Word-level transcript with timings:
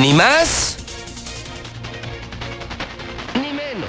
Ni 0.00 0.12
más, 0.12 0.76
ni 3.34 3.52
menos. 3.52 3.88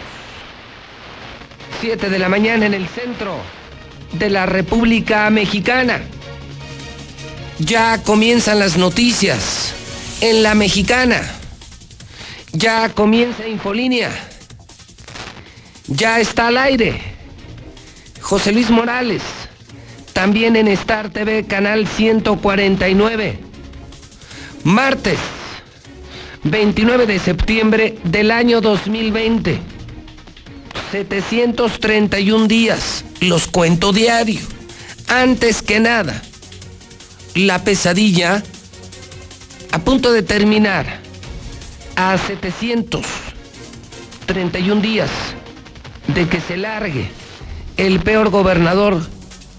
7 1.82 2.12
de 2.12 2.20
la 2.20 2.30
mañana 2.30 2.68
en 2.68 2.76
el 2.76 2.88
centro 2.88 3.38
de 4.12 4.30
la 4.30 4.46
República 4.46 5.28
Mexicana. 5.32 6.04
Ya 7.58 8.04
comienzan 8.04 8.60
las 8.60 8.78
noticias 8.78 9.74
en 10.22 10.44
la 10.44 10.54
mexicana. 10.54 11.24
Ya 12.52 12.90
comienza 12.90 13.48
Infolínea. 13.48 14.12
Ya 15.88 16.20
está 16.20 16.48
al 16.48 16.60
aire. 16.60 17.02
José 18.22 18.52
Luis 18.52 18.70
Morales. 18.70 19.24
También 20.14 20.56
en 20.56 20.68
Star 20.68 21.10
TV, 21.10 21.48
canal 21.48 21.88
149. 21.88 23.40
Martes 24.64 25.18
29 26.46 27.06
de 27.08 27.20
septiembre 27.20 27.98
del 28.04 28.30
año 28.30 28.62
2020. 28.62 29.60
731 30.92 32.48
días, 32.48 33.04
los 33.20 33.48
cuento 33.48 33.92
diario. 33.92 34.42
Antes 35.08 35.64
que 35.64 35.80
nada, 35.80 36.22
la 37.34 37.64
pesadilla 37.64 38.44
a 39.72 39.80
punto 39.80 40.14
de 40.14 40.22
terminar 40.22 41.00
a 41.96 42.16
731 42.18 44.82
días 44.82 45.10
de 46.08 46.28
que 46.28 46.42
se 46.42 46.58
largue 46.58 47.10
el 47.78 48.02
peor 48.02 48.30
gobernador 48.30 49.02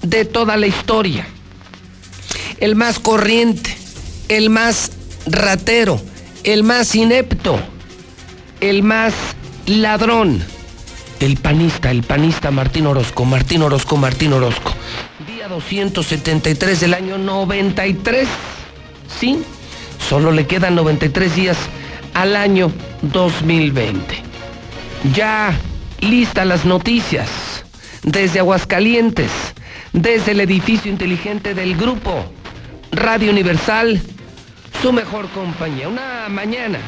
de 0.02 0.24
toda 0.24 0.56
la 0.56 0.68
historia. 0.68 1.26
El 2.58 2.76
más 2.76 3.00
corriente, 3.00 3.76
el 4.28 4.50
más 4.50 4.92
ratero, 5.26 6.00
el 6.46 6.62
más 6.62 6.94
inepto, 6.94 7.58
el 8.60 8.84
más 8.84 9.12
ladrón, 9.66 10.40
el 11.18 11.36
panista, 11.36 11.90
el 11.90 12.04
panista 12.04 12.52
Martín 12.52 12.86
Orozco, 12.86 13.24
Martín 13.24 13.62
Orozco, 13.62 13.96
Martín 13.96 14.32
Orozco. 14.32 14.72
Día 15.26 15.48
273 15.48 16.80
del 16.80 16.94
año 16.94 17.18
93. 17.18 18.28
Sí, 19.18 19.42
solo 20.08 20.30
le 20.30 20.46
quedan 20.46 20.76
93 20.76 21.34
días 21.34 21.56
al 22.14 22.36
año 22.36 22.70
2020. 23.02 24.22
Ya 25.14 25.52
listas 25.98 26.46
las 26.46 26.64
noticias 26.64 27.28
desde 28.04 28.38
Aguascalientes, 28.38 29.32
desde 29.92 30.30
el 30.30 30.40
edificio 30.40 30.92
inteligente 30.92 31.54
del 31.54 31.76
grupo 31.76 32.24
Radio 32.92 33.32
Universal 33.32 34.00
su 34.82 34.92
mejor 34.92 35.28
compañía. 35.30 35.88
Una 35.88 36.28
mañana 36.28 36.78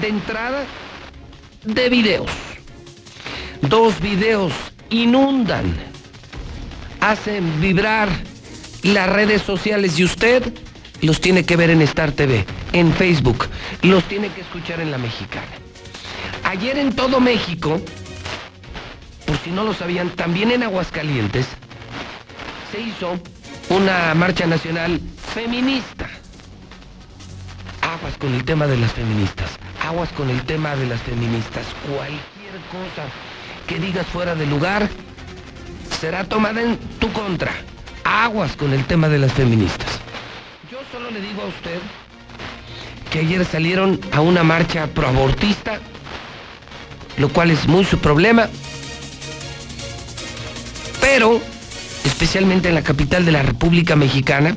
de 0.00 0.08
entrada 0.08 0.64
de 1.64 1.88
videos. 1.88 2.30
Dos 3.62 4.00
videos 4.00 4.52
inundan, 4.88 5.74
hacen 7.00 7.60
vibrar 7.60 8.08
las 8.82 9.08
redes 9.08 9.42
sociales 9.42 9.98
y 9.98 10.04
usted 10.04 10.52
los 11.02 11.20
tiene 11.20 11.44
que 11.44 11.56
ver 11.56 11.70
en 11.70 11.82
Star 11.82 12.12
TV, 12.12 12.44
en 12.72 12.92
Facebook, 12.92 13.48
los 13.82 14.04
tiene 14.04 14.28
que 14.28 14.40
escuchar 14.40 14.80
en 14.80 14.90
la 14.90 14.98
mexicana. 14.98 15.46
Ayer 16.44 16.78
en 16.78 16.94
todo 16.94 17.20
México, 17.20 17.80
por 19.26 19.38
si 19.38 19.50
no 19.50 19.64
lo 19.64 19.74
sabían, 19.74 20.10
también 20.10 20.50
en 20.50 20.62
Aguascalientes, 20.62 21.46
se 22.72 22.80
hizo 22.80 23.20
una 23.68 24.14
marcha 24.14 24.46
nacional 24.46 25.00
feminista 25.34 26.08
aguas 27.92 28.16
con 28.18 28.32
el 28.34 28.44
tema 28.44 28.68
de 28.68 28.76
las 28.76 28.92
feministas, 28.92 29.50
aguas 29.84 30.10
con 30.12 30.30
el 30.30 30.40
tema 30.44 30.76
de 30.76 30.86
las 30.86 31.00
feministas. 31.02 31.66
Cualquier 31.88 32.54
cosa 32.70 33.08
que 33.66 33.80
digas 33.80 34.06
fuera 34.06 34.36
de 34.36 34.46
lugar 34.46 34.88
será 36.00 36.24
tomada 36.24 36.62
en 36.62 36.78
tu 37.00 37.10
contra. 37.12 37.52
Aguas 38.04 38.54
con 38.54 38.72
el 38.72 38.84
tema 38.84 39.08
de 39.08 39.18
las 39.18 39.32
feministas. 39.32 39.88
Yo 40.70 40.78
solo 40.92 41.10
le 41.10 41.20
digo 41.20 41.42
a 41.42 41.46
usted 41.46 41.80
que 43.10 43.20
ayer 43.20 43.44
salieron 43.44 44.00
a 44.12 44.20
una 44.20 44.44
marcha 44.44 44.86
proabortista, 44.86 45.80
lo 47.16 47.28
cual 47.30 47.50
es 47.50 47.66
muy 47.66 47.84
su 47.84 47.98
problema, 47.98 48.48
pero 51.00 51.40
especialmente 52.04 52.68
en 52.68 52.76
la 52.76 52.82
capital 52.82 53.24
de 53.24 53.32
la 53.32 53.42
República 53.42 53.96
Mexicana, 53.96 54.56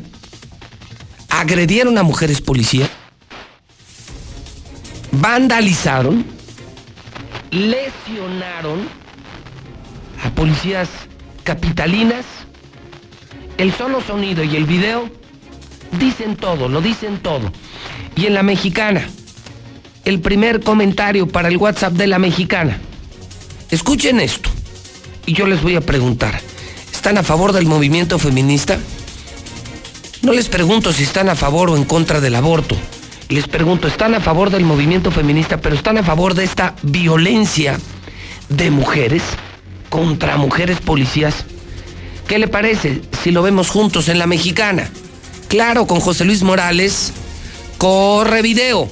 agredieron 1.29 1.97
a 1.97 2.03
mujeres 2.03 2.39
policías 2.39 2.91
vandalizaron, 5.13 6.25
lesionaron 7.51 8.87
a 10.23 10.29
policías 10.31 10.89
capitalinas. 11.43 12.25
El 13.57 13.71
solo 13.73 14.01
sonido 14.01 14.43
y 14.43 14.55
el 14.55 14.65
video 14.65 15.09
dicen 15.99 16.35
todo, 16.35 16.67
lo 16.67 16.81
dicen 16.81 17.19
todo. 17.19 17.51
Y 18.15 18.25
en 18.25 18.33
la 18.33 18.43
mexicana, 18.43 19.07
el 20.05 20.19
primer 20.19 20.61
comentario 20.61 21.27
para 21.27 21.47
el 21.47 21.57
WhatsApp 21.57 21.93
de 21.93 22.07
la 22.07 22.19
mexicana. 22.19 22.77
Escuchen 23.69 24.19
esto. 24.19 24.49
Y 25.25 25.33
yo 25.33 25.47
les 25.47 25.61
voy 25.61 25.75
a 25.75 25.81
preguntar, 25.81 26.41
¿están 26.91 27.17
a 27.17 27.23
favor 27.23 27.53
del 27.53 27.65
movimiento 27.65 28.19
feminista? 28.19 28.77
No 30.21 30.33
les 30.33 30.49
pregunto 30.49 30.91
si 30.91 31.03
están 31.03 31.29
a 31.29 31.35
favor 31.35 31.69
o 31.69 31.77
en 31.77 31.85
contra 31.85 32.19
del 32.19 32.35
aborto 32.35 32.75
les 33.33 33.47
pregunto, 33.47 33.87
¿están 33.87 34.13
a 34.15 34.19
favor 34.19 34.49
del 34.49 34.63
movimiento 34.63 35.09
feminista, 35.09 35.57
pero 35.57 35.75
están 35.75 35.97
a 35.97 36.03
favor 36.03 36.35
de 36.35 36.43
esta 36.43 36.75
violencia 36.83 37.79
de 38.49 38.69
mujeres 38.69 39.23
contra 39.89 40.37
mujeres 40.37 40.79
policías? 40.79 41.45
¿Qué 42.27 42.37
le 42.37 42.47
parece 42.47 43.01
si 43.23 43.31
lo 43.31 43.41
vemos 43.41 43.69
juntos 43.69 44.07
en 44.09 44.19
la 44.19 44.27
mexicana? 44.27 44.89
Claro, 45.47 45.87
con 45.87 45.99
José 45.99 46.25
Luis 46.25 46.43
Morales, 46.43 47.13
corre 47.77 48.41
video. 48.41 48.89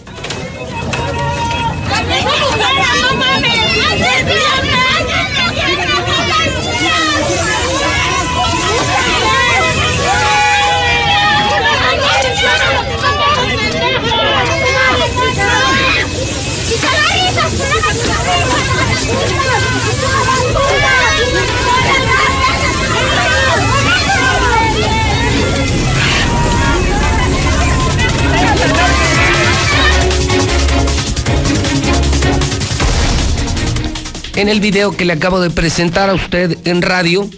En 34.42 34.50
el 34.50 34.60
video 34.60 34.98
que 34.98 35.06
le 35.06 35.14
acabo 35.14 35.40
de 35.40 35.52
presentar 35.52 36.10
a 36.10 36.16
usted 36.16 36.58
en 36.66 36.82
radio, 36.82 37.30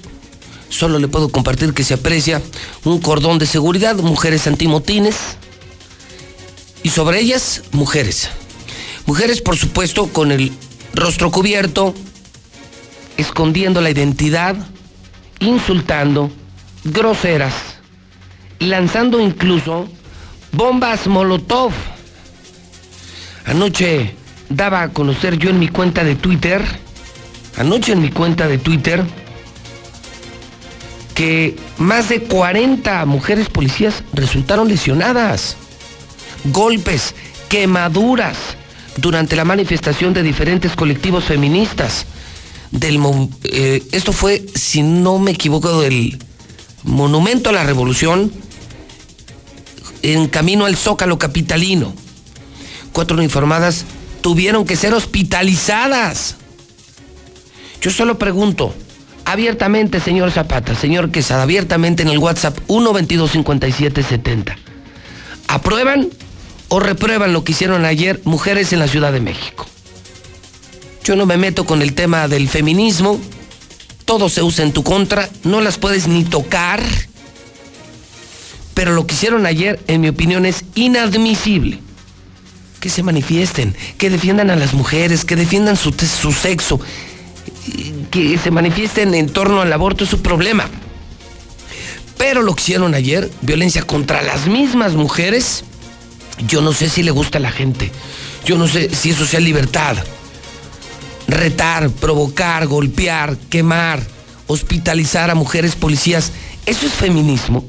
solo 0.69 0.99
le 0.99 1.09
puedo 1.09 1.27
compartir 1.27 1.73
que 1.73 1.83
se 1.83 1.95
aprecia 1.95 2.41
un 2.85 2.99
cordón 2.99 3.39
de 3.39 3.45
seguridad, 3.45 3.97
mujeres 3.97 4.47
antimotines, 4.47 5.17
y 6.81 6.91
sobre 6.91 7.19
ellas, 7.19 7.63
mujeres. 7.73 8.29
Mujeres, 9.05 9.41
por 9.41 9.57
supuesto, 9.57 10.07
con 10.13 10.31
el 10.31 10.53
rostro 10.93 11.31
cubierto, 11.31 11.93
escondiendo 13.17 13.81
la 13.81 13.89
identidad, 13.89 14.55
insultando, 15.39 16.31
groseras, 16.83 17.53
lanzando 18.59 19.19
incluso 19.19 19.87
bombas 20.51 21.07
Molotov. 21.07 21.71
Anoche 23.45 24.15
daba 24.49 24.83
a 24.83 24.89
conocer 24.89 25.37
yo 25.37 25.49
en 25.49 25.59
mi 25.59 25.67
cuenta 25.67 26.03
de 26.03 26.15
Twitter 26.15 26.63
anoche 27.57 27.93
en 27.93 28.01
mi 28.01 28.09
cuenta 28.09 28.47
de 28.47 28.57
Twitter 28.57 29.03
que 31.15 31.55
más 31.77 32.09
de 32.09 32.23
40 32.23 33.05
mujeres 33.05 33.49
policías 33.49 34.03
resultaron 34.13 34.67
lesionadas. 34.67 35.57
Golpes, 36.45 37.13
quemaduras 37.49 38.37
durante 38.97 39.35
la 39.35 39.45
manifestación 39.45 40.13
de 40.13 40.23
diferentes 40.23 40.75
colectivos 40.75 41.25
feministas. 41.25 42.05
Del, 42.71 42.99
eh, 43.43 43.83
esto 43.91 44.13
fue, 44.13 44.45
si 44.55 44.81
no 44.81 45.19
me 45.19 45.31
equivoco, 45.31 45.81
del 45.81 46.17
Monumento 46.83 47.49
a 47.49 47.53
la 47.53 47.63
Revolución 47.63 48.31
en 50.01 50.27
camino 50.27 50.65
al 50.65 50.75
Zócalo 50.75 51.17
Capitalino. 51.17 51.93
Cuatro 52.91 53.17
uniformadas 53.17 53.85
tuvieron 54.21 54.65
que 54.65 54.75
ser 54.75 54.93
hospitalizadas. 54.93 56.35
Yo 57.81 57.91
solo 57.91 58.17
pregunto, 58.17 58.73
abiertamente, 59.25 59.99
señor 59.99 60.31
Zapata, 60.31 60.75
señor 60.75 61.11
Quesada, 61.11 61.43
abiertamente 61.43 62.03
en 62.03 62.09
el 62.09 62.17
WhatsApp 62.17 62.57
1225770. 62.67 64.55
¿Aprueban 65.47 66.09
o 66.73 66.79
reprueban 66.79 67.33
lo 67.33 67.43
que 67.43 67.51
hicieron 67.51 67.85
ayer 67.85 68.19
mujeres 68.23 68.73
en 68.73 68.79
la 68.79 68.87
Ciudad 68.87 69.13
de 69.13 69.19
México? 69.19 69.67
Yo 71.03 71.15
no 71.15 71.27
me 71.27 71.37
meto 71.37 71.67
con 71.67 71.83
el 71.83 71.93
tema 71.93 72.27
del 72.27 72.49
feminismo, 72.49 73.21
todo 74.05 74.27
se 74.27 74.41
usa 74.41 74.65
en 74.65 74.73
tu 74.73 74.83
contra, 74.83 75.29
no 75.43 75.61
las 75.61 75.77
puedes 75.77 76.07
ni 76.07 76.23
tocar, 76.23 76.81
pero 78.73 78.91
lo 78.93 79.05
que 79.05 79.13
hicieron 79.13 79.45
ayer, 79.45 79.79
en 79.85 80.01
mi 80.01 80.09
opinión, 80.09 80.47
es 80.47 80.65
inadmisible. 80.73 81.77
Que 82.79 82.89
se 82.89 83.03
manifiesten, 83.03 83.75
que 83.99 84.09
defiendan 84.09 84.49
a 84.49 84.55
las 84.55 84.73
mujeres, 84.73 85.25
que 85.25 85.35
defiendan 85.35 85.77
su, 85.77 85.91
su 85.91 86.31
sexo, 86.31 86.79
que 88.09 88.39
se 88.39 88.49
manifiesten 88.49 89.13
en 89.13 89.29
torno 89.29 89.61
al 89.61 89.71
aborto 89.71 90.05
es 90.05 90.09
su 90.09 90.23
problema. 90.23 90.67
Pero 92.17 92.41
lo 92.41 92.55
que 92.55 92.63
hicieron 92.63 92.95
ayer, 92.95 93.29
violencia 93.41 93.83
contra 93.83 94.23
las 94.23 94.47
mismas 94.47 94.95
mujeres, 94.95 95.65
yo 96.47 96.61
no 96.61 96.73
sé 96.73 96.89
si 96.89 97.03
le 97.03 97.11
gusta 97.11 97.37
a 97.37 97.41
la 97.41 97.51
gente. 97.51 97.91
Yo 98.45 98.57
no 98.57 98.67
sé 98.67 98.93
si 98.93 99.11
eso 99.11 99.25
sea 99.25 99.39
libertad. 99.39 99.97
Retar, 101.27 101.89
provocar, 101.89 102.67
golpear, 102.67 103.37
quemar, 103.49 104.01
hospitalizar 104.47 105.29
a 105.29 105.35
mujeres 105.35 105.75
policías, 105.75 106.31
¿eso 106.65 106.85
es 106.85 106.93
feminismo? 106.93 107.65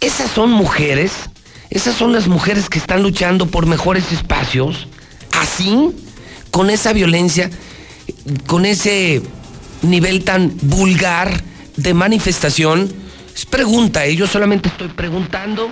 ¿Esas 0.00 0.30
son 0.30 0.50
mujeres? 0.50 1.12
¿Esas 1.70 1.94
son 1.96 2.12
las 2.12 2.26
mujeres 2.26 2.68
que 2.68 2.78
están 2.78 3.02
luchando 3.02 3.46
por 3.46 3.66
mejores 3.66 4.10
espacios? 4.12 4.88
¿Así? 5.40 5.90
¿Con 6.50 6.70
esa 6.70 6.92
violencia? 6.92 7.50
¿Con 8.46 8.66
ese 8.66 9.22
nivel 9.82 10.24
tan 10.24 10.52
vulgar 10.62 11.42
de 11.76 11.94
manifestación? 11.94 12.92
Es 13.34 13.46
pregunta, 13.46 14.04
¿eh? 14.04 14.16
yo 14.16 14.26
solamente 14.26 14.68
estoy 14.68 14.88
preguntando 14.88 15.70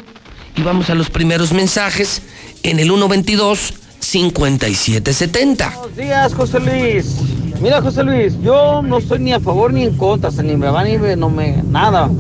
y 0.59 0.63
vamos 0.63 0.91
a 0.91 0.95
los 0.97 1.09
primeros 1.09 1.53
mensajes 1.53 2.21
en 2.65 2.81
el 2.81 2.89
122 2.89 3.75
5770. 4.01 5.73
Buenos 5.77 5.97
días, 5.97 6.35
José 6.35 6.59
Luis. 6.59 7.17
Mira, 7.61 7.81
José 7.81 8.03
Luis, 8.03 8.41
yo 8.43 8.83
no 8.83 8.99
estoy 8.99 9.21
ni 9.21 9.33
a 9.33 9.39
favor 9.39 9.73
ni 9.73 9.85
en 9.85 9.97
contra, 9.97 10.31
ni 10.43 10.57
me 10.57 10.69
va 10.69 10.83
ni 10.83 10.99
me, 10.99 11.15
no 11.15 11.31
me 11.31 11.63
nada. 11.63 12.11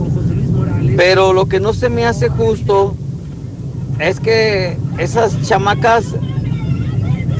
Pero 0.96 1.32
lo 1.32 1.46
que 1.46 1.58
no 1.58 1.72
se 1.72 1.88
me 1.88 2.06
hace 2.06 2.28
justo 2.28 2.94
es 3.98 4.20
que 4.20 4.76
esas 4.98 5.40
chamacas 5.42 6.04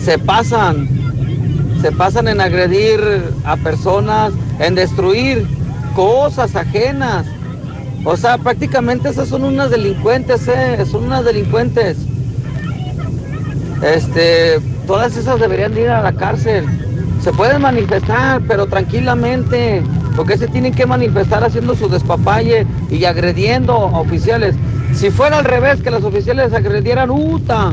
se 0.04 0.18
pasan, 0.18 0.88
se 1.80 1.92
pasan 1.92 2.26
en 2.26 2.40
agredir 2.40 3.00
a 3.44 3.56
personas, 3.56 4.32
en 4.58 4.74
destruir 4.74 5.46
cosas 5.94 6.56
ajenas. 6.56 7.26
O 8.04 8.16
sea, 8.16 8.38
prácticamente 8.38 9.08
esas 9.08 9.28
son 9.28 9.44
unas 9.44 9.70
delincuentes, 9.70 10.48
¿eh? 10.48 10.84
Son 10.90 11.04
unas 11.04 11.24
delincuentes. 11.24 11.98
Este, 13.82 14.60
todas 14.86 15.16
esas 15.16 15.40
deberían 15.40 15.76
ir 15.76 15.88
a 15.88 16.02
la 16.02 16.12
cárcel. 16.12 16.66
Se 17.22 17.32
pueden 17.32 17.62
manifestar, 17.62 18.40
pero 18.46 18.66
tranquilamente. 18.66 19.82
Porque 20.16 20.36
se 20.36 20.48
tienen 20.48 20.74
que 20.74 20.86
manifestar 20.86 21.44
haciendo 21.44 21.76
su 21.76 21.88
despapalle 21.88 22.66
y 22.90 23.04
agrediendo 23.04 23.72
a 23.72 24.00
oficiales. 24.00 24.54
Si 24.94 25.10
fuera 25.10 25.38
al 25.38 25.44
revés, 25.44 25.80
que 25.80 25.90
los 25.90 26.02
oficiales 26.02 26.52
agredieran, 26.52 27.10
¡uta! 27.10 27.72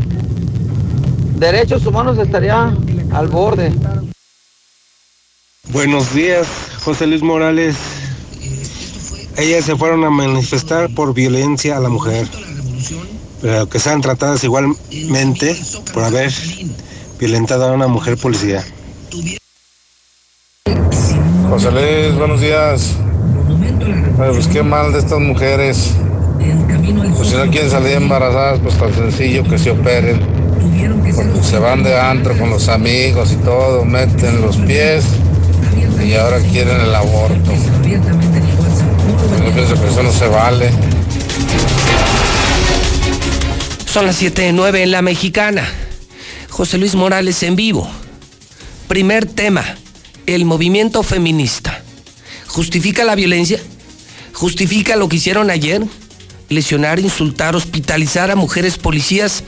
Derechos 1.38 1.86
humanos 1.86 2.18
estaría 2.18 2.72
al 3.14 3.28
borde. 3.28 3.72
Buenos 5.70 6.14
días, 6.14 6.48
José 6.84 7.08
Luis 7.08 7.24
Morales. 7.24 7.76
Ellas 9.38 9.66
se 9.66 9.76
fueron 9.76 10.04
a 10.06 10.10
manifestar 10.10 10.90
por 10.94 11.14
violencia 11.14 11.76
a 11.76 11.80
la 11.82 11.90
mujer, 11.90 12.28
pero 13.42 13.68
que 13.68 13.80
sean 13.80 14.00
tratadas 14.02 14.44
igualmente 14.44 15.58
por 15.94 16.04
haber 16.04 16.32
violentado 17.20 17.66
a 17.66 17.72
una 17.74 17.88
mujer 17.88 18.18
policía. 18.18 18.64
José 21.50 21.72
Luis, 21.72 22.18
buenos 22.18 22.40
días. 22.40 22.94
pues 24.18 24.48
qué 24.48 24.64
mal 24.64 24.94
de 24.94 25.00
estas 25.00 25.20
mujeres. 25.20 25.92
Pues 27.18 27.30
si 27.30 27.36
no 27.36 27.50
quieren 27.50 27.70
salir 27.70 27.94
embarazadas, 27.94 28.60
pues 28.60 28.78
tan 28.78 28.94
sencillo 28.94 29.44
que 29.44 29.58
se 29.58 29.72
operen. 29.72 30.20
Porque 31.14 31.44
se 31.44 31.60
van 31.60 31.84
de 31.84 31.98
antro 31.98 32.38
con 32.38 32.50
los 32.50 32.70
amigos 32.70 33.32
y 33.34 33.36
todo, 33.38 33.84
meten 33.84 34.42
los 34.42 34.58
pies 34.58 35.06
y 36.06 36.14
ahora 36.14 36.40
quieren 36.40 36.80
el 36.80 36.96
aborto. 36.96 37.52
Yo 39.46 39.52
pienso 39.54 39.80
que 39.80 39.88
eso 39.88 40.02
no 40.02 40.12
se 40.12 40.28
vale. 40.28 40.72
Son 43.86 44.08
las 44.08 44.16
7 44.16 44.42
de 44.42 44.54
9 44.54 44.82
en 44.84 44.92
la 44.92 45.04
mexicana. 45.04 45.70
José 46.50 46.80
Luis 46.80 46.96
Morales 46.96 47.44
en 47.44 47.56
vivo. 47.56 47.88
Primer 48.88 49.26
tema, 49.26 49.64
el 50.26 50.46
movimiento 50.46 51.04
feminista. 51.04 51.84
¿Justifica 52.48 53.04
la 53.04 53.14
violencia? 53.14 53.60
¿Justifica 54.34 54.96
lo 54.96 55.08
que 55.10 55.18
hicieron 55.18 55.52
ayer? 55.52 55.84
Lesionar, 56.50 57.00
insultar, 57.00 57.56
hospitalizar 57.56 58.32
a 58.32 58.36
mujeres 58.36 58.78
policías. 58.78 59.44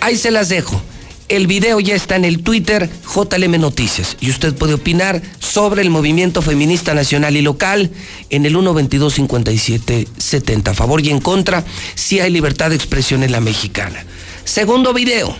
Ahí 0.00 0.16
se 0.16 0.30
las 0.30 0.48
dejo. 0.48 0.80
El 1.28 1.48
video 1.48 1.80
ya 1.80 1.96
está 1.96 2.14
en 2.14 2.24
el 2.24 2.44
Twitter 2.44 2.88
JLM 3.12 3.60
Noticias 3.60 4.16
y 4.20 4.30
usted 4.30 4.54
puede 4.54 4.74
opinar 4.74 5.20
sobre 5.40 5.82
el 5.82 5.90
movimiento 5.90 6.40
feminista 6.40 6.94
nacional 6.94 7.36
y 7.36 7.42
local 7.42 7.90
en 8.30 8.46
el 8.46 8.54
122-5770. 8.54 10.68
A 10.68 10.74
favor 10.74 11.04
y 11.04 11.10
en 11.10 11.20
contra, 11.20 11.64
si 11.96 12.20
hay 12.20 12.30
libertad 12.30 12.70
de 12.70 12.76
expresión 12.76 13.24
en 13.24 13.32
la 13.32 13.40
mexicana. 13.40 14.04
Segundo 14.44 14.94
video. 14.94 15.36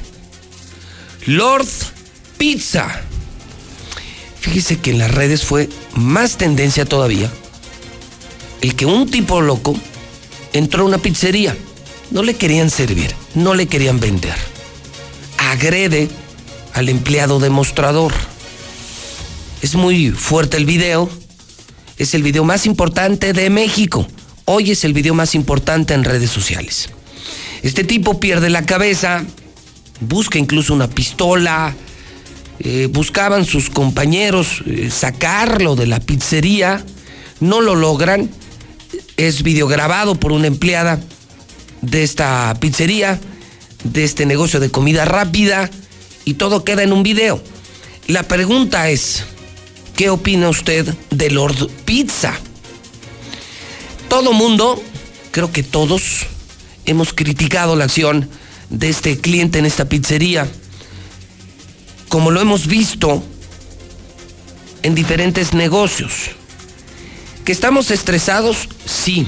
Lord 1.27 1.69
Pizza. 2.37 3.03
Fíjese 4.41 4.81
que 4.81 4.91
en 4.91 4.99
las 4.99 5.13
redes 5.13 5.45
fue 5.45 5.69
más 5.95 6.37
tendencia 6.37 6.85
todavía 6.85 7.31
el 8.61 8.75
que 8.75 8.87
un 8.87 9.09
tipo 9.09 9.41
loco 9.41 9.77
entró 10.53 10.83
a 10.83 10.87
una 10.87 10.99
pizzería. 10.99 11.57
No 12.11 12.25
le 12.25 12.35
querían 12.35 12.71
servir, 12.71 13.15
no 13.37 13.55
le 13.55 13.67
querían 13.67 14.01
vender 14.01 14.56
agrede 15.51 16.09
al 16.75 16.89
empleado 16.89 17.39
demostrador. 17.39 18.13
Es 19.63 19.75
muy 19.75 20.11
fuerte 20.11 20.57
el 20.57 20.67
video. 20.67 21.09
Es 21.99 22.15
el 22.15 22.23
video 22.23 22.45
más 22.45 22.67
importante 22.67 23.33
de 23.33 23.49
México. 23.51 24.07
Hoy 24.45 24.71
es 24.73 24.85
el 24.85 24.93
video 24.93 25.15
más 25.15 25.35
importante 25.35 25.95
en 25.95 26.05
redes 26.05 26.31
sociales. 26.31 26.91
Este 27.63 27.85
tipo 27.85 28.21
pierde 28.21 28.51
la 28.51 28.67
cabeza, 28.67 29.25
busca 30.01 30.39
incluso 30.39 30.75
una 30.75 30.89
pistola, 30.89 31.75
eh, 32.59 32.89
buscaban 32.91 33.45
sus 33.45 33.71
compañeros 33.71 34.63
eh, 34.67 34.91
sacarlo 34.91 35.75
de 35.75 35.87
la 35.87 36.01
pizzería, 36.01 36.85
no 37.41 37.61
lo 37.61 37.75
logran, 37.75 38.31
es 39.17 39.43
videograbado 39.43 40.15
por 40.15 40.33
una 40.33 40.47
empleada 40.47 41.01
de 41.83 42.03
esta 42.03 42.55
pizzería, 42.61 43.19
de 43.85 44.05
este 44.05 44.27
negocio 44.27 44.61
de 44.61 44.71
comida 44.71 45.05
rápida 45.05 45.71
y 46.25 46.35
todo 46.35 46.65
queda 46.65 46.83
en 46.83 46.93
un 46.93 47.03
video. 47.03 47.43
La 48.07 48.23
pregunta 48.25 48.89
es, 48.91 49.25
¿qué 49.97 50.11
opina 50.11 50.49
usted 50.49 50.87
de 51.11 51.31
Lord 51.31 51.71
Pizza? 51.85 52.35
Todo 54.09 54.33
mundo, 54.33 54.83
creo 55.31 55.53
que 55.53 55.63
todos, 55.63 56.27
hemos 56.85 57.13
criticado 57.13 57.77
la 57.77 57.85
acción 57.85 58.29
de 58.71 58.89
este 58.89 59.19
cliente 59.19 59.59
en 59.59 59.67
esta 59.67 59.87
pizzería. 59.87 60.49
Como 62.09 62.31
lo 62.31 62.41
hemos 62.41 62.67
visto 62.67 63.23
en 64.83 64.95
diferentes 64.95 65.53
negocios. 65.53 66.31
Que 67.45 67.53
estamos 67.53 67.91
estresados, 67.91 68.69
sí. 68.85 69.27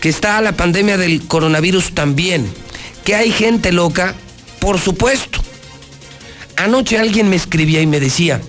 Que 0.00 0.08
está 0.08 0.40
la 0.40 0.56
pandemia 0.56 0.96
del 0.96 1.26
coronavirus 1.26 1.94
también 1.94 2.50
que 3.06 3.14
hay 3.14 3.30
gente 3.30 3.70
loca, 3.70 4.16
por 4.58 4.80
supuesto. 4.80 5.38
Anoche 6.56 6.98
alguien 6.98 7.28
me 7.28 7.36
escribía 7.36 7.80
y 7.80 7.86
me 7.86 8.00
decía, 8.00 8.40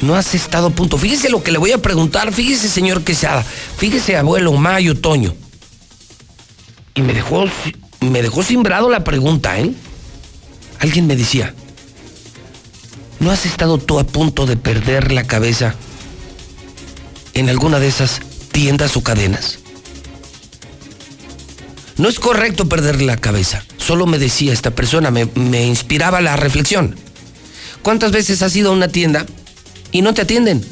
no 0.00 0.16
has 0.16 0.34
estado 0.34 0.66
a 0.66 0.70
punto. 0.70 0.98
Fíjese 0.98 1.30
lo 1.30 1.44
que 1.44 1.52
le 1.52 1.58
voy 1.58 1.70
a 1.70 1.78
preguntar, 1.78 2.32
fíjese 2.32 2.68
señor 2.68 3.04
Quesada, 3.04 3.44
fíjese 3.44 4.16
abuelo 4.16 4.52
Mayo 4.54 4.96
Toño. 4.96 5.32
Y 6.96 7.02
me 7.02 7.14
dejó, 7.14 7.44
me 8.00 8.20
dejó 8.20 8.42
simbrado 8.42 8.90
la 8.90 9.04
pregunta, 9.04 9.60
¿eh? 9.60 9.72
Alguien 10.80 11.06
me 11.06 11.14
decía, 11.14 11.54
¿no 13.20 13.30
has 13.30 13.46
estado 13.46 13.78
tú 13.78 14.00
a 14.00 14.04
punto 14.04 14.44
de 14.44 14.56
perder 14.56 15.12
la 15.12 15.22
cabeza 15.22 15.76
en 17.34 17.48
alguna 17.48 17.78
de 17.78 17.86
esas 17.86 18.20
tiendas 18.50 18.96
o 18.96 19.04
cadenas? 19.04 19.61
No 22.02 22.08
es 22.08 22.18
correcto 22.18 22.68
perder 22.68 23.00
la 23.00 23.16
cabeza. 23.16 23.62
Solo 23.78 24.06
me 24.06 24.18
decía 24.18 24.52
esta 24.52 24.72
persona, 24.72 25.12
me, 25.12 25.26
me, 25.36 25.64
inspiraba 25.64 26.20
la 26.20 26.34
reflexión. 26.34 26.96
¿Cuántas 27.82 28.10
veces 28.10 28.42
has 28.42 28.56
ido 28.56 28.70
a 28.70 28.72
una 28.72 28.88
tienda 28.88 29.24
y 29.92 30.02
no 30.02 30.12
te 30.12 30.22
atienden? 30.22 30.66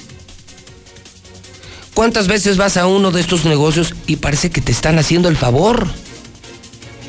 ¿Cuántas 1.94 2.26
veces 2.26 2.56
vas 2.56 2.76
a 2.76 2.88
uno 2.88 3.12
de 3.12 3.20
estos 3.20 3.44
negocios 3.44 3.94
y 4.08 4.16
parece 4.16 4.50
que 4.50 4.60
te 4.60 4.72
están 4.72 4.98
haciendo 4.98 5.28
el 5.28 5.36
favor? 5.36 5.86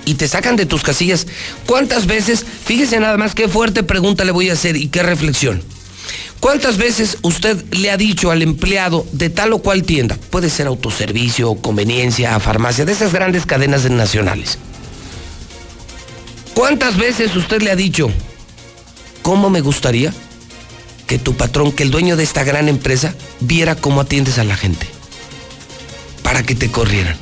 y 0.04 0.16
te 0.16 0.28
sacan 0.28 0.56
de 0.56 0.66
tus 0.66 0.84
casillas. 0.84 1.26
¿Cuántas 1.66 2.06
veces, 2.06 2.44
fíjese 2.66 3.00
nada 3.00 3.18
más 3.18 3.34
qué 3.34 3.48
fuerte 3.48 3.82
pregunta 3.82 4.26
le 4.26 4.32
voy 4.32 4.50
a 4.50 4.54
hacer 4.54 4.76
y 4.76 4.88
qué 4.90 5.04
reflexión? 5.04 5.64
¿Cuántas 6.42 6.78
veces 6.78 7.20
usted 7.22 7.64
le 7.72 7.92
ha 7.92 7.98
dicho 7.98 8.32
al 8.32 8.42
empleado 8.42 9.06
de 9.12 9.30
tal 9.30 9.54
o 9.54 9.60
cual 9.60 9.84
tienda, 9.84 10.18
puede 10.32 10.50
ser 10.50 10.66
autoservicio, 10.66 11.54
conveniencia, 11.54 12.38
farmacia, 12.40 12.84
de 12.84 12.94
esas 12.94 13.14
grandes 13.14 13.46
cadenas 13.46 13.88
nacionales? 13.90 14.58
¿Cuántas 16.56 16.98
veces 16.98 17.36
usted 17.36 17.62
le 17.62 17.70
ha 17.70 17.76
dicho, 17.76 18.10
cómo 19.22 19.52
me 19.52 19.62
gustaría 19.62 20.12
que 21.06 21.20
tu 21.20 21.36
patrón, 21.36 21.72
que 21.72 21.84
el 21.84 21.92
dueño 21.92 22.18
de 22.18 22.24
esta 22.24 22.44
gran 22.44 22.70
empresa, 22.70 23.14
viera 23.40 23.76
cómo 23.76 24.02
atiendes 24.02 24.40
a 24.40 24.44
la 24.44 24.58
gente? 24.58 24.88
Para 26.24 26.42
que 26.42 26.56
te 26.56 26.72
corrieran. 26.72 27.18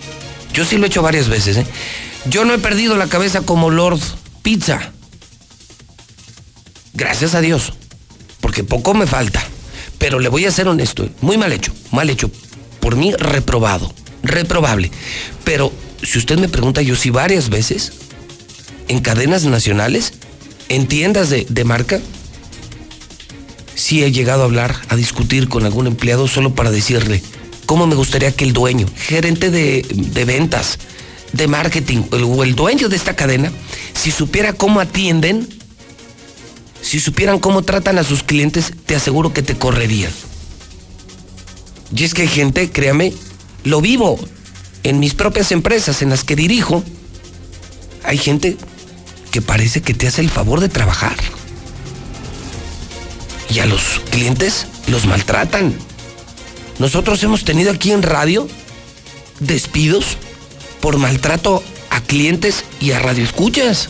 Yo 0.53 0.63
sí 0.63 0.77
lo 0.77 0.85
he 0.85 0.87
hecho 0.87 1.01
varias 1.01 1.27
veces, 1.27 1.57
¿eh? 1.57 1.67
Yo 2.29 2.45
no 2.45 2.53
he 2.53 2.57
perdido 2.57 2.95
la 2.95 3.07
cabeza 3.07 3.41
como 3.41 3.69
Lord 3.69 3.99
Pizza. 4.43 4.93
Gracias 6.93 7.35
a 7.35 7.41
Dios. 7.41 7.73
Porque 8.49 8.63
poco 8.63 8.95
me 8.95 9.05
falta. 9.05 9.43
Pero 9.99 10.17
le 10.17 10.27
voy 10.27 10.47
a 10.47 10.51
ser 10.51 10.67
honesto. 10.67 11.07
Muy 11.21 11.37
mal 11.37 11.53
hecho. 11.53 11.71
Mal 11.91 12.09
hecho. 12.09 12.31
Por 12.79 12.95
mí, 12.95 13.13
reprobado. 13.13 13.93
Reprobable. 14.23 14.89
Pero 15.43 15.71
si 16.01 16.17
usted 16.17 16.39
me 16.39 16.49
pregunta, 16.49 16.81
yo 16.81 16.95
sí 16.95 17.11
varias 17.11 17.49
veces. 17.49 17.91
En 18.87 19.01
cadenas 19.01 19.43
nacionales. 19.45 20.13
En 20.67 20.87
tiendas 20.87 21.29
de, 21.29 21.45
de 21.47 21.63
marca. 21.63 21.99
Sí 23.75 24.03
he 24.03 24.11
llegado 24.11 24.41
a 24.41 24.45
hablar, 24.45 24.75
a 24.87 24.95
discutir 24.95 25.47
con 25.47 25.63
algún 25.63 25.85
empleado 25.85 26.27
solo 26.27 26.55
para 26.55 26.71
decirle 26.71 27.21
cómo 27.67 27.85
me 27.85 27.93
gustaría 27.93 28.31
que 28.31 28.45
el 28.45 28.53
dueño, 28.53 28.87
gerente 28.97 29.51
de, 29.51 29.85
de 29.91 30.25
ventas, 30.25 30.79
de 31.33 31.47
marketing 31.47 32.01
o 32.11 32.43
el 32.43 32.55
dueño 32.55 32.89
de 32.89 32.95
esta 32.95 33.15
cadena, 33.15 33.51
si 33.93 34.09
supiera 34.09 34.53
cómo 34.53 34.79
atienden, 34.79 35.47
si 36.81 36.99
supieran 36.99 37.39
cómo 37.39 37.61
tratan 37.63 37.97
a 37.97 38.03
sus 38.03 38.23
clientes, 38.23 38.73
te 38.85 38.95
aseguro 38.95 39.33
que 39.33 39.41
te 39.41 39.57
correrían. 39.57 40.11
Y 41.95 42.03
es 42.03 42.13
que 42.13 42.23
hay 42.23 42.27
gente, 42.27 42.69
créame, 42.71 43.13
lo 43.63 43.81
vivo 43.81 44.19
en 44.83 44.99
mis 44.99 45.13
propias 45.13 45.51
empresas 45.51 46.01
en 46.01 46.09
las 46.09 46.23
que 46.23 46.35
dirijo, 46.35 46.83
hay 48.03 48.17
gente 48.17 48.57
que 49.31 49.41
parece 49.41 49.81
que 49.81 49.93
te 49.93 50.07
hace 50.07 50.21
el 50.21 50.29
favor 50.29 50.59
de 50.59 50.69
trabajar. 50.69 51.15
Y 53.49 53.59
a 53.59 53.65
los 53.65 53.81
clientes 54.11 54.67
los 54.87 55.05
maltratan. 55.05 55.73
Nosotros 56.77 57.21
hemos 57.23 57.43
tenido 57.43 57.71
aquí 57.71 57.91
en 57.91 58.03
radio 58.03 58.47
despidos 59.39 60.17
por 60.81 60.97
maltrato 60.97 61.63
a 61.89 62.01
clientes 62.01 62.63
y 62.79 62.91
a 62.91 62.99
radioescuchas. 62.99 63.89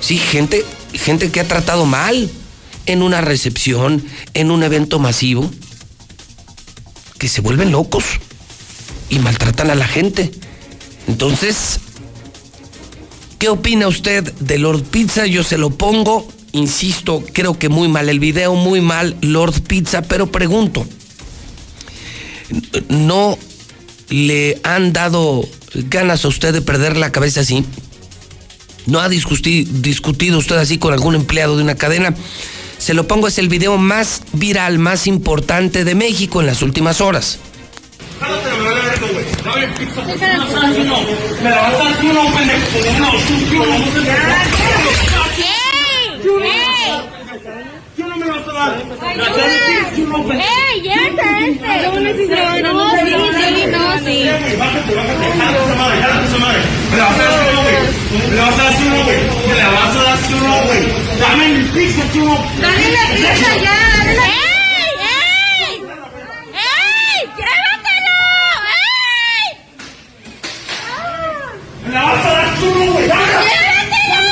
Sí, 0.00 0.16
gente, 0.16 0.64
gente 0.92 1.30
que 1.30 1.40
ha 1.40 1.48
tratado 1.48 1.86
mal 1.86 2.30
en 2.86 3.02
una 3.02 3.20
recepción, 3.20 4.04
en 4.34 4.50
un 4.50 4.62
evento 4.62 4.98
masivo, 4.98 5.50
que 7.18 7.28
se 7.28 7.40
vuelven 7.40 7.70
locos 7.70 8.04
y 9.08 9.18
maltratan 9.18 9.70
a 9.70 9.74
la 9.74 9.86
gente. 9.86 10.30
Entonces, 11.06 11.78
¿qué 13.38 13.48
opina 13.48 13.88
usted 13.88 14.32
de 14.40 14.58
Lord 14.58 14.82
Pizza? 14.84 15.26
Yo 15.26 15.44
se 15.44 15.58
lo 15.58 15.70
pongo, 15.70 16.26
insisto, 16.52 17.22
creo 17.32 17.58
que 17.58 17.68
muy 17.68 17.88
mal 17.88 18.08
el 18.08 18.20
video, 18.20 18.54
muy 18.54 18.80
mal 18.80 19.16
Lord 19.20 19.62
Pizza, 19.62 20.02
pero 20.02 20.32
pregunto, 20.32 20.86
¿no 22.88 23.38
le 24.08 24.60
han 24.64 24.92
dado 24.92 25.48
ganas 25.74 26.24
a 26.24 26.28
usted 26.28 26.52
de 26.52 26.62
perder 26.62 26.96
la 26.96 27.12
cabeza 27.12 27.40
así? 27.40 27.64
¿No 28.86 29.00
ha 29.00 29.08
discutido 29.08 30.38
usted 30.38 30.56
así 30.56 30.78
con 30.78 30.92
algún 30.92 31.14
empleado 31.14 31.56
de 31.56 31.62
una 31.62 31.76
cadena? 31.76 32.14
Se 32.78 32.94
lo 32.94 33.06
pongo, 33.06 33.28
es 33.28 33.38
el 33.38 33.48
video 33.48 33.78
más 33.78 34.22
viral, 34.32 34.78
más 34.78 35.06
importante 35.06 35.84
de 35.84 35.94
México 35.94 36.40
en 36.40 36.46
las 36.46 36.62
últimas 36.62 37.00
horas. 37.00 37.38
¡Ey, 50.32 50.82
ya 50.82 50.94
está 50.94 51.38
este! 51.40 51.82
No, 51.82 51.92
no, 51.92 52.84
a 72.24 72.32
dar 72.32 72.48
ya. 72.60 73.20
¡Llévatelo! 73.42 74.22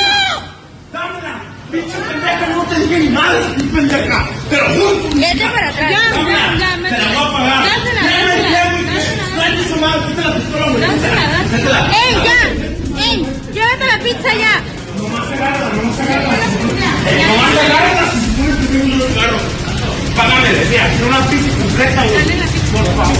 Dámela. 0.92 1.34
Pinche 1.70 1.98
pendeja, 2.08 2.46
no 2.48 2.58
te 2.70 2.76
dije 2.80 2.98
ni 3.00 3.08
nada, 3.10 3.40
pendeja. 3.74 4.28
Pero 4.48 4.64
juro. 4.68 5.10
Vete 5.14 5.46
para 5.54 5.68
atrás. 5.68 5.90
Ya, 5.90 5.96
ya, 6.22 6.30
ya. 6.58 6.70
Te 6.88 6.98
la 6.98 7.08
voy 7.08 7.16
a 7.16 7.32
pagar. 7.32 7.60
Dásela, 7.64 8.02
dásela. 8.02 8.60
Dásela, 10.80 11.24
dásela. 11.32 11.80
¡Ey, 12.00 12.12
ya! 12.24 12.40
¡Ey! 13.04 13.16
¡Llévate 13.52 13.84
la 13.86 13.98
pizza 14.04 14.30
ya! 14.38 14.54
Nomás 14.96 15.26
agarra, 15.32 15.66
nomás 15.74 15.98
agarra. 16.00 16.36
Nomás 17.28 17.54
agarra 17.64 18.02
si 18.12 18.18
se 18.20 18.28
pone 18.36 18.52
que 18.60 18.66
tengo 18.66 18.86
yo 18.96 19.06
el 19.06 19.14
carro. 19.14 19.38
Págame, 20.16 20.48
decía, 20.50 20.82
quiero 20.90 21.06
una 21.08 21.22
pizza 21.28 21.50
completa, 21.58 22.00
güey. 22.04 22.24
Por 22.72 22.86
favor. 22.96 23.16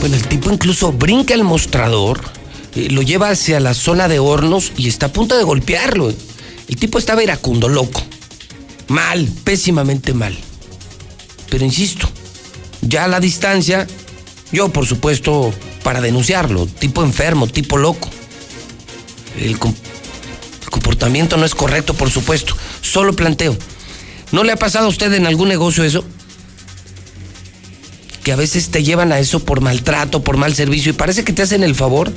Bueno, 0.00 0.16
el 0.16 0.26
tipo 0.28 0.50
incluso 0.50 0.92
brinca 0.92 1.32
el 1.34 1.44
mostrador, 1.44 2.20
eh, 2.74 2.88
lo 2.90 3.02
lleva 3.02 3.30
hacia 3.30 3.60
la 3.60 3.74
zona 3.74 4.08
de 4.08 4.18
hornos 4.18 4.72
y 4.76 4.88
está 4.88 5.06
a 5.06 5.12
punto 5.12 5.36
de 5.36 5.44
golpearlo. 5.44 6.12
El 6.68 6.76
tipo 6.76 6.98
estaba 6.98 7.22
iracundo, 7.22 7.68
loco. 7.68 8.02
Mal, 8.88 9.28
pésimamente 9.44 10.12
mal. 10.12 10.36
Pero 11.50 11.64
insisto, 11.64 12.08
ya 12.80 13.04
a 13.04 13.08
la 13.08 13.20
distancia, 13.20 13.86
yo 14.52 14.70
por 14.70 14.86
supuesto 14.86 15.52
para 15.82 16.00
denunciarlo, 16.00 16.66
tipo 16.66 17.04
enfermo, 17.04 17.46
tipo 17.46 17.76
loco. 17.76 18.08
El, 19.38 19.58
comportamiento 20.70 21.36
no 21.36 21.44
es 21.44 21.54
correcto, 21.54 21.94
por 21.94 22.10
supuesto. 22.10 22.56
Solo 22.80 23.14
planteo. 23.14 23.56
¿No 24.32 24.42
le 24.42 24.52
ha 24.52 24.56
pasado 24.56 24.86
a 24.86 24.88
usted 24.88 25.12
en 25.12 25.26
algún 25.26 25.48
negocio 25.48 25.84
eso? 25.84 26.04
Que 28.24 28.32
a 28.32 28.36
veces 28.36 28.70
te 28.70 28.82
llevan 28.82 29.12
a 29.12 29.18
eso 29.18 29.40
por 29.40 29.60
maltrato, 29.60 30.24
por 30.24 30.36
mal 30.36 30.54
servicio 30.54 30.90
y 30.90 30.94
parece 30.94 31.24
que 31.24 31.32
te 31.32 31.42
hacen 31.42 31.62
el 31.62 31.74
favor 31.74 32.12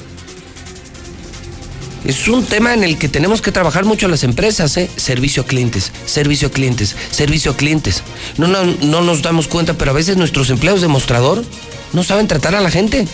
es 2.08 2.30
un 2.30 2.46
tema 2.46 2.74
en 2.74 2.86
el 2.86 2.98
que 2.98 3.10
tenemos 3.10 3.42
que 3.42 3.52
trabajar 3.52 3.84
mucho 3.84 4.08
las 4.08 4.24
empresas, 4.24 4.78
¿eh? 4.78 4.90
Servicio 4.96 5.44
a 5.44 5.46
clientes, 5.46 5.92
servicio 6.06 6.48
a 6.48 6.52
clientes, 6.52 6.96
servicio 7.12 7.52
a 7.52 7.58
clientes. 7.58 8.02
No, 8.38 8.48
no, 8.48 8.64
no 8.64 9.02
nos 9.02 9.22
damos 9.22 9.50
cuenta, 9.50 9.74
pero 9.74 9.92
a 9.92 9.94
veces 9.94 10.16
nuestros 10.16 10.50
empleados 10.50 10.80
de 10.80 10.88
mostrador 10.88 11.44
no 11.92 12.04
saben 12.06 12.30
tratar 12.30 12.56
a 12.56 12.62
la 12.62 12.72
gente. 12.72 13.06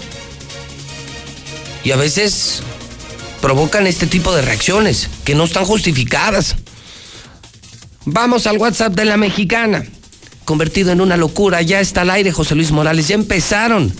Y 1.84 1.90
a 1.90 1.96
veces 1.96 2.62
provocan 3.42 3.88
este 3.88 4.06
tipo 4.06 4.32
de 4.32 4.44
reacciones 4.44 5.10
que 5.26 5.34
no 5.34 5.46
están 5.46 5.66
justificadas. 5.66 6.56
Vamos 8.06 8.46
al 8.46 8.60
WhatsApp 8.60 8.94
de 8.94 9.06
la 9.06 9.18
mexicana. 9.18 9.84
Convertido 10.46 10.92
en 10.92 11.02
una 11.02 11.18
locura, 11.18 11.64
ya 11.64 11.80
está 11.80 12.02
al 12.02 12.12
aire 12.12 12.32
José 12.32 12.54
Luis 12.54 12.72
Morales. 12.72 13.08
Ya 13.08 13.16
empezaron 13.16 13.92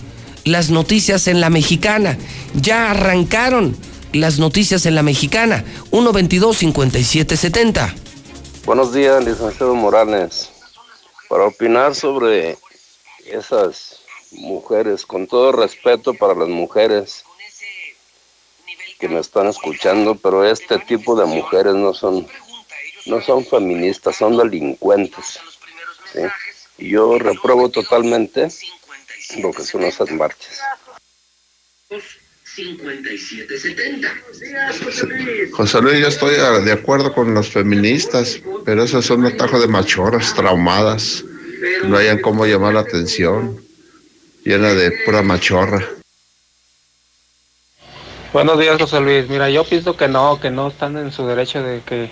las 0.44 0.70
noticias 0.70 1.26
en 1.26 1.40
la 1.40 1.50
mexicana. 1.50 2.16
Ya 2.54 2.92
arrancaron 2.92 3.76
las 4.14 4.38
noticias 4.38 4.86
en 4.86 4.94
la 4.94 5.02
mexicana, 5.02 5.64
122-5770. 5.90 7.94
Buenos 8.64 8.94
días, 8.94 9.22
licenciado 9.24 9.74
Morales. 9.74 10.50
Para 11.28 11.46
opinar 11.46 11.94
sobre 11.94 12.56
esas 13.26 14.00
mujeres, 14.30 15.04
con 15.04 15.26
todo 15.26 15.52
respeto 15.52 16.14
para 16.14 16.34
las 16.34 16.48
mujeres, 16.48 17.24
que 18.98 19.08
me 19.08 19.20
están 19.20 19.48
escuchando, 19.48 20.14
pero 20.14 20.44
este 20.44 20.78
tipo 20.78 21.16
de 21.16 21.26
mujeres 21.26 21.74
no 21.74 21.92
son, 21.92 22.26
no 23.06 23.20
son 23.20 23.44
feministas, 23.44 24.16
son 24.16 24.36
delincuentes. 24.36 25.40
¿sí? 26.12 26.20
Y 26.78 26.90
yo 26.90 27.18
repruebo 27.18 27.68
totalmente 27.68 28.48
lo 29.38 29.52
que 29.52 29.64
son 29.64 29.84
esas 29.84 30.10
marchas. 30.10 30.60
5770. 32.54 34.08
José 35.52 35.80
Luis, 35.82 35.98
yo 35.98 36.06
estoy 36.06 36.36
ah, 36.36 36.60
de 36.60 36.70
acuerdo 36.70 37.12
con 37.12 37.34
los 37.34 37.50
feministas, 37.50 38.40
pero 38.64 38.84
esos 38.84 39.04
son 39.04 39.24
un 39.24 39.36
tajo 39.36 39.58
de 39.58 39.66
machoras 39.66 40.32
traumadas. 40.34 41.24
No 41.84 41.96
hayan 41.96 42.20
cómo 42.20 42.46
llamar 42.46 42.74
la 42.74 42.80
atención. 42.80 43.60
Llena 44.44 44.72
de 44.72 44.92
pura 45.04 45.22
machorra. 45.22 45.84
Buenos 48.32 48.56
días, 48.58 48.80
José 48.80 49.00
Luis. 49.00 49.28
Mira, 49.28 49.50
yo 49.50 49.64
pienso 49.64 49.96
que 49.96 50.06
no, 50.06 50.38
que 50.40 50.50
no 50.50 50.68
están 50.68 50.96
en 50.96 51.10
su 51.10 51.26
derecho 51.26 51.60
de 51.60 51.80
que 51.84 52.08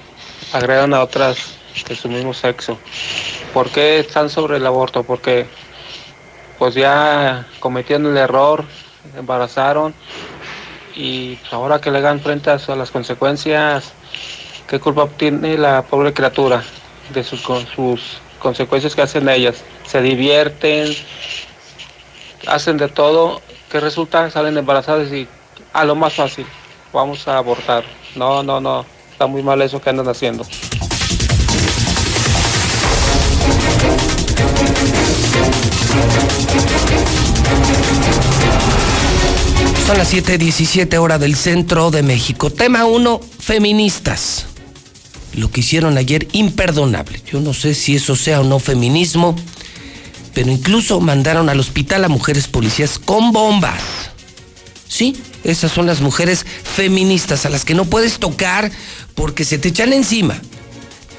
agredan 0.52 0.92
a 0.92 1.02
otras 1.02 1.54
de 1.88 1.94
su 1.94 2.08
mismo 2.08 2.34
sexo. 2.34 2.80
¿Por 3.54 3.70
qué 3.70 4.00
están 4.00 4.28
sobre 4.28 4.56
el 4.56 4.66
aborto? 4.66 5.04
Porque 5.04 5.46
pues 6.58 6.74
ya 6.74 7.46
cometieron 7.60 8.06
el 8.06 8.16
error, 8.16 8.64
embarazaron 9.16 9.94
y 10.94 11.38
ahora 11.50 11.80
que 11.80 11.90
le 11.90 12.00
dan 12.00 12.20
frente 12.20 12.50
a 12.50 12.58
las 12.76 12.90
consecuencias, 12.90 13.92
¿qué 14.68 14.78
culpa 14.80 15.08
tiene 15.16 15.56
la 15.56 15.82
pobre 15.82 16.12
criatura 16.12 16.62
de 17.12 17.24
sus, 17.24 17.42
con 17.42 17.66
sus 17.66 18.18
consecuencias 18.38 18.94
que 18.94 19.02
hacen 19.02 19.28
ellas? 19.28 19.62
Se 19.86 20.00
divierten, 20.02 20.94
hacen 22.46 22.76
de 22.76 22.88
todo, 22.88 23.40
¿qué 23.70 23.80
resulta? 23.80 24.30
Salen 24.30 24.56
embarazadas 24.56 25.12
y 25.12 25.28
a 25.72 25.84
lo 25.84 25.94
más 25.94 26.14
fácil, 26.14 26.46
vamos 26.92 27.26
a 27.28 27.38
abortar. 27.38 27.84
No, 28.14 28.42
no, 28.42 28.60
no, 28.60 28.84
está 29.10 29.26
muy 29.26 29.42
mal 29.42 29.60
eso 29.62 29.80
que 29.80 29.90
andan 29.90 30.08
haciendo. 30.08 30.44
Son 39.86 39.98
las 39.98 40.12
7:17 40.12 40.96
hora 40.98 41.18
del 41.18 41.34
centro 41.34 41.90
de 41.90 42.02
México. 42.02 42.50
Tema 42.50 42.84
1, 42.84 43.20
feministas. 43.40 44.46
Lo 45.34 45.50
que 45.50 45.60
hicieron 45.60 45.98
ayer, 45.98 46.28
imperdonable. 46.32 47.20
Yo 47.30 47.40
no 47.40 47.52
sé 47.52 47.74
si 47.74 47.96
eso 47.96 48.14
sea 48.14 48.40
o 48.40 48.44
no 48.44 48.60
feminismo, 48.60 49.34
pero 50.34 50.50
incluso 50.50 51.00
mandaron 51.00 51.48
al 51.48 51.58
hospital 51.58 52.04
a 52.04 52.08
mujeres 52.08 52.46
policías 52.46 52.98
con 52.98 53.32
bombas. 53.32 53.82
Sí, 54.88 55.16
esas 55.42 55.72
son 55.72 55.86
las 55.86 56.00
mujeres 56.00 56.46
feministas 56.76 57.44
a 57.44 57.50
las 57.50 57.64
que 57.64 57.74
no 57.74 57.84
puedes 57.84 58.18
tocar 58.18 58.70
porque 59.14 59.44
se 59.44 59.58
te 59.58 59.68
echan 59.68 59.92
encima. 59.92 60.40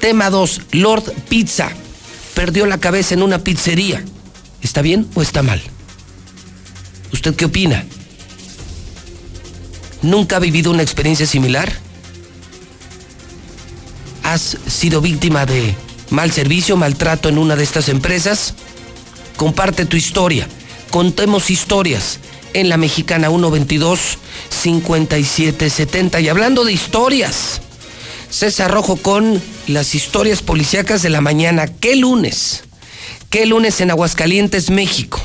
Tema 0.00 0.30
2, 0.30 0.62
Lord 0.72 1.12
Pizza. 1.28 1.70
Perdió 2.34 2.66
la 2.66 2.78
cabeza 2.78 3.14
en 3.14 3.22
una 3.22 3.40
pizzería. 3.40 4.02
¿Está 4.62 4.80
bien 4.80 5.06
o 5.14 5.22
está 5.22 5.42
mal? 5.42 5.62
¿Usted 7.12 7.34
qué 7.34 7.44
opina? 7.44 7.84
¿Nunca 10.04 10.36
ha 10.36 10.38
vivido 10.38 10.70
una 10.70 10.82
experiencia 10.82 11.26
similar? 11.26 11.72
¿Has 14.22 14.58
sido 14.66 15.00
víctima 15.00 15.46
de 15.46 15.74
mal 16.10 16.30
servicio, 16.30 16.76
maltrato 16.76 17.30
en 17.30 17.38
una 17.38 17.56
de 17.56 17.64
estas 17.64 17.88
empresas? 17.88 18.52
Comparte 19.36 19.86
tu 19.86 19.96
historia. 19.96 20.46
Contemos 20.90 21.48
historias 21.48 22.18
en 22.52 22.68
la 22.68 22.76
mexicana 22.76 23.28
122 23.28 24.18
5770. 24.50 26.20
Y 26.20 26.28
hablando 26.28 26.64
de 26.64 26.74
historias, 26.74 27.62
César 28.28 28.70
Rojo 28.70 28.96
con 28.96 29.40
las 29.68 29.94
historias 29.94 30.42
policíacas 30.42 31.00
de 31.00 31.08
la 31.08 31.22
mañana. 31.22 31.66
¿Qué 31.66 31.96
lunes? 31.96 32.64
¿Qué 33.30 33.46
lunes 33.46 33.80
en 33.80 33.90
Aguascalientes, 33.90 34.68
México? 34.68 35.22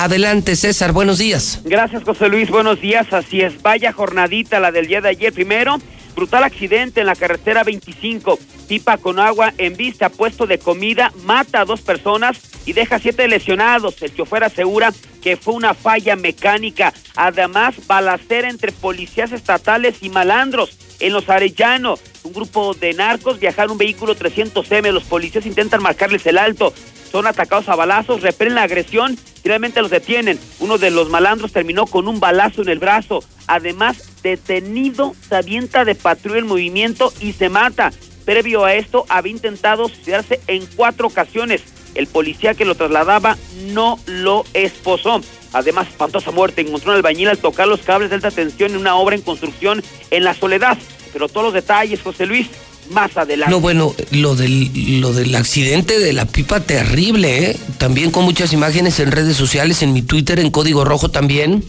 Adelante, 0.00 0.54
César, 0.54 0.92
buenos 0.92 1.18
días. 1.18 1.60
Gracias, 1.64 2.04
José 2.04 2.28
Luis, 2.28 2.50
buenos 2.50 2.80
días. 2.80 3.12
Así 3.12 3.40
es, 3.40 3.60
vaya 3.62 3.92
jornadita 3.92 4.60
la 4.60 4.70
del 4.70 4.86
día 4.86 5.00
de 5.00 5.08
ayer. 5.08 5.32
Primero, 5.32 5.78
brutal 6.14 6.44
accidente 6.44 7.00
en 7.00 7.06
la 7.06 7.16
carretera 7.16 7.64
25. 7.64 8.38
Pipa 8.68 8.98
con 8.98 9.18
agua 9.18 9.52
en 9.58 9.76
vista, 9.76 10.08
puesto 10.08 10.46
de 10.46 10.60
comida, 10.60 11.12
mata 11.24 11.62
a 11.62 11.64
dos 11.64 11.80
personas 11.80 12.38
y 12.64 12.74
deja 12.74 13.00
siete 13.00 13.26
lesionados. 13.26 14.00
El 14.00 14.14
chofer 14.14 14.44
asegura 14.44 14.92
que 15.20 15.36
fue 15.36 15.54
una 15.54 15.74
falla 15.74 16.14
mecánica. 16.14 16.94
Además, 17.16 17.74
balacera 17.88 18.48
entre 18.50 18.70
policías 18.70 19.32
estatales 19.32 19.96
y 20.00 20.10
malandros 20.10 20.78
en 21.00 21.12
los 21.12 21.28
Arellanos. 21.28 21.98
Un 22.22 22.32
grupo 22.32 22.72
de 22.74 22.94
narcos 22.94 23.40
viajaron 23.40 23.72
un 23.72 23.78
vehículo 23.78 24.14
300M. 24.14 24.92
Los 24.92 25.02
policías 25.02 25.44
intentan 25.44 25.82
marcarles 25.82 26.24
el 26.26 26.38
alto 26.38 26.72
son 27.10 27.26
atacados 27.26 27.68
a 27.68 27.76
balazos, 27.76 28.22
repelen 28.22 28.54
la 28.54 28.62
agresión, 28.62 29.16
finalmente 29.42 29.82
los 29.82 29.90
detienen. 29.90 30.38
Uno 30.60 30.78
de 30.78 30.90
los 30.90 31.08
malandros 31.10 31.52
terminó 31.52 31.86
con 31.86 32.08
un 32.08 32.20
balazo 32.20 32.62
en 32.62 32.68
el 32.68 32.78
brazo. 32.78 33.22
Además, 33.46 34.22
detenido, 34.22 35.14
se 35.28 35.36
avienta 35.36 35.84
de 35.84 35.94
patrulla 35.94 36.38
en 36.38 36.46
movimiento 36.46 37.12
y 37.20 37.32
se 37.32 37.48
mata. 37.48 37.92
Previo 38.24 38.64
a 38.64 38.74
esto, 38.74 39.06
había 39.08 39.32
intentado 39.32 39.88
suicidarse 39.88 40.40
en 40.46 40.66
cuatro 40.76 41.06
ocasiones. 41.06 41.62
El 41.94 42.06
policía 42.06 42.54
que 42.54 42.66
lo 42.66 42.74
trasladaba 42.74 43.38
no 43.72 43.98
lo 44.06 44.44
esposó. 44.52 45.22
Además, 45.52 45.88
espantosa 45.88 46.30
muerte. 46.30 46.60
Encontró 46.60 46.90
un 46.90 46.96
albañil 46.96 47.28
al 47.28 47.38
tocar 47.38 47.66
los 47.66 47.80
cables 47.80 48.10
de 48.10 48.16
alta 48.16 48.30
tensión 48.30 48.72
en 48.72 48.76
una 48.76 48.96
obra 48.96 49.16
en 49.16 49.22
construcción 49.22 49.82
en 50.10 50.24
la 50.24 50.34
soledad. 50.34 50.76
Pero 51.12 51.28
todos 51.28 51.44
los 51.44 51.54
detalles, 51.54 52.02
José 52.02 52.26
Luis, 52.26 52.48
más 52.90 53.16
adelante. 53.16 53.50
No, 53.50 53.60
bueno, 53.60 53.94
lo 54.10 54.34
del, 54.34 55.00
lo 55.00 55.12
del 55.12 55.34
accidente 55.34 55.98
de 55.98 56.12
la 56.12 56.24
pipa 56.26 56.60
terrible, 56.60 57.50
¿eh? 57.50 57.56
También 57.78 58.10
con 58.10 58.24
muchas 58.24 58.52
imágenes 58.52 59.00
en 59.00 59.12
redes 59.12 59.36
sociales, 59.36 59.82
en 59.82 59.92
mi 59.92 60.02
Twitter, 60.02 60.38
en 60.38 60.50
Código 60.50 60.84
Rojo 60.84 61.10
también. 61.10 61.64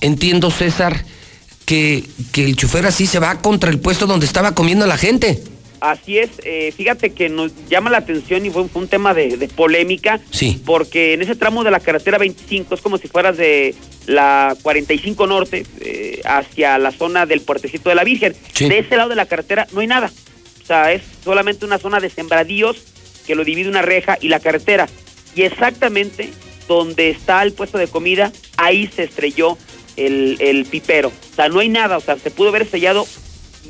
Entiendo, 0.00 0.50
César, 0.50 1.04
que, 1.64 2.04
que 2.32 2.44
el 2.44 2.56
chofer 2.56 2.86
así 2.86 3.06
se 3.06 3.18
va 3.18 3.40
contra 3.40 3.70
el 3.70 3.78
puesto 3.80 4.06
donde 4.06 4.26
estaba 4.26 4.54
comiendo 4.54 4.86
la 4.86 4.96
gente. 4.96 5.42
Así 5.80 6.18
es, 6.18 6.30
eh, 6.44 6.72
fíjate 6.76 7.10
que 7.10 7.28
nos 7.28 7.52
llama 7.68 7.90
la 7.90 7.98
atención 7.98 8.44
y 8.44 8.50
fue, 8.50 8.66
un 8.72 8.88
tema 8.88 9.14
de, 9.14 9.48
polémica. 9.54 10.20
Sí. 10.30 10.60
Porque 10.64 11.14
en 11.14 11.22
ese 11.22 11.36
tramo 11.36 11.62
de 11.62 11.70
la 11.70 11.80
carretera 11.80 12.18
25 12.18 12.74
es 12.74 12.80
como 12.80 12.98
si 12.98 13.08
fueras 13.08 13.36
de 13.36 13.74
la 14.06 14.56
45 14.62 15.26
Norte 15.26 15.64
eh, 15.80 16.20
hacia 16.24 16.78
la 16.78 16.90
zona 16.90 17.26
del 17.26 17.42
puertecito 17.42 17.88
de 17.90 17.94
la 17.94 18.04
Virgen. 18.04 18.34
De 18.58 18.78
ese 18.78 18.96
lado 18.96 19.10
de 19.10 19.16
la 19.16 19.26
carretera 19.26 19.66
no 19.72 19.80
hay 19.80 19.86
nada. 19.86 20.10
O 20.62 20.66
sea, 20.66 20.92
es 20.92 21.02
solamente 21.22 21.64
una 21.64 21.78
zona 21.78 22.00
de 22.00 22.10
sembradíos 22.10 22.82
que 23.26 23.34
lo 23.34 23.44
divide 23.44 23.68
una 23.68 23.82
reja 23.82 24.18
y 24.20 24.28
la 24.28 24.40
carretera. 24.40 24.88
Y 25.34 25.42
exactamente 25.42 26.30
donde 26.66 27.10
está 27.10 27.42
el 27.42 27.52
puesto 27.52 27.78
de 27.78 27.86
comida, 27.86 28.32
ahí 28.56 28.90
se 28.94 29.04
estrelló 29.04 29.56
el, 29.96 30.36
el 30.40 30.64
pipero. 30.64 31.08
O 31.08 31.34
sea, 31.34 31.48
no 31.48 31.60
hay 31.60 31.68
nada. 31.68 31.96
O 31.96 32.00
sea, 32.00 32.16
se 32.18 32.30
pudo 32.30 32.48
haber 32.48 32.62
estrellado 32.62 33.06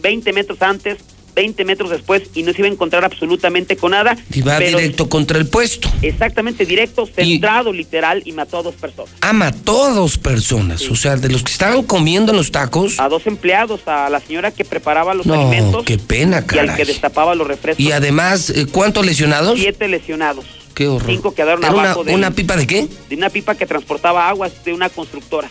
20 0.00 0.32
metros 0.32 0.62
antes 0.62 0.98
20 1.38 1.64
metros 1.64 1.90
después 1.90 2.24
y 2.34 2.42
no 2.42 2.52
se 2.52 2.58
iba 2.58 2.68
a 2.68 2.72
encontrar 2.72 3.04
absolutamente 3.04 3.76
con 3.76 3.92
nada. 3.92 4.16
Y 4.34 4.42
va 4.42 4.58
directo 4.58 5.08
contra 5.08 5.38
el 5.38 5.46
puesto. 5.46 5.88
Exactamente, 6.02 6.66
directo, 6.66 7.06
centrado 7.06 7.72
literal 7.72 8.22
y 8.24 8.32
mató 8.32 8.58
a 8.58 8.62
dos 8.64 8.74
personas. 8.74 9.14
Ah, 9.20 9.32
mató 9.32 9.84
a 9.84 9.90
dos 9.90 10.18
personas, 10.18 10.90
o 10.90 10.96
sea, 10.96 11.14
de 11.14 11.28
los 11.28 11.44
que 11.44 11.52
estaban 11.52 11.84
comiendo 11.84 12.32
los 12.32 12.50
tacos. 12.50 12.98
A 12.98 13.08
dos 13.08 13.28
empleados, 13.28 13.86
a 13.86 14.10
la 14.10 14.18
señora 14.18 14.50
que 14.50 14.64
preparaba 14.64 15.14
los 15.14 15.26
no, 15.26 15.34
alimentos. 15.34 15.84
qué 15.84 15.96
pena, 15.96 16.44
caray. 16.44 16.66
Y 16.66 16.70
al 16.70 16.76
que 16.76 16.84
destapaba 16.84 17.36
los 17.36 17.46
refrescos. 17.46 17.84
Y 17.84 17.92
además, 17.92 18.50
eh, 18.50 18.66
¿cuántos 18.66 19.06
lesionados? 19.06 19.60
Siete 19.60 19.86
lesionados. 19.86 20.44
Qué 20.74 20.88
horror. 20.88 21.08
Cinco 21.08 21.34
quedaron 21.34 21.62
¿Era 21.62 21.72
abajo 21.72 22.00
una, 22.00 22.10
de... 22.10 22.16
¿Una 22.16 22.30
pipa 22.32 22.56
de 22.56 22.66
qué? 22.66 22.88
De 23.08 23.14
una 23.14 23.30
pipa 23.30 23.54
que 23.54 23.64
transportaba 23.64 24.28
aguas 24.28 24.64
de 24.64 24.72
una 24.72 24.88
constructora. 24.88 25.48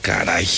Caray. 0.00 0.48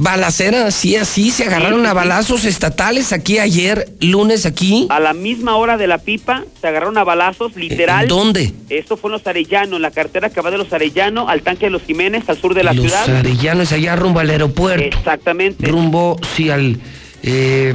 Balacera, 0.00 0.70
sí, 0.70 0.94
así, 0.94 1.32
se 1.32 1.42
agarraron 1.42 1.84
a 1.84 1.92
balazos 1.92 2.44
estatales 2.44 3.12
aquí 3.12 3.40
ayer, 3.40 3.88
lunes 3.98 4.46
aquí. 4.46 4.86
A 4.90 5.00
la 5.00 5.12
misma 5.12 5.56
hora 5.56 5.76
de 5.76 5.88
la 5.88 5.98
pipa, 5.98 6.44
se 6.60 6.68
agarraron 6.68 6.96
a 6.98 7.02
balazos, 7.02 7.56
literal. 7.56 8.04
¿En 8.04 8.08
dónde? 8.08 8.54
Esto 8.68 8.96
fue 8.96 9.08
en 9.08 9.14
Los 9.14 9.26
Arellano, 9.26 9.74
en 9.74 9.82
la 9.82 9.90
carretera 9.90 10.30
que 10.30 10.40
va 10.40 10.52
de 10.52 10.58
Los 10.58 10.72
Arellano 10.72 11.28
al 11.28 11.42
tanque 11.42 11.66
de 11.66 11.70
Los 11.70 11.82
Jiménez, 11.82 12.28
al 12.28 12.40
sur 12.40 12.54
de 12.54 12.62
la 12.62 12.74
Los 12.74 12.84
ciudad. 12.86 13.10
Arellanos, 13.16 13.72
allá 13.72 13.96
rumbo 13.96 14.20
al 14.20 14.30
aeropuerto. 14.30 14.84
Exactamente. 14.84 15.66
Rumbo, 15.66 16.16
sí, 16.36 16.48
al... 16.48 16.78
eh, 17.24 17.74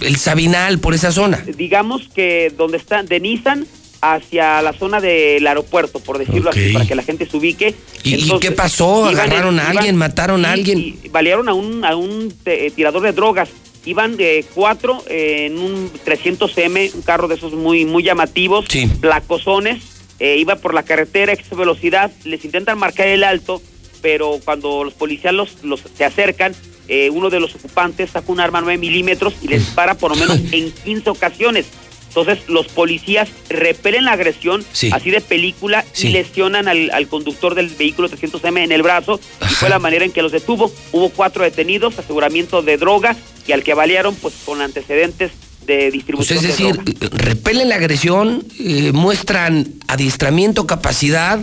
el 0.00 0.16
Sabinal, 0.16 0.78
por 0.78 0.94
esa 0.94 1.12
zona. 1.12 1.44
Digamos 1.54 2.08
que 2.14 2.50
donde 2.56 2.78
están, 2.78 3.04
de 3.04 3.20
Nissan 3.20 3.66
hacia 4.02 4.60
la 4.62 4.72
zona 4.72 5.00
del 5.00 5.46
aeropuerto, 5.46 6.00
por 6.00 6.18
decirlo 6.18 6.50
así, 6.50 6.72
para 6.72 6.84
que 6.84 6.94
la 6.94 7.02
gente 7.04 7.24
se 7.26 7.36
ubique. 7.36 7.74
¿Y, 8.02 8.38
qué 8.40 8.50
pasó? 8.50 9.10
iban 9.10 9.30
¿Agarraron 9.30 9.58
a 9.58 9.62
iban- 9.62 9.76
alguien? 9.78 9.96
¿Mataron 9.96 10.44
a 10.44 10.48
sí, 10.48 10.54
alguien? 10.60 10.78
y 11.02 11.08
balearon 11.08 11.48
a 11.48 11.54
un, 11.54 11.84
a 11.84 11.96
un 11.96 12.34
eh, 12.44 12.70
tirador 12.74 13.02
de 13.02 13.12
drogas. 13.12 13.48
Iban 13.84 14.16
de 14.16 14.44
cuatro 14.54 15.02
eh, 15.08 15.46
en 15.46 15.58
un 15.58 15.90
300M, 16.04 16.94
un 16.94 17.02
carro 17.02 17.26
de 17.28 17.36
esos 17.36 17.52
muy, 17.54 17.84
muy 17.84 18.02
llamativos, 18.02 18.66
placosones. 19.00 19.82
eh, 20.20 20.36
iba 20.38 20.56
por 20.56 20.74
la 20.74 20.82
carretera 20.82 21.32
a 21.32 21.34
exceso 21.34 21.56
velocidad, 21.56 22.10
les 22.24 22.44
intentan 22.44 22.78
marcar 22.78 23.06
el 23.08 23.24
alto 23.24 23.62
pero 24.00 24.40
cuando 24.44 24.82
los 24.82 24.94
policías 24.94 25.32
los, 25.32 25.62
los 25.62 25.80
se 25.96 26.04
acercan, 26.04 26.52
eh, 26.88 27.08
uno 27.10 27.30
de 27.30 27.38
los 27.38 27.54
ocupantes 27.54 28.10
saca 28.10 28.32
un 28.32 28.40
arma 28.40 28.60
9 28.60 28.76
milímetros 28.76 29.34
y 29.42 29.46
les 29.46 29.60
dispara 29.60 29.94
por 29.94 30.10
lo 30.10 30.16
menos 30.16 30.40
en 30.52 30.72
15 30.72 31.10
ocasiones. 31.10 31.66
Entonces 32.14 32.40
los 32.48 32.66
policías 32.68 33.30
repelen 33.48 34.04
la 34.04 34.12
agresión, 34.12 34.62
Sí. 34.72 34.90
así 34.92 35.10
de 35.10 35.22
película, 35.22 35.84
Sí. 35.92 36.08
y 36.08 36.12
lesionan 36.12 36.68
al, 36.68 36.90
al 36.90 37.08
conductor 37.08 37.54
del 37.54 37.68
vehículo 37.68 38.08
300M 38.08 38.64
en 38.64 38.72
el 38.72 38.82
brazo. 38.82 39.18
Y 39.40 39.54
fue 39.54 39.70
la 39.70 39.78
manera 39.78 40.04
en 40.04 40.12
que 40.12 40.20
los 40.20 40.30
detuvo. 40.32 40.70
Hubo 40.92 41.08
cuatro 41.08 41.42
detenidos, 41.42 41.98
aseguramiento 41.98 42.60
de 42.60 42.76
droga, 42.76 43.16
y 43.46 43.52
al 43.52 43.62
que 43.62 43.72
balearon 43.74 44.14
pues 44.16 44.34
con 44.44 44.60
antecedentes 44.60 45.32
de 45.66 45.76
Pues 45.76 45.92
distribución 45.92 46.36
es 46.38 46.42
de 46.42 46.48
decir, 46.48 46.80
eh, 47.00 47.08
repelen 47.12 47.68
la 47.70 47.76
agresión, 47.76 48.44
eh, 48.60 48.92
muestran 48.92 49.68
adiestramiento, 49.88 50.66
capacidad 50.66 51.40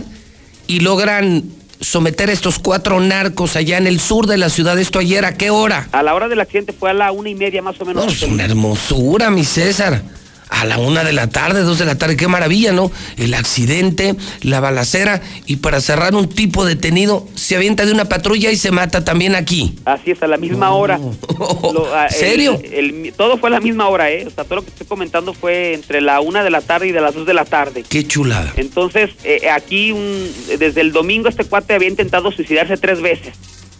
y 0.68 0.80
logran 0.80 1.44
someter 1.80 2.28
a 2.28 2.32
estos 2.32 2.58
cuatro 2.58 3.00
narcos 3.00 3.56
allá 3.56 3.78
en 3.78 3.86
el 3.86 3.98
sur 3.98 4.26
de 4.26 4.36
la 4.36 4.50
ciudad. 4.50 4.78
¿Esto 4.78 4.98
ayer 4.98 5.24
a 5.24 5.36
qué 5.38 5.48
hora? 5.50 5.88
A 5.92 6.02
la 6.02 6.14
hora 6.14 6.28
del 6.28 6.38
accidente 6.40 6.72
fue 6.74 6.90
a 6.90 6.92
la 6.94 7.10
una 7.10 7.30
y 7.30 7.34
media 7.34 7.62
más 7.62 7.80
o 7.80 7.86
menos. 7.86 8.04
No, 8.04 8.12
es 8.12 8.22
una 8.22 8.44
hermosura, 8.44 9.30
mi 9.30 9.44
César. 9.44 10.02
A 10.50 10.64
la 10.64 10.78
una 10.78 11.04
de 11.04 11.12
la 11.12 11.28
tarde, 11.28 11.62
dos 11.62 11.78
de 11.78 11.84
la 11.84 11.96
tarde, 11.96 12.16
qué 12.16 12.26
maravilla, 12.26 12.72
¿no? 12.72 12.90
El 13.16 13.34
accidente, 13.34 14.16
la 14.42 14.58
balacera 14.58 15.22
y 15.46 15.56
para 15.56 15.80
cerrar 15.80 16.14
un 16.16 16.28
tipo 16.28 16.64
detenido 16.64 17.26
se 17.36 17.54
avienta 17.54 17.86
de 17.86 17.92
una 17.92 18.06
patrulla 18.06 18.50
y 18.50 18.56
se 18.56 18.72
mata 18.72 19.04
también 19.04 19.36
aquí. 19.36 19.76
Así 19.84 20.10
es, 20.10 20.20
a 20.22 20.26
la 20.26 20.36
misma 20.38 20.70
hora. 20.72 20.98
Lo- 21.38 21.94
ah, 21.94 22.08
¿Serio? 22.10 22.60
el- 22.64 23.12
todo 23.16 23.38
fue 23.38 23.48
a 23.48 23.52
la 23.52 23.60
misma 23.60 23.88
hora, 23.88 24.10
¿eh? 24.10 24.24
O 24.26 24.30
sea, 24.30 24.42
todo 24.44 24.56
lo 24.56 24.62
que 24.64 24.70
estoy 24.70 24.86
comentando 24.88 25.34
fue 25.34 25.72
entre 25.74 26.00
la 26.00 26.20
una 26.20 26.42
de 26.42 26.50
la 26.50 26.60
tarde 26.62 26.88
y 26.88 26.92
de 26.92 27.00
las 27.00 27.14
dos 27.14 27.26
de 27.26 27.34
la 27.34 27.44
tarde. 27.44 27.84
Qué 27.88 28.04
chulada. 28.06 28.52
Entonces, 28.56 29.10
eh, 29.24 29.48
aquí 29.50 29.92
un- 29.92 30.28
desde 30.58 30.80
el 30.80 30.90
domingo 30.92 31.28
este 31.28 31.44
cuate 31.44 31.74
había 31.74 31.88
intentado 31.88 32.32
suicidarse 32.32 32.76
tres 32.76 33.00
veces. 33.00 33.34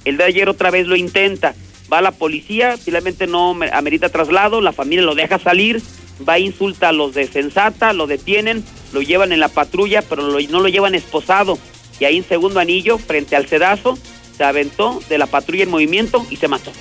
El 0.05 0.17
de 0.17 0.25
ayer 0.25 0.49
otra 0.49 0.71
vez 0.71 0.87
lo 0.87 0.95
intenta. 0.95 1.55
Va 1.93 1.99
a 1.99 2.03
la 2.03 2.13
policía, 2.13 2.77
finalmente 2.83 3.27
no 3.27 3.55
me- 3.55 3.71
amerita 3.73 4.09
traslado, 4.09 4.61
la 4.61 4.73
familia 4.73 5.05
lo 5.05 5.17
deja 5.17 5.41
salir, 5.41 5.83
va 6.29 6.37
e 6.39 6.41
insulta 6.43 6.89
a 6.89 6.93
los 6.93 7.15
de 7.15 7.27
Sensata, 7.27 7.93
lo 7.93 8.07
detienen, 8.07 8.65
lo 8.93 9.03
llevan 9.03 9.33
en 9.33 9.41
la 9.41 9.49
patrulla, 9.49 10.03
pero 10.03 10.23
lo- 10.29 10.41
no 10.49 10.61
lo 10.61 10.69
llevan 10.69 10.95
esposado. 10.95 11.59
Y 11.99 12.05
ahí 12.05 12.17
en 12.19 12.29
segundo 12.29 12.61
anillo, 12.61 12.99
frente 12.99 13.37
al 13.37 13.49
sedazo, 13.49 13.99
se 14.37 14.45
aventó 14.45 15.01
de 15.09 15.19
la 15.19 15.27
patrulla 15.27 15.65
en 15.65 15.71
movimiento 15.71 16.25
y 16.31 16.37
se 16.37 16.49
mató. 16.49 16.73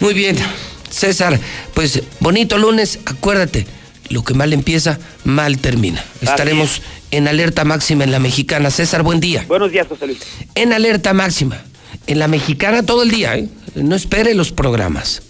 Muy 0.00 0.14
bien, 0.14 0.36
César, 0.88 1.38
pues 1.74 2.02
bonito 2.20 2.56
lunes, 2.58 3.00
acuérdate, 3.06 3.66
lo 4.08 4.22
que 4.24 4.34
mal 4.34 4.52
empieza, 4.52 4.98
mal 5.24 5.58
termina. 5.58 6.04
Estaremos 6.20 6.80
en 7.10 7.28
alerta 7.28 7.64
máxima 7.64 8.04
en 8.04 8.12
la 8.12 8.18
mexicana. 8.18 8.70
César, 8.70 9.02
buen 9.02 9.20
día. 9.20 9.44
Buenos 9.48 9.72
días, 9.72 9.86
José 9.88 10.06
Luis. 10.06 10.20
En 10.54 10.72
alerta 10.72 11.12
máxima, 11.12 11.62
en 12.06 12.18
la 12.18 12.28
mexicana 12.28 12.84
todo 12.84 13.02
el 13.02 13.10
día, 13.10 13.36
¿eh? 13.36 13.48
No 13.74 13.94
espere 13.94 14.34
los 14.34 14.52
programas. 14.52 15.22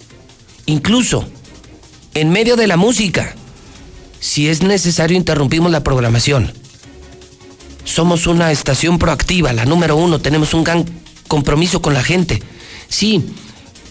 Incluso 0.67 1.29
en 2.15 2.31
medio 2.31 2.57
de 2.57 2.67
la 2.67 2.77
música, 2.77 3.35
si 4.21 4.49
es 4.49 4.63
necesario, 4.63 5.17
interrumpimos 5.17 5.71
la 5.71 5.83
programación. 5.83 6.53
Somos 7.85 8.27
una 8.27 8.53
estación 8.53 8.99
proactiva, 8.99 9.53
la 9.53 9.65
número 9.65 9.97
uno, 9.97 10.21
tenemos 10.21 10.55
un 10.55 10.65
gran 10.65 10.85
compromiso 11.29 11.81
con 11.81 11.95
la 11.95 12.03
gente. 12.03 12.43
Sí, 12.89 13.25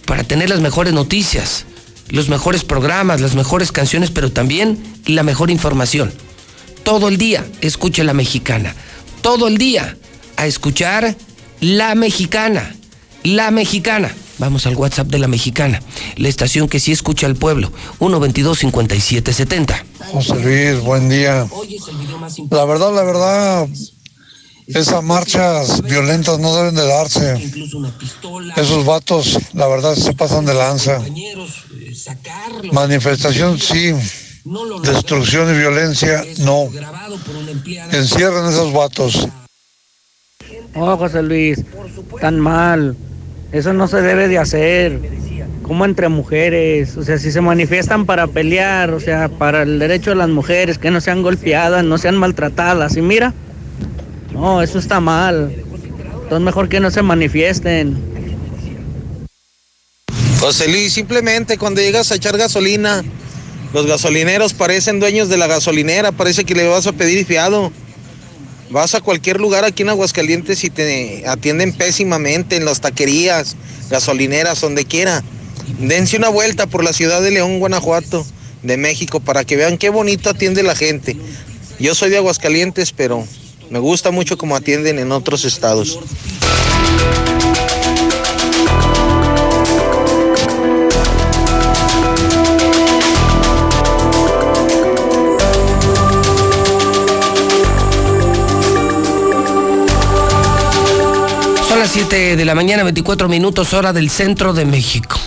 para 0.06 0.24
tener 0.24 0.50
las 0.50 0.60
mejores 0.60 0.94
noticias, 0.94 1.66
los 2.10 2.30
mejores 2.30 2.64
programas, 2.64 3.22
las 3.22 3.36
mejores 3.36 3.72
canciones, 3.72 4.12
pero 4.12 4.32
también 4.32 4.82
la 5.06 5.24
mejor 5.24 5.50
información. 5.50 6.14
Todo 6.84 7.08
el 7.08 7.18
día 7.18 7.46
escuche 7.62 8.04
la 8.04 8.14
mexicana. 8.14 8.76
Todo 9.22 9.48
el 9.48 9.58
día 9.58 9.98
a 10.38 10.48
escuchar 10.48 11.16
la 11.60 11.96
mexicana. 11.96 12.76
La 13.24 13.52
mexicana. 13.52 14.14
Vamos 14.40 14.66
al 14.66 14.76
WhatsApp 14.76 15.08
de 15.08 15.20
la 15.20 15.28
mexicana. 15.28 15.82
La 16.16 16.30
estación 16.30 16.70
que 16.70 16.80
sí 16.80 16.94
escucha 16.94 17.28
al 17.28 17.36
pueblo. 17.36 17.72
122-5770. 18.00 19.84
José 20.14 20.36
Luis, 20.40 20.82
buen 20.82 21.10
día. 21.10 21.46
La 22.50 22.64
verdad, 22.64 22.96
la 22.96 23.04
verdad, 23.04 23.68
esas 24.68 25.04
marchas 25.04 25.82
violentas 25.82 26.40
no 26.40 26.56
deben 26.56 26.76
de 26.76 26.88
darse. 26.88 27.52
Esos 28.56 28.86
vatos, 28.86 29.38
la 29.54 29.68
verdad, 29.68 29.96
se 29.96 30.14
pasan 30.14 30.46
de 30.46 30.54
lanza. 30.54 31.02
Manifestación 32.72 33.60
sí, 33.60 33.94
destrucción 34.84 35.54
y 35.54 35.58
violencia 35.58 36.24
no. 36.40 36.70
Encierran 37.92 38.50
esos 38.50 38.72
vatos. 38.72 39.28
Oh, 40.76 40.96
José 40.96 41.24
Luis, 41.24 41.60
tan 42.22 42.40
mal. 42.40 42.96
Eso 43.52 43.74
no 43.74 43.88
se 43.88 44.02
debe 44.02 44.28
de 44.28 44.38
hacer. 44.38 45.00
Como 45.64 45.86
entre 45.86 46.10
mujeres. 46.10 46.98
O 46.98 47.04
sea, 47.04 47.18
si 47.18 47.32
se 47.32 47.42
manifiestan 47.42 48.06
para 48.06 48.28
pelear, 48.28 48.92
o 48.92 49.00
sea, 49.00 49.30
para 49.30 49.64
el 49.64 49.80
derecho 49.80 50.12
de 50.12 50.16
las 50.16 50.30
mujeres, 50.30 50.78
que 50.78 50.92
no 50.92 51.02
sean 51.02 51.22
golpeadas, 51.22 51.84
no 51.84 51.98
sean 51.98 52.18
maltratadas. 52.18 52.98
Y 52.98 53.02
mira, 53.02 53.34
no, 54.34 54.62
eso 54.62 54.80
está 54.80 55.00
mal. 55.00 55.52
Entonces 56.24 56.46
mejor 56.46 56.70
que 56.70 56.80
no 56.80 56.92
se 56.92 57.02
manifiesten. 57.02 57.98
José 60.40 60.70
Luis, 60.70 60.94
simplemente 60.94 61.58
cuando 61.58 61.82
llegas 61.82 62.12
a 62.12 62.16
echar 62.16 62.38
gasolina, 62.38 63.04
los 63.74 63.86
gasolineros 63.86 64.54
parecen 64.54 65.00
dueños 65.00 65.28
de 65.28 65.38
la 65.38 65.48
gasolinera, 65.48 66.12
parece 66.12 66.46
que 66.46 66.56
le 66.56 66.68
vas 66.68 66.88
a 66.88 66.94
pedir 66.94 67.26
fiado. 67.26 67.72
Vas 68.70 68.94
a 68.94 69.02
cualquier 69.02 69.40
lugar 69.40 69.66
aquí 69.66 69.82
en 69.82 69.90
Aguascalientes 69.90 70.64
y 70.64 70.70
te 70.70 71.28
atienden 71.28 71.74
pésimamente 71.74 72.56
en 72.56 72.66
las 72.66 72.82
taquerías, 72.82 73.56
gasolineras, 73.90 74.62
donde 74.62 74.86
quiera. 74.86 75.24
Dense 75.80 76.18
una 76.18 76.30
vuelta 76.30 76.68
por 76.68 76.84
la 76.84 76.94
ciudad 76.94 77.22
de 77.22 77.32
León, 77.32 77.60
Guanajuato, 77.60 78.26
de 78.62 78.78
México, 78.78 79.20
para 79.20 79.44
que 79.44 79.56
vean 79.56 79.78
qué 79.78 79.90
bonito 79.90 80.30
atiende 80.30 80.62
la 80.62 80.76
gente. 80.76 81.18
Yo 81.80 81.96
soy 81.96 82.12
de 82.12 82.18
Aguascalientes, 82.18 82.92
pero 82.92 83.26
me 83.72 83.80
gusta 83.80 84.12
mucho 84.12 84.38
cómo 84.38 84.56
atienden 84.56 85.00
en 85.00 85.12
otros 85.12 85.46
estados. 85.46 86.00
Las 101.90 101.96
7 101.96 102.36
de 102.36 102.46
la 102.46 102.54
mañana, 102.54 102.84
24 102.84 103.28
minutos, 103.28 103.74
hora 103.74 103.94
del 103.94 104.12
centro 104.12 104.54
de 104.54 104.64
México. 104.64 105.20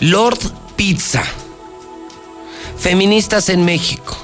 Lord 0.00 0.38
Pizza. 0.76 1.22
Feministas 2.78 3.50
en 3.50 3.66
México. 3.66 4.16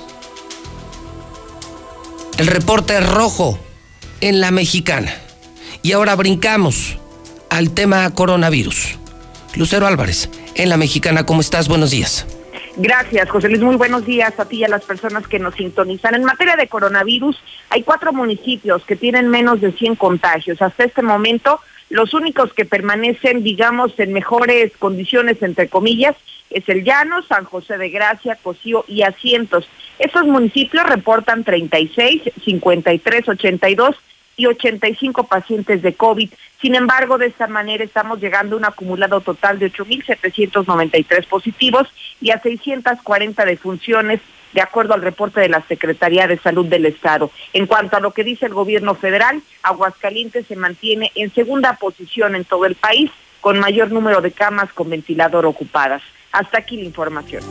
El 2.39 2.47
reporte 2.47 2.99
rojo 3.01 3.59
en 4.23 4.41
la 4.41 4.53
mexicana. 4.53 5.15
Y 5.83 5.93
ahora 5.93 6.17
brincamos 6.17 6.97
al 7.51 7.73
tema 7.73 8.09
coronavirus. 8.15 8.97
Lucero 9.55 9.87
Álvarez, 9.87 10.31
en 10.55 10.71
la 10.71 10.79
mexicana, 10.79 11.27
¿cómo 11.27 11.43
estás? 11.43 11.69
Buenos 11.69 11.91
días. 11.91 12.25
Gracias, 12.77 13.31
José 13.31 13.49
Luis. 13.49 13.63
Muy 13.63 13.77
buenos 13.77 14.05
días 14.05 14.39
a 14.41 14.47
ti 14.47 14.59
y 14.59 14.65
a 14.65 14.69
las 14.69 14.85
personas 14.85 15.29
que 15.29 15.39
nos 15.39 15.55
sintonizan. 15.55 16.17
En 16.17 16.25
materia 16.25 16.57
de 16.57 16.67
coronavirus, 16.67 17.41
hay 17.71 17.83
cuatro 17.83 18.13
municipios 18.13 18.85
que 18.85 18.97
tienen 18.97 19.29
menos 19.29 19.61
de 19.61 19.71
100 19.71 19.95
contagios. 19.95 20.61
Hasta 20.61 20.83
este 20.83 21.03
momento, 21.03 21.61
los 21.89 22.15
únicos 22.15 22.53
que 22.53 22.65
permanecen, 22.65 23.45
digamos, 23.45 23.93
en 24.01 24.13
mejores 24.13 24.77
condiciones, 24.77 25.41
entre 25.43 25.69
comillas, 25.69 26.17
es 26.51 26.69
el 26.69 26.83
Llano, 26.83 27.23
San 27.23 27.45
José 27.45 27.79
de 27.79 27.91
Gracia, 27.91 28.39
Cocío 28.43 28.85
y 28.89 29.03
Asientos. 29.03 29.69
Estos 30.01 30.27
municipios 30.27 30.85
reportan 30.85 31.45
36, 31.45 32.23
53, 32.45 33.29
82 33.29 33.97
y 34.37 34.47
85 34.47 35.25
pacientes 35.25 35.83
de 35.83 35.95
COVID. 35.95 36.31
Sin 36.61 36.75
embargo, 36.75 37.19
de 37.19 37.27
esta 37.27 37.47
manera 37.47 37.85
estamos 37.85 38.21
llegando 38.21 38.57
a 38.57 38.59
un 38.59 38.65
acumulado 38.65 39.21
total 39.21 39.59
de 39.59 39.71
8.793 39.73 41.27
positivos 41.27 41.89
y 42.21 42.31
a 42.31 42.41
640 42.41 43.45
defunciones, 43.45 44.21
de 44.53 44.61
acuerdo 44.61 44.95
al 44.95 45.03
reporte 45.03 45.41
de 45.41 45.49
la 45.49 45.63
Secretaría 45.67 46.27
de 46.27 46.39
Salud 46.39 46.67
del 46.67 46.87
Estado. 46.87 47.31
En 47.53 47.67
cuanto 47.67 47.97
a 47.97 48.01
lo 48.01 48.13
que 48.13 48.25
dice 48.25 48.47
el 48.47 48.55
gobierno 48.55 48.95
federal, 48.95 49.43
Aguascalientes 49.63 50.47
se 50.47 50.57
mantiene 50.57 51.11
en 51.15 51.33
segunda 51.35 51.75
posición 51.77 52.35
en 52.35 52.45
todo 52.45 52.65
el 52.65 52.77
país, 52.77 53.11
con 53.41 53.59
mayor 53.59 53.91
número 53.91 54.21
de 54.21 54.33
camas 54.33 54.73
con 54.73 54.89
ventilador 54.89 55.45
ocupadas. 55.45 56.03
Hasta 56.33 56.59
aquí 56.59 56.77
la 56.77 56.85
información. 56.85 57.43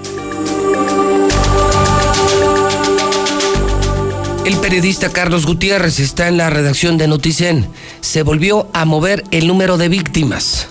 El 4.46 4.60
periodista 4.60 5.10
Carlos 5.10 5.46
Gutiérrez 5.46 6.02
está 6.02 6.28
en 6.28 6.36
la 6.36 6.50
redacción 6.50 6.98
de 6.98 7.08
Noticen. 7.08 7.66
Se 8.02 8.24
volvió 8.24 8.68
a 8.74 8.84
mover 8.84 9.24
el 9.32 9.48
número 9.48 9.78
de 9.78 9.88
víctimas. 9.88 10.68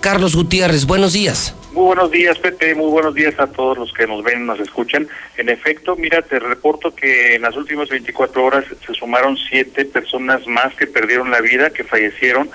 Carlos 0.00 0.36
Gutiérrez, 0.36 0.86
buenos 0.86 1.12
días. 1.12 1.52
Muy 1.72 1.86
buenos 1.86 2.12
días, 2.12 2.38
Pepe. 2.38 2.76
Muy 2.76 2.88
buenos 2.88 3.16
días 3.16 3.34
a 3.40 3.48
todos 3.48 3.78
los 3.78 3.92
que 3.92 4.06
nos 4.06 4.22
ven 4.22 4.42
y 4.42 4.46
nos 4.46 4.60
escuchan. 4.60 5.08
En 5.36 5.48
efecto, 5.48 5.96
mira, 5.96 6.22
te 6.22 6.38
reporto 6.38 6.94
que 6.94 7.34
en 7.34 7.42
las 7.42 7.56
últimas 7.56 7.88
24 7.88 8.44
horas 8.44 8.64
se 8.86 8.94
sumaron 8.94 9.36
siete 9.36 9.84
personas 9.86 10.46
más 10.46 10.72
que 10.76 10.86
perdieron 10.86 11.32
la 11.32 11.40
vida, 11.40 11.70
que 11.70 11.82
fallecieron 11.82 12.48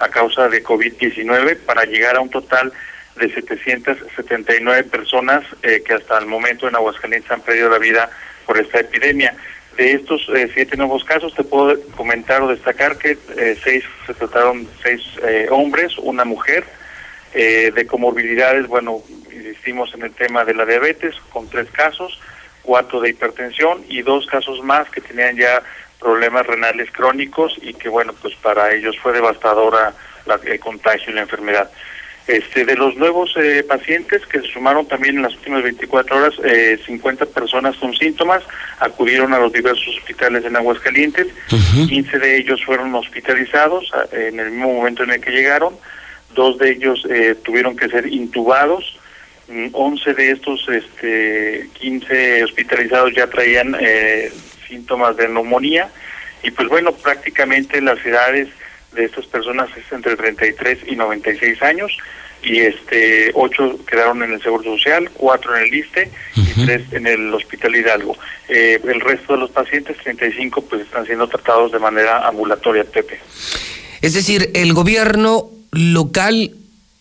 a 0.00 0.08
causa 0.08 0.48
de 0.48 0.64
COVID-19, 0.64 1.58
para 1.66 1.84
llegar 1.84 2.16
a 2.16 2.22
un 2.22 2.30
total 2.30 2.72
de 3.16 3.30
779 3.30 4.84
personas 4.84 5.44
eh, 5.62 5.82
que 5.86 5.92
hasta 5.92 6.16
el 6.16 6.24
momento 6.24 6.66
en 6.66 6.76
Aguascalientes 6.76 7.30
han 7.30 7.42
perdido 7.42 7.68
la 7.68 7.78
vida 7.78 8.08
por 8.46 8.58
esta 8.58 8.80
epidemia. 8.80 9.36
De 9.76 9.92
estos 9.92 10.28
eh, 10.34 10.48
siete 10.54 10.76
nuevos 10.76 11.04
casos, 11.04 11.34
te 11.34 11.42
puedo 11.42 11.76
comentar 11.96 12.40
o 12.42 12.48
destacar 12.48 12.96
que 12.96 13.18
eh, 13.36 13.58
seis 13.62 13.82
se 14.06 14.14
trataron 14.14 14.68
seis 14.82 15.02
eh, 15.26 15.48
hombres, 15.50 15.98
una 15.98 16.24
mujer. 16.24 16.64
Eh, 17.36 17.72
de 17.74 17.84
comorbilidades, 17.88 18.68
bueno, 18.68 19.02
insistimos 19.32 19.92
en 19.94 20.02
el 20.02 20.12
tema 20.12 20.44
de 20.44 20.54
la 20.54 20.64
diabetes, 20.64 21.16
con 21.32 21.48
tres 21.50 21.68
casos, 21.72 22.20
cuatro 22.62 23.00
de 23.00 23.08
hipertensión 23.10 23.84
y 23.88 24.02
dos 24.02 24.26
casos 24.26 24.62
más 24.62 24.88
que 24.90 25.00
tenían 25.00 25.36
ya 25.36 25.60
problemas 25.98 26.46
renales 26.46 26.92
crónicos 26.92 27.56
y 27.60 27.74
que, 27.74 27.88
bueno, 27.88 28.12
pues 28.22 28.36
para 28.36 28.72
ellos 28.72 28.96
fue 29.02 29.12
devastadora 29.12 29.92
la- 30.26 30.38
el 30.44 30.60
contagio 30.60 31.10
y 31.10 31.14
la 31.16 31.22
enfermedad. 31.22 31.68
Este, 32.26 32.64
de 32.64 32.74
los 32.74 32.96
nuevos 32.96 33.34
eh, 33.36 33.62
pacientes 33.68 34.24
que 34.24 34.40
se 34.40 34.46
sumaron 34.46 34.88
también 34.88 35.16
en 35.16 35.22
las 35.22 35.34
últimas 35.34 35.62
24 35.62 36.16
horas, 36.16 36.34
eh, 36.42 36.80
50 36.86 37.26
personas 37.26 37.76
con 37.76 37.94
síntomas 37.94 38.42
acudieron 38.78 39.34
a 39.34 39.38
los 39.38 39.52
diversos 39.52 39.98
hospitales 39.98 40.42
en 40.46 40.56
Aguascalientes. 40.56 41.26
15 41.48 42.18
de 42.18 42.38
ellos 42.38 42.64
fueron 42.64 42.94
hospitalizados 42.94 43.90
ah, 43.92 44.06
en 44.12 44.40
el 44.40 44.52
mismo 44.52 44.72
momento 44.72 45.02
en 45.02 45.10
el 45.10 45.20
que 45.20 45.32
llegaron. 45.32 45.74
Dos 46.34 46.58
de 46.58 46.70
ellos 46.72 47.06
eh, 47.10 47.36
tuvieron 47.42 47.76
que 47.76 47.88
ser 47.88 48.06
intubados. 48.06 48.98
Mm, 49.48 49.68
11 49.72 50.14
de 50.14 50.30
estos 50.30 50.66
este, 50.70 51.68
15 51.74 52.44
hospitalizados 52.44 53.14
ya 53.14 53.26
traían 53.26 53.76
eh, 53.78 54.32
síntomas 54.66 55.14
de 55.18 55.28
neumonía. 55.28 55.90
Y 56.42 56.50
pues 56.50 56.68
bueno, 56.68 56.92
prácticamente 56.92 57.82
las 57.82 58.04
edades 58.04 58.48
de 58.94 59.04
estas 59.04 59.26
personas 59.26 59.68
es 59.76 59.90
entre 59.92 60.16
33 60.16 60.80
y 60.86 60.96
96 60.96 61.62
años 61.62 61.96
y 62.44 62.60
este 62.60 63.30
ocho 63.34 63.78
quedaron 63.86 64.22
en 64.22 64.32
el 64.32 64.42
Seguro 64.42 64.64
Social, 64.64 65.10
cuatro 65.14 65.56
en 65.56 65.64
el 65.64 65.74
ISTE 65.74 66.10
y 66.36 66.64
tres 66.64 66.82
en 66.92 67.06
el 67.06 67.32
Hospital 67.32 67.74
Hidalgo. 67.74 68.16
Eh, 68.48 68.80
el 68.84 69.00
resto 69.00 69.32
de 69.32 69.40
los 69.40 69.50
pacientes, 69.50 69.96
35, 69.98 70.62
pues 70.66 70.82
están 70.82 71.06
siendo 71.06 71.26
tratados 71.26 71.72
de 71.72 71.78
manera 71.78 72.26
ambulatoria, 72.28 72.84
Pepe. 72.84 73.18
Es 74.02 74.12
decir, 74.12 74.50
el 74.54 74.74
gobierno 74.74 75.50
local 75.72 76.52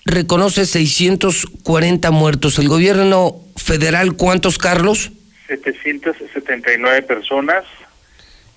reconoce 0.05 0.65
640 0.65 2.11
muertos. 2.11 2.59
¿El 2.59 2.69
gobierno 2.69 3.35
federal 3.57 4.13
cuántos, 4.15 4.57
Carlos? 4.57 5.11
779 5.47 7.01
personas, 7.03 7.65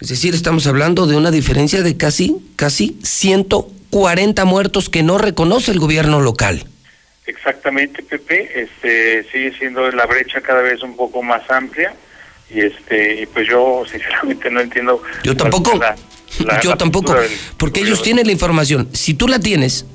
Es 0.01 0.09
decir, 0.09 0.35
estamos 0.35 0.67
hablando 0.67 1.07
de 1.07 1.17
una 1.17 1.31
diferencia 1.31 1.83
de 1.83 1.97
casi, 1.97 2.37
casi 2.57 2.99
140 3.03 4.45
muertos 4.45 4.89
que 4.91 5.03
no 5.03 5.19
reconoce 5.19 5.71
el 5.73 5.79
gobierno 5.79 6.21
local. 6.21 6.67
exactamente, 7.27 8.03
Pepe. 8.03 8.63
Este 8.63 9.25
sigue 9.33 9.57
siendo 9.59 9.91
la 9.91 10.07
brecha 10.07 10.41
cada 10.41 10.61
vez 10.63 10.83
un 10.83 10.97
poco 10.97 11.23
más 11.23 11.43
amplia 11.51 11.95
y 12.55 12.61
este 12.61 13.29
pues 13.33 13.49
yo 13.49 13.83
sinceramente 13.91 14.51
no 14.51 14.61
entiendo. 14.61 15.03
Yo 15.25 15.37
tampoco. 15.37 15.77
la- 15.79 15.97
la- 16.45 16.61
Yo 16.61 16.71
la 16.71 16.77
tampoco, 16.77 17.15
del 17.15 17.31
porque 17.57 17.81
ellos 17.81 18.03
tienen 18.03 18.27
la 18.27 18.33
información. 18.33 18.89
Si 18.93 19.15
tú 19.15 19.27
la 19.29 19.39
tienes, 19.41 19.87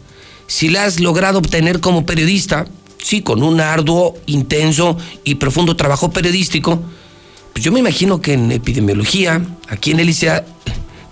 si 0.47 0.69
la 0.69 0.85
has 0.85 0.99
logrado 0.99 1.37
obtener 1.39 1.79
como 1.81 2.05
periodista, 2.05 2.65
sí, 2.97 3.21
con 3.21 3.43
un 3.43 3.61
arduo, 3.61 4.17
intenso 4.25 4.97
y 5.23 5.35
profundo 5.35 5.75
trabajo 5.75 6.09
periodístico, 6.11 6.81
pues 7.61 7.65
yo 7.67 7.73
me 7.73 7.79
imagino 7.79 8.21
que 8.21 8.33
en 8.33 8.51
epidemiología, 8.51 9.45
aquí 9.67 9.91
en 9.91 9.99
el 9.99 10.09
ICEA, 10.09 10.43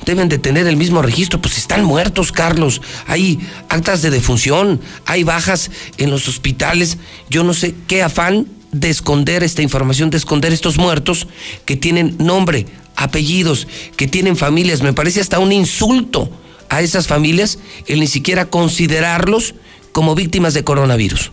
deben 0.04 0.30
de 0.30 0.40
tener 0.40 0.66
el 0.66 0.78
mismo 0.78 1.04
registro, 1.04 1.40
pues 1.40 1.60
están 1.60 1.84
muertos, 1.84 2.32
Carlos. 2.32 2.82
Hay 3.06 3.40
actas 3.70 4.02
de 4.02 4.10
defunción, 4.10 4.82
hay 5.06 5.24
bajas 5.24 5.70
en 6.00 6.10
los 6.10 6.28
hospitales. 6.28 6.98
Yo 7.30 7.44
no 7.44 7.54
sé 7.54 7.76
qué 7.86 8.02
afán 8.02 8.48
de 8.72 8.90
esconder 8.90 9.44
esta 9.44 9.62
información, 9.62 10.10
de 10.10 10.18
esconder 10.18 10.52
estos 10.52 10.80
muertos 10.80 11.28
que 11.66 11.76
tienen 11.76 12.16
nombre, 12.18 12.66
apellidos, 12.96 13.68
que 13.96 14.08
tienen 14.08 14.36
familias. 14.36 14.82
Me 14.82 14.94
parece 14.94 15.22
hasta 15.22 15.38
un 15.38 15.52
insulto 15.52 16.32
a 16.68 16.82
esas 16.82 17.06
familias 17.06 17.60
el 17.86 18.00
ni 18.00 18.08
siquiera 18.08 18.46
considerarlos 18.46 19.54
como 19.92 20.16
víctimas 20.16 20.56
de 20.56 20.64
coronavirus. 20.64 21.32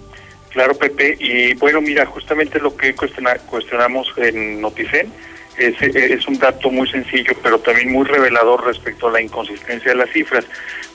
Claro, 0.57 0.73
Pepe. 0.73 1.19
Y 1.21 1.53
bueno, 1.53 1.83
mira, 1.83 2.07
justamente 2.07 2.59
lo 2.59 2.75
que 2.75 2.95
cuestiona- 2.95 3.37
cuestionamos 3.41 4.11
en 4.17 4.59
Noticen 4.63 5.13
es, 5.59 6.27
un 6.27 6.39
dato 6.39 6.71
muy 6.71 6.89
sencillo, 6.89 7.35
pero 7.43 7.59
también 7.59 7.93
muy 7.93 8.07
revelador 8.07 8.65
respecto 8.65 9.09
a 9.09 9.13
la 9.13 9.21
inconsistencia 9.21 9.91
de 9.91 9.99
las 9.99 10.09
cifras. 10.09 10.47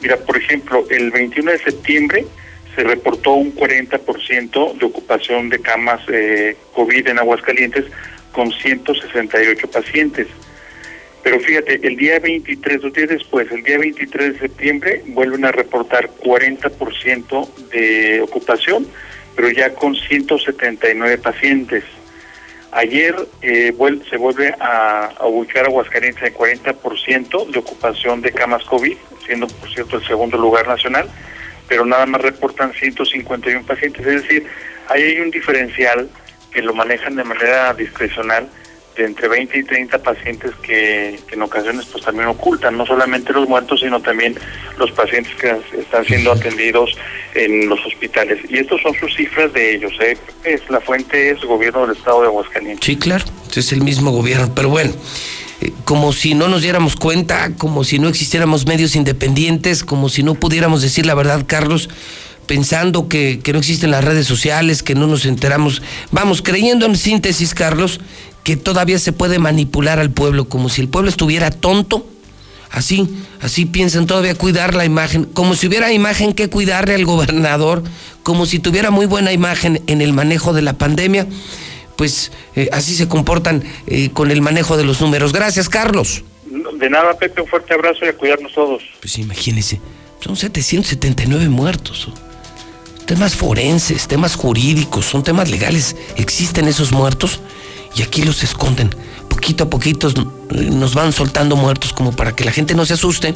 Mira, 0.02 0.17
por 0.17 0.36
ejemplo, 0.36 0.84
el 0.89 1.12
21 1.12 1.52
de 1.52 1.60
septiembre 1.60 2.26
se 2.76 2.84
reportó 2.84 3.34
un 3.34 3.54
40% 3.54 4.80
de 4.80 4.84
ocupación 4.88 5.50
de 5.50 5.60
camas 5.62 6.02
eh, 6.12 6.56
COVID 6.74 7.10
en 7.10 7.19
Aguascalientes 7.19 7.86
con 8.32 8.52
168 8.52 9.69
pacientes. 9.69 10.26
Pero 11.21 11.39
fíjate, 11.39 11.80
el 11.84 11.97
día 11.97 12.17
23, 12.17 12.82
dos 12.82 12.93
días 12.93 13.10
después, 13.10 13.52
el 13.52 13.62
día 13.62 13.78
23 13.78 14.34
de 14.34 14.39
septiembre, 14.39 15.04
vuelven 15.06 15.45
a 15.45 15.52
reportar 15.52 16.10
40% 16.17 17.69
de 17.69 18.21
ocupación, 18.21 18.88
pero 19.42 19.54
ya 19.54 19.74
con 19.74 19.96
179 19.96 21.18
pacientes. 21.18 21.84
Ayer 22.72 23.16
eh, 23.42 23.74
se 24.08 24.18
vuelve 24.18 24.54
a, 24.60 25.06
a 25.18 25.26
ubicar 25.26 25.66
Aguascalientes 25.66 26.22
en 26.22 26.36
40% 26.36 27.50
de 27.50 27.58
ocupación 27.58 28.22
de 28.22 28.32
camas 28.32 28.64
COVID, 28.66 28.96
siendo 29.26 29.48
por 29.48 29.74
cierto 29.74 29.98
el 29.98 30.06
segundo 30.06 30.38
lugar 30.38 30.68
nacional, 30.68 31.10
pero 31.68 31.88
nada 31.88 32.06
más 32.06 32.22
reportan 32.22 32.72
151 32.72 33.66
pacientes. 33.66 34.06
Es 34.06 34.22
decir, 34.22 34.46
ahí 34.90 35.02
hay 35.02 35.20
un 35.22 35.32
diferencial 35.32 36.08
que 36.54 36.62
lo 36.62 36.76
manejan 36.76 37.16
de 37.16 37.24
manera 37.24 37.74
discrecional 37.74 38.48
de 38.96 39.06
entre 39.06 39.28
20 39.28 39.58
y 39.58 39.64
30 39.64 39.98
pacientes 40.00 40.52
que, 40.62 41.20
que 41.28 41.36
en 41.36 41.42
ocasiones 41.42 41.86
pues 41.92 42.04
también 42.04 42.28
ocultan, 42.28 42.78
no 42.78 42.86
solamente 42.86 43.32
los 43.34 43.48
muertos, 43.48 43.80
sino 43.80 44.02
también 44.02 44.36
los 44.78 44.92
pacientes 44.92 45.34
que 45.36 45.56
están 45.80 46.06
siendo 46.06 46.32
atendidos 46.32 46.92
en 47.34 47.70
los 47.70 47.80
hospitales. 47.86 48.40
Y 48.50 48.58
estos 48.58 48.82
son 48.82 48.94
sus 48.96 49.16
cifras 49.16 49.54
de 49.54 49.76
ellos. 49.76 49.94
¿eh? 50.02 50.18
Es, 50.44 50.62
la 50.70 50.82
fuente 50.82 51.32
es 51.32 51.42
el 51.42 51.48
gobierno 51.48 51.88
del 51.88 51.96
estado 51.96 52.22
de 52.22 52.28
Aguascalientes. 52.28 52.86
Sí, 52.86 52.98
claro, 52.98 53.26
es 53.56 53.72
el 53.72 53.82
mismo 53.82 54.12
gobierno, 54.12 54.52
pero 54.54 54.70
bueno, 54.70 54.94
eh, 55.62 55.72
como 55.86 56.12
si 56.14 56.34
no 56.34 56.48
nos 56.48 56.62
diéramos 56.62 56.96
cuenta, 56.96 57.52
como 57.58 57.84
si 57.84 58.00
no 58.00 58.10
existiéramos 58.10 58.66
medios 58.66 58.96
independientes, 58.96 59.84
como 59.84 60.10
si 60.10 60.24
no 60.24 60.36
pudiéramos 60.36 60.82
decir 60.82 61.06
la 61.06 61.16
verdad, 61.16 61.44
Carlos, 61.48 61.90
pensando 62.48 63.08
que, 63.08 63.40
que 63.42 63.54
no 63.54 63.60
existen 63.60 63.92
las 63.92 64.04
redes 64.04 64.28
sociales, 64.28 64.84
que 64.84 64.96
no 64.96 65.08
nos 65.08 65.26
enteramos, 65.26 65.82
vamos, 66.12 66.42
creyendo 66.42 66.86
en 66.86 66.98
síntesis, 66.98 67.54
Carlos, 67.54 68.02
que 68.44 68.58
todavía 68.58 69.00
se 69.00 69.12
puede 69.12 69.40
manipular 69.40 70.00
al 70.00 70.12
pueblo, 70.12 70.50
como 70.50 70.70
si 70.70 70.82
el 70.82 70.90
pueblo 70.90 71.10
estuviera 71.10 71.52
tonto. 71.52 72.08
Así, 72.70 73.10
así 73.42 73.66
piensan 73.66 74.06
todavía 74.06 74.34
cuidar 74.34 74.76
la 74.76 74.86
imagen, 74.86 75.26
como 75.26 75.56
si 75.56 75.68
hubiera 75.68 75.92
imagen 75.92 76.34
que 76.34 76.50
cuidarle 76.50 76.96
al 76.96 77.04
gobernador, 77.04 77.84
como 78.24 78.46
si 78.46 78.60
tuviera 78.60 78.92
muy 78.92 79.06
buena 79.06 79.34
imagen 79.34 79.84
en 79.88 80.02
el 80.02 80.14
manejo 80.14 80.54
de 80.54 80.62
la 80.62 80.74
pandemia, 80.74 81.28
pues 81.98 82.32
eh, 82.56 82.70
así 82.72 82.96
se 82.96 83.10
comportan 83.10 83.64
eh, 83.88 84.10
con 84.14 84.32
el 84.32 84.42
manejo 84.42 84.78
de 84.78 84.86
los 84.86 85.02
números. 85.02 85.34
Gracias, 85.34 85.68
Carlos. 85.68 86.24
De 86.80 86.90
nada, 86.90 87.14
Pepe, 87.14 87.42
un 87.42 87.48
fuerte 87.48 87.74
abrazo 87.74 88.06
y 88.06 88.08
a 88.08 88.14
cuidarnos 88.18 88.54
todos. 88.54 88.84
Pues 89.02 89.18
imagínese, 89.18 89.82
son 90.22 90.38
779 90.38 91.50
muertos. 91.50 92.10
Temas 93.06 93.36
forenses, 93.36 94.08
temas 94.08 94.36
jurídicos, 94.36 95.06
son 95.06 95.24
temas 95.24 95.50
legales. 95.50 95.96
¿Existen 96.16 96.68
esos 96.68 96.92
muertos? 96.92 97.42
Y 97.96 98.02
aquí 98.02 98.22
los 98.22 98.44
esconden. 98.44 98.90
Poquito 99.28 99.66
a 99.66 99.70
poquito 99.70 100.10
nos 100.52 100.94
van 100.94 101.14
soltando 101.14 101.56
muertos 101.56 101.94
como 101.94 102.12
para 102.12 102.36
que 102.36 102.44
la 102.44 102.52
gente 102.52 102.76
no 102.76 102.86
se 102.86 102.94
asuste 102.94 103.36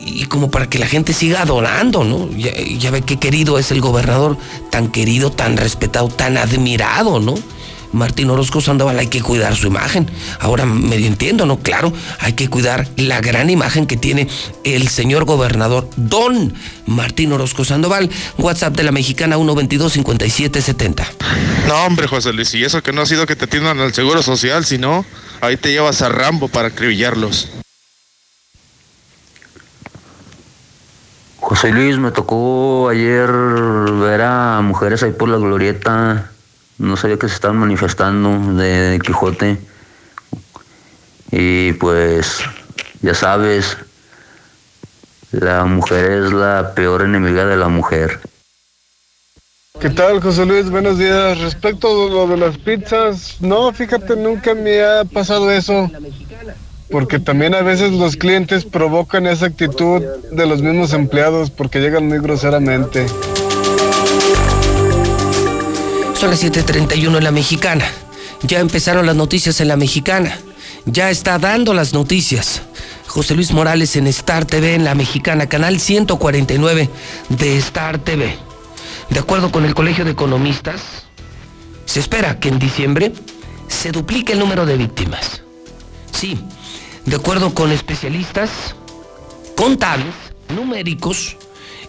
y 0.00 0.24
como 0.24 0.50
para 0.50 0.68
que 0.68 0.78
la 0.78 0.86
gente 0.86 1.12
siga 1.12 1.42
adorando, 1.42 2.02
¿no? 2.04 2.28
Ya, 2.36 2.52
ya 2.56 2.90
ve 2.90 3.02
qué 3.02 3.18
querido 3.18 3.58
es 3.58 3.70
el 3.70 3.80
gobernador, 3.80 4.36
tan 4.70 4.88
querido, 4.88 5.30
tan 5.30 5.56
respetado, 5.56 6.08
tan 6.08 6.36
admirado, 6.36 7.20
¿no? 7.20 7.34
Martín 7.92 8.30
Orozco 8.30 8.60
Sandoval 8.60 8.98
hay 8.98 9.08
que 9.08 9.20
cuidar 9.22 9.54
su 9.54 9.66
imagen. 9.66 10.10
Ahora 10.40 10.66
medio 10.66 11.06
entiendo, 11.06 11.46
¿no? 11.46 11.58
Claro, 11.58 11.92
hay 12.18 12.32
que 12.32 12.48
cuidar 12.48 12.88
la 12.96 13.20
gran 13.20 13.50
imagen 13.50 13.86
que 13.86 13.96
tiene 13.96 14.28
el 14.64 14.88
señor 14.88 15.24
gobernador 15.24 15.88
Don 15.96 16.54
Martín 16.86 17.32
Orozco 17.32 17.64
Sandoval. 17.64 18.10
WhatsApp 18.38 18.76
de 18.76 18.82
la 18.82 18.92
mexicana 18.92 19.36
122-5770. 19.36 21.06
No, 21.68 21.84
hombre, 21.84 22.06
José 22.06 22.32
Luis, 22.32 22.54
y 22.54 22.64
eso 22.64 22.82
que 22.82 22.92
no 22.92 23.02
ha 23.02 23.06
sido 23.06 23.26
que 23.26 23.36
te 23.36 23.44
atiendan 23.44 23.78
al 23.78 23.94
seguro 23.94 24.22
social, 24.22 24.64
sino 24.64 25.04
ahí 25.40 25.56
te 25.56 25.70
llevas 25.70 26.02
a 26.02 26.08
Rambo 26.08 26.48
para 26.48 26.68
acribillarlos. 26.68 27.48
José 31.38 31.62
José 31.62 31.70
Luis, 31.70 31.98
me 31.98 32.10
tocó 32.10 32.88
ayer 32.88 33.30
ver 33.30 34.22
a 34.22 34.60
mujeres 34.62 35.02
ahí 35.02 35.12
por 35.12 35.28
la 35.28 35.36
glorieta. 35.36 36.31
No 36.78 36.96
sabía 36.96 37.18
que 37.18 37.28
se 37.28 37.34
estaban 37.34 37.58
manifestando 37.58 38.54
de 38.54 39.00
Quijote. 39.04 39.58
Y 41.30 41.72
pues, 41.74 42.40
ya 43.00 43.14
sabes, 43.14 43.76
la 45.32 45.64
mujer 45.64 46.10
es 46.10 46.32
la 46.32 46.74
peor 46.74 47.02
enemiga 47.02 47.46
de 47.46 47.56
la 47.56 47.68
mujer. 47.68 48.20
¿Qué 49.80 49.90
tal, 49.90 50.20
José 50.20 50.46
Luis? 50.46 50.70
Buenos 50.70 50.98
días. 50.98 51.40
Respecto 51.40 51.88
a 51.88 52.10
lo 52.10 52.26
de 52.26 52.36
las 52.36 52.58
pizzas, 52.58 53.38
no, 53.40 53.72
fíjate, 53.72 54.14
nunca 54.14 54.54
me 54.54 54.82
ha 54.82 55.04
pasado 55.04 55.50
eso. 55.50 55.90
Porque 56.90 57.18
también 57.18 57.54
a 57.54 57.62
veces 57.62 57.92
los 57.92 58.16
clientes 58.16 58.64
provocan 58.64 59.26
esa 59.26 59.46
actitud 59.46 60.02
de 60.30 60.46
los 60.46 60.62
mismos 60.62 60.92
empleados 60.92 61.50
porque 61.50 61.80
llegan 61.80 62.06
muy 62.06 62.18
groseramente. 62.18 63.06
Son 66.22 66.30
las 66.30 66.44
7:31 66.44 67.18
en 67.18 67.24
la 67.24 67.32
mexicana. 67.32 67.84
Ya 68.42 68.60
empezaron 68.60 69.06
las 69.06 69.16
noticias 69.16 69.60
en 69.60 69.66
la 69.66 69.76
mexicana. 69.76 70.38
Ya 70.86 71.10
está 71.10 71.36
dando 71.40 71.74
las 71.74 71.94
noticias. 71.94 72.62
José 73.08 73.34
Luis 73.34 73.50
Morales 73.50 73.96
en 73.96 74.06
Star 74.06 74.44
TV 74.44 74.76
en 74.76 74.84
la 74.84 74.94
mexicana, 74.94 75.48
canal 75.48 75.80
149 75.80 76.88
de 77.28 77.58
Star 77.58 77.98
TV. 77.98 78.36
De 79.10 79.18
acuerdo 79.18 79.50
con 79.50 79.64
el 79.64 79.74
Colegio 79.74 80.04
de 80.04 80.12
Economistas, 80.12 80.80
se 81.86 81.98
espera 81.98 82.38
que 82.38 82.50
en 82.50 82.60
diciembre 82.60 83.12
se 83.66 83.90
duplique 83.90 84.34
el 84.34 84.38
número 84.38 84.64
de 84.64 84.76
víctimas. 84.76 85.42
Sí, 86.12 86.38
de 87.04 87.16
acuerdo 87.16 87.52
con 87.52 87.72
especialistas 87.72 88.76
contables, 89.56 90.14
numéricos, 90.54 91.36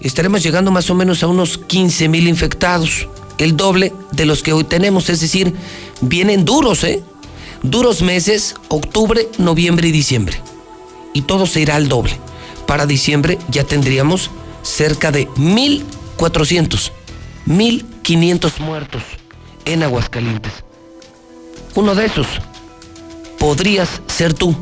estaremos 0.01 0.41
llegando 0.41 0.71
más 0.71 0.89
o 0.89 0.95
menos 0.95 1.21
a 1.21 1.27
unos 1.27 1.59
15 1.59 2.09
mil 2.09 2.27
infectados, 2.27 3.07
el 3.37 3.57
doble 3.57 3.93
de 4.11 4.25
los 4.25 4.43
que 4.43 4.53
hoy 4.53 4.63
tenemos, 4.63 5.09
es 5.09 5.19
decir, 5.19 5.53
vienen 6.01 6.45
duros, 6.45 6.83
¿eh? 6.83 7.03
Duros 7.61 8.01
meses, 8.01 8.55
octubre, 8.67 9.29
noviembre 9.37 9.87
y 9.87 9.91
diciembre. 9.91 10.41
Y 11.13 11.21
todo 11.21 11.45
se 11.45 11.61
irá 11.61 11.75
al 11.75 11.87
doble. 11.87 12.17
Para 12.67 12.85
diciembre 12.85 13.37
ya 13.49 13.63
tendríamos 13.63 14.29
cerca 14.63 15.11
de 15.11 15.27
1.400, 15.29 16.91
1.500 17.47 18.59
muertos 18.59 19.03
en 19.65 19.83
Aguascalientes. 19.83 20.51
Uno 21.75 21.95
de 21.95 22.05
esos 22.05 22.27
podrías 23.39 24.01
ser 24.07 24.33
tú 24.33 24.55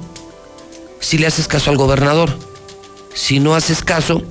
si 0.99 1.17
le 1.17 1.27
haces 1.27 1.47
caso 1.47 1.69
al 1.69 1.77
gobernador, 1.77 2.37
si 3.13 3.39
no 3.39 3.55
haces 3.55 3.83
caso 3.83 4.21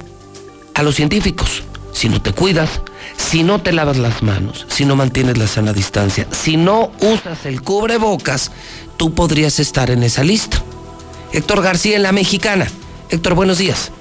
a 0.74 0.82
los 0.82 0.94
científicos, 0.94 1.62
si 1.92 2.08
no 2.08 2.22
te 2.22 2.32
cuidas, 2.32 2.80
si 3.16 3.42
no 3.42 3.60
te 3.60 3.72
lavas 3.72 3.98
las 3.98 4.22
manos, 4.22 4.66
si 4.68 4.84
no 4.84 4.96
mantienes 4.96 5.38
la 5.38 5.46
sana 5.46 5.72
distancia, 5.72 6.26
si 6.30 6.56
no 6.56 6.92
usas 7.00 7.46
el 7.46 7.62
cubrebocas, 7.62 8.52
tú 8.96 9.14
podrías 9.14 9.60
estar 9.60 9.90
en 9.90 10.02
esa 10.02 10.24
lista. 10.24 10.62
Héctor 11.32 11.62
García 11.62 11.96
en 11.96 12.02
La 12.02 12.12
Mexicana. 12.12 12.66
Héctor, 13.08 13.34
buenos 13.34 13.58
días. 13.58 13.92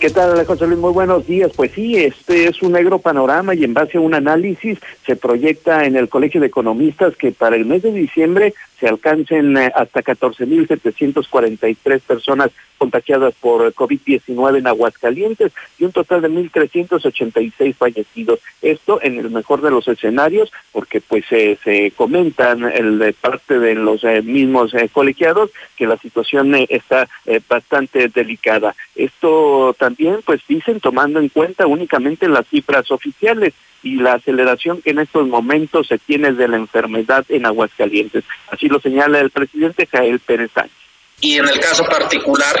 ¿Qué 0.00 0.10
tal, 0.10 0.46
José 0.46 0.66
Luis? 0.66 0.78
Muy 0.78 0.92
buenos 0.92 1.26
días. 1.26 1.50
Pues 1.56 1.72
sí, 1.72 1.96
este 1.96 2.46
es 2.46 2.62
un 2.62 2.72
negro 2.72 3.00
panorama 3.00 3.54
y 3.54 3.64
en 3.64 3.74
base 3.74 3.98
a 3.98 4.00
un 4.00 4.14
análisis 4.14 4.78
se 5.04 5.16
proyecta 5.16 5.86
en 5.86 5.96
el 5.96 6.08
Colegio 6.08 6.40
de 6.40 6.46
Economistas 6.46 7.16
que 7.16 7.32
para 7.32 7.56
el 7.56 7.66
mes 7.66 7.82
de 7.82 7.92
diciembre 7.92 8.54
se 8.78 8.88
alcancen 8.88 9.56
eh, 9.56 9.72
hasta 9.74 10.02
14.743 10.02 12.00
personas 12.00 12.50
contagiadas 12.76 13.34
por 13.40 13.74
COVID-19 13.74 14.58
en 14.58 14.66
Aguascalientes 14.68 15.52
y 15.78 15.84
un 15.84 15.92
total 15.92 16.22
de 16.22 16.30
1.386 16.30 17.74
fallecidos. 17.74 18.38
Esto 18.62 19.00
en 19.02 19.18
el 19.18 19.30
mejor 19.30 19.62
de 19.62 19.72
los 19.72 19.88
escenarios, 19.88 20.52
porque 20.70 21.00
pues 21.00 21.24
se 21.26 21.92
comentan 21.96 22.64
el, 22.64 22.98
de 22.98 23.12
parte 23.14 23.58
de 23.58 23.74
los 23.74 24.04
eh, 24.04 24.22
mismos 24.22 24.72
eh, 24.74 24.88
colegiados 24.92 25.50
que 25.76 25.88
la 25.88 25.96
situación 25.96 26.54
está 26.68 27.08
bastante 27.48 28.08
delicada. 28.08 28.74
Esto 28.94 29.74
también 29.78 30.18
pues 30.24 30.40
dicen 30.48 30.80
tomando 30.80 31.20
en 31.20 31.28
cuenta 31.28 31.66
únicamente 31.66 32.28
las 32.28 32.46
cifras 32.48 32.90
oficiales 32.90 33.54
y 33.82 33.96
la 33.96 34.14
aceleración 34.14 34.82
que 34.82 34.90
en 34.90 35.00
estos 35.00 35.26
momentos 35.28 35.86
se 35.88 35.98
tiene 35.98 36.32
de 36.32 36.48
la 36.48 36.56
enfermedad 36.56 37.24
en 37.28 37.46
Aguascalientes. 37.46 38.24
Así 38.50 38.68
lo 38.68 38.80
señala 38.80 39.20
el 39.20 39.30
presidente 39.30 39.86
Jael 39.86 40.20
Pérez 40.20 40.50
Sánchez. 40.54 40.76
Y 41.20 41.38
en 41.38 41.48
el 41.48 41.58
caso 41.60 41.84
particular 41.84 42.56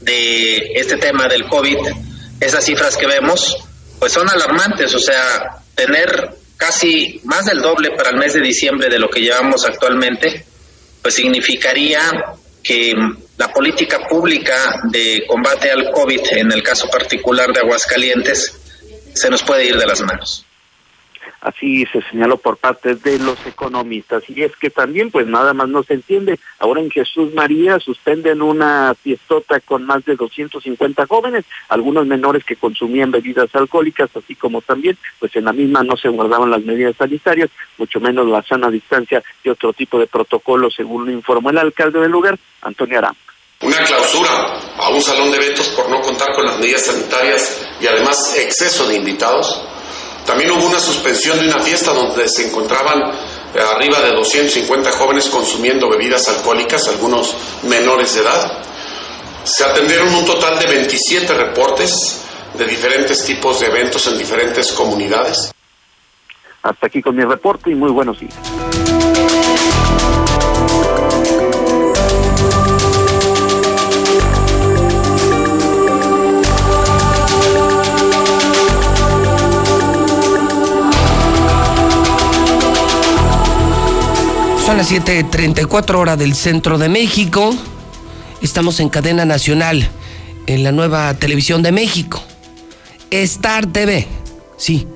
de 0.00 0.56
este 0.74 0.96
tema 0.96 1.28
del 1.28 1.44
COVID, 1.44 1.78
esas 2.40 2.64
cifras 2.64 2.96
que 2.96 3.06
vemos, 3.06 3.56
pues 3.98 4.12
son 4.12 4.28
alarmantes, 4.28 4.94
o 4.94 4.98
sea, 4.98 5.58
tener 5.74 6.30
casi 6.56 7.20
más 7.24 7.44
del 7.46 7.60
doble 7.60 7.90
para 7.96 8.10
el 8.10 8.16
mes 8.16 8.34
de 8.34 8.40
diciembre 8.40 8.88
de 8.88 8.98
lo 8.98 9.08
que 9.08 9.20
llevamos 9.20 9.64
actualmente, 9.64 10.44
pues 11.02 11.14
significaría 11.14 12.00
que 12.62 12.94
la 13.36 13.52
política 13.52 14.06
pública 14.08 14.80
de 14.90 15.24
combate 15.28 15.70
al 15.70 15.90
COVID, 15.92 16.20
en 16.32 16.52
el 16.52 16.62
caso 16.62 16.88
particular 16.88 17.52
de 17.52 17.60
Aguascalientes, 17.60 18.58
se 19.14 19.30
nos 19.30 19.42
puede 19.42 19.66
ir 19.66 19.76
de 19.76 19.86
las 19.86 20.00
manos. 20.00 20.45
Así 21.46 21.86
se 21.92 22.02
señaló 22.10 22.38
por 22.38 22.56
parte 22.56 22.96
de 22.96 23.20
los 23.20 23.38
economistas. 23.46 24.24
Y 24.28 24.42
es 24.42 24.56
que 24.56 24.68
también, 24.68 25.12
pues 25.12 25.28
nada 25.28 25.54
más 25.54 25.68
no 25.68 25.84
se 25.84 25.94
entiende. 25.94 26.40
Ahora 26.58 26.80
en 26.80 26.90
Jesús 26.90 27.32
María 27.34 27.78
suspenden 27.78 28.42
una 28.42 28.96
fiestota 29.00 29.60
con 29.60 29.86
más 29.86 30.04
de 30.04 30.16
250 30.16 31.06
jóvenes, 31.06 31.44
algunos 31.68 32.04
menores 32.04 32.42
que 32.44 32.56
consumían 32.56 33.12
bebidas 33.12 33.54
alcohólicas, 33.54 34.10
así 34.16 34.34
como 34.34 34.60
también, 34.60 34.98
pues 35.20 35.36
en 35.36 35.44
la 35.44 35.52
misma 35.52 35.84
no 35.84 35.96
se 35.96 36.08
guardaban 36.08 36.50
las 36.50 36.64
medidas 36.64 36.96
sanitarias, 36.96 37.48
mucho 37.78 38.00
menos 38.00 38.26
la 38.26 38.42
sana 38.42 38.68
distancia 38.68 39.22
y 39.44 39.48
otro 39.48 39.72
tipo 39.72 40.00
de 40.00 40.08
protocolo, 40.08 40.68
según 40.68 41.06
lo 41.06 41.12
informó 41.12 41.50
el 41.50 41.58
alcalde 41.58 42.00
del 42.00 42.10
lugar, 42.10 42.36
Antonio 42.62 42.98
Aram. 42.98 43.14
Una 43.60 43.76
clausura 43.84 44.30
a 44.78 44.88
un 44.88 45.00
salón 45.00 45.30
de 45.30 45.36
eventos 45.36 45.68
por 45.68 45.88
no 45.88 46.00
contar 46.00 46.34
con 46.34 46.44
las 46.44 46.58
medidas 46.58 46.86
sanitarias 46.86 47.70
y 47.80 47.86
además 47.86 48.36
exceso 48.36 48.88
de 48.88 48.96
invitados 48.96 49.75
también 50.26 50.50
hubo 50.50 50.66
una 50.66 50.80
suspensión 50.80 51.38
de 51.38 51.46
una 51.46 51.60
fiesta 51.60 51.92
donde 51.92 52.28
se 52.28 52.48
encontraban 52.48 53.12
eh, 53.54 53.60
arriba 53.74 54.00
de 54.00 54.12
250 54.12 54.92
jóvenes 54.92 55.28
consumiendo 55.28 55.88
bebidas 55.88 56.28
alcohólicas, 56.28 56.88
algunos 56.88 57.34
menores 57.62 58.14
de 58.14 58.20
edad. 58.22 58.64
Se 59.44 59.64
atendieron 59.64 60.12
un 60.12 60.24
total 60.24 60.58
de 60.58 60.66
27 60.66 61.32
reportes 61.32 62.22
de 62.58 62.66
diferentes 62.66 63.24
tipos 63.24 63.60
de 63.60 63.66
eventos 63.66 64.06
en 64.08 64.18
diferentes 64.18 64.72
comunidades. 64.72 65.52
Hasta 66.62 66.86
aquí 66.88 67.00
con 67.00 67.14
mi 67.14 67.22
reporte 67.22 67.70
y 67.70 67.74
muy 67.74 67.92
buenos 67.92 68.18
días. 68.18 68.34
Son 84.76 84.82
las 84.82 85.06
7:34 85.06 85.98
horas 85.98 86.18
del 86.18 86.34
centro 86.34 86.76
de 86.76 86.90
México. 86.90 87.54
Estamos 88.42 88.78
en 88.78 88.90
cadena 88.90 89.24
nacional, 89.24 89.88
en 90.46 90.64
la 90.64 90.70
nueva 90.70 91.14
televisión 91.14 91.62
de 91.62 91.72
México. 91.72 92.22
Star 93.10 93.64
TV. 93.64 94.06
Sí, 94.58 94.86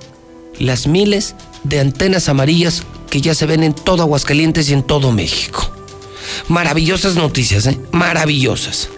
las 0.59 0.87
miles 0.87 1.35
de 1.65 1.81
antenas 1.81 2.29
amarillas 2.29 2.83
que 3.09 3.23
ya 3.23 3.35
se 3.35 3.47
ven 3.47 3.63
en 3.63 3.73
todo 3.73 4.03
Aguascalientes 4.03 4.69
y 4.69 4.75
en 4.75 4.83
todo 4.83 5.13
México. 5.13 5.73
Maravillosas 6.49 7.15
noticias, 7.15 7.67
¿eh? 7.67 7.81
Maravillosas. 7.91 8.91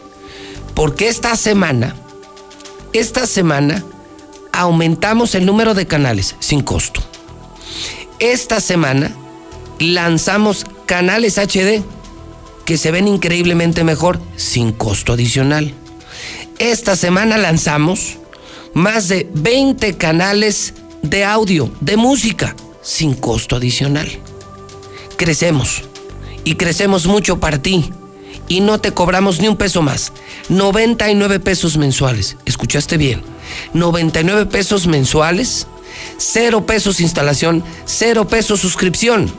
Porque 0.74 1.06
esta 1.06 1.36
semana, 1.36 1.94
esta 2.92 3.28
semana, 3.28 3.84
aumentamos 4.52 5.36
el 5.36 5.46
número 5.46 5.74
de 5.74 5.86
canales 5.86 6.34
sin 6.40 6.60
costo. 6.60 7.00
Esta 8.18 8.60
semana 8.60 9.14
lanzamos 9.78 10.64
canales 10.92 11.38
HD 11.38 11.82
que 12.66 12.76
se 12.76 12.90
ven 12.90 13.08
increíblemente 13.08 13.82
mejor 13.82 14.20
sin 14.36 14.72
costo 14.72 15.14
adicional. 15.14 15.72
Esta 16.58 16.96
semana 16.96 17.38
lanzamos 17.38 18.18
más 18.74 19.08
de 19.08 19.26
20 19.32 19.96
canales 19.96 20.74
de 21.00 21.24
audio, 21.24 21.72
de 21.80 21.96
música, 21.96 22.54
sin 22.82 23.14
costo 23.14 23.56
adicional. 23.56 24.06
Crecemos 25.16 25.84
y 26.44 26.56
crecemos 26.56 27.06
mucho 27.06 27.40
para 27.40 27.62
ti 27.62 27.90
y 28.46 28.60
no 28.60 28.78
te 28.78 28.92
cobramos 28.92 29.40
ni 29.40 29.48
un 29.48 29.56
peso 29.56 29.80
más. 29.80 30.12
99 30.50 31.40
pesos 31.40 31.78
mensuales. 31.78 32.36
¿Escuchaste 32.44 32.98
bien? 32.98 33.22
99 33.72 34.44
pesos 34.44 34.86
mensuales, 34.86 35.66
0 36.18 36.66
pesos 36.66 37.00
instalación, 37.00 37.64
0 37.86 38.28
pesos 38.28 38.60
suscripción 38.60 39.32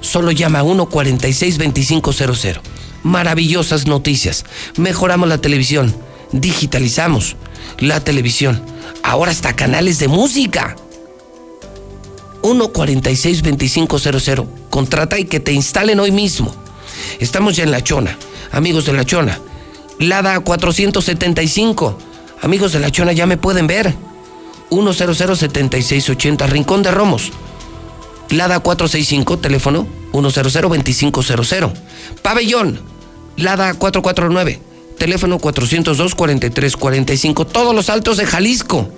Solo 0.00 0.32
llama 0.32 0.60
a 0.60 0.64
146-2500. 0.64 2.60
Maravillosas 3.02 3.86
noticias. 3.86 4.44
Mejoramos 4.76 5.28
la 5.28 5.38
televisión. 5.38 5.94
Digitalizamos 6.32 7.36
la 7.78 8.00
televisión. 8.00 8.60
ahora 9.02 9.30
hasta 9.30 9.56
canales 9.56 9.98
de 9.98 10.08
música. 10.08 10.76
146-2500. 12.42 14.46
Contrata 14.70 15.18
y 15.18 15.24
que 15.24 15.40
te 15.40 15.52
instalen 15.52 16.00
hoy 16.00 16.12
mismo. 16.12 16.54
Estamos 17.20 17.56
ya 17.56 17.64
en 17.64 17.70
La 17.70 17.82
Chona, 17.82 18.18
amigos 18.52 18.86
de 18.86 18.92
La 18.92 19.04
Chona. 19.04 19.38
Lada 19.98 20.38
475. 20.40 21.98
Amigos 22.42 22.72
de 22.72 22.80
La 22.80 22.90
Chona, 22.90 23.12
ya 23.12 23.26
me 23.26 23.36
pueden 23.36 23.66
ver. 23.66 23.94
1007680, 24.70 26.46
Rincón 26.46 26.82
de 26.82 26.90
Romos. 26.90 27.32
Lada 28.30 28.60
465, 28.60 29.38
teléfono 29.38 29.86
1002500. 30.12 31.72
Pabellón, 32.22 32.80
Lada 33.36 33.74
449, 33.74 34.60
teléfono 34.98 35.38
402-4345. 35.38 37.46
Todos 37.46 37.74
los 37.74 37.88
altos 37.88 38.18
de 38.18 38.26
Jalisco. 38.26 38.90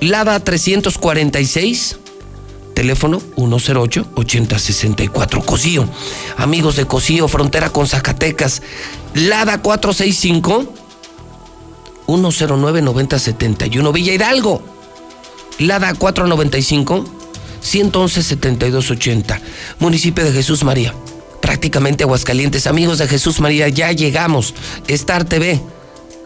Lada 0.00 0.38
346, 0.38 1.98
teléfono 2.72 3.20
108-8064. 3.36 5.44
Cosío, 5.44 5.88
amigos 6.36 6.76
de 6.76 6.86
Cosío, 6.86 7.26
frontera 7.26 7.70
con 7.70 7.88
Zacatecas. 7.88 8.62
Lada 9.14 9.60
465, 9.60 10.72
109-9071. 12.06 13.92
Villa 13.92 14.14
Hidalgo, 14.14 14.62
Lada 15.58 15.92
495, 15.94 17.17
111-7280. 17.62 19.40
Municipio 19.78 20.24
de 20.24 20.32
Jesús 20.32 20.64
María 20.64 20.94
prácticamente 21.40 22.04
Aguascalientes. 22.04 22.66
Amigos 22.66 22.98
de 22.98 23.08
Jesús 23.08 23.40
María, 23.40 23.68
ya 23.68 23.90
llegamos. 23.92 24.54
Star 24.86 25.24
TV, 25.24 25.60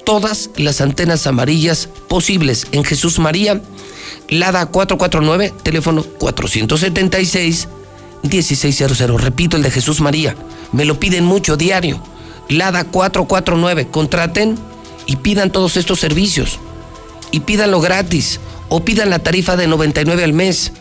todas 0.05 0.51
las 0.57 0.81
antenas 0.81 1.29
amarillas 1.29 1.89
posibles 2.09 2.67
en 2.73 2.83
Jesús 2.83 3.21
María. 3.21 3.61
Lada 4.29 4.67
449, 4.67 5.53
teléfono 5.63 6.03
476 6.03 7.69
1600. 8.23 9.21
Repito, 9.21 9.57
el 9.57 9.63
de 9.63 9.71
Jesús 9.71 10.01
María. 10.01 10.35
Me 10.73 10.85
lo 10.85 10.99
piden 10.99 11.25
mucho 11.25 11.57
diario. 11.57 12.03
Lada 12.49 12.85
449, 12.85 13.89
contraten 13.89 14.59
y 15.07 15.17
pidan 15.17 15.53
todos 15.53 15.77
estos 15.77 16.01
servicios. 16.01 16.59
Y 17.31 17.41
pídanlo 17.41 17.81
gratis 17.81 18.41
o 18.69 18.85
pidan 18.85 19.11
la 19.11 19.21
tarifa 19.21 19.57
de 19.57 19.67
99 19.67 20.25
al 20.25 20.33
mes. 20.33 20.73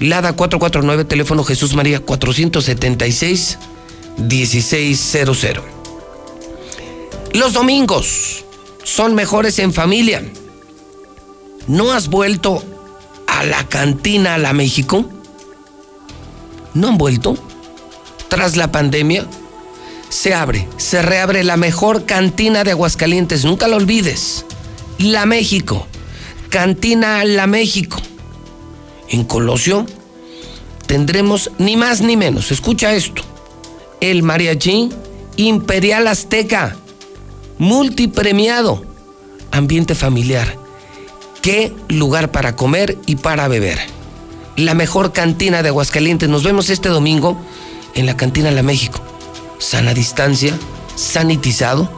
Lada 0.00 0.32
449, 0.32 1.04
teléfono 1.04 1.44
Jesús 1.44 1.74
María 1.74 2.00
476 2.00 3.58
1600. 4.18 5.62
Los 7.32 7.52
domingos 7.52 8.44
son 8.82 9.14
mejores 9.14 9.58
en 9.60 9.72
familia. 9.72 10.24
¿No 11.68 11.92
has 11.92 12.08
vuelto 12.08 12.62
a 13.28 13.44
la 13.44 13.68
cantina 13.68 14.34
a 14.34 14.38
la 14.38 14.52
México? 14.52 15.04
¿No 16.74 16.88
han 16.88 16.98
vuelto? 16.98 17.36
Tras 18.28 18.56
la 18.56 18.72
pandemia, 18.72 19.26
se 20.08 20.34
abre, 20.34 20.68
se 20.76 21.02
reabre 21.02 21.44
la 21.44 21.56
mejor 21.56 22.04
cantina 22.04 22.64
de 22.64 22.72
Aguascalientes, 22.72 23.44
nunca 23.44 23.68
lo 23.68 23.76
olvides. 23.76 24.44
La 24.98 25.24
México, 25.24 25.86
Cantina 26.50 27.24
La 27.24 27.46
México 27.46 27.96
en 29.08 29.24
Colosio 29.24 29.86
tendremos 30.86 31.50
ni 31.58 31.76
más 31.76 32.00
ni 32.00 32.16
menos, 32.16 32.50
escucha 32.50 32.94
esto, 32.94 33.22
el 34.00 34.22
mariachi 34.22 34.90
Imperial 35.36 36.06
Azteca, 36.06 36.76
multipremiado, 37.58 38.84
ambiente 39.50 39.94
familiar. 39.94 40.56
Qué 41.42 41.74
lugar 41.88 42.30
para 42.30 42.56
comer 42.56 42.96
y 43.06 43.16
para 43.16 43.48
beber. 43.48 43.78
La 44.56 44.74
mejor 44.74 45.12
cantina 45.12 45.62
de 45.62 45.68
Aguascalientes. 45.68 46.28
Nos 46.28 46.44
vemos 46.44 46.70
este 46.70 46.88
domingo 46.88 47.36
en 47.94 48.06
la 48.06 48.16
cantina 48.16 48.50
La 48.50 48.62
México. 48.62 49.00
Sana 49.58 49.92
distancia, 49.92 50.56
sanitizado. 50.94 51.90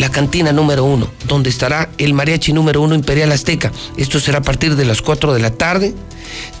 La 0.00 0.10
cantina 0.10 0.50
número 0.50 0.82
uno, 0.82 1.08
donde 1.28 1.50
estará 1.50 1.90
el 1.98 2.14
mariachi 2.14 2.54
número 2.54 2.80
uno 2.80 2.94
Imperial 2.94 3.30
Azteca. 3.32 3.70
Esto 3.98 4.18
será 4.18 4.38
a 4.38 4.42
partir 4.42 4.74
de 4.74 4.86
las 4.86 5.02
4 5.02 5.34
de 5.34 5.40
la 5.40 5.50
tarde 5.50 5.94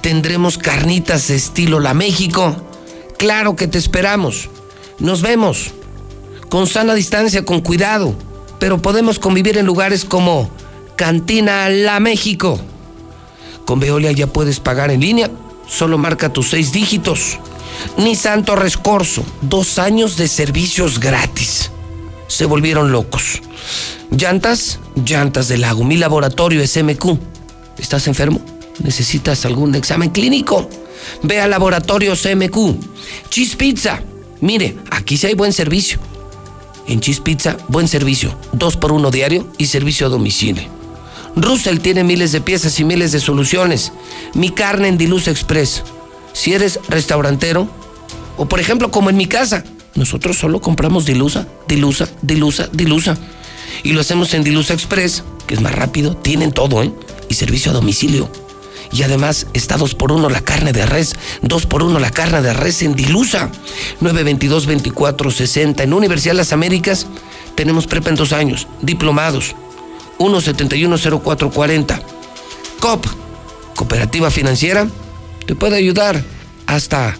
tendremos 0.00 0.58
carnitas 0.58 1.28
de 1.28 1.36
estilo 1.36 1.80
La 1.80 1.94
México. 1.94 2.56
Claro 3.18 3.56
que 3.56 3.66
te 3.66 3.78
esperamos. 3.78 4.48
Nos 4.98 5.22
vemos. 5.22 5.72
Con 6.48 6.66
sana 6.66 6.94
distancia, 6.94 7.44
con 7.44 7.60
cuidado. 7.60 8.14
Pero 8.58 8.82
podemos 8.82 9.18
convivir 9.18 9.56
en 9.58 9.66
lugares 9.66 10.04
como 10.04 10.50
Cantina 10.96 11.68
La 11.68 12.00
México. 12.00 12.60
Con 13.64 13.80
Veolia 13.80 14.12
ya 14.12 14.26
puedes 14.26 14.60
pagar 14.60 14.90
en 14.90 15.00
línea. 15.00 15.30
Solo 15.68 15.98
marca 15.98 16.32
tus 16.32 16.50
seis 16.50 16.72
dígitos. 16.72 17.38
Ni 17.96 18.16
Santo 18.16 18.56
Rescorso. 18.56 19.24
Dos 19.40 19.78
años 19.78 20.16
de 20.16 20.28
servicios 20.28 20.98
gratis. 20.98 21.70
Se 22.30 22.44
volvieron 22.44 22.92
locos. 22.92 23.42
Llantas, 24.12 24.78
llantas 25.04 25.48
del 25.48 25.62
lago. 25.62 25.82
Mi 25.82 25.96
laboratorio 25.96 26.62
es 26.62 26.80
MQ. 26.80 27.18
¿Estás 27.76 28.06
enfermo? 28.06 28.40
¿Necesitas 28.84 29.44
algún 29.44 29.74
examen 29.74 30.10
clínico? 30.10 30.70
Ve 31.24 31.40
al 31.40 31.50
laboratorio 31.50 32.14
CMQ. 32.14 32.76
Cheese 33.30 33.56
Pizza. 33.56 34.00
Mire, 34.40 34.76
aquí 34.92 35.16
sí 35.16 35.26
hay 35.26 35.34
buen 35.34 35.52
servicio. 35.52 35.98
En 36.86 37.00
Cheese 37.00 37.20
Pizza, 37.20 37.56
buen 37.66 37.88
servicio. 37.88 38.32
Dos 38.52 38.76
por 38.76 38.92
uno 38.92 39.10
diario 39.10 39.48
y 39.58 39.66
servicio 39.66 40.06
a 40.06 40.10
domicilio. 40.10 40.68
Russell 41.34 41.80
tiene 41.80 42.04
miles 42.04 42.30
de 42.30 42.40
piezas 42.40 42.78
y 42.78 42.84
miles 42.84 43.10
de 43.10 43.18
soluciones. 43.18 43.92
Mi 44.34 44.50
carne 44.50 44.86
en 44.86 44.98
Dilusa 44.98 45.32
Express. 45.32 45.82
Si 46.32 46.52
eres 46.52 46.78
restaurantero, 46.88 47.68
o 48.36 48.46
por 48.46 48.60
ejemplo, 48.60 48.92
como 48.92 49.10
en 49.10 49.16
mi 49.16 49.26
casa, 49.26 49.64
nosotros 49.94 50.38
solo 50.38 50.60
compramos 50.60 51.06
Dilusa, 51.06 51.46
Dilusa, 51.68 52.08
Dilusa, 52.22 52.68
Dilusa. 52.72 53.16
Y 53.82 53.92
lo 53.92 54.00
hacemos 54.00 54.34
en 54.34 54.44
Dilusa 54.44 54.74
Express, 54.74 55.24
que 55.46 55.54
es 55.54 55.60
más 55.60 55.74
rápido, 55.74 56.16
tienen 56.16 56.52
todo, 56.52 56.82
¿eh? 56.82 56.92
Y 57.28 57.34
servicio 57.34 57.70
a 57.70 57.74
domicilio. 57.74 58.30
Y 58.92 59.02
además 59.02 59.46
está 59.52 59.76
2 59.76 59.94
por 59.94 60.10
1 60.10 60.28
la 60.28 60.40
carne 60.40 60.72
de 60.72 60.84
res, 60.84 61.14
2 61.42 61.66
por 61.66 61.82
1 61.82 61.98
la 61.98 62.10
carne 62.10 62.42
de 62.42 62.52
res 62.52 62.82
en 62.82 62.94
Dilusa. 62.94 63.50
922-2460. 64.00 65.82
En 65.82 65.92
Universidad 65.92 66.32
de 66.34 66.38
las 66.38 66.52
Américas 66.52 67.06
tenemos 67.54 67.86
prepa 67.86 68.10
en 68.10 68.16
dos 68.16 68.32
años, 68.32 68.66
diplomados. 68.82 69.54
1710440. 70.18 72.02
COP, 72.80 73.06
Cooperativa 73.76 74.30
Financiera, 74.30 74.88
te 75.46 75.54
puede 75.54 75.76
ayudar 75.76 76.22
hasta 76.66 77.16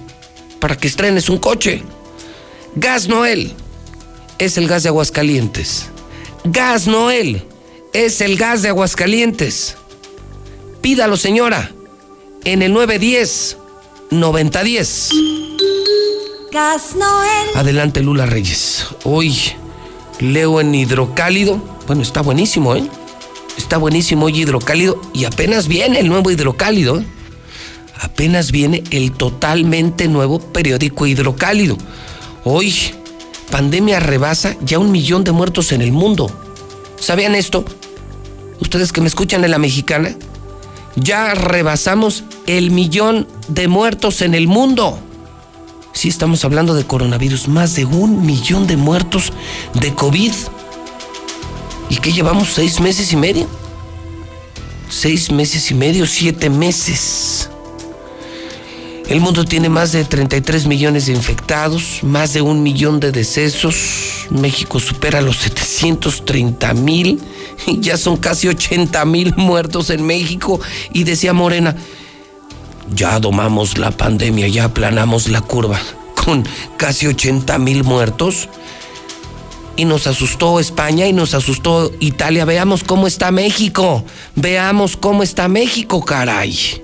para 0.59 0.77
que 0.77 0.89
estrenes 0.89 1.29
un 1.29 1.39
coche. 1.39 1.83
Gas 2.77 3.09
Noel 3.09 3.53
es 4.39 4.57
el 4.57 4.69
gas 4.69 4.85
de 4.85 4.91
Aguascalientes. 4.91 5.89
Gas 6.45 6.87
Noel 6.87 7.43
es 7.93 8.21
el 8.21 8.37
gas 8.37 8.63
de 8.63 8.69
Aguascalientes. 8.69 9.77
Pídalo, 10.81 11.17
señora, 11.17 11.73
en 12.45 12.63
el 12.63 12.73
910 12.73 13.57
9010. 14.11 15.11
Gas 16.53 16.97
Noel. 16.97 17.49
Adelante, 17.55 18.03
Lula 18.03 18.27
Reyes. 18.27 18.87
Hoy 19.05 19.37
leo 20.21 20.61
en 20.61 20.75
hidrocálido. 20.75 21.61
Bueno, 21.87 22.03
está 22.03 22.21
buenísimo, 22.23 22.77
¿eh? 22.77 22.85
Está 23.57 23.79
buenísimo 23.79 24.27
hoy 24.27 24.41
hidrocálido 24.41 25.01
y 25.13 25.25
apenas 25.25 25.69
viene 25.69 26.01
el 26.01 26.09
nuevo 26.09 26.31
hidrocálido. 26.31 27.01
¿eh? 27.01 27.05
Apenas 28.01 28.53
viene 28.53 28.83
el 28.91 29.13
totalmente 29.13 30.09
nuevo 30.09 30.41
periódico 30.41 31.07
hidrocálido. 31.07 31.77
Hoy, 32.45 32.75
pandemia 33.51 34.01
rebasa 34.01 34.57
ya 34.63 34.79
un 34.79 34.91
millón 34.91 35.25
de 35.25 35.33
muertos 35.33 35.73
en 35.73 35.83
el 35.83 35.93
mundo. 35.93 36.31
¿Sabían 36.99 37.35
esto? 37.35 37.65
Ustedes 38.61 38.93
que 38.93 39.01
me 39.01 39.09
escuchan 39.09 39.45
en 39.45 39.51
la 39.51 39.59
mexicana, 39.59 40.17
ya 40.97 41.35
rebasamos 41.35 42.25
el 42.47 42.71
millón 42.71 43.27
de 43.49 43.69
muertos 43.69 44.23
en 44.23 44.35
el 44.35 44.47
mundo. 44.47 44.99
Sí, 45.93 46.09
estamos 46.09 46.45
hablando 46.45 46.75
de 46.75 46.87
coronavirus, 46.87 47.49
más 47.49 47.75
de 47.75 47.85
un 47.85 48.25
millón 48.25 48.67
de 48.67 48.77
muertos 48.77 49.33
de 49.75 49.95
COVID. 49.95 50.33
¿Y 51.91 51.97
qué 51.97 52.13
llevamos? 52.13 52.49
¿Seis 52.55 52.81
meses 52.81 53.13
y 53.13 53.17
medio? 53.17 53.47
Seis 54.89 55.31
meses 55.31 55.71
y 55.71 55.75
medio, 55.75 56.07
siete 56.07 56.49
meses. 56.49 57.51
El 59.11 59.19
mundo 59.21 59.45
tiene 59.45 59.69
más 59.69 59.91
de 59.91 60.05
33 60.05 60.69
millones 60.69 61.07
de 61.07 61.13
infectados, 61.13 61.99
más 62.05 62.33
de 62.33 62.43
un 62.43 62.63
millón 62.63 63.01
de 63.01 63.11
decesos. 63.11 64.29
México 64.31 64.79
supera 64.79 65.21
los 65.21 65.39
730 65.39 66.75
mil 66.75 67.21
ya 67.81 67.97
son 67.97 68.19
casi 68.19 68.47
80 68.47 69.05
mil 69.07 69.35
muertos 69.35 69.91
en 69.91 70.07
México. 70.07 70.61
Y 70.93 71.03
decía 71.03 71.33
Morena, 71.33 71.75
ya 72.95 73.19
domamos 73.19 73.79
la 73.79 73.91
pandemia, 73.91 74.47
ya 74.47 74.67
aplanamos 74.67 75.29
la 75.29 75.41
curva 75.41 75.81
con 76.25 76.47
casi 76.77 77.09
80 77.09 77.59
mil 77.59 77.83
muertos. 77.83 78.49
y 79.77 79.87
nos 79.87 80.07
asustó 80.07 80.61
España 80.61 81.09
y 81.09 81.13
nos 81.13 81.35
asustó 81.35 81.91
Italia. 81.99 82.45
Veamos 82.45 82.85
cómo 82.85 83.09
está 83.09 83.33
México. 83.33 84.05
Veamos 84.37 84.97
cómo 84.97 85.25
está 85.25 85.49
México, 85.49 86.05
caray. 86.05 86.81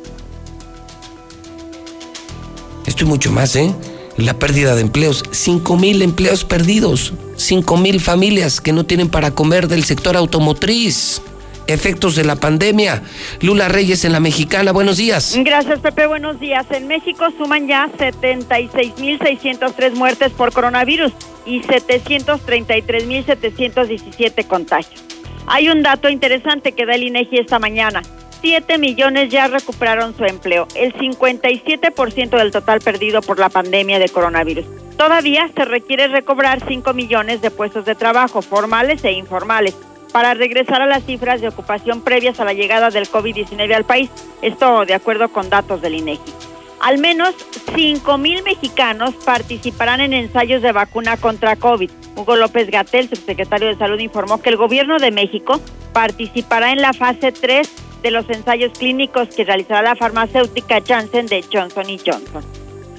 Esto 2.87 3.05
y 3.05 3.07
mucho 3.07 3.33
más, 3.33 3.57
¿eh? 3.57 3.75
La 4.17 4.35
pérdida 4.35 4.75
de 4.75 4.83
empleos. 4.83 5.25
5 5.31 5.77
mil 5.77 6.03
empleos 6.03 6.45
perdidos. 6.45 7.13
5 7.37 7.77
mil 7.77 8.01
familias 8.01 8.61
que 8.61 8.73
no 8.73 8.87
tienen 8.87 9.09
para 9.09 9.33
comer 9.33 9.69
del 9.69 9.85
sector 9.85 10.17
automotriz 10.17 11.21
efectos 11.67 12.17
de 12.17 12.25
la 12.25 12.37
pandemia. 12.37 13.03
Lula 13.41 13.69
Reyes 13.69 14.05
en 14.05 14.13
la 14.13 14.21
Mexicana, 14.21 14.73
buenos 14.73 14.99
días. 14.99 15.35
Gracias, 15.39 15.81
Pepe, 15.81 16.07
buenos 16.07 16.39
días. 16.41 16.67
En 16.71 16.87
México 16.87 17.27
suman 17.37 17.69
ya 17.69 17.91
76.603 17.99 19.95
muertes 19.95 20.33
por 20.33 20.53
coronavirus 20.53 21.13
y 21.45 21.61
733.717 21.63 24.47
contagios. 24.47 25.03
Hay 25.47 25.69
un 25.69 25.83
dato 25.83 26.09
interesante 26.09 26.73
que 26.73 26.87
da 26.87 26.95
el 26.95 27.03
INEGI 27.05 27.37
esta 27.39 27.59
mañana. 27.59 28.01
7 28.47 28.79
millones 28.79 29.29
ya 29.29 29.49
recuperaron 29.49 30.17
su 30.17 30.23
empleo, 30.25 30.69
el 30.77 30.95
57% 30.95 32.39
del 32.39 32.53
total 32.53 32.81
perdido 32.81 33.21
por 33.21 33.41
la 33.41 33.49
pandemia 33.49 33.99
de 33.99 34.09
coronavirus. 34.09 34.65
Todavía 34.97 35.51
se 35.53 35.65
requiere 35.65 36.07
recobrar 36.07 36.63
5 36.65 36.95
millones 36.95 37.43
de 37.43 37.51
puestos 37.51 37.85
de 37.87 37.97
trabajo 37.97 38.43
formales 38.43 39.03
e 39.03 39.11
informales 39.11 39.77
para 40.13 40.35
regresar 40.35 40.81
a 40.81 40.87
las 40.87 41.03
cifras 41.03 41.41
de 41.41 41.49
ocupación 41.49 42.03
previas 42.03 42.39
a 42.39 42.45
la 42.45 42.53
llegada 42.53 42.91
del 42.91 43.09
COVID-19 43.09 43.75
al 43.75 43.83
país. 43.83 44.11
Esto 44.43 44.85
de 44.85 44.95
acuerdo 44.95 45.29
con 45.31 45.51
datos 45.51 45.83
del 45.83 45.97
INEGI. 45.97 46.33
Al 46.79 46.99
menos 46.99 47.35
5 47.75 48.17
mil 48.17 48.45
mexicanos 48.45 49.13
participarán 49.25 50.01
en 50.01 50.13
ensayos 50.13 50.63
de 50.63 50.71
vacuna 50.71 51.17
contra 51.17 51.57
COVID. 51.57 51.91
Hugo 52.15 52.37
López 52.37 52.71
Gatel, 52.71 53.09
subsecretario 53.09 53.67
de 53.67 53.77
Salud, 53.77 53.99
informó 53.99 54.41
que 54.41 54.51
el 54.51 54.57
gobierno 54.57 55.01
de 55.01 55.11
México 55.11 55.61
participará 55.93 56.71
en 56.71 56.81
la 56.81 56.93
fase 56.93 57.33
3 57.33 57.87
de 58.07 58.13
los 58.13 58.31
ensayos 58.31 58.71
clínicos 58.79 59.31
que 59.35 59.43
realizará 59.43 59.83
la 59.83 59.97
farmacéutica 59.97 60.81
Janssen 60.81 61.27
de 61.27 61.45
Johnson 61.53 61.87
Johnson. 62.07 62.45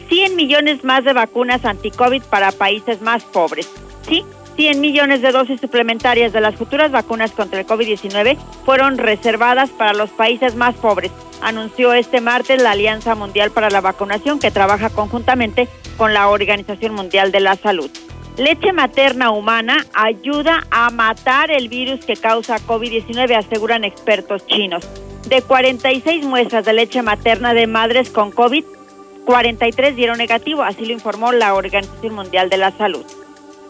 100 0.10 0.36
millones 0.36 0.84
más 0.84 1.06
de 1.06 1.14
vacunas 1.14 1.64
anti-COVID 1.64 2.24
para 2.24 2.52
países 2.52 3.02
más 3.02 3.24
pobres. 3.24 3.70
Sí, 4.06 4.26
100 4.58 4.82
millones 4.82 5.22
de 5.22 5.32
dosis 5.32 5.62
suplementarias 5.62 6.34
de 6.34 6.42
las 6.42 6.56
futuras 6.56 6.92
vacunas 6.92 7.32
contra 7.32 7.62
el 7.62 7.66
COVID-19 7.66 8.38
fueron 8.66 8.98
reservadas 8.98 9.70
para 9.70 9.94
los 9.94 10.10
países 10.10 10.56
más 10.56 10.76
pobres, 10.76 11.12
anunció 11.42 11.94
este 11.94 12.20
martes 12.20 12.62
la 12.62 12.72
Alianza 12.72 13.16
Mundial 13.16 13.52
para 13.52 13.70
la 13.70 13.80
Vacunación 13.80 14.40
que 14.40 14.52
trabaja 14.52 14.90
conjuntamente 14.90 15.70
con 15.96 16.14
la 16.14 16.28
Organización 16.28 16.94
Mundial 16.94 17.32
de 17.32 17.40
la 17.40 17.56
Salud. 17.56 17.90
Leche 18.38 18.72
materna 18.72 19.32
humana 19.32 19.84
ayuda 19.96 20.68
a 20.70 20.92
matar 20.92 21.50
el 21.50 21.70
virus 21.70 22.06
que 22.06 22.16
causa 22.16 22.60
COVID-19, 22.60 23.36
aseguran 23.36 23.84
expertos 23.84 24.46
chinos. 24.46 24.88
De 25.28 25.42
46 25.42 26.24
muestras 26.24 26.64
de 26.64 26.74
leche 26.74 27.02
materna 27.02 27.56
de 27.56 27.66
madres 27.66 28.12
con 28.12 28.30
COVID, 28.30 28.64
43 29.26 29.96
dieron 29.96 30.20
negativo, 30.20 30.62
así 30.62 30.86
lo 30.86 30.94
informó 30.94 31.32
la 31.32 31.56
Organización 31.56 32.14
Mundial 32.14 32.52
de 32.52 32.58
la 32.58 32.70
Salud. 32.70 33.04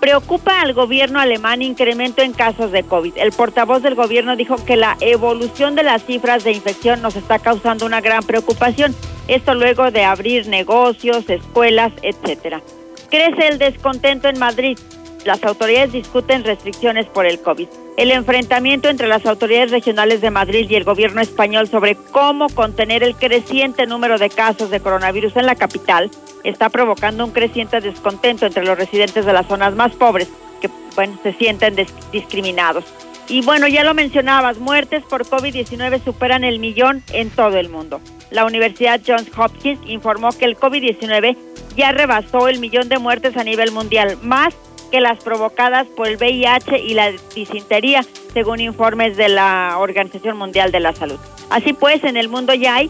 Preocupa 0.02 0.60
al 0.60 0.74
gobierno 0.74 1.22
alemán 1.22 1.62
incremento 1.62 2.22
en 2.22 2.34
casos 2.34 2.74
de 2.74 2.84
COVID. 2.84 3.14
El 3.16 3.32
portavoz 3.32 3.82
del 3.82 3.96
gobierno 3.96 4.36
dijo 4.36 4.58
que 4.66 4.76
la 4.76 4.98
evolución 5.00 5.76
de 5.76 5.84
las 5.84 6.04
cifras 6.04 6.44
de 6.44 6.52
infección 6.52 7.02
nos 7.02 7.16
está 7.16 7.40
causando 7.40 7.86
una 7.86 8.02
gran 8.02 8.22
preocupación. 8.22 8.94
Esto 9.30 9.56
luego 9.56 9.92
de 9.92 10.04
abrir 10.04 10.48
negocios, 10.48 11.30
escuelas, 11.30 11.94
etcétera. 12.02 12.62
Crece 13.10 13.48
el 13.48 13.58
descontento 13.58 14.28
en 14.28 14.38
Madrid. 14.38 14.78
Las 15.24 15.44
autoridades 15.44 15.94
discuten 15.94 16.44
restricciones 16.44 17.06
por 17.06 17.26
el 17.26 17.40
COVID. 17.40 17.68
El 17.96 18.12
enfrentamiento 18.12 18.90
entre 18.90 19.08
las 19.08 19.26
autoridades 19.26 19.72
regionales 19.72 20.22
de 20.22 20.30
Madrid 20.30 20.68
y 20.70 20.76
el 20.76 20.84
gobierno 20.84 21.22
español 21.22 21.68
sobre 21.68 21.96
cómo 21.96 22.48
contener 22.50 23.04
el 23.04 23.16
creciente 23.16 23.88
número 23.88 24.18
de 24.18 24.30
casos 24.30 24.70
de 24.70 24.80
coronavirus 24.80 25.36
en 25.38 25.46
la 25.46 25.56
capital 25.56 26.12
está 26.44 26.70
provocando 26.70 27.26
un 27.26 27.32
creciente 27.32 27.82
descontento 27.82 28.46
entre 28.46 28.66
los 28.66 28.78
residentes 28.78 29.26
de 29.26 29.34
las 29.34 29.48
zonas 29.48 29.76
más 29.76 29.94
pobres 29.96 30.30
que 30.62 30.70
bueno, 30.96 31.18
se 31.24 31.34
sienten 31.34 31.76
discriminados. 32.12 32.86
Y 33.30 33.42
bueno, 33.42 33.68
ya 33.68 33.84
lo 33.84 33.94
mencionabas, 33.94 34.58
muertes 34.58 35.04
por 35.04 35.26
COVID-19 35.26 36.04
superan 36.04 36.44
el 36.46 36.60
millón 36.60 37.04
en 37.12 37.30
todo 37.30 37.58
el 37.58 37.68
mundo. 37.68 38.00
La 38.32 38.46
Universidad 38.46 39.02
Johns 39.06 39.30
Hopkins 39.38 39.80
informó 39.86 40.30
que 40.30 40.46
el 40.46 40.58
COVID-19 40.58 41.38
ya 41.76 41.92
rebasó 41.92 42.48
el 42.48 42.60
millón 42.60 42.88
de 42.88 43.00
muertes 43.00 43.36
a 43.36 43.44
nivel 43.44 43.72
mundial, 43.72 44.18
más 44.22 44.56
que 44.92 45.02
las 45.02 45.22
provocadas 45.22 45.88
por 45.88 46.08
el 46.08 46.16
VIH 46.16 46.80
y 46.80 46.94
la 46.94 47.12
disentería, 47.36 48.06
según 48.34 48.62
informes 48.62 49.18
de 49.18 49.28
la 49.28 49.76
Organización 49.78 50.38
Mundial 50.38 50.72
de 50.72 50.80
la 50.80 50.94
Salud. 50.94 51.20
Así 51.50 51.74
pues, 51.74 52.04
en 52.06 52.16
el 52.16 52.30
mundo 52.30 52.54
ya 52.54 52.76
hay 52.76 52.90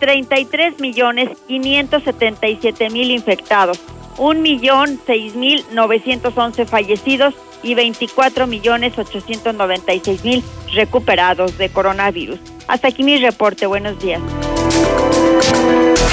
33 0.00 0.80
millones 0.80 1.30
577 1.48 2.90
mil 2.90 3.10
infectados, 3.10 3.80
1 4.18 4.40
millón 4.40 5.00
6 5.06 5.34
mil 5.34 5.64
911 5.72 6.66
fallecidos 6.66 7.34
y 7.62 7.74
24 7.74 8.46
millones 8.46 8.98
896 8.98 10.24
mil 10.24 10.44
recuperados 10.74 11.58
de 11.58 11.68
coronavirus. 11.68 12.38
Hasta 12.66 12.88
aquí 12.88 13.02
mi 13.02 13.18
reporte. 13.18 13.66
Buenos 13.66 13.98
días. 14.00 14.20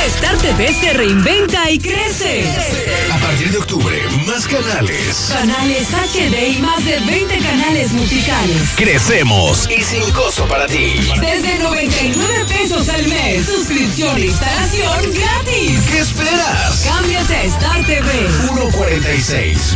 Star 0.05 0.37
TV 0.37 0.73
se 0.73 0.93
reinventa 0.93 1.69
y 1.71 1.79
crece. 1.79 2.45
A 3.11 3.17
partir 3.17 3.51
de 3.51 3.57
octubre, 3.57 3.97
más 4.27 4.47
canales. 4.47 5.33
Canales 5.33 5.87
HD 5.89 6.57
y 6.57 6.61
más 6.61 6.85
de 6.85 6.99
20 6.99 7.37
canales 7.39 7.91
musicales. 7.91 8.61
Crecemos 8.75 9.67
y 9.69 9.81
sin 9.81 10.09
costo 10.11 10.47
para 10.47 10.67
ti. 10.67 11.11
Desde 11.19 11.59
99 11.59 12.45
pesos 12.47 12.87
al 12.89 13.07
mes. 13.07 13.45
Suscripción 13.45 14.15
e 14.17 14.27
instalación 14.27 15.11
gratis. 15.11 15.81
¿Qué 15.91 15.99
esperas? 15.99 16.85
Cámbiate 16.87 17.35
a 17.35 17.43
Star 17.43 17.85
TV. 17.85 18.29
146 18.47 19.75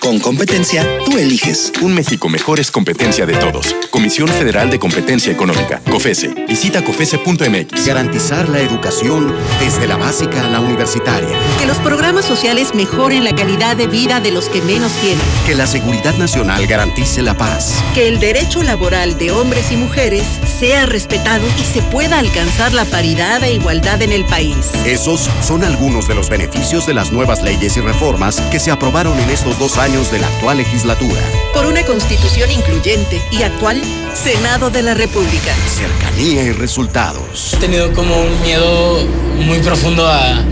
Con 0.00 0.18
competencia, 0.18 0.86
tú 1.04 1.18
eliges. 1.18 1.72
Un 1.82 1.92
México 1.92 2.30
mejor 2.30 2.58
es 2.58 2.70
competencia 2.70 3.26
de 3.26 3.34
todos. 3.34 3.76
Comisión 3.90 4.28
Federal 4.28 4.70
de 4.70 4.78
Competencia 4.78 5.30
Económica. 5.30 5.82
COFESE. 5.90 6.46
Visita 6.48 6.82
COFESE.mx. 6.82 7.86
Garantizar 7.86 8.48
la 8.48 8.60
educación 8.60 9.34
desde 9.60 9.86
la 9.86 9.98
básica 9.98 10.46
a 10.46 10.48
la 10.48 10.60
universitaria. 10.60 11.36
Que 11.58 11.66
los 11.66 11.76
programas 11.78 12.24
sociales 12.24 12.74
mejoren 12.74 13.24
la 13.24 13.34
calidad 13.34 13.76
de 13.76 13.88
vida 13.88 14.20
de 14.20 14.30
los 14.30 14.48
que 14.48 14.62
menos 14.62 14.90
tienen. 15.02 15.20
Que 15.44 15.54
la 15.54 15.66
seguridad 15.66 16.16
nacional 16.16 16.66
garantice 16.66 17.20
la 17.20 17.36
paz. 17.36 17.74
Que 17.94 18.08
el 18.08 18.20
derecho 18.20 18.62
laboral 18.62 19.18
de 19.18 19.32
hombres 19.32 19.70
y 19.70 19.76
mujeres 19.76 20.24
sea 20.58 20.86
respetado 20.86 21.46
y 21.60 21.64
se 21.64 21.82
pueda 21.82 22.18
alcanzar 22.18 22.72
la 22.72 22.86
paridad 22.86 23.44
e 23.44 23.52
igualdad 23.52 24.00
en 24.00 24.12
el 24.12 24.24
país. 24.24 24.56
Esos 24.86 25.28
son 25.42 25.62
algunos 25.62 26.08
de 26.08 26.14
los 26.14 26.30
beneficios 26.30 26.86
de 26.86 26.94
las 26.94 27.12
nuevas 27.12 27.42
leyes 27.42 27.76
y 27.76 27.80
reformas 27.82 28.40
que 28.50 28.58
se 28.58 28.70
aprobaron 28.70 29.18
en 29.20 29.28
estos 29.28 29.58
dos 29.58 29.76
años 29.76 29.89
de 29.90 30.20
la 30.20 30.28
actual 30.28 30.58
legislatura. 30.58 31.20
Por 31.52 31.66
una 31.66 31.84
constitución 31.84 32.48
incluyente 32.52 33.20
y 33.32 33.42
actual, 33.42 33.82
Senado 34.14 34.70
de 34.70 34.82
la 34.82 34.94
República. 34.94 35.52
Cercanía 35.68 36.44
y 36.44 36.52
resultados. 36.52 37.54
He 37.54 37.56
tenido 37.56 37.92
como 37.92 38.16
un 38.16 38.40
miedo 38.40 39.04
muy 39.44 39.58
profundo 39.58 40.06
a, 40.06 40.44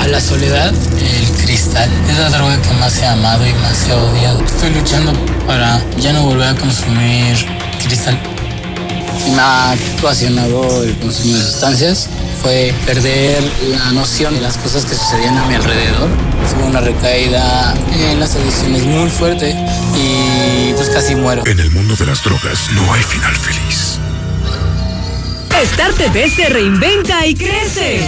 a 0.00 0.08
la 0.08 0.20
soledad. 0.20 0.74
El 0.98 1.44
cristal 1.44 1.88
es 2.10 2.18
la 2.18 2.30
droga 2.30 2.60
que 2.60 2.72
más 2.74 2.98
he 2.98 3.06
amado 3.06 3.46
y 3.46 3.52
más 3.54 3.86
he 3.88 3.92
odiado. 3.92 4.44
Estoy 4.44 4.70
luchando 4.70 5.12
para 5.46 5.80
ya 5.98 6.12
no 6.12 6.24
volver 6.24 6.48
a 6.48 6.54
consumir 6.56 7.36
cristal. 7.86 8.18
me 9.32 9.40
ha 9.40 9.76
ocasionado 10.00 10.82
el 10.82 10.98
consumo 10.98 11.36
de 11.36 11.42
sustancias 11.44 12.08
fue 12.42 12.74
perder 12.84 13.40
la 13.68 13.92
noción 13.92 14.34
de 14.34 14.40
las 14.40 14.58
cosas 14.58 14.84
que 14.84 14.94
sucedían 14.94 15.38
a 15.38 15.46
mi 15.46 15.54
alrededor. 15.54 16.08
Fue 16.54 16.64
una 16.64 16.80
recaída 16.80 17.74
en 17.94 18.18
las 18.18 18.34
adicciones 18.34 18.84
muy 18.84 19.08
fuerte 19.08 19.56
y 19.96 20.72
pues 20.74 20.90
casi 20.90 21.14
muero. 21.14 21.44
En 21.46 21.60
el 21.60 21.70
mundo 21.70 21.94
de 21.94 22.06
las 22.06 22.22
drogas 22.22 22.70
no 22.72 22.92
hay 22.92 23.02
final 23.02 23.34
feliz. 23.36 23.98
Star 25.60 25.92
TV 25.94 26.28
se 26.28 26.48
reinventa 26.48 27.24
y 27.24 27.34
crece. 27.34 28.00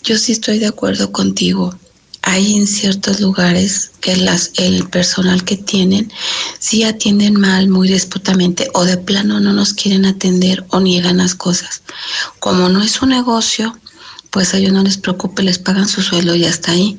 Yo 0.02 0.16
sí 0.16 0.32
estoy 0.32 0.58
de 0.58 0.68
acuerdo 0.68 1.12
contigo 1.12 1.76
hay 2.26 2.56
en 2.56 2.66
ciertos 2.66 3.20
lugares 3.20 3.92
que 4.00 4.16
las, 4.16 4.50
el 4.56 4.88
personal 4.88 5.44
que 5.44 5.56
tienen 5.56 6.12
sí 6.58 6.82
atienden 6.82 7.40
mal, 7.40 7.68
muy 7.68 7.88
despotamente, 7.88 8.68
o 8.74 8.84
de 8.84 8.96
plano 8.98 9.38
no 9.38 9.52
nos 9.52 9.72
quieren 9.72 10.04
atender 10.04 10.64
o 10.70 10.80
niegan 10.80 11.18
las 11.18 11.36
cosas. 11.36 11.82
Como 12.40 12.68
no 12.68 12.82
es 12.82 13.00
un 13.00 13.10
negocio, 13.10 13.78
pues 14.30 14.52
a 14.52 14.58
ellos 14.58 14.72
no 14.72 14.82
les 14.82 14.98
preocupe, 14.98 15.44
les 15.44 15.60
pagan 15.60 15.88
su 15.88 16.02
sueldo 16.02 16.34
y 16.34 16.44
hasta 16.44 16.72
ahí. 16.72 16.98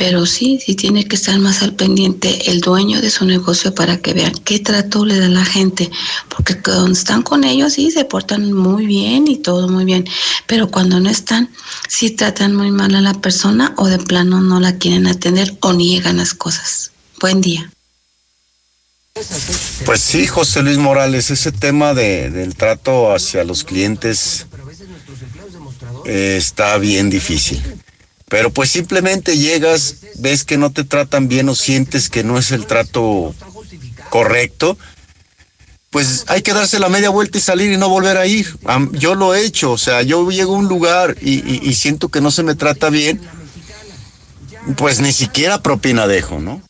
Pero 0.00 0.24
sí, 0.24 0.58
sí 0.64 0.76
tiene 0.76 1.04
que 1.04 1.14
estar 1.14 1.38
más 1.38 1.60
al 1.60 1.74
pendiente 1.74 2.50
el 2.50 2.62
dueño 2.62 3.02
de 3.02 3.10
su 3.10 3.26
negocio 3.26 3.74
para 3.74 3.98
que 3.98 4.14
vean 4.14 4.32
qué 4.32 4.58
trato 4.58 5.04
le 5.04 5.20
da 5.20 5.28
la 5.28 5.44
gente. 5.44 5.90
Porque 6.30 6.58
cuando 6.58 6.92
están 6.92 7.20
con 7.20 7.44
ellos, 7.44 7.74
sí, 7.74 7.90
se 7.90 8.06
portan 8.06 8.50
muy 8.50 8.86
bien 8.86 9.28
y 9.28 9.36
todo 9.36 9.68
muy 9.68 9.84
bien. 9.84 10.08
Pero 10.46 10.70
cuando 10.70 11.00
no 11.00 11.10
están, 11.10 11.50
sí 11.86 12.10
tratan 12.12 12.56
muy 12.56 12.70
mal 12.70 12.94
a 12.94 13.02
la 13.02 13.12
persona 13.12 13.74
o 13.76 13.88
de 13.88 13.98
plano 13.98 14.40
no 14.40 14.58
la 14.58 14.78
quieren 14.78 15.06
atender 15.06 15.54
o 15.60 15.74
niegan 15.74 16.16
las 16.16 16.32
cosas. 16.32 16.92
Buen 17.20 17.42
día. 17.42 17.70
Pues 19.84 20.00
sí, 20.00 20.26
José 20.26 20.62
Luis 20.62 20.78
Morales, 20.78 21.30
ese 21.30 21.52
tema 21.52 21.92
de, 21.92 22.30
del 22.30 22.54
trato 22.54 23.12
hacia 23.12 23.44
los 23.44 23.64
clientes 23.64 24.46
eh, 26.06 26.36
está 26.38 26.78
bien 26.78 27.10
difícil. 27.10 27.62
Pero 28.30 28.50
pues 28.50 28.70
simplemente 28.70 29.36
llegas, 29.36 29.96
ves 30.14 30.44
que 30.44 30.56
no 30.56 30.70
te 30.70 30.84
tratan 30.84 31.26
bien 31.26 31.48
o 31.48 31.56
sientes 31.56 32.08
que 32.08 32.22
no 32.22 32.38
es 32.38 32.52
el 32.52 32.64
trato 32.64 33.34
correcto, 34.08 34.78
pues 35.90 36.24
hay 36.28 36.40
que 36.42 36.54
darse 36.54 36.78
la 36.78 36.88
media 36.88 37.10
vuelta 37.10 37.38
y 37.38 37.40
salir 37.40 37.72
y 37.72 37.76
no 37.76 37.88
volver 37.88 38.16
a 38.16 38.26
ir. 38.26 38.56
Yo 38.92 39.16
lo 39.16 39.34
he 39.34 39.44
hecho, 39.44 39.72
o 39.72 39.78
sea, 39.78 40.02
yo 40.02 40.30
llego 40.30 40.54
a 40.54 40.58
un 40.58 40.68
lugar 40.68 41.16
y, 41.20 41.68
y 41.68 41.74
siento 41.74 42.08
que 42.08 42.20
no 42.20 42.30
se 42.30 42.44
me 42.44 42.54
trata 42.54 42.88
bien, 42.88 43.20
pues 44.76 45.00
ni 45.00 45.12
siquiera 45.12 45.60
propina 45.60 46.06
dejo, 46.06 46.38
¿no? 46.38 46.62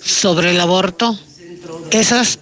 Sobre 0.00 0.50
el 0.50 0.60
aborto, 0.60 1.18
esas 1.90 2.38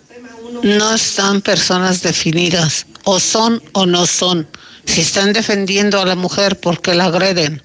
no 0.63 0.95
están 0.95 1.41
personas 1.41 2.03
definidas, 2.03 2.85
o 3.05 3.19
son 3.19 3.63
o 3.73 3.87
no 3.87 4.05
son. 4.05 4.47
Si 4.85 5.01
están 5.01 5.33
defendiendo 5.33 6.03
a 6.03 6.05
la 6.05 6.17
mujer 6.17 6.61
porque 6.61 6.95
la 6.95 7.07
agreden, 7.07 7.63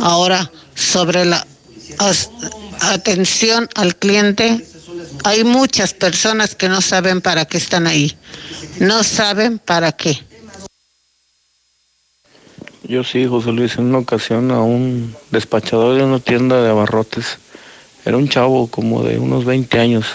Ahora, 0.00 0.50
sobre 0.74 1.26
la 1.26 1.46
atención 2.80 3.68
al 3.74 3.96
cliente, 3.96 4.64
hay 5.24 5.44
muchas 5.44 5.92
personas 5.92 6.54
que 6.54 6.68
no 6.68 6.80
saben 6.80 7.20
para 7.20 7.44
qué 7.44 7.58
están 7.58 7.86
ahí. 7.86 8.16
No 8.78 9.02
saben 9.02 9.58
para 9.58 9.92
qué. 9.92 10.18
Yo 12.84 13.04
sí, 13.04 13.26
José 13.26 13.52
Luis, 13.52 13.76
en 13.76 13.84
una 13.84 13.98
ocasión 13.98 14.50
a 14.50 14.62
un 14.62 15.14
despachador 15.30 15.96
de 15.96 16.04
una 16.04 16.18
tienda 16.18 16.62
de 16.62 16.70
abarrotes. 16.70 17.38
Era 18.06 18.16
un 18.16 18.28
chavo 18.28 18.68
como 18.68 19.02
de 19.02 19.18
unos 19.18 19.44
20 19.44 19.78
años. 19.78 20.06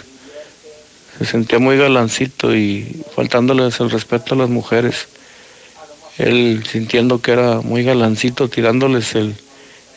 Se 1.20 1.26
sentía 1.26 1.60
muy 1.60 1.78
galancito 1.78 2.56
y 2.56 3.04
faltándoles 3.16 3.80
el 3.80 3.92
respeto 3.92 4.34
a 4.34 4.40
las 4.40 4.50
mujeres. 4.50 5.08
Él 6.18 6.64
sintiendo 6.70 7.22
que 7.22 7.34
era 7.34 7.62
muy 7.62 7.84
galancito, 7.84 8.50
tirándoles 8.50 9.14
el, 9.16 9.36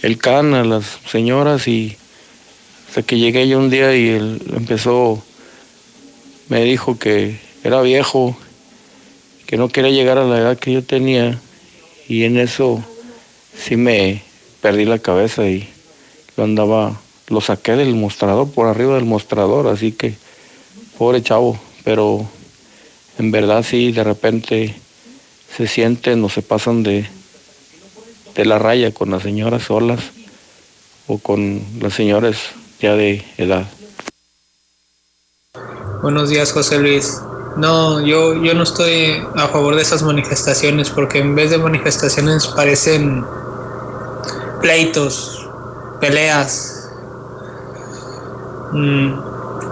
el 0.03 0.19
can 0.19 0.55
a 0.55 0.65
las 0.65 0.99
señoras 1.11 1.67
y 1.69 1.97
hasta 2.89 3.03
que 3.03 3.19
llegué 3.19 3.49
yo 3.49 3.59
un 3.59 3.71
día 3.71 3.95
y 3.95 4.09
él 4.09 4.43
empezó, 4.55 5.23
me 6.49 6.63
dijo 6.63 6.99
que 6.99 7.39
era 7.65 7.83
viejo, 7.83 8.37
que 9.47 9.57
no 9.57 9.69
quería 9.69 9.91
llegar 9.91 10.19
a 10.19 10.25
la 10.25 10.39
edad 10.39 10.59
que 10.59 10.73
yo 10.73 10.83
tenía 10.83 11.39
y 12.09 12.25
en 12.25 12.39
eso 12.39 12.83
sí 13.57 13.77
me 13.77 14.23
perdí 14.61 14.85
la 14.85 14.99
cabeza 14.99 15.47
y 15.49 15.69
lo 16.37 16.45
andaba, 16.45 17.01
lo 17.29 17.41
saqué 17.41 17.73
del 17.73 17.95
mostrador, 17.95 18.51
por 18.51 18.69
arriba 18.69 18.95
del 18.95 19.05
mostrador, 19.05 19.67
así 19.67 19.93
que 19.93 20.15
pobre 20.97 21.23
chavo, 21.23 21.59
pero 21.85 22.27
en 23.19 23.31
verdad 23.31 23.65
sí, 23.69 23.93
de 23.93 24.05
repente 24.05 24.75
se 25.57 25.67
sienten 25.67 26.23
o 26.25 26.29
se 26.29 26.43
pasan 26.43 26.83
de, 26.83 27.07
de 28.35 28.45
la 28.45 28.59
raya 28.59 28.93
con 28.93 29.11
las 29.11 29.23
señoras 29.23 29.65
solas 29.65 30.01
o 31.07 31.19
con 31.19 31.61
las 31.81 31.95
señoras 31.95 32.37
ya 32.81 32.95
de 32.95 33.25
edad. 33.37 33.67
Buenos 36.03 36.31
días, 36.31 36.53
José 36.53 36.79
Luis. 36.79 37.21
No, 37.57 38.01
yo, 38.01 38.41
yo 38.43 38.55
no 38.55 38.63
estoy 38.63 39.21
a 39.35 39.49
favor 39.49 39.75
de 39.75 39.83
esas 39.83 40.03
manifestaciones 40.03 40.91
porque 40.91 41.19
en 41.19 41.35
vez 41.35 41.51
de 41.51 41.59
manifestaciones 41.59 42.47
parecen 42.47 43.25
pleitos, 44.61 45.49
peleas, 46.01 46.89
mm, 48.73 49.13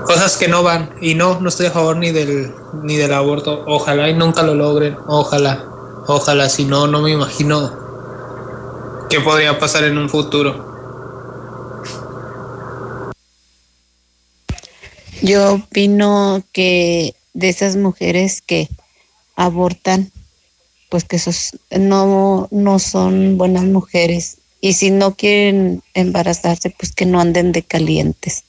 cosas 0.05 0.37
que 0.37 0.49
no 0.49 0.65
van. 0.65 0.91
Y 1.01 1.15
no, 1.15 1.39
no 1.41 1.49
estoy 1.49 1.67
a 1.67 1.71
favor 1.71 1.97
ni 1.97 2.11
del, 2.11 2.53
ni 2.83 2.97
del 2.97 3.13
aborto. 3.13 3.63
Ojalá 3.67 4.09
y 4.09 4.15
nunca 4.15 4.43
lo 4.43 4.57
logren. 4.57 4.97
Ojalá, 5.07 5.65
ojalá. 6.09 6.49
Si 6.49 6.65
no, 6.65 6.89
no 6.89 7.03
me 7.03 7.13
imagino 7.13 7.86
qué 9.09 9.21
podría 9.21 9.59
pasar 9.59 9.85
en 9.85 9.99
un 9.99 10.09
futuro. 10.09 10.75
Yo 15.23 15.55
opino 15.55 16.43
que 16.53 17.15
de 17.33 17.49
esas 17.49 17.77
mujeres 17.77 18.43
que 18.43 18.69
abortan, 19.35 20.11
pues 20.91 21.05
que 21.05 21.17
esos 21.17 21.51
no, 21.71 22.49
no 22.51 22.79
son 22.79 23.39
buenas 23.39 23.65
mujeres. 23.65 24.39
Y 24.61 24.75
si 24.75 24.91
no 24.91 25.15
quieren 25.15 25.83
embarazarse, 25.95 26.71
pues 26.71 26.93
que 26.93 27.07
no 27.07 27.21
anden 27.21 27.53
de 27.53 27.63
calientes. 27.63 28.45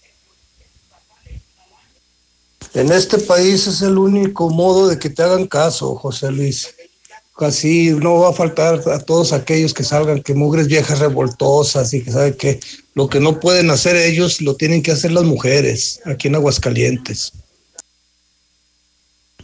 En 2.74 2.92
este 2.92 3.18
país 3.18 3.66
es 3.68 3.82
el 3.82 3.98
único 3.98 4.50
modo 4.50 4.88
de 4.88 5.00
que 5.00 5.10
te 5.10 5.24
hagan 5.24 5.48
caso, 5.48 5.96
José 5.96 6.32
Luis. 6.32 6.76
Así 7.40 7.92
no 7.92 8.20
va 8.20 8.30
a 8.30 8.34
faltar 8.34 8.82
a 8.90 9.00
todos 9.00 9.32
aquellos 9.32 9.74
que 9.74 9.84
salgan, 9.84 10.24
que 10.24 10.34
mugres 10.34 10.68
viejas 10.68 11.00
revoltosas 11.00 11.94
y 11.94 12.02
que 12.02 12.12
saben 12.12 12.34
que 12.34 12.60
lo 12.96 13.08
que 13.10 13.20
no 13.20 13.40
pueden 13.40 13.70
hacer 13.70 13.96
ellos 13.96 14.42
lo 14.42 14.56
tienen 14.56 14.82
que 14.82 14.92
hacer 14.92 15.12
las 15.12 15.24
mujeres 15.24 16.00
aquí 16.06 16.30
en 16.30 16.36
Aguascalientes. 16.36 17.34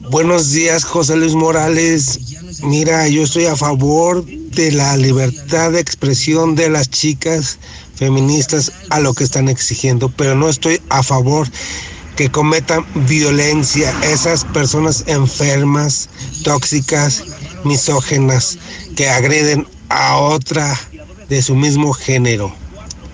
Buenos 0.09 0.51
días, 0.51 0.83
José 0.83 1.15
Luis 1.15 1.35
Morales. 1.35 2.19
Mira, 2.63 3.07
yo 3.07 3.23
estoy 3.23 3.45
a 3.45 3.55
favor 3.55 4.25
de 4.25 4.71
la 4.71 4.97
libertad 4.97 5.71
de 5.71 5.79
expresión 5.79 6.55
de 6.55 6.69
las 6.69 6.89
chicas 6.89 7.59
feministas 7.95 8.71
a 8.89 8.99
lo 8.99 9.13
que 9.13 9.23
están 9.23 9.49
exigiendo, 9.49 10.09
pero 10.09 10.35
no 10.35 10.49
estoy 10.49 10.81
a 10.89 11.03
favor 11.03 11.47
que 12.15 12.29
cometan 12.29 12.85
violencia 13.07 13.93
esas 14.03 14.45
personas 14.45 15.03
enfermas, 15.07 16.09
tóxicas, 16.43 17.23
misógenas, 17.65 18.57
que 18.95 19.09
agreden 19.09 19.67
a 19.89 20.17
otra 20.17 20.79
de 21.29 21.41
su 21.41 21.55
mismo 21.55 21.93
género. 21.93 22.53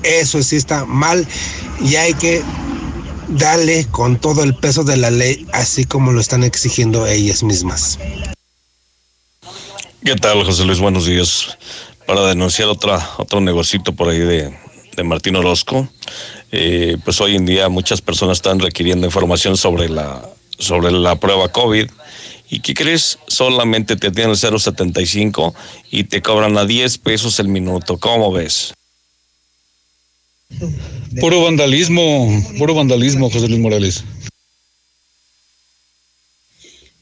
Eso 0.03 0.41
sí 0.43 0.55
está 0.55 0.85
mal 0.85 1.27
y 1.81 1.95
hay 1.95 2.13
que 2.13 2.41
darle 3.27 3.85
con 3.91 4.17
todo 4.17 4.43
el 4.43 4.55
peso 4.55 4.83
de 4.83 4.97
la 4.97 5.11
ley, 5.11 5.45
así 5.53 5.85
como 5.85 6.11
lo 6.11 6.21
están 6.21 6.43
exigiendo 6.43 7.05
ellas 7.05 7.43
mismas. 7.43 7.99
¿Qué 10.03 10.15
tal, 10.15 10.43
José 10.43 10.65
Luis? 10.65 10.79
Buenos 10.79 11.05
días. 11.05 11.57
Para 12.05 12.25
denunciar 12.27 12.69
otra, 12.69 13.07
otro 13.17 13.41
negocito 13.41 13.93
por 13.93 14.09
ahí 14.09 14.19
de, 14.19 14.57
de 14.95 15.03
Martín 15.03 15.35
Orozco. 15.35 15.87
Eh, 16.51 16.97
pues 17.03 17.21
hoy 17.21 17.35
en 17.35 17.45
día 17.45 17.69
muchas 17.69 18.01
personas 18.01 18.37
están 18.37 18.59
requiriendo 18.59 19.05
información 19.05 19.55
sobre 19.57 19.89
la, 19.89 20.27
sobre 20.57 20.91
la 20.91 21.15
prueba 21.15 21.49
COVID. 21.49 21.89
¿Y 22.49 22.61
qué 22.61 22.73
crees? 22.73 23.19
Solamente 23.27 23.95
te 23.95 24.09
tienen 24.09 24.31
el 24.31 24.59
075 24.59 25.53
y 25.91 26.05
te 26.05 26.21
cobran 26.21 26.57
a 26.57 26.65
10 26.65 26.97
pesos 26.97 27.39
el 27.39 27.47
minuto. 27.47 27.97
¿Cómo 27.99 28.31
ves? 28.31 28.73
Puro 31.19 31.43
vandalismo, 31.43 32.27
puro 32.57 32.73
vandalismo, 32.73 33.29
José 33.29 33.47
Luis 33.47 33.59
Morales. 33.59 34.03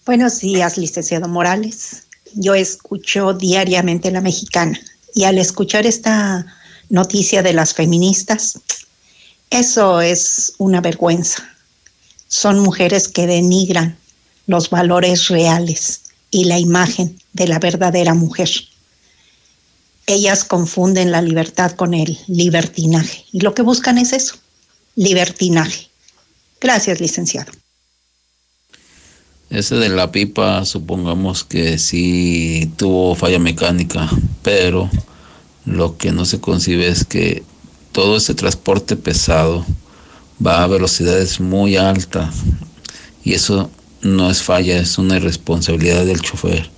Buenos 0.06 0.39
días, 0.39 0.78
licenciado 0.78 1.30
Morales. 1.30 2.08
Yo 2.34 2.54
escucho 2.54 3.34
diariamente 3.34 4.12
La 4.12 4.22
Mexicana 4.22 4.80
y 5.16 5.24
al 5.24 5.38
escuchar 5.38 5.86
esta 5.86 6.45
noticia 6.89 7.41
de 7.41 7.54
las 7.54 7.74
feministas, 7.74 8.60
eso 9.50 10.02
es 10.02 10.54
una 10.58 10.82
vergüenza. 10.82 11.50
Son 12.28 12.60
mujeres 12.60 13.08
que 13.08 13.28
denigran 13.28 13.98
los 14.48 14.70
valores 14.70 15.28
reales 15.28 16.04
y 16.32 16.45
la 16.45 16.58
imagen 16.58 17.20
de 17.34 17.48
la 17.48 17.60
verdadera 17.60 18.14
mujer. 18.14 18.50
Ellas 20.08 20.43
confunden 20.43 21.12
la 21.12 21.22
libertad 21.22 21.74
con 21.74 21.93
el 21.93 22.18
libertinaje 22.28 23.26
y 23.32 23.41
lo 23.41 23.54
que 23.54 23.62
buscan 23.62 23.98
es 23.98 24.14
eso, 24.14 24.36
libertinaje. 24.95 25.89
Gracias, 26.60 27.00
licenciado. 27.00 27.52
Ese 29.50 29.76
de 29.76 29.89
la 29.89 30.12
pipa, 30.12 30.66
supongamos 30.66 31.43
que 31.43 31.78
sí 31.78 32.70
tuvo 32.76 33.16
falla 33.16 33.39
mecánica, 33.39 34.10
pero 34.41 34.89
lo 35.66 35.98
que 35.98 36.12
no 36.12 36.26
se 36.26 36.39
concibe 36.39 36.88
es 36.88 37.06
que 37.06 37.43
todo 37.91 38.18
ese 38.18 38.34
transporte 38.34 38.95
pesado 38.95 39.66
va 40.45 40.64
a 40.64 40.68
velocidades 40.68 41.39
muy 41.39 41.78
altas 41.78 42.36
y 43.24 43.34
eso 43.34 43.72
no 44.16 44.32
es 44.32 44.41
falla, 44.41 44.80
es 44.80 44.97
una 44.97 45.18
irresponsabilidad 45.18 46.05
del 46.05 46.22
chofer. 46.22 46.70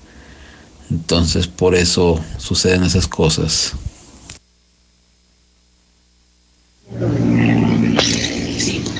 Entonces 0.89 1.47
por 1.47 1.75
eso 1.75 2.19
suceden 2.37 2.83
esas 2.83 3.07
cosas. 3.07 3.73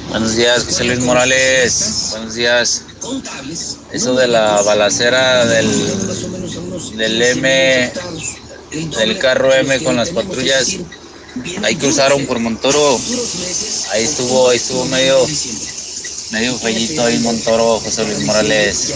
Buenos 0.10 0.36
días, 0.36 0.66
José 0.66 0.84
Luis 0.84 1.00
Morales. 1.00 2.10
Buenos 2.12 2.36
días. 2.36 2.84
Eso 3.92 4.16
de 4.16 4.28
la 4.28 4.62
balacera 4.62 5.46
del, 5.46 5.70
del 6.98 7.22
M, 7.22 7.92
del 8.72 9.18
carro 9.18 9.54
M 9.54 9.84
con 9.84 9.96
las 9.96 10.10
patrullas, 10.10 10.78
ahí 11.64 11.76
cruzaron 11.76 12.26
por 12.26 12.40
Montoro. 12.40 13.00
Ahí 13.92 14.04
estuvo, 14.04 14.50
ahí 14.50 14.58
estuvo 14.58 14.86
medio, 14.86 15.26
medio 16.32 16.58
fellito 16.58 17.04
ahí 17.04 17.20
Montoro, 17.20 17.80
José 17.80 18.04
Luis 18.06 18.26
Morales. 18.26 18.94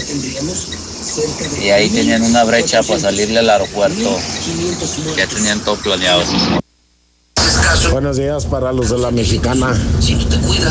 Y 1.61 1.69
ahí 1.69 1.89
tenían 1.89 2.23
una 2.23 2.43
brecha 2.43 2.81
para 2.83 2.99
salirle 2.99 3.39
al 3.39 3.49
aeropuerto. 3.49 4.19
Ya 5.17 5.27
tenían 5.27 5.63
todo 5.63 5.77
planeado. 5.77 6.23
Buenos 7.91 8.17
días 8.17 8.45
para 8.45 8.71
los 8.71 8.89
de 8.89 8.97
la 8.99 9.09
mexicana. 9.09 9.73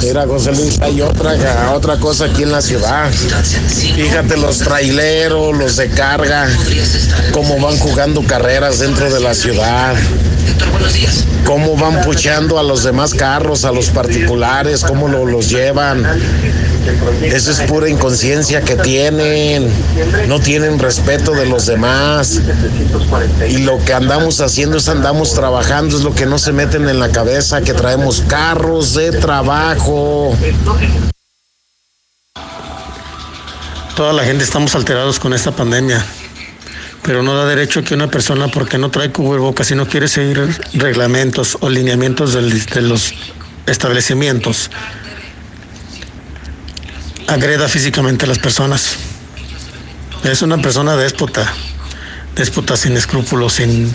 Mira, 0.02 0.26
José 0.26 0.52
Luis, 0.52 0.80
hay 0.80 1.00
otra, 1.00 1.72
otra 1.74 1.98
cosa 1.98 2.26
aquí 2.26 2.42
en 2.42 2.52
la 2.52 2.60
ciudad. 2.60 3.10
Fíjate 3.10 4.36
los 4.36 4.58
traileros, 4.58 5.56
los 5.56 5.76
de 5.76 5.90
carga, 5.90 6.48
cómo 7.32 7.58
van 7.58 7.76
jugando 7.78 8.22
carreras 8.22 8.78
dentro 8.78 9.12
de 9.12 9.20
la 9.20 9.34
ciudad. 9.34 9.94
Cómo 11.44 11.76
van 11.76 12.02
puchando 12.02 12.58
a 12.58 12.62
los 12.62 12.84
demás 12.84 13.14
carros, 13.14 13.64
a 13.64 13.72
los 13.72 13.90
particulares, 13.90 14.84
cómo 14.84 15.08
lo, 15.08 15.26
los 15.26 15.50
llevan. 15.50 16.04
Eso 17.22 17.50
es 17.50 17.60
pura 17.60 17.88
inconsciencia 17.88 18.60
que 18.62 18.76
tienen. 18.76 19.68
No 20.28 20.40
tienen 20.40 20.78
respeto 20.78 21.32
de 21.32 21.46
los 21.46 21.66
demás. 21.66 22.40
Y 23.48 23.58
lo 23.58 23.78
que 23.84 23.92
andamos 23.92 24.40
haciendo 24.40 24.78
es 24.78 24.88
andamos 24.88 25.34
trabajando, 25.34 25.96
es 25.96 26.02
lo 26.02 26.14
que 26.14 26.26
no 26.26 26.38
se 26.38 26.52
meten 26.52 26.88
en 26.88 26.91
la 26.98 27.10
cabeza, 27.10 27.62
que 27.62 27.74
traemos 27.74 28.22
carros 28.22 28.94
de 28.94 29.12
trabajo. 29.12 30.36
Toda 33.96 34.12
la 34.12 34.24
gente 34.24 34.44
estamos 34.44 34.74
alterados 34.74 35.18
con 35.18 35.34
esta 35.34 35.52
pandemia, 35.52 36.04
pero 37.02 37.22
no 37.22 37.34
da 37.34 37.44
derecho 37.46 37.84
que 37.84 37.94
una 37.94 38.08
persona, 38.08 38.48
porque 38.48 38.78
no 38.78 38.90
trae 38.90 39.12
cubrebocas 39.12 39.70
y 39.70 39.74
no 39.74 39.86
quiere 39.86 40.08
seguir 40.08 40.60
reglamentos 40.74 41.58
o 41.60 41.68
lineamientos 41.68 42.32
de 42.32 42.82
los 42.82 43.12
establecimientos, 43.66 44.70
agreda 47.26 47.68
físicamente 47.68 48.24
a 48.24 48.28
las 48.28 48.38
personas. 48.38 48.96
Es 50.24 50.42
una 50.42 50.58
persona 50.58 50.96
déspota, 50.96 51.52
déspota 52.34 52.76
sin 52.76 52.96
escrúpulos, 52.96 53.54
sin 53.54 53.94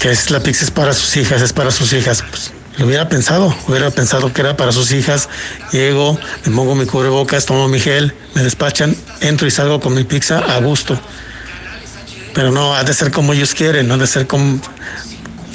que 0.00 0.10
es 0.10 0.30
la 0.30 0.40
pizza 0.40 0.64
es 0.64 0.70
para 0.70 0.92
sus 0.92 1.16
hijas, 1.16 1.42
es 1.42 1.52
para 1.52 1.70
sus 1.70 1.92
hijas. 1.92 2.22
Pues, 2.28 2.52
lo 2.78 2.86
hubiera 2.86 3.08
pensado, 3.08 3.56
hubiera 3.66 3.90
pensado 3.90 4.32
que 4.32 4.42
era 4.42 4.56
para 4.56 4.72
sus 4.72 4.92
hijas. 4.92 5.28
Llego, 5.72 6.18
me 6.44 6.54
pongo 6.54 6.74
mi 6.74 6.84
cubrebocas, 6.84 7.46
tomo 7.46 7.68
mi 7.68 7.80
gel, 7.80 8.12
me 8.34 8.42
despachan, 8.42 8.94
entro 9.20 9.46
y 9.46 9.50
salgo 9.50 9.80
con 9.80 9.94
mi 9.94 10.04
pizza 10.04 10.38
a 10.38 10.60
gusto. 10.60 10.98
Pero 12.34 12.50
no, 12.50 12.74
ha 12.74 12.84
de 12.84 12.92
ser 12.92 13.10
como 13.10 13.32
ellos 13.32 13.54
quieren, 13.54 13.88
no 13.88 13.94
ha 13.94 13.96
de 13.96 14.06
ser 14.06 14.26
como, 14.26 14.60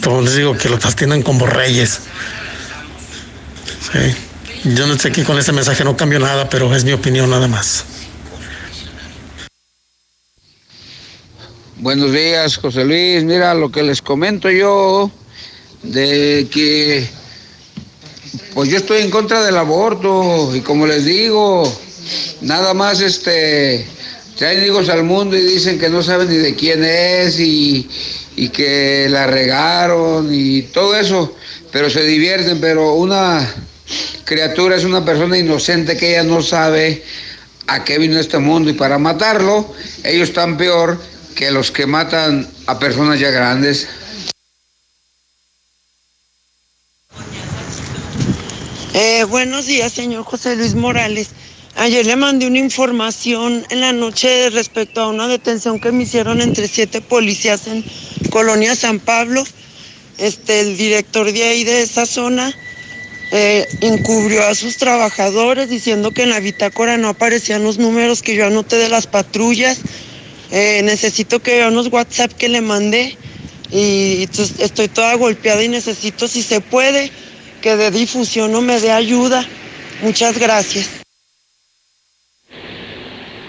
como 0.04 0.22
les 0.22 0.36
digo, 0.36 0.58
que 0.58 0.68
los 0.68 0.84
atiendan 0.84 1.22
como 1.22 1.46
reyes. 1.46 2.00
Yo 4.64 4.88
no 4.88 4.98
sé 4.98 5.12
que 5.12 5.24
con 5.24 5.38
ese 5.38 5.52
mensaje 5.52 5.84
no 5.84 5.96
cambio 5.96 6.20
nada, 6.20 6.50
pero 6.50 6.74
es 6.76 6.84
mi 6.84 6.94
opinión 6.94 7.30
nada 7.30 7.48
más. 7.48 7.86
Buenos 11.82 12.12
días, 12.12 12.58
José 12.58 12.86
Luis. 12.86 13.24
Mira 13.24 13.56
lo 13.56 13.72
que 13.72 13.82
les 13.82 14.04
comento 14.04 14.52
yo 14.52 15.10
de 15.82 16.48
que 16.52 17.08
pues 18.54 18.70
yo 18.70 18.78
estoy 18.78 19.02
en 19.02 19.10
contra 19.10 19.44
del 19.44 19.58
aborto 19.58 20.56
y 20.56 20.62
como 20.62 20.86
les 20.86 21.06
digo, 21.06 21.64
nada 22.42 22.76
más 22.76 23.02
este 23.02 23.84
traen 24.38 24.64
hijos 24.64 24.90
al 24.90 25.06
mundo 25.06 25.36
y 25.36 25.42
dicen 25.42 25.80
que 25.80 25.90
no 25.90 26.04
saben 26.04 26.30
ni 26.30 26.38
de 26.38 26.54
quién 26.54 26.86
es 26.86 27.40
y, 27.40 27.90
y 28.36 28.50
que 28.50 29.08
la 29.10 29.26
regaron 29.26 30.32
y 30.32 30.62
todo 30.62 30.96
eso, 30.96 31.36
pero 31.72 31.90
se 31.90 32.04
divierten, 32.04 32.62
pero 32.62 32.94
una 32.94 33.52
criatura 34.24 34.76
es 34.76 34.84
una 34.84 35.04
persona 35.04 35.36
inocente 35.36 35.98
que 35.98 36.12
ella 36.12 36.24
no 36.26 36.44
sabe 36.44 37.04
a 37.66 37.84
qué 37.84 37.98
vino 37.98 38.20
este 38.20 38.38
mundo 38.38 38.70
y 38.70 38.74
para 38.74 39.00
matarlo 39.00 39.74
ellos 40.04 40.30
están 40.30 40.58
peor 40.58 41.10
que 41.36 41.52
los 41.52 41.72
que 41.72 41.86
matan 41.86 42.48
a 42.68 42.80
personas 42.80 43.20
ya 43.20 43.32
grandes. 43.32 43.88
Eh, 48.94 49.24
buenos 49.24 49.68
días, 49.68 49.94
señor 49.94 50.24
José 50.24 50.56
Luis 50.56 50.76
Morales. 50.76 51.30
Ayer 51.78 52.06
le 52.06 52.16
mandé 52.18 52.48
una 52.48 52.60
información 52.60 53.66
en 53.70 53.80
la 53.80 53.94
noche 53.94 54.50
respecto 54.50 55.02
a 55.02 55.08
una 55.08 55.28
detención 55.28 55.80
que 55.80 55.92
me 55.92 56.04
hicieron 56.04 56.42
entre 56.42 56.68
siete 56.68 57.00
policías 57.00 57.68
en 57.68 57.86
Colonia 58.30 58.76
San 58.76 59.00
Pablo. 59.00 59.44
Este, 60.18 60.60
el 60.60 60.78
director 60.78 61.32
de 61.32 61.44
ahí 61.44 61.64
de 61.64 61.82
esa 61.82 62.06
zona 62.06 62.54
eh, 63.32 63.66
encubrió 63.80 64.46
a 64.46 64.54
sus 64.54 64.76
trabajadores 64.76 65.70
diciendo 65.70 66.12
que 66.12 66.24
en 66.24 66.32
la 66.32 66.42
bitácora 66.42 66.98
no 66.98 67.08
aparecían 67.08 67.64
los 67.64 67.78
números 67.78 68.22
que 68.22 68.36
yo 68.36 68.46
anoté 68.46 68.76
de 68.76 68.90
las 68.90 69.08
patrullas. 69.08 69.80
Eh, 70.52 70.82
necesito 70.84 71.40
que 71.42 71.58
vea 71.58 71.70
unos 71.70 71.88
WhatsApp 71.88 72.34
que 72.34 72.50
le 72.50 72.60
mandé 72.60 73.16
y 73.72 74.28
estoy 74.60 74.90
toda 74.90 75.16
golpeada 75.16 75.64
y 75.64 75.70
necesito, 75.70 76.28
si 76.28 76.44
se 76.44 76.60
puede, 76.60 77.10
que 77.62 77.78
de 77.78 77.90
difusión 77.90 78.54
o 78.54 78.62
me 78.62 78.80
dé 78.82 78.92
ayuda. 78.92 79.46
Muchas 80.02 80.38
gracias. 80.38 80.90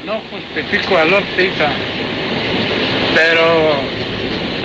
No 0.04 0.20
justifico 0.30 0.96
a 0.96 1.04
Lortiza, 1.04 1.70
pero 3.14 3.80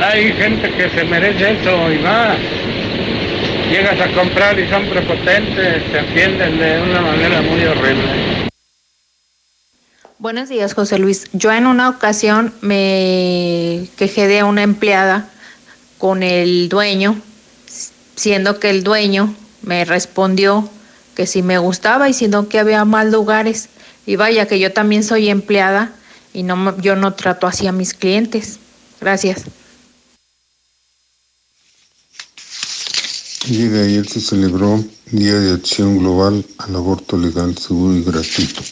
hay 0.02 0.32
gente 0.34 0.72
que 0.72 0.90
se 0.90 1.04
merece 1.06 1.60
eso 1.60 1.92
y 1.92 1.98
más. 2.00 2.38
Llegas 3.72 4.00
a 4.00 4.12
comprar 4.14 4.60
y 4.60 4.70
son 4.70 4.86
prepotentes, 4.88 5.84
se 5.92 6.00
atienden 6.00 6.58
de 6.60 6.82
una 6.82 7.02
manera 7.02 7.42
muy 7.42 7.64
horrible. 7.66 8.47
Buenos 10.20 10.50
días, 10.50 10.74
José 10.74 10.98
Luis. 10.98 11.26
Yo 11.34 11.52
en 11.52 11.68
una 11.68 11.90
ocasión 11.90 12.52
me 12.62 13.88
quejé 13.98 14.26
de 14.26 14.42
una 14.42 14.64
empleada 14.64 15.30
con 16.00 16.24
el 16.24 16.70
dueño, 16.70 17.22
siendo 18.16 18.60
que 18.60 18.72
el 18.72 18.84
dueño 18.84 19.36
me 19.62 19.86
respondió 19.86 20.68
que 21.14 21.28
si 21.28 21.44
me 21.44 21.60
gustaba 21.60 22.10
y 22.10 22.14
siendo 22.16 22.50
que 22.50 22.58
había 22.58 22.84
más 22.84 23.06
lugares. 23.12 23.70
Y 24.08 24.16
vaya 24.16 24.48
que 24.48 24.60
yo 24.60 24.74
también 24.74 25.04
soy 25.04 25.30
empleada 25.30 25.94
y 26.34 26.42
no 26.42 26.76
yo 26.82 26.96
no 26.96 27.14
trato 27.14 27.46
así 27.46 27.68
a 27.68 27.72
mis 27.72 27.94
clientes. 27.94 28.58
Gracias. 29.00 29.44
El 33.48 33.72
de 33.72 33.84
ayer 33.84 34.10
se 34.10 34.20
celebró 34.20 34.84
Día 35.12 35.36
de 35.36 35.54
Acción 35.54 36.00
Global 36.00 36.44
al 36.58 36.76
Aborto 36.76 37.18
Legal, 37.18 37.56
Seguro 37.56 37.96
y 37.96 38.04
Gratuito. 38.04 38.64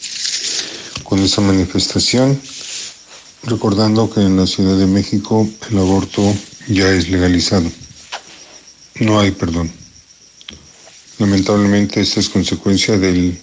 Con 1.08 1.20
esa 1.20 1.40
manifestación, 1.40 2.40
recordando 3.44 4.10
que 4.10 4.20
en 4.20 4.36
la 4.36 4.46
Ciudad 4.46 4.76
de 4.76 4.86
México 4.86 5.48
el 5.70 5.78
aborto 5.78 6.34
ya 6.68 6.90
es 6.90 7.08
legalizado. 7.08 7.70
No 8.96 9.20
hay 9.20 9.30
perdón. 9.30 9.70
Lamentablemente 11.18 12.00
esta 12.00 12.18
es 12.18 12.28
consecuencia 12.28 12.98
de 12.98 13.40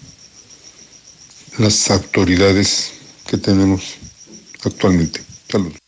las 1.57 1.89
autoridades 1.89 2.91
que 3.27 3.37
tenemos 3.37 3.95
actualmente. 4.63 5.21
Saludos. 5.49 5.82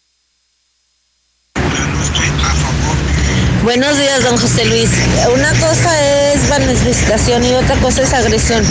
Buenos 3.66 3.98
días, 3.98 4.22
don 4.24 4.38
José 4.38 4.64
Luis. 4.66 4.92
Una 5.34 5.50
cosa 5.60 5.90
es 6.32 6.48
manifestación 6.50 7.44
y 7.44 7.56
otra 7.56 7.76
cosa 7.78 8.04
es 8.04 8.14
agresión. 8.14 8.64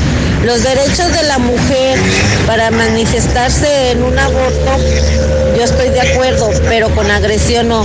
Los 0.44 0.62
derechos 0.62 1.12
de 1.12 1.24
la 1.24 1.38
mujer 1.38 1.98
para 2.46 2.70
manifestarse 2.70 3.90
en 3.90 4.04
un 4.04 4.16
aborto, 4.16 4.78
yo 5.56 5.64
estoy 5.64 5.88
de 5.90 6.00
acuerdo, 6.00 6.48
pero 6.68 6.94
con 6.94 7.10
agresión 7.10 7.66
no. 7.66 7.82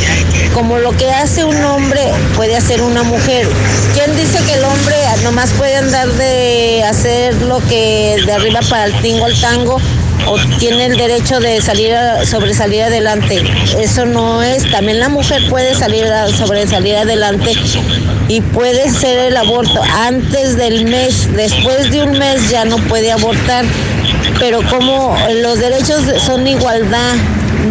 Como 0.54 0.78
lo 0.78 0.96
que 0.98 1.10
hace 1.10 1.46
un 1.46 1.64
hombre 1.64 2.12
puede 2.36 2.56
hacer 2.56 2.84
una 2.84 3.02
mujer. 3.02 3.48
¿Quién 3.96 4.16
dice 4.16 4.38
que 4.46 4.54
el 4.54 4.64
hombre 4.64 4.96
nomás 5.24 5.50
puede 5.54 5.78
andar 5.78 6.10
de 6.10 6.84
hacer 6.88 7.34
lo 7.42 7.58
que 7.70 8.22
de 8.24 8.34
arriba 8.34 8.60
para 8.70 8.86
el 8.86 9.02
tingo 9.02 9.26
al 9.26 9.42
tango? 9.42 9.82
O 10.28 10.38
tiene 10.58 10.86
el 10.86 10.98
derecho 10.98 11.40
de 11.40 11.62
salir 11.62 11.94
a, 11.94 12.26
sobresalir 12.26 12.84
adelante. 12.84 13.44
Eso 13.80 14.06
no 14.06 14.44
es, 14.44 14.70
también 14.72 15.00
la 15.00 15.10
mujer 15.10 15.42
puede 15.50 15.76
salir 15.76 16.06
a 16.06 16.28
sobresalir 16.30 16.96
adelante 16.96 17.54
y 18.28 18.42
puede 18.42 18.90
ser 18.90 19.18
el 19.20 19.38
aborto 19.38 19.82
antes 19.84 20.56
del 20.56 20.86
mes, 20.86 21.28
después 21.36 21.92
de 21.92 22.04
un 22.04 22.18
mes 22.18 22.50
ya 22.50 22.66
no 22.66 22.78
puede 22.78 23.12
abortar, 23.12 23.66
pero 24.40 24.62
como 24.70 25.18
los 25.42 25.60
derechos 25.60 26.04
son 26.24 26.48
igualdad, 26.48 27.16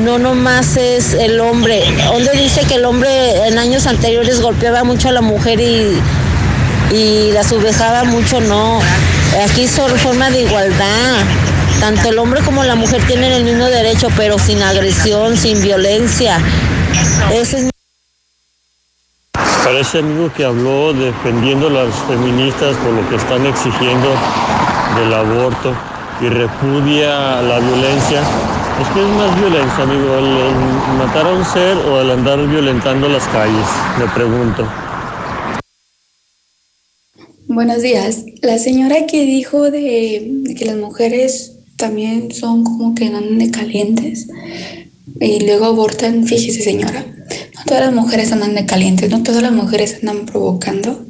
no 0.05 0.19
nomás 0.19 0.77
es 0.77 1.15
el 1.15 1.41
hombre. 1.41 1.83
Donde 2.13 2.33
dice 2.33 2.63
que 2.63 2.75
el 2.75 2.85
hombre 2.85 3.47
en 3.47 3.59
años 3.59 3.87
anteriores 3.87 4.41
golpeaba 4.41 4.85
mucho 4.85 5.09
a 5.09 5.13
la 5.13 5.21
mujer 5.21 5.61
y, 5.61 6.01
y 6.93 7.33
la 7.33 7.43
subejaba 7.43 8.05
mucho, 8.05 8.41
no. 8.41 8.81
Aquí 9.45 9.65
es 9.65 9.81
forma 10.03 10.31
de 10.31 10.43
igualdad. 10.43 11.17
Tanto 11.81 12.09
el 12.09 12.19
hombre 12.19 12.43
como 12.43 12.65
la 12.65 12.75
mujer 12.75 13.01
tienen 13.07 13.33
el 13.33 13.45
mismo 13.45 13.65
derecho, 13.67 14.09
pero 14.17 14.39
sin 14.39 14.61
agresión, 14.63 15.37
sin 15.37 15.63
violencia. 15.63 16.39
Ese 17.33 17.59
es 17.59 17.71
Para 19.65 19.79
ese 19.79 19.99
amigo 19.99 20.33
que 20.33 20.45
habló 20.45 20.93
defendiendo 20.93 21.69
a 21.69 21.71
las 21.71 21.95
feministas 22.09 22.77
por 22.79 22.93
lo 22.93 23.09
que 23.09 23.17
están 23.17 23.47
exigiendo 23.47 24.09
del 24.99 25.15
aborto 25.15 25.75
y 26.21 26.29
repudia 26.29 27.41
la 27.43 27.61
violencia, 27.61 28.23
es 28.81 28.89
que 28.89 29.01
es 29.01 29.09
más 29.17 29.39
violencia, 29.39 29.85
amigo, 29.85 30.19
el, 30.19 30.27
el 30.27 30.99
matar 30.99 31.27
a 31.27 31.31
un 31.31 31.45
ser 31.45 31.77
o 31.77 32.01
el 32.01 32.11
andar 32.11 32.45
violentando 32.47 33.09
las 33.09 33.27
calles, 33.29 33.67
me 33.99 34.07
pregunto. 34.09 34.67
Buenos 37.47 37.83
días. 37.83 38.25
La 38.43 38.59
señora 38.59 39.07
que 39.07 39.25
dijo 39.25 39.71
de, 39.71 40.27
de 40.43 40.55
que 40.55 40.65
las 40.65 40.77
mujeres 40.77 41.58
también 41.79 42.33
son 42.33 42.65
como 42.65 42.95
que 42.95 43.07
andan 43.07 43.39
de 43.39 43.51
calientes 43.51 44.27
y 45.21 45.41
luego 45.47 45.67
abortan, 45.67 46.27
fíjese 46.27 46.61
señora, 46.61 47.07
no 47.55 47.65
todas 47.65 47.87
las 47.87 47.95
mujeres 47.95 48.33
andan 48.33 48.55
de 48.55 48.67
calientes, 48.67 49.09
no 49.11 49.23
todas 49.23 49.43
las 49.43 49.53
mujeres 49.53 49.99
andan 50.03 50.27
provocando, 50.27 51.07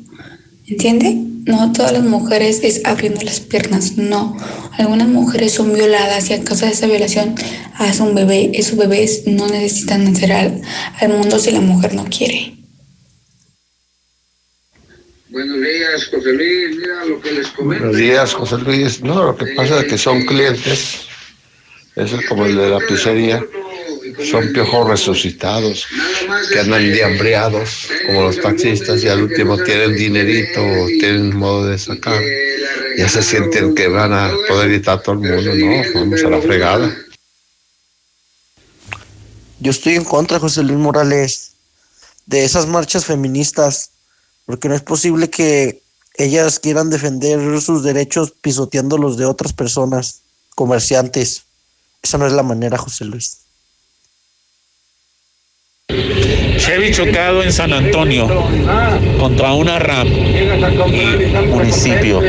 ¿entiende? 0.66 1.14
No 1.46 1.72
todas 1.72 1.92
las 1.92 2.04
mujeres 2.04 2.60
es 2.62 2.82
abriendo 2.84 3.22
las 3.22 3.40
piernas, 3.40 3.96
no. 3.96 4.36
Algunas 4.76 5.08
mujeres 5.08 5.52
son 5.52 5.72
violadas 5.72 6.28
y 6.28 6.34
a 6.34 6.44
causa 6.44 6.66
de 6.66 6.72
esa 6.72 6.86
violación 6.86 7.34
hace 7.74 8.02
un 8.02 8.14
bebé, 8.14 8.50
esos 8.52 8.76
bebés 8.76 9.22
no 9.26 9.48
necesitan 9.48 10.04
nacer 10.04 10.32
al, 10.32 10.60
al 11.00 11.08
mundo 11.08 11.38
si 11.38 11.50
la 11.50 11.62
mujer 11.62 11.94
no 11.94 12.04
quiere. 12.04 12.57
Buenos 15.30 15.60
días, 15.60 16.06
José 16.06 16.32
Luis. 16.32 16.76
Mira 16.76 17.04
lo 17.04 17.20
que 17.20 17.32
les 17.32 17.48
comento. 17.48 17.84
Buenos 17.84 18.00
días, 18.00 18.32
José 18.32 18.56
Luis. 18.58 19.02
No, 19.02 19.24
lo 19.24 19.36
que 19.36 19.46
pasa 19.54 19.80
es 19.80 19.84
que 19.84 19.98
son 19.98 20.24
clientes, 20.24 21.00
eso 21.96 22.18
es 22.18 22.26
como 22.26 22.46
el 22.46 22.56
de 22.56 22.70
la 22.70 22.78
pizzería, 22.78 23.44
son 24.30 24.52
piojos 24.54 24.88
resucitados, 24.88 25.86
que 26.50 26.60
andan 26.60 26.92
diambreados, 26.92 27.88
como 28.06 28.22
los 28.22 28.40
taxistas, 28.40 29.04
y 29.04 29.08
al 29.08 29.22
último 29.22 29.58
tienen 29.62 29.96
dinerito, 29.96 30.60
tienen 30.98 31.36
modo 31.36 31.66
de 31.66 31.78
sacar. 31.78 32.22
Ya 32.96 33.08
se 33.08 33.22
sienten 33.22 33.74
que 33.74 33.86
van 33.88 34.12
a 34.14 34.32
poder 34.48 34.70
editar 34.70 34.98
a 34.98 35.02
todo 35.02 35.22
el 35.22 35.30
mundo, 35.30 35.54
no, 35.54 36.00
vamos 36.00 36.24
a 36.24 36.30
la 36.30 36.40
fregada. 36.40 36.96
Yo 39.60 39.70
estoy 39.72 39.96
en 39.96 40.04
contra, 40.04 40.38
José 40.38 40.62
Luis 40.62 40.78
Morales, 40.78 41.52
de 42.24 42.44
esas 42.44 42.66
marchas 42.66 43.04
feministas, 43.04 43.90
porque 44.48 44.70
no 44.70 44.74
es 44.74 44.80
posible 44.80 45.28
que 45.28 45.82
ellas 46.16 46.58
quieran 46.58 46.88
defender 46.88 47.60
sus 47.60 47.82
derechos 47.82 48.32
pisoteando 48.40 48.96
los 48.96 49.18
de 49.18 49.26
otras 49.26 49.52
personas, 49.52 50.22
comerciantes. 50.54 51.42
Esa 52.02 52.16
no 52.16 52.26
es 52.26 52.32
la 52.32 52.42
manera, 52.42 52.78
José 52.78 53.04
Luis. 53.04 53.40
Chevy 56.56 56.92
chocado 56.92 57.42
en 57.42 57.52
San 57.52 57.74
Antonio 57.74 58.26
contra 59.20 59.52
una 59.52 59.78
RAM 59.78 60.08
municipio. 61.48 62.22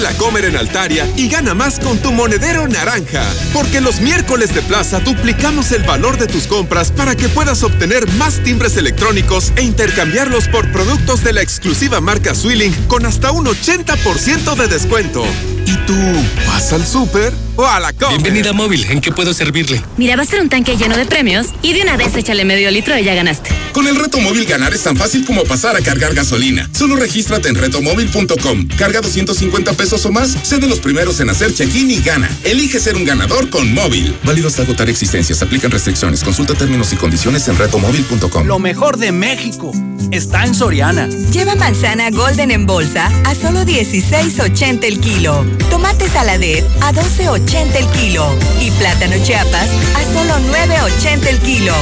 La 0.00 0.12
Comer 0.14 0.44
en 0.46 0.56
Altaria 0.56 1.06
y 1.16 1.28
gana 1.28 1.54
más 1.54 1.78
con 1.78 1.98
tu 1.98 2.12
monedero 2.12 2.66
naranja. 2.66 3.24
Porque 3.52 3.80
los 3.80 4.00
miércoles 4.00 4.54
de 4.54 4.62
plaza 4.62 5.00
duplicamos 5.00 5.72
el 5.72 5.82
valor 5.82 6.18
de 6.18 6.26
tus 6.26 6.46
compras 6.46 6.90
para 6.90 7.14
que 7.14 7.28
puedas 7.28 7.62
obtener 7.62 8.10
más 8.12 8.42
timbres 8.42 8.76
electrónicos 8.76 9.52
e 9.56 9.62
intercambiarlos 9.62 10.48
por 10.48 10.70
productos 10.72 11.22
de 11.22 11.32
la 11.32 11.42
exclusiva 11.42 12.00
marca 12.00 12.34
Swilling 12.34 12.72
con 12.88 13.06
hasta 13.06 13.32
un 13.32 13.46
80% 13.46 14.54
de 14.56 14.68
descuento. 14.68 15.24
¿Y 15.66 15.76
tú 15.86 15.94
vas 16.46 16.72
al 16.72 16.86
súper 16.86 17.32
o 17.56 17.66
a 17.66 17.80
la 17.80 17.92
Comer? 17.92 18.18
Bienvenida 18.20 18.52
móvil, 18.52 18.84
¿en 18.90 19.00
qué 19.00 19.12
puedo 19.12 19.32
servirle? 19.34 19.82
Mira, 19.96 20.16
va 20.16 20.22
a 20.22 20.26
ser 20.26 20.40
un 20.40 20.48
tanque 20.48 20.76
lleno 20.76 20.96
de 20.96 21.06
premios 21.06 21.48
y 21.62 21.72
de 21.72 21.82
una 21.82 21.96
vez 21.96 22.14
échale 22.16 22.44
medio 22.44 22.70
litro 22.70 22.96
y 22.98 23.04
ya 23.04 23.14
ganaste. 23.14 23.50
Con 23.72 23.86
el 23.86 23.96
reto 23.96 24.18
móvil 24.20 24.44
ganar 24.44 24.74
es 24.74 24.82
tan 24.82 24.96
fácil 24.96 25.24
como 25.24 25.44
pasar 25.44 25.76
a 25.76 25.80
cargar 25.80 26.14
gasolina. 26.14 26.68
Solo 26.72 26.96
regístrate 26.96 27.48
en 27.48 27.54
retomóvil.com. 27.54 28.68
Carga 28.76 29.00
250 29.00 29.72
pesos 29.74 30.04
o 30.04 30.12
más, 30.12 30.36
sé 30.42 30.58
de 30.58 30.68
los 30.68 30.80
primeros 30.80 31.20
en 31.20 31.30
hacer 31.30 31.54
check-in 31.54 31.90
y 31.90 32.00
gana. 32.00 32.30
Elige 32.44 32.80
ser 32.80 32.96
un 32.96 33.04
ganador 33.04 33.48
con 33.48 33.72
móvil. 33.72 34.14
Válido 34.24 34.48
hasta 34.48 34.62
agotar 34.62 34.90
existencias. 34.90 35.42
Aplican 35.42 35.70
restricciones. 35.70 36.22
Consulta 36.22 36.54
términos 36.54 36.92
y 36.92 36.96
condiciones 36.96 37.48
en 37.48 37.56
retomóvil.com. 37.56 38.46
Lo 38.46 38.58
mejor 38.58 38.98
de 38.98 39.12
México 39.12 39.72
está 40.10 40.44
en 40.44 40.54
Soriana. 40.54 41.08
Lleva 41.32 41.54
manzana 41.54 42.10
Golden 42.10 42.50
en 42.50 42.66
bolsa 42.66 43.10
a 43.24 43.34
solo 43.34 43.62
16.80 43.64 44.84
el 44.84 45.00
kilo. 45.00 45.44
Tomate 45.70 46.08
saladet 46.08 46.64
a 46.80 46.92
12.80 46.92 47.76
el 47.76 47.86
kilo. 47.88 48.24
Y 48.60 48.70
plátano 48.72 49.16
chiapas 49.22 49.68
a 49.96 50.02
solo 50.12 50.34
9.80 50.50 51.26
el 51.28 51.38
kilo. 51.40 51.74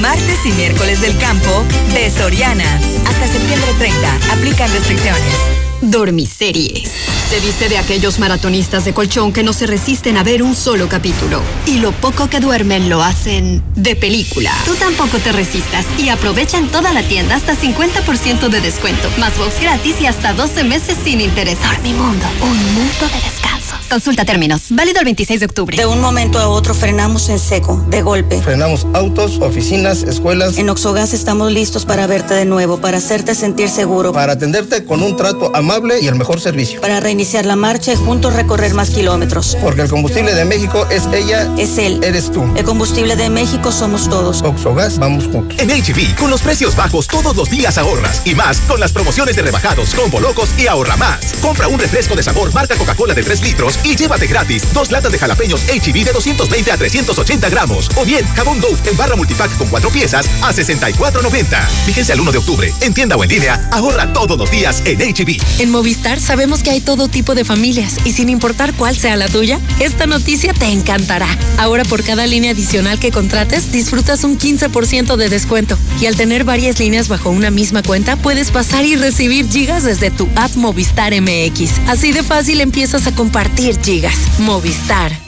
Martes 0.00 0.44
y 0.44 0.52
miércoles 0.52 1.00
del 1.00 1.16
campo 1.18 1.64
de 1.94 2.10
Soriana. 2.10 2.80
Hasta 3.06 3.26
septiembre 3.26 3.72
30. 3.78 4.32
Aplican 4.32 4.72
restricciones. 4.72 5.57
Dormiseries. 5.80 6.90
Se 7.28 7.40
dice 7.40 7.68
de 7.68 7.76
aquellos 7.76 8.18
maratonistas 8.18 8.84
de 8.84 8.94
colchón 8.94 9.32
que 9.32 9.42
no 9.42 9.52
se 9.52 9.66
resisten 9.66 10.16
a 10.16 10.22
ver 10.24 10.42
un 10.42 10.54
solo 10.54 10.88
capítulo. 10.88 11.42
Y 11.66 11.78
lo 11.78 11.92
poco 11.92 12.28
que 12.30 12.40
duermen 12.40 12.88
lo 12.88 13.02
hacen 13.02 13.62
de 13.74 13.94
película. 13.96 14.50
Tú 14.64 14.74
tampoco 14.76 15.18
te 15.18 15.32
resistas 15.32 15.84
y 15.98 16.08
aprovecha 16.08 16.56
en 16.58 16.68
toda 16.68 16.92
la 16.92 17.02
tienda 17.02 17.36
hasta 17.36 17.54
50% 17.54 18.48
de 18.48 18.60
descuento. 18.60 19.08
Más 19.18 19.36
box 19.36 19.60
gratis 19.60 20.00
y 20.00 20.06
hasta 20.06 20.32
12 20.32 20.64
meses 20.64 20.96
sin 21.04 21.20
interés. 21.20 21.58
Dormimundo, 21.62 22.26
un 22.40 22.74
mundo 22.74 23.06
de 23.12 23.20
descansos. 23.20 23.78
Consulta 23.90 24.24
términos. 24.24 24.66
Válido 24.70 25.00
el 25.00 25.04
26 25.04 25.40
de 25.40 25.46
octubre. 25.46 25.76
De 25.76 25.86
un 25.86 26.00
momento 26.00 26.38
a 26.38 26.48
otro 26.48 26.74
frenamos 26.74 27.28
en 27.28 27.38
seco, 27.38 27.84
de 27.88 28.02
golpe. 28.02 28.40
Frenamos 28.40 28.86
autos, 28.94 29.38
oficinas, 29.40 30.02
escuelas. 30.02 30.56
En 30.56 30.70
Oxogas 30.70 31.12
estamos 31.12 31.52
listos 31.52 31.84
para 31.84 32.06
verte 32.06 32.34
de 32.34 32.46
nuevo, 32.46 32.78
para 32.78 32.98
hacerte 32.98 33.34
sentir 33.34 33.68
seguro. 33.68 34.12
Para 34.12 34.34
atenderte 34.34 34.84
con 34.84 35.02
un 35.02 35.16
trato 35.16 35.54
amable 35.54 35.67
y 36.00 36.06
el 36.06 36.14
mejor 36.14 36.40
servicio. 36.40 36.80
Para 36.80 36.98
reiniciar 37.00 37.44
la 37.44 37.54
marcha 37.54 37.92
y 37.92 37.96
juntos 37.96 38.32
recorrer 38.32 38.72
más 38.74 38.90
kilómetros. 38.90 39.56
Porque 39.60 39.82
el 39.82 39.88
combustible 39.88 40.34
de 40.34 40.44
México 40.44 40.86
es 40.90 41.06
ella. 41.12 41.48
Es 41.58 41.76
él. 41.78 42.00
Eres 42.02 42.32
tú. 42.32 42.42
El 42.56 42.64
combustible 42.64 43.16
de 43.16 43.28
México 43.28 43.70
somos 43.70 44.08
todos. 44.08 44.42
Oxogas, 44.42 44.98
vamos 44.98 45.24
juntos. 45.24 45.58
En 45.58 45.68
HB, 45.68 46.16
con 46.16 46.30
los 46.30 46.40
precios 46.40 46.74
bajos 46.74 47.06
todos 47.06 47.36
los 47.36 47.50
días 47.50 47.76
ahorras. 47.76 48.22
Y 48.24 48.34
más 48.34 48.60
con 48.62 48.80
las 48.80 48.92
promociones 48.92 49.36
de 49.36 49.42
rebajados, 49.42 49.94
combo 49.94 50.20
locos 50.20 50.50
y 50.58 50.66
ahorra 50.66 50.96
más. 50.96 51.34
Compra 51.42 51.68
un 51.68 51.78
refresco 51.78 52.16
de 52.16 52.22
sabor 52.22 52.52
marca 52.54 52.74
Coca-Cola 52.76 53.14
de 53.14 53.22
3 53.22 53.42
litros 53.42 53.48
litros 53.48 53.78
y 53.84 53.96
llévate 53.96 54.26
gratis 54.26 54.62
dos 54.72 54.90
latas 54.90 55.12
de 55.12 55.18
jalapeños 55.18 55.62
HB 55.68 56.04
de 56.04 56.12
220 56.12 56.72
a 56.72 56.76
380 56.76 57.48
gramos. 57.50 57.88
O 57.96 58.04
bien, 58.04 58.26
jabón 58.34 58.60
Dove 58.60 58.78
en 58.88 58.96
barra 58.96 59.16
multipack 59.16 59.56
con 59.56 59.68
cuatro 59.68 59.90
piezas 59.90 60.26
a 60.42 60.52
64.90. 60.52 61.66
Fíjense 61.86 62.12
al 62.12 62.20
1 62.20 62.32
de 62.32 62.38
octubre. 62.38 62.74
En 62.80 62.94
tienda 62.94 63.16
o 63.16 63.24
en 63.24 63.30
línea, 63.30 63.68
ahorra 63.70 64.12
todos 64.12 64.38
los 64.38 64.50
días 64.50 64.82
en 64.84 65.00
HB. 65.00 65.57
En 65.58 65.70
Movistar 65.70 66.20
sabemos 66.20 66.62
que 66.62 66.70
hay 66.70 66.80
todo 66.80 67.08
tipo 67.08 67.34
de 67.34 67.44
familias 67.44 67.96
y 68.04 68.12
sin 68.12 68.28
importar 68.28 68.74
cuál 68.74 68.96
sea 68.96 69.16
la 69.16 69.26
tuya, 69.26 69.58
esta 69.80 70.06
noticia 70.06 70.52
te 70.52 70.66
encantará. 70.66 71.26
Ahora 71.56 71.84
por 71.84 72.04
cada 72.04 72.26
línea 72.28 72.52
adicional 72.52 73.00
que 73.00 73.10
contrates, 73.10 73.72
disfrutas 73.72 74.22
un 74.22 74.38
15% 74.38 75.16
de 75.16 75.28
descuento. 75.28 75.76
Y 76.00 76.06
al 76.06 76.16
tener 76.16 76.44
varias 76.44 76.78
líneas 76.78 77.08
bajo 77.08 77.30
una 77.30 77.50
misma 77.50 77.82
cuenta, 77.82 78.14
puedes 78.16 78.52
pasar 78.52 78.84
y 78.84 78.94
recibir 78.94 79.48
gigas 79.50 79.82
desde 79.82 80.12
tu 80.12 80.28
app 80.36 80.54
Movistar 80.54 81.12
MX. 81.20 81.72
Así 81.88 82.12
de 82.12 82.22
fácil 82.22 82.60
empiezas 82.60 83.08
a 83.08 83.14
compartir 83.14 83.78
gigas. 83.82 84.14
Movistar. 84.38 85.27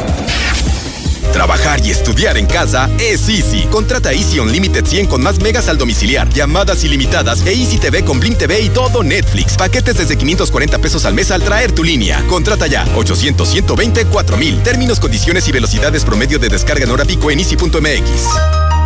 Trabajar 1.33 1.85
y 1.85 1.91
estudiar 1.91 2.37
en 2.37 2.45
casa 2.45 2.89
es 2.99 3.27
Easy. 3.29 3.67
Contrata 3.71 4.11
Easy 4.11 4.39
Unlimited 4.39 4.85
100 4.85 5.07
con 5.07 5.21
más 5.21 5.39
megas 5.39 5.69
al 5.69 5.77
domiciliar, 5.77 6.29
llamadas 6.29 6.83
ilimitadas 6.83 7.45
e 7.45 7.53
Easy 7.53 7.77
TV 7.77 8.03
con 8.03 8.19
Blim 8.19 8.35
TV 8.35 8.61
y 8.61 8.69
todo 8.69 9.03
Netflix. 9.03 9.55
Paquetes 9.55 9.97
desde 9.97 10.17
540 10.17 10.79
pesos 10.79 11.05
al 11.05 11.13
mes 11.13 11.31
al 11.31 11.43
traer 11.43 11.71
tu 11.71 11.83
línea. 11.83 12.23
Contrata 12.27 12.67
ya 12.67 12.85
800 12.95 13.47
120 13.47 14.05
4000. 14.05 14.63
Términos, 14.63 14.99
condiciones 14.99 15.47
y 15.47 15.51
velocidades 15.51 16.03
promedio 16.03 16.39
de 16.39 16.49
descarga 16.49 16.83
en 16.83 16.91
hora 16.91 17.05
pico 17.05 17.31
en 17.31 17.39
easy.mx. 17.39 18.80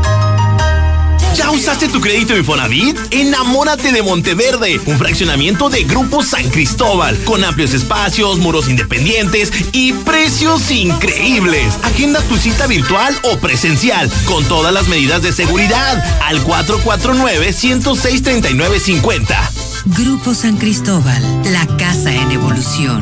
¿Ya 1.36 1.52
usaste 1.52 1.90
tu 1.90 2.00
crédito 2.00 2.38
Infonavit? 2.38 2.98
Enamórate 3.12 3.92
de 3.92 4.02
Monteverde, 4.02 4.80
un 4.86 4.98
fraccionamiento 4.98 5.70
de 5.70 5.84
Grupo 5.84 6.24
San 6.24 6.50
Cristóbal, 6.50 7.22
con 7.26 7.44
amplios 7.44 7.74
espacios, 7.74 8.40
muros 8.40 8.70
independientes 8.70 9.52
y 9.74 9.92
precios 9.92 10.72
increíbles. 10.72 11.78
Agenda 11.84 12.22
tu 12.22 12.38
cita 12.38 12.68
virtual 12.68 13.14
o 13.24 13.38
presencial, 13.38 14.10
con 14.24 14.46
todas 14.46 14.74
las 14.74 14.88
medidas 14.88 15.24
de 15.24 15.34
seguridad, 15.34 16.02
al 16.24 16.42
449-106-3950. 16.46 19.36
Grupo 19.88 20.34
San 20.34 20.56
Cristóbal, 20.56 21.22
la 21.52 21.68
casa 21.78 22.14
en 22.14 22.32
evolución. 22.32 23.02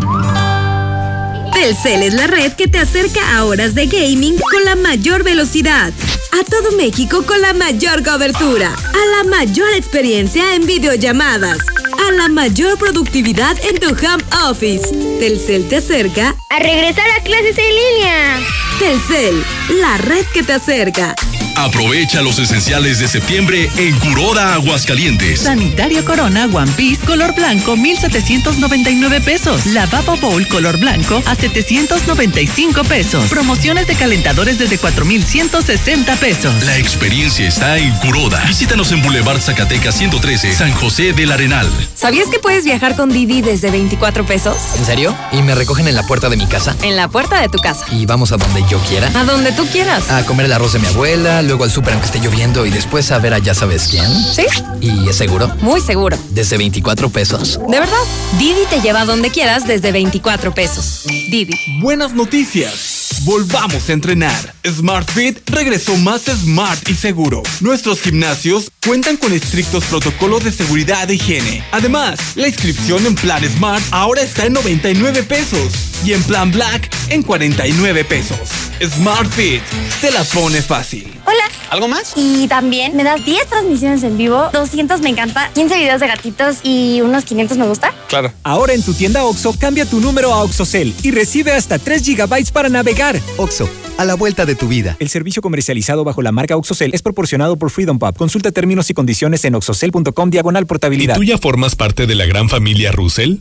Telcel 1.54 2.02
es 2.02 2.16
la 2.16 2.26
red 2.26 2.54
que 2.54 2.68
te 2.68 2.80
acerca 2.80 3.38
a 3.38 3.46
horas 3.46 3.76
de 3.76 3.86
gaming 3.86 4.40
con 4.40 4.66
la 4.66 4.76
mayor 4.76 5.24
velocidad 5.24 5.94
a 6.34 6.44
todo 6.44 6.72
México 6.76 7.24
con 7.26 7.42
la 7.42 7.54
mayor 7.54 8.04
cobertura, 8.04 8.74
a 8.74 9.18
la 9.18 9.30
mayor 9.30 9.72
experiencia 9.76 10.56
en 10.56 10.66
videollamadas, 10.66 11.60
a 12.08 12.12
la 12.12 12.28
mayor 12.28 12.78
productividad 12.80 13.56
en 13.64 13.80
tu 13.80 13.90
home 13.90 14.24
office. 14.50 14.90
Telcel 15.20 15.68
te 15.70 15.78
acerca 15.78 16.36
a 16.50 16.60
regresar 16.60 17.06
a 17.12 17.24
clases 17.24 17.58
en 17.58 17.76
línea. 17.76 18.40
Telcel, 18.80 19.46
la 19.80 19.98
red 19.98 20.26
que 20.34 20.42
te 20.42 20.54
acerca. 20.54 21.16
Aprovecha 21.56 22.22
los 22.22 22.40
esenciales 22.40 23.00
de 23.00 23.08
septiembre 23.08 23.70
en 23.78 23.98
Curoda 24.00 24.56
Aguascalientes. 24.56 25.42
Sanitario 25.42 26.04
Corona 26.04 26.46
One 26.46 26.72
Piece 26.72 27.06
color 27.06 27.36
blanco 27.36 27.78
1799 27.78 29.22
pesos. 29.22 29.66
Lavabo 29.68 30.18
Bowl 30.18 30.48
color 30.48 30.78
blanco 30.78 31.22
a 31.26 31.36
795 31.36 32.84
pesos. 32.84 33.30
Promociones 33.30 33.88
de 33.88 33.96
calentadores 33.96 34.58
desde 34.58 34.78
4160 34.78 36.16
pesos. 36.16 36.64
La 36.64 36.78
experiencia 36.78 37.48
está 37.48 37.78
en 37.78 37.94
Curoda. 38.00 38.44
Visítanos 38.48 38.92
en 38.92 39.02
Boulevard 39.02 39.40
Zacatecas 39.40 39.96
113, 39.96 40.54
San 40.54 40.72
José 40.74 41.14
del 41.14 41.32
Arenal. 41.32 41.70
¿Sabías 41.96 42.30
que 42.30 42.40
puedes 42.40 42.66
viajar 42.66 42.96
con 42.96 43.10
Didi 43.10 43.42
desde 43.42 43.70
24 43.70 44.26
pesos? 44.26 44.58
¿En 44.78 44.86
serio? 44.86 45.16
¿Y 45.32 45.42
me 45.44 45.54
recogen 45.54 45.88
en 45.88 45.96
la 45.96 46.04
puerta 46.04 46.30
de 46.30 46.38
mi 46.38 46.48
casa? 46.48 46.76
En 46.82 46.96
la 46.96 47.08
puerta 47.08 47.40
de 47.40 47.50
tu 47.50 47.60
casa. 47.60 47.86
¿Y 47.92 48.06
vamos 48.06 48.32
a 48.32 48.38
donde 48.38 48.64
yo 48.70 48.80
quiera? 48.90 49.08
A 49.14 49.24
donde 49.24 49.52
tú 49.52 49.68
quieras. 49.68 50.10
A 50.10 50.26
comer 50.26 50.48
el 50.48 50.54
arroz 50.54 50.74
de 50.74 50.80
mi 50.80 50.88
abuela, 50.88 51.42
luego 51.48 51.64
al 51.64 51.72
súper 51.72 51.94
aunque 51.94 52.08
esté 52.08 52.20
lloviendo 52.20 52.66
y 52.66 52.70
después 52.70 53.12
a 53.12 53.20
ver 53.20 53.34
a 53.34 53.40
ya 53.40 53.54
sabes 53.54 53.88
quién. 53.90 54.06
¿Sí? 54.06 54.46
¿Y 54.82 55.08
es 55.10 55.16
seguro? 55.16 55.54
Muy 55.62 55.82
seguro. 55.82 56.18
¿Desde 56.30 56.58
24 56.58 57.10
pesos? 57.10 57.60
¿De 57.70 57.80
verdad? 57.80 57.98
Didi 58.40 58.66
te 58.70 58.82
lleva 58.82 59.06
donde 59.06 59.30
quieras 59.30 59.68
desde 59.68 59.92
24 59.92 60.54
pesos. 60.54 61.04
Didi. 61.06 61.54
Buenas 61.82 62.14
noticias. 62.14 63.22
Volvamos 63.24 63.90
a 63.90 63.94
entrenar. 63.94 64.54
SmartFit 64.68 65.50
regresó 65.50 65.96
más 65.98 66.24
smart 66.24 66.90
y 66.90 66.96
seguro. 66.96 67.44
Nuestros 67.62 68.02
gimnasios 68.02 68.72
cuentan 68.86 69.18
con 69.18 69.34
estrictos 69.34 69.86
protocolos 69.86 70.44
de 70.44 70.52
seguridad 70.52 71.10
e 71.10 71.16
higiene. 71.16 71.64
Además, 71.72 72.20
la 72.36 72.48
inscripción 72.48 73.06
en 73.06 73.16
Plan 73.16 73.44
Smart 73.44 73.84
ahora 73.92 74.22
está 74.22 74.46
en 74.46 74.54
99 74.54 75.24
pesos 75.24 75.93
y 76.06 76.14
en 76.14 76.24
Plan 76.24 76.52
Black 76.52 76.90
en 77.10 77.24
49 77.24 78.04
pesos. 78.06 78.38
SmartFit 78.84 79.62
te 80.02 80.12
la 80.12 80.24
pone 80.24 80.62
fácil. 80.62 81.14
Hola. 81.26 81.44
¿Algo 81.70 81.88
más? 81.88 82.14
Y 82.16 82.48
también 82.48 82.96
me 82.96 83.04
das 83.04 83.26
10 83.26 83.48
transmisiones 83.48 84.04
en 84.04 84.16
vivo, 84.16 84.48
200 84.54 85.02
me 85.02 85.10
encanta, 85.10 85.50
15 85.56 85.76
videos 85.76 86.00
de 86.00 86.08
gatitos 86.08 86.58
y 86.62 87.02
unos 87.02 87.26
500 87.26 87.58
me 87.58 87.66
gusta. 87.66 87.92
Claro. 88.10 88.32
Ahora 88.44 88.74
en 88.74 88.84
tu 88.84 88.94
tienda 88.94 89.24
OXO, 89.24 89.58
cambia 89.58 89.86
tu 89.88 90.00
número 90.00 90.32
a 90.32 90.44
OXOCEL 90.44 90.94
y 91.02 91.10
recibe 91.10 91.52
hasta 91.52 91.80
3 91.80 92.06
GB 92.06 92.52
para 92.52 92.70
navegar. 92.70 93.20
OXO, 93.38 93.68
a 93.98 94.06
la 94.06 94.14
vuelta 94.14 94.46
de 94.46 94.54
tu 94.54 94.68
vida. 94.68 94.98
El 95.00 95.10
servicio 95.10 95.42
comercializado 95.42 96.04
bajo 96.04 96.22
la 96.22 96.32
marca 96.32 96.56
OXOCEL 96.58 96.94
es 96.94 97.02
proporcionado 97.02 97.58
por 97.58 97.72
Freedom 97.72 97.98
Pub. 97.98 98.16
Consulta 98.18 98.52
términos 98.52 98.92
y 98.92 98.94
condiciones 98.94 99.44
en 99.46 99.56
oxocel.com 99.56 100.30
diagonal 100.30 100.68
portabilidad. 100.68 101.16
¿Y 101.16 101.18
tú 101.18 101.24
ya 101.24 101.40
formas 101.40 101.76
parte 101.76 102.06
de 102.06 102.14
la 102.14 102.28
gran 102.28 102.50
familia 102.50 102.92
Russell? 102.92 103.38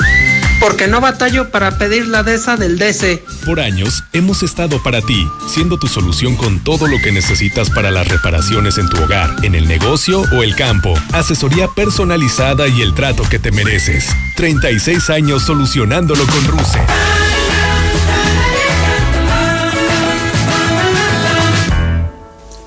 Porque 0.62 0.86
no 0.86 1.00
batallo 1.00 1.50
para 1.50 1.76
pedir 1.76 2.06
la 2.06 2.22
DESA 2.22 2.56
del 2.56 2.78
DC. 2.78 3.24
Por 3.44 3.58
años 3.58 4.04
hemos 4.12 4.44
estado 4.44 4.80
para 4.80 5.02
ti, 5.02 5.26
siendo 5.48 5.76
tu 5.76 5.88
solución 5.88 6.36
con 6.36 6.62
todo 6.62 6.86
lo 6.86 6.98
que 7.02 7.10
necesitas 7.10 7.68
para 7.68 7.90
las 7.90 8.06
reparaciones 8.06 8.78
en 8.78 8.88
tu 8.88 9.02
hogar, 9.02 9.34
en 9.42 9.56
el 9.56 9.66
negocio 9.66 10.22
o 10.32 10.44
el 10.44 10.54
campo. 10.54 10.94
Asesoría 11.12 11.66
personalizada 11.66 12.68
y 12.68 12.80
el 12.80 12.94
trato 12.94 13.24
que 13.28 13.40
te 13.40 13.50
mereces. 13.50 14.06
36 14.36 15.10
años 15.10 15.42
solucionándolo 15.42 16.24
con 16.26 16.44
Russell. 16.44 16.86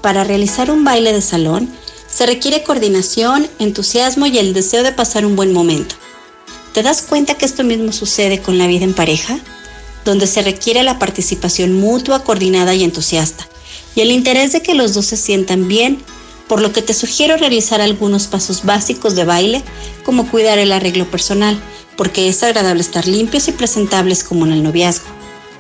Para 0.02 0.26
realizar 0.26 0.70
un 0.70 0.84
baile 0.84 1.14
de 1.14 1.22
salón, 1.22 1.70
se 2.10 2.26
requiere 2.26 2.62
coordinación, 2.64 3.48
entusiasmo 3.60 4.26
y 4.26 4.38
el 4.38 4.54
deseo 4.54 4.84
de 4.84 4.92
pasar 4.92 5.26
un 5.26 5.38
buen 5.38 5.54
momento. 5.54 5.96
¿Te 6.76 6.84
das 6.84 7.04
cuenta 7.04 7.36
que 7.36 7.46
esto 7.46 7.64
mismo 7.64 7.94
sucede 7.94 8.42
con 8.42 8.58
la 8.58 8.68
vida 8.68 8.84
en 8.84 8.94
pareja? 8.94 9.40
Donde 10.04 10.28
se 10.28 10.42
requiere 10.42 10.84
la 10.84 11.00
participación 11.00 11.72
mutua, 11.72 12.26
coordinada 12.26 12.76
y 12.76 12.84
entusiasta, 12.84 13.48
y 13.96 14.02
el 14.02 14.12
interés 14.12 14.52
de 14.52 14.62
que 14.62 14.74
los 14.74 14.94
dos 14.94 15.06
se 15.06 15.16
sientan 15.16 15.70
bien, 15.70 16.04
por 16.50 16.60
lo 16.60 16.74
que 16.74 16.82
te 16.82 16.94
sugiero 16.94 17.38
realizar 17.38 17.80
algunos 17.80 18.28
pasos 18.28 18.66
básicos 18.66 19.16
de 19.16 19.24
baile, 19.24 19.64
como 20.04 20.30
cuidar 20.30 20.58
el 20.58 20.74
arreglo 20.74 21.10
personal, 21.10 21.58
porque 21.96 22.28
es 22.28 22.44
agradable 22.44 22.82
estar 22.82 23.08
limpios 23.08 23.48
y 23.48 23.54
presentables 23.54 24.26
como 24.26 24.46
en 24.46 24.52
el 24.52 24.62
noviazgo. 24.62 25.08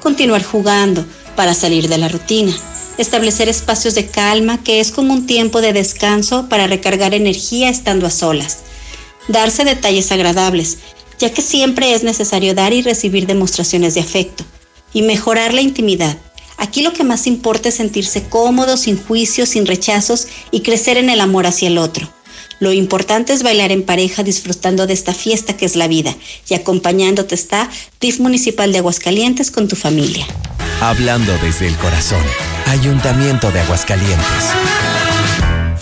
Continuar 0.02 0.44
jugando 0.44 1.06
para 1.38 1.54
salir 1.54 1.88
de 1.88 1.98
la 1.98 2.10
rutina 2.10 2.54
establecer 2.98 3.48
espacios 3.48 3.96
de 3.96 4.08
calma, 4.08 4.62
que 4.62 4.82
es 4.82 4.92
como 4.92 5.14
un 5.14 5.28
tiempo 5.28 5.62
de 5.62 5.72
descanso 5.72 6.50
para 6.50 6.68
recargar 6.68 7.14
energía 7.14 7.70
estando 7.70 8.06
a 8.06 8.10
solas, 8.10 8.60
darse 9.28 9.64
detalles 9.64 10.12
agradables, 10.12 10.78
ya 11.20 11.32
que 11.32 11.42
siempre 11.42 11.94
es 11.94 12.04
necesario 12.04 12.54
dar 12.54 12.74
y 12.74 12.82
recibir 12.82 13.28
demostraciones 13.28 13.94
de 13.94 14.02
afecto, 14.02 14.44
y 14.94 15.02
mejorar 15.02 15.54
la 15.54 15.62
intimidad. 15.62 16.18
Aquí 16.58 16.82
lo 16.82 16.94
que 16.94 17.04
más 17.04 17.28
importa 17.28 17.70
es 17.70 17.76
sentirse 17.76 18.24
cómodo, 18.24 18.78
sin 18.78 19.02
juicios, 19.02 19.50
sin 19.50 19.66
rechazos 19.66 20.28
y 20.52 20.62
crecer 20.62 20.98
en 20.98 21.10
el 21.10 21.20
amor 21.20 21.46
hacia 21.48 21.68
el 21.68 21.78
otro. 21.78 22.08
Lo 22.60 22.72
importante 22.72 23.34
es 23.34 23.44
bailar 23.44 23.72
en 23.72 23.84
pareja 23.84 24.24
disfrutando 24.24 24.88
de 24.88 24.94
esta 24.94 25.14
fiesta 25.14 25.58
que 25.58 25.66
es 25.66 25.76
la 25.76 25.88
vida 25.88 26.16
y 26.50 26.54
acompañándote 26.54 27.36
está 27.36 27.70
DIF 28.00 28.20
Municipal 28.20 28.72
de 28.72 28.78
Aguascalientes 28.78 29.52
con 29.52 29.68
tu 29.68 29.76
familia. 29.76 30.26
Hablando 30.82 31.34
desde 31.44 31.68
el 31.68 31.76
corazón. 31.76 32.24
Ayuntamiento 32.68 33.52
de 33.52 33.60
Aguascalientes. 33.60 35.05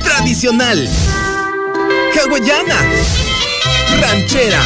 Tradicional. 0.00 0.88
Hawaiana. 2.14 2.84
Ranchera 4.00 4.60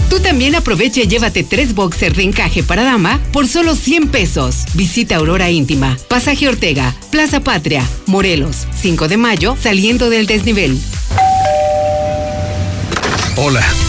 Tú 0.09 0.19
también 0.19 0.55
aprovecha 0.55 1.01
y 1.01 1.07
llévate 1.07 1.43
tres 1.43 1.75
boxers 1.75 2.17
de 2.17 2.23
encaje 2.23 2.63
para 2.63 2.83
dama 2.83 3.19
por 3.31 3.47
solo 3.47 3.75
100 3.75 4.09
pesos. 4.09 4.65
Visita 4.73 5.17
Aurora 5.17 5.51
Íntima, 5.51 5.97
Pasaje 6.07 6.47
Ortega, 6.47 6.95
Plaza 7.11 7.41
Patria, 7.41 7.87
Morelos, 8.07 8.67
5 8.81 9.07
de 9.07 9.17
mayo, 9.17 9.55
saliendo 9.61 10.09
del 10.09 10.25
desnivel. 10.25 10.79
Hola, 13.37 13.65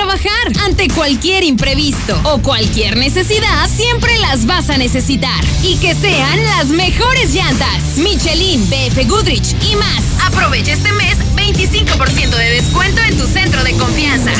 Trabajar, 0.00 0.64
ante 0.64 0.88
cualquier 0.88 1.44
imprevisto 1.44 2.18
o 2.24 2.38
cualquier 2.38 2.96
necesidad, 2.96 3.68
siempre 3.68 4.16
las 4.16 4.46
vas 4.46 4.70
a 4.70 4.78
necesitar. 4.78 5.44
Y 5.62 5.76
que 5.76 5.94
sean 5.94 6.42
las 6.42 6.68
mejores 6.68 7.34
llantas. 7.34 7.98
Michelin, 7.98 8.66
BF 8.70 9.06
Goodrich 9.06 9.54
y 9.70 9.76
más. 9.76 10.02
Aprovecha 10.24 10.72
este 10.72 10.90
mes 10.92 11.18
25% 11.36 12.30
de 12.30 12.50
descuento 12.50 13.02
en 13.02 13.18
tu 13.18 13.26
centro 13.26 13.62
de 13.62 13.74
confianza. 13.74 14.32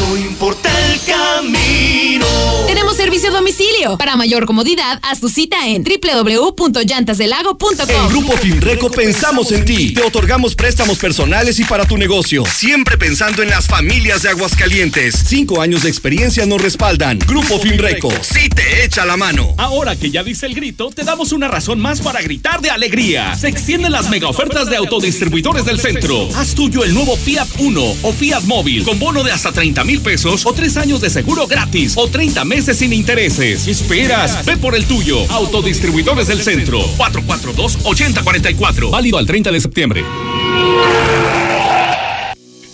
No 0.00 0.16
importa 0.16 0.68
el 0.86 1.00
camino. 1.04 2.26
Tenemos 2.66 2.96
servicio 2.96 3.28
a 3.28 3.32
domicilio. 3.66 3.98
Para 3.98 4.16
mayor 4.16 4.46
comodidad, 4.46 4.98
haz 5.02 5.20
tu 5.20 5.28
cita 5.28 5.68
en 5.68 5.84
www.llantasdelago.com. 5.84 7.88
En 7.88 8.08
Grupo 8.08 8.36
Finreco 8.36 8.90
pensamos 8.90 9.52
en 9.52 9.64
ti. 9.64 9.94
Te 9.94 10.02
otorgamos 10.02 10.54
préstamos 10.54 10.98
personales 10.98 11.58
y 11.60 11.64
para 11.64 11.86
tu 11.86 11.96
negocio. 11.96 12.44
Siempre 12.46 12.98
pensando 12.98 13.42
en 13.42 13.50
las 13.50 13.66
familias 13.66 14.22
de 14.22 14.30
Aguascalientes. 14.30 15.24
Cinco 15.26 15.60
años 15.60 15.82
de 15.82 15.88
experiencia 15.88 16.46
nos 16.46 16.62
respaldan. 16.62 17.18
Grupo 17.20 17.58
Finreco, 17.58 18.12
sí 18.22 18.48
te 18.48 18.84
echa 18.84 19.04
la 19.04 19.16
mano. 19.16 19.54
Ahora 19.58 19.96
que 19.96 20.10
ya 20.10 20.22
dice 20.22 20.46
el 20.46 20.54
grito, 20.54 20.90
te 20.90 21.02
damos 21.04 21.32
una 21.32 21.48
razón 21.48 21.80
más 21.80 22.00
para 22.00 22.22
gritar 22.22 22.60
de 22.60 22.70
alegría. 22.70 23.34
Se 23.36 23.48
extienden 23.48 23.92
las 23.92 24.08
mega 24.10 24.28
ofertas 24.28 24.68
de 24.68 24.76
autodistribuidores 24.76 25.64
del 25.64 25.80
centro. 25.80 26.28
Haz 26.34 26.54
tuyo 26.54 26.84
el 26.84 26.94
nuevo 26.94 27.16
Fiat 27.16 27.48
1 27.58 27.82
o 28.02 28.12
Fiat 28.12 28.44
Móvil 28.44 28.84
con 28.84 28.98
bono 28.98 29.22
de 29.22 29.32
hasta 29.32 29.52
30 29.52 29.84
mil 29.84 30.00
pesos 30.00 30.46
o 30.46 30.52
tres 30.52 30.76
años 30.76 31.00
de 31.00 31.10
seguro 31.10 31.46
gratis 31.46 31.94
o 31.96 32.08
30 32.08 32.44
meses 32.44 32.78
sin 32.78 32.92
intereses. 32.92 33.55
¿Qué 33.64 33.70
esperas? 33.70 34.44
Ve 34.44 34.56
por 34.56 34.74
el 34.74 34.84
tuyo. 34.86 35.18
Autodistribuidores 35.30 36.26
del 36.28 36.42
centro. 36.42 36.80
442-8044. 36.98 38.90
Válido 38.90 39.18
al 39.18 39.26
30 39.26 39.50
de 39.50 39.60
septiembre. 39.60 40.04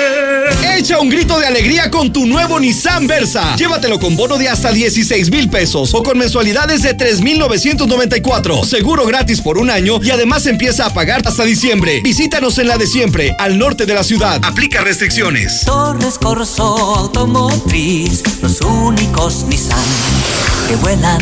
Echa 0.82 1.00
un 1.00 1.10
grito 1.10 1.40
de 1.40 1.46
alegría 1.46 1.92
con 1.92 2.12
tu 2.12 2.26
nuevo 2.26 2.60
Nissan 2.60 3.06
Versa. 3.06 3.56
Llévatelo 3.56 4.00
con 4.00 4.16
bono 4.16 4.40
de 4.40 4.50
hasta 4.50 4.72
16 4.72 5.30
mil 5.30 5.48
pesos 5.48 5.94
o 5.94 6.02
con 6.02 6.18
mensualidades 6.18 6.82
de 6.82 6.96
3,994. 6.96 8.66
Seguro 8.66 9.06
gratis 9.06 9.42
por 9.42 9.60
un 9.60 9.70
año 9.70 10.00
y 10.02 10.10
además 10.10 10.48
empieza 10.48 10.88
a 10.88 10.90
pagar 10.92 11.22
hasta 11.28 11.44
diciembre. 11.44 12.02
Visítanos 12.04 12.58
en 12.58 12.68
la 12.68 12.80
de 12.80 12.88
siempre, 12.88 13.36
al 13.38 13.60
norte 13.60 13.86
de 13.86 13.94
la 13.94 14.04
ciudad. 14.04 14.42
Aplica 14.44 14.82
restricciones. 14.82 15.66
Torres 15.66 16.18
Corso 16.18 16.64
Automotriz, 16.64 18.24
los 18.42 18.60
únicos 18.62 19.44
Nissan 19.44 19.78
que 20.68 20.76
vuelan. 20.78 21.22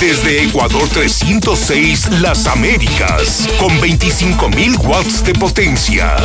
Desde 0.00 0.44
Ecuador 0.44 0.88
306, 0.88 2.20
Las 2.20 2.46
Américas, 2.46 3.48
con 3.58 3.70
25.000 3.80 4.78
watts 4.86 5.24
de 5.24 5.32
potencia. 5.34 6.16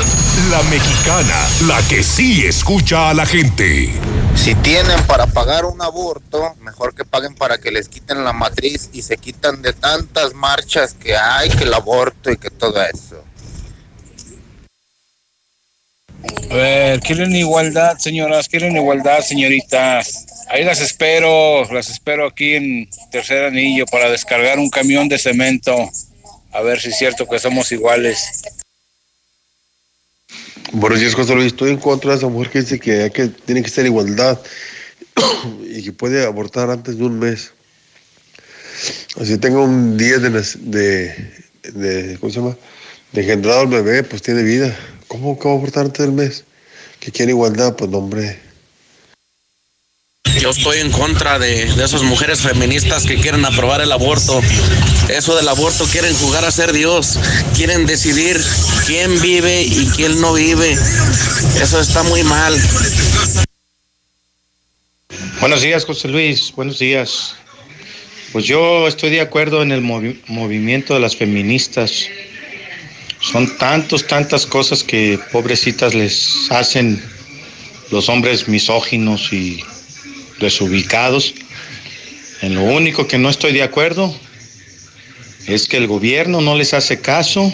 La 0.52 0.62
mexicana, 0.70 1.48
la 1.66 1.82
que 1.88 2.04
sí 2.04 2.46
escucha 2.46 3.10
a 3.10 3.16
la 3.16 3.26
gente. 3.26 3.90
Si 4.36 4.54
tienen 4.54 5.02
para 5.08 5.26
pagar 5.26 5.66
un 5.66 5.82
aborto, 5.82 6.54
mejor 6.62 6.94
que 6.94 7.04
paguen 7.04 7.34
para 7.34 7.58
que 7.58 7.72
les 7.72 7.90
quiten 7.90 8.24
la 8.24 8.32
matriz 8.32 8.92
y 8.94 9.02
se 9.02 9.18
quitan 9.18 9.64
de 9.64 9.74
tantas 9.74 10.36
marchas 10.36 10.94
que 10.94 11.18
hay, 11.18 11.50
que 11.50 11.64
el 11.64 11.74
aborto 11.74 12.30
y 12.30 12.38
que 12.38 12.52
todo 12.52 12.80
eso. 12.84 13.24
A 16.52 16.54
ver, 16.54 17.00
quieren 17.00 17.36
igualdad, 17.36 17.98
señoras, 17.98 18.48
quieren 18.48 18.76
igualdad, 18.76 19.22
señoritas. 19.22 20.28
Ahí 20.50 20.64
las 20.64 20.82
espero, 20.82 21.64
las 21.72 21.90
espero 21.90 22.28
aquí 22.28 22.56
en 22.56 22.90
Tercer 23.12 23.46
Anillo 23.46 23.86
para 23.86 24.10
descargar 24.10 24.60
un 24.60 24.70
camión 24.70 25.08
de 25.08 25.18
cemento. 25.18 25.76
A 26.52 26.62
ver 26.62 26.80
si 26.80 26.90
es 26.90 26.98
cierto 26.98 27.28
que 27.28 27.40
somos 27.40 27.72
iguales. 27.72 28.44
Buenos 30.72 31.00
días, 31.00 31.16
José 31.16 31.36
Luis. 31.36 31.48
Estoy 31.48 31.72
en 31.72 31.78
contra 31.78 32.12
de 32.12 32.18
esa 32.18 32.28
mujer 32.28 32.52
que 32.52 32.62
dice 32.62 32.80
que, 32.80 33.04
hay 33.04 33.12
que 33.12 33.28
tiene 33.28 33.64
que 33.64 33.70
ser 33.70 33.86
igualdad 33.86 34.40
y 35.68 35.84
que 35.84 35.92
puede 35.92 36.26
abortar 36.26 36.70
antes 36.70 36.98
de 36.98 37.04
un 37.04 37.20
mes. 37.20 37.54
Así 39.20 39.38
tengo 39.38 39.64
un 39.64 39.98
día 39.98 40.18
de, 40.18 40.30
de, 40.30 41.34
de 41.72 42.18
¿cómo 42.20 42.32
se 42.32 42.40
llama? 42.40 42.58
De 43.12 43.22
engendrado 43.22 43.64
el 43.64 43.70
bebé, 43.70 44.04
pues 44.04 44.22
tiene 44.22 44.42
vida. 44.42 44.76
¿Cómo 45.08 45.38
a 45.40 45.48
abortar 45.48 45.86
antes 45.86 46.04
del 46.06 46.14
mes? 46.14 46.44
Que 47.00 47.12
quiere 47.12 47.32
igualdad, 47.32 47.76
pues 47.76 47.94
hombre. 47.94 48.43
Yo 50.40 50.50
estoy 50.50 50.80
en 50.80 50.92
contra 50.92 51.40
de, 51.40 51.66
de, 51.74 51.84
esas 51.84 52.04
mujeres 52.04 52.42
feministas 52.42 53.06
que 53.06 53.16
quieren 53.16 53.46
aprobar 53.46 53.82
el 53.82 53.92
aborto. 53.92 54.42
Eso 55.10 55.36
del 55.36 55.48
aborto 55.48 55.86
quieren 55.86 56.14
jugar 56.16 56.44
a 56.44 56.52
ser 56.52 56.74
Dios. 56.74 57.20
Quieren 57.56 57.86
decidir 57.86 58.42
quién 58.86 59.22
vive 59.22 59.64
y 59.64 59.88
quién 59.96 60.20
no 60.20 60.34
vive. 60.34 60.78
Eso 61.62 61.80
está 61.80 62.04
muy 62.04 62.24
mal. 62.24 62.56
Buenos 65.40 65.62
días, 65.62 65.86
José 65.86 66.08
Luis. 66.08 66.52
Buenos 66.56 66.80
días. 66.80 67.36
Pues 68.32 68.46
yo 68.46 68.88
estoy 68.88 69.12
de 69.12 69.22
acuerdo 69.22 69.62
en 69.62 69.72
el 69.72 69.82
movi 69.82 70.20
movimiento 70.28 70.94
de 70.94 71.00
las 71.00 71.16
feministas. 71.16 72.08
Son 73.20 73.58
tantos, 73.58 74.08
tantas 74.08 74.46
cosas 74.46 74.84
que 74.84 75.20
pobrecitas 75.32 75.94
les 75.94 76.52
hacen 76.52 77.02
los 77.92 78.10
hombres 78.10 78.48
misóginos 78.48 79.32
y 79.32 79.64
desubicados. 80.40 81.34
En 82.42 82.56
lo 82.56 82.64
único 82.64 83.08
que 83.08 83.18
no 83.18 83.30
estoy 83.30 83.54
de 83.54 83.64
acuerdo 83.64 84.14
es 85.48 85.68
que 85.68 85.78
el 85.78 85.88
gobierno 85.88 86.42
no 86.42 86.56
les 86.56 86.74
hace 86.74 87.00
caso 87.00 87.54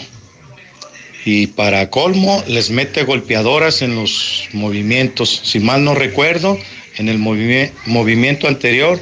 y 1.24 1.48
para 1.48 1.90
colmo 1.90 2.42
les 2.46 2.70
mete 2.70 3.04
golpeadoras 3.04 3.82
en 3.82 3.94
los 3.94 4.48
movimientos. 4.52 5.42
Si 5.44 5.60
mal 5.60 5.84
no 5.84 5.94
recuerdo, 5.94 6.58
en 6.96 7.08
el 7.08 7.18
movi 7.18 7.70
movimiento 7.86 8.48
anterior 8.48 9.00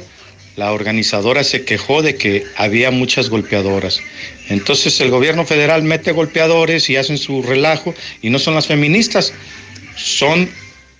la 0.55 0.73
organizadora 0.73 1.45
se 1.45 1.63
quejó 1.63 2.01
de 2.01 2.15
que 2.15 2.43
había 2.57 2.91
muchas 2.91 3.29
golpeadoras. 3.29 4.01
Entonces 4.49 4.99
el 4.99 5.09
gobierno 5.09 5.45
federal 5.45 5.83
mete 5.83 6.11
golpeadores 6.11 6.89
y 6.89 6.97
hacen 6.97 7.17
su 7.17 7.41
relajo 7.41 7.95
y 8.21 8.29
no 8.29 8.39
son 8.39 8.55
las 8.55 8.67
feministas, 8.67 9.33
son 9.95 10.49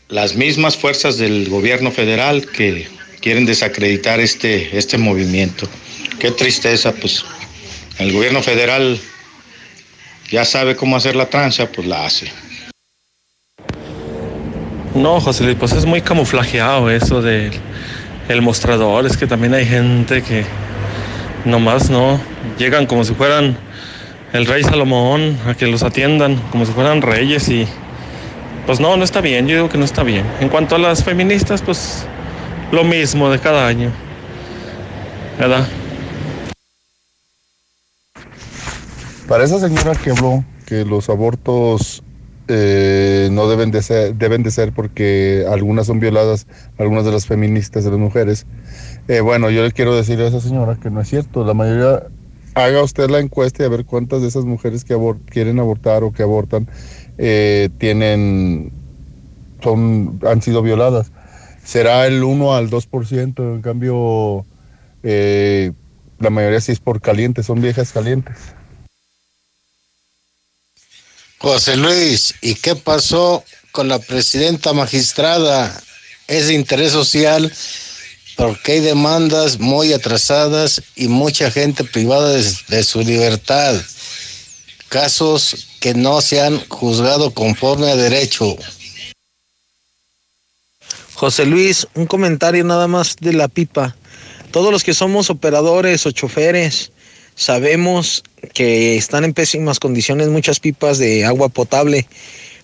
las 0.10 0.36
mismas 0.36 0.76
fuerzas 0.76 1.18
del 1.20 1.48
gobierno 1.50 1.92
federal 1.92 2.48
que 2.48 2.88
quieren 3.22 3.46
desacreditar 3.46 4.20
este, 4.20 4.76
este 4.76 4.98
movimiento. 4.98 5.68
Qué 6.20 6.32
tristeza, 6.32 6.92
pues 6.94 7.24
el 8.00 8.12
gobierno 8.12 8.42
federal 8.42 9.00
ya 10.32 10.46
sabe 10.46 10.76
cómo 10.76 10.98
hacer 10.98 11.16
la 11.16 11.30
tranza, 11.30 11.72
pues 11.72 11.88
la 11.88 12.08
hace. 12.08 12.32
No, 14.96 15.22
José 15.22 15.44
Luis, 15.44 15.58
pues 15.60 15.74
es 15.74 15.86
muy 15.86 16.02
camuflajeado 16.02 16.90
eso 16.90 17.22
del 17.22 17.52
el 18.30 18.42
mostrador. 18.42 19.06
Es 19.06 19.16
que 19.16 19.28
también 19.28 19.54
hay 19.54 19.66
gente 19.66 20.24
que 20.24 20.44
nomás 21.46 21.92
no 21.92 22.20
llegan 22.58 22.88
como 22.88 23.04
si 23.04 23.14
fueran 23.14 23.58
el 24.34 24.48
rey 24.48 24.64
Salomón 24.64 25.38
a 25.46 25.54
que 25.54 25.68
los 25.68 25.84
atiendan 25.84 26.36
como 26.52 26.66
si 26.66 26.72
fueran 26.72 27.02
reyes 27.02 27.48
y 27.50 27.68
pues 28.70 28.80
no, 28.80 28.96
no 28.96 29.04
está 29.04 29.20
bien, 29.20 29.48
yo 29.48 29.56
digo 29.56 29.68
que 29.68 29.80
no 29.80 29.86
está 29.86 30.04
bien. 30.04 30.24
En 30.42 30.48
cuanto 30.48 30.76
a 30.76 30.78
las 30.78 31.04
feministas, 31.04 31.64
pues 31.64 32.06
lo 32.72 32.84
mismo 32.84 33.28
de 33.32 33.40
cada 33.40 33.66
año. 33.66 33.92
¿Verdad? 35.40 35.68
Para 39.28 39.44
esa 39.44 39.60
señora 39.60 39.96
que 39.96 40.12
habló 40.12 40.44
que 40.68 40.86
los 40.86 41.10
abortos 41.10 42.04
eh, 42.48 43.30
no 43.32 43.50
deben 43.50 43.72
de 43.72 43.82
ser, 43.82 44.14
deben 44.14 44.44
de 44.44 44.52
ser 44.52 44.72
porque 44.72 45.48
algunas 45.52 45.88
son 45.88 46.00
violadas, 46.00 46.46
algunas 46.78 47.06
de 47.06 47.12
las 47.12 47.26
feministas 47.26 47.86
de 47.86 47.90
las 47.90 48.00
mujeres. 48.00 48.46
Eh, 49.08 49.22
bueno, 49.22 49.50
yo 49.50 49.64
le 49.64 49.72
quiero 49.72 49.96
decir 49.96 50.22
a 50.22 50.28
esa 50.28 50.42
señora 50.42 50.78
que 50.80 50.92
no 50.92 51.02
es 51.02 51.10
cierto. 51.10 51.44
La 51.44 51.56
mayoría, 51.56 52.04
haga 52.54 52.84
usted 52.84 53.10
la 53.10 53.20
encuesta 53.20 53.64
y 53.64 53.66
a 53.66 53.70
ver 53.70 53.86
cuántas 53.86 54.22
de 54.22 54.28
esas 54.28 54.46
mujeres 54.46 54.84
que 54.84 54.96
quieren 55.26 55.60
abortar 55.60 56.04
o 56.04 56.12
que 56.12 56.22
abortan 56.24 56.68
eh, 57.22 57.70
tienen, 57.78 58.72
son, 59.62 60.22
han 60.26 60.42
sido 60.42 60.62
violadas. 60.62 61.12
Será 61.64 62.08
el 62.08 62.24
1 62.24 62.56
al 62.56 62.70
2%, 62.70 63.56
en 63.56 63.62
cambio, 63.62 64.46
eh, 65.04 65.74
la 66.18 66.30
mayoría 66.30 66.62
sí 66.62 66.72
es 66.72 66.80
por 66.80 67.02
calientes, 67.02 67.46
son 67.46 67.62
viejas 67.62 67.92
calientes. 67.92 68.38
José 71.40 71.76
Luis, 71.76 72.36
¿y 72.42 72.56
qué 72.56 72.76
pasó 72.76 73.44
con 73.74 73.90
la 73.90 74.00
presidenta 74.00 74.72
magistrada? 74.72 75.78
Ese 76.28 76.54
interés 76.54 76.94
social, 76.94 77.52
porque 78.38 78.74
hay 78.74 78.80
demandas 78.80 79.60
muy 79.60 79.92
atrasadas 79.92 80.82
y 80.96 81.10
mucha 81.10 81.52
gente 81.52 81.84
privada 81.84 82.30
de, 82.32 82.46
de 82.70 82.84
su 82.84 83.02
libertad. 83.02 83.76
Casos 84.90 85.70
que 85.80 85.94
no 85.94 86.20
se 86.22 86.42
han 86.42 86.60
juzgado 86.68 87.32
conforme 87.32 87.90
a 87.90 87.96
derecho. 87.96 88.58
José 91.14 91.46
Luis, 91.46 91.88
un 91.96 92.06
comentario 92.06 92.64
nada 92.64 92.88
más 92.88 93.16
de 93.20 93.34
la 93.34 93.48
pipa. 93.48 93.96
Todos 94.52 94.72
los 94.72 94.84
que 94.84 94.94
somos 94.94 95.30
operadores 95.30 96.06
o 96.06 96.12
choferes 96.12 96.92
sabemos 97.36 98.24
que 98.54 98.98
están 98.98 99.24
en 99.24 99.34
pésimas 99.34 99.80
condiciones 99.80 100.28
muchas 100.30 100.60
pipas 100.60 100.98
de 100.98 101.26
agua 101.26 101.50
potable, 101.50 102.08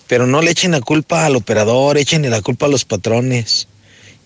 pero 0.08 0.26
no 0.26 0.42
le 0.42 0.52
echen 0.52 0.72
la 0.72 0.82
culpa 0.82 1.26
al 1.26 1.36
operador, 1.36 1.98
échenle 1.98 2.30
la 2.30 2.42
culpa 2.42 2.66
a 2.66 2.70
los 2.70 2.86
patrones. 2.86 3.68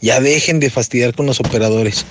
Ya 0.01 0.21
dejen 0.21 0.59
de 0.59 0.69
fastidiar 0.69 1.13
con 1.13 1.25
los 1.25 1.39
operadores. 1.39 2.05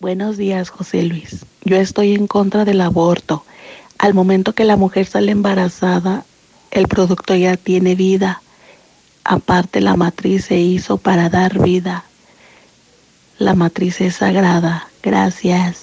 Buenos 0.00 0.36
días, 0.36 0.68
José 0.68 1.04
Luis. 1.04 1.46
Yo 1.64 1.76
estoy 1.76 2.14
en 2.14 2.26
contra 2.26 2.64
del 2.64 2.80
aborto. 2.80 3.44
Al 4.02 4.14
momento 4.14 4.52
que 4.52 4.64
la 4.64 4.76
mujer 4.76 5.06
sale 5.06 5.30
embarazada, 5.30 6.26
el 6.72 6.88
producto 6.88 7.36
ya 7.36 7.56
tiene 7.56 7.94
vida. 7.94 8.42
Aparte, 9.22 9.80
la 9.80 9.94
matriz 9.94 10.46
se 10.46 10.58
hizo 10.58 10.98
para 10.98 11.28
dar 11.28 11.62
vida. 11.62 12.04
La 13.38 13.54
matriz 13.54 14.00
es 14.00 14.16
sagrada. 14.16 14.88
Gracias. 15.04 15.82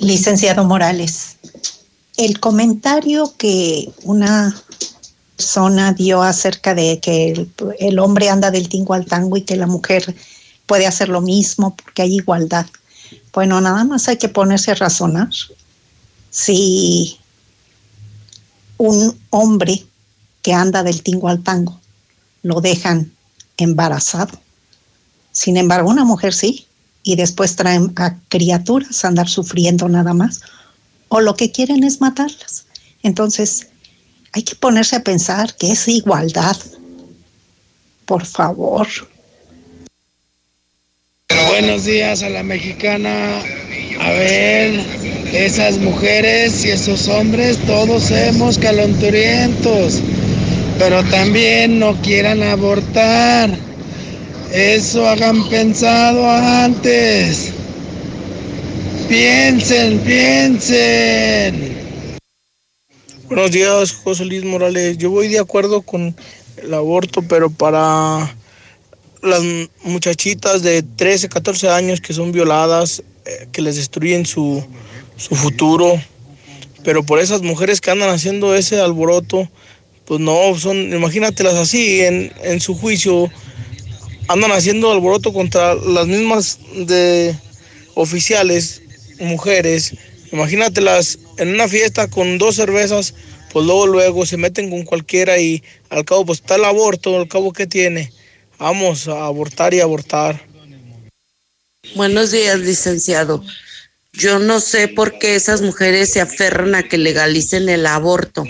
Licenciado 0.00 0.64
Morales, 0.64 1.36
el 2.16 2.40
comentario 2.40 3.32
que 3.38 3.92
una 4.02 4.52
persona 5.36 5.92
dio 5.92 6.22
acerca 6.22 6.74
de 6.74 6.98
que 6.98 7.46
el, 7.78 7.98
hombre 8.00 8.30
anda 8.30 8.50
del 8.50 8.68
tingo 8.68 8.94
al 8.94 9.06
tango 9.06 9.36
y 9.36 9.42
que 9.42 9.54
la 9.54 9.68
mujer 9.68 10.16
puede 10.66 10.88
hacer 10.88 11.08
lo 11.08 11.20
mismo 11.20 11.76
porque 11.76 12.02
hay 12.02 12.16
igualdad. 12.16 12.66
Bueno, 13.32 13.60
nada 13.60 13.84
más 13.84 14.08
hay 14.08 14.16
que 14.16 14.28
ponerse 14.28 14.70
a 14.70 14.74
razonar. 14.74 15.30
Si 16.30 17.18
un 18.76 19.18
hombre 19.30 19.84
que 20.42 20.52
anda 20.52 20.82
del 20.82 21.02
tingo 21.02 21.28
al 21.28 21.42
tango 21.42 21.80
lo 22.42 22.60
dejan 22.60 23.12
embarazado, 23.56 24.38
sin 25.32 25.56
embargo 25.56 25.90
una 25.90 26.04
mujer 26.04 26.32
sí, 26.32 26.66
y 27.02 27.16
después 27.16 27.56
traen 27.56 27.92
a 27.96 28.18
criaturas 28.28 29.04
a 29.04 29.08
andar 29.08 29.28
sufriendo 29.28 29.88
nada 29.88 30.12
más, 30.12 30.40
o 31.08 31.20
lo 31.20 31.36
que 31.36 31.50
quieren 31.50 31.82
es 31.84 32.00
matarlas. 32.00 32.66
Entonces, 33.02 33.68
hay 34.32 34.42
que 34.42 34.54
ponerse 34.54 34.96
a 34.96 35.04
pensar 35.04 35.56
que 35.56 35.72
es 35.72 35.88
igualdad. 35.88 36.56
Por 38.04 38.26
favor. 38.26 38.86
Buenos 41.48 41.86
días 41.86 42.22
a 42.22 42.28
la 42.28 42.42
mexicana. 42.42 43.42
A 44.00 44.10
ver, 44.10 44.80
esas 45.32 45.78
mujeres 45.78 46.64
y 46.64 46.70
esos 46.70 47.08
hombres, 47.08 47.56
todos 47.66 48.04
somos 48.04 48.58
calenturientos, 48.58 50.00
pero 50.78 51.02
también 51.04 51.78
no 51.78 51.94
quieran 52.02 52.42
abortar. 52.42 53.50
Eso 54.52 55.08
hagan 55.08 55.48
pensado 55.48 56.28
antes. 56.30 57.52
Piensen, 59.08 59.98
piensen. 60.00 61.78
Buenos 63.26 63.50
días, 63.50 63.92
José 63.92 64.26
Luis 64.26 64.44
Morales. 64.44 64.98
Yo 64.98 65.10
voy 65.10 65.28
de 65.28 65.38
acuerdo 65.38 65.80
con 65.80 66.14
el 66.62 66.74
aborto, 66.74 67.22
pero 67.22 67.48
para 67.48 68.34
las 69.22 69.42
muchachitas 69.82 70.62
de 70.62 70.82
13, 70.82 71.28
14 71.28 71.68
años 71.68 72.00
que 72.00 72.12
son 72.12 72.32
violadas, 72.32 73.02
eh, 73.24 73.48
que 73.52 73.62
les 73.62 73.76
destruyen 73.76 74.26
su, 74.26 74.64
su 75.16 75.34
futuro, 75.34 76.00
pero 76.84 77.02
por 77.02 77.18
esas 77.18 77.42
mujeres 77.42 77.80
que 77.80 77.90
andan 77.90 78.10
haciendo 78.10 78.54
ese 78.54 78.80
alboroto, 78.80 79.48
pues 80.04 80.20
no, 80.20 80.58
son, 80.58 80.92
imagínatelas 80.92 81.54
así, 81.54 82.00
en, 82.00 82.32
en 82.42 82.60
su 82.60 82.74
juicio, 82.74 83.30
andan 84.28 84.52
haciendo 84.52 84.90
alboroto 84.90 85.32
contra 85.32 85.74
las 85.74 86.06
mismas 86.06 86.58
de 86.74 87.34
oficiales, 87.94 88.82
mujeres, 89.20 89.94
imagínatelas 90.32 91.18
en 91.38 91.48
una 91.54 91.68
fiesta 91.68 92.08
con 92.08 92.38
dos 92.38 92.56
cervezas, 92.56 93.14
pues 93.52 93.66
luego 93.66 93.86
luego 93.86 94.26
se 94.26 94.36
meten 94.36 94.70
con 94.70 94.84
cualquiera 94.84 95.38
y 95.38 95.62
al 95.90 96.04
cabo 96.04 96.26
pues 96.26 96.40
está 96.40 96.56
el 96.56 96.64
aborto, 96.64 97.16
al 97.18 97.28
cabo 97.28 97.52
que 97.52 97.66
tiene, 97.66 98.12
vamos 98.58 99.08
a 99.08 99.24
abortar 99.24 99.72
y 99.74 99.80
abortar. 99.80 100.40
Buenos 101.94 102.30
días, 102.30 102.58
licenciado. 102.58 103.42
Yo 104.12 104.38
no 104.38 104.60
sé 104.60 104.88
por 104.88 105.18
qué 105.18 105.36
esas 105.36 105.62
mujeres 105.62 106.12
se 106.12 106.20
aferran 106.20 106.74
a 106.74 106.82
que 106.82 106.98
legalicen 106.98 107.68
el 107.68 107.86
aborto. 107.86 108.44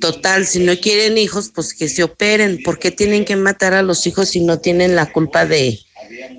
Total, 0.00 0.46
si 0.46 0.60
no 0.60 0.76
quieren 0.76 1.18
hijos, 1.18 1.50
pues 1.54 1.74
que 1.74 1.88
se 1.88 2.02
operen. 2.02 2.62
¿Por 2.62 2.78
qué 2.78 2.90
tienen 2.90 3.24
que 3.24 3.36
matar 3.36 3.74
a 3.74 3.82
los 3.82 4.06
hijos 4.06 4.28
si 4.30 4.40
no 4.40 4.58
tienen 4.58 4.94
la 4.94 5.10
culpa 5.10 5.46
de, 5.46 5.80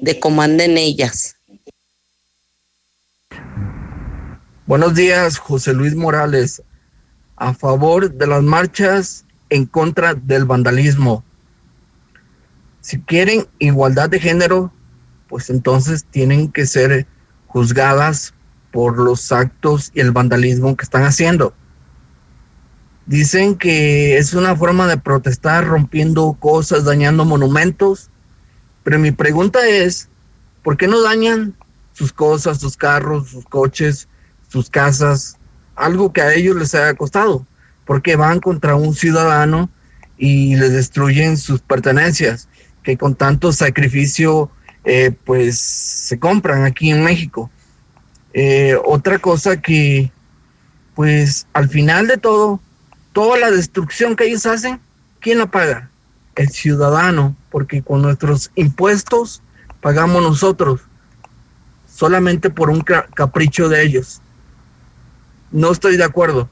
de 0.02 0.20
cómo 0.20 0.42
anden 0.42 0.78
ellas? 0.78 1.36
Buenos 4.66 4.96
días, 4.96 5.38
José 5.38 5.74
Luis 5.74 5.96
Morales. 5.96 6.62
A 7.36 7.54
favor 7.54 8.14
de 8.14 8.28
las 8.28 8.44
marchas 8.44 9.26
en 9.50 9.66
contra 9.66 10.14
del 10.14 10.46
vandalismo. 10.46 11.26
Si 12.82 13.00
quieren 13.00 13.48
igualdad 13.60 14.10
de 14.10 14.20
género, 14.20 14.74
pues 15.28 15.50
entonces 15.50 16.06
tienen 16.10 16.52
que 16.52 16.66
ser 16.66 17.08
juzgadas 17.48 18.34
por 18.72 18.98
los 18.98 19.32
actos 19.32 19.92
y 19.94 20.00
el 20.00 20.12
vandalismo 20.12 20.76
que 20.76 20.84
están 20.84 21.04
haciendo. 21.04 21.54
Dicen 23.06 23.56
que 23.56 24.18
es 24.18 24.34
una 24.34 24.56
forma 24.56 24.88
de 24.88 24.98
protestar 24.98 25.66
rompiendo 25.66 26.36
cosas, 26.40 26.86
dañando 26.86 27.26
monumentos, 27.26 28.10
pero 28.84 28.98
mi 29.00 29.12
pregunta 29.12 29.68
es, 29.68 30.10
¿por 30.64 30.78
qué 30.78 30.88
no 30.88 31.02
dañan 31.02 31.56
sus 31.94 32.14
cosas, 32.14 32.60
sus 32.60 32.78
carros, 32.78 33.30
sus 33.30 33.46
coches, 33.46 34.08
sus 34.48 34.70
casas, 34.70 35.38
algo 35.76 36.14
que 36.14 36.22
a 36.22 36.34
ellos 36.34 36.56
les 36.56 36.74
haya 36.74 36.94
costado? 36.96 37.46
Porque 37.86 38.16
van 38.16 38.40
contra 38.40 38.76
un 38.76 38.96
ciudadano 38.96 39.70
y 40.18 40.56
les 40.56 40.72
destruyen 40.72 41.38
sus 41.38 41.62
pertenencias, 41.62 42.48
que 42.84 42.98
con 42.98 43.16
tanto 43.16 43.52
sacrificio 43.52 44.50
eh, 44.84 45.12
pues 45.26 45.60
se 45.60 46.20
compran 46.20 46.64
aquí 46.66 46.92
en 46.92 47.04
México. 47.04 47.50
Eh, 48.34 48.76
otra 48.84 49.20
cosa 49.20 49.62
que 49.62 50.12
pues 50.96 51.48
al 51.54 51.70
final 51.70 52.08
de 52.08 52.18
todo, 52.18 52.60
toda 53.14 53.38
la 53.38 53.52
destrucción 53.52 54.16
que 54.16 54.26
ellos 54.26 54.46
hacen, 54.46 54.80
¿quién 55.20 55.38
la 55.38 55.48
paga? 55.48 55.90
El 56.36 56.50
ciudadano, 56.50 57.36
porque 57.50 57.82
con 57.82 58.02
nuestros 58.02 58.52
impuestos 58.56 59.42
pagamos 59.82 60.22
nosotros, 60.22 60.82
solamente 61.94 62.50
por 62.50 62.70
un 62.70 62.82
capricho 62.82 63.70
de 63.70 63.84
ellos. 63.84 64.22
No 65.52 65.72
estoy 65.72 65.98
de 65.98 66.04
acuerdo. 66.04 66.50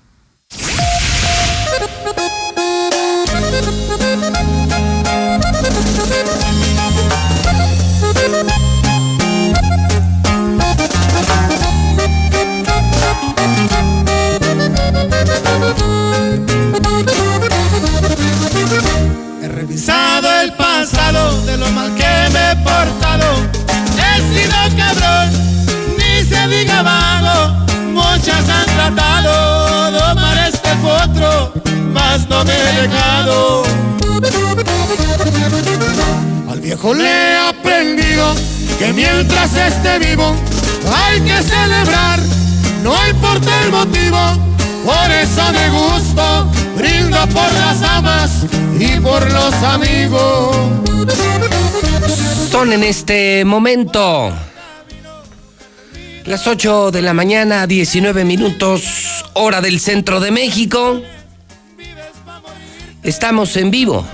Portado. 22.63 23.25
He 23.97 24.15
sido 24.33 24.57
cabrón, 24.77 25.29
ni 25.97 26.23
se 26.23 26.47
diga 26.47 26.81
vago. 26.81 27.65
Muchas 27.93 28.47
han 28.49 28.65
tratado 28.65 29.91
de 29.91 29.99
domar 29.99 30.37
este 30.47 30.69
potro, 30.75 31.53
mas 31.93 32.27
no 32.29 32.43
me 32.45 32.53
he 32.53 32.81
dejado. 32.81 33.63
Al 36.49 36.59
viejo 36.61 36.93
le 36.93 37.05
he 37.05 37.37
aprendido 37.37 38.33
que 38.77 38.93
mientras 38.93 39.55
esté 39.55 39.99
vivo 39.99 40.35
hay 40.93 41.21
que 41.21 41.43
celebrar, 41.43 42.19
no 42.83 42.95
importa 43.07 43.49
el 43.63 43.71
motivo. 43.71 44.17
Por 44.85 45.11
eso 45.11 45.41
me 45.51 45.69
gusto, 45.69 46.47
brindo 46.77 47.19
por 47.27 47.51
las 47.53 47.81
amas 47.83 48.31
y 48.79 48.99
por 48.99 49.29
los 49.31 49.53
amigos. 49.63 50.55
Son 52.51 52.73
en 52.73 52.83
este 52.83 53.45
momento 53.45 54.31
las 56.25 56.47
8 56.47 56.91
de 56.91 57.01
la 57.01 57.13
mañana, 57.13 57.67
19 57.67 58.23
minutos, 58.25 58.83
hora 59.33 59.61
del 59.61 59.79
centro 59.79 60.19
de 60.19 60.31
México. 60.31 61.01
Estamos 63.03 63.55
en 63.57 63.71
vivo 63.71 64.05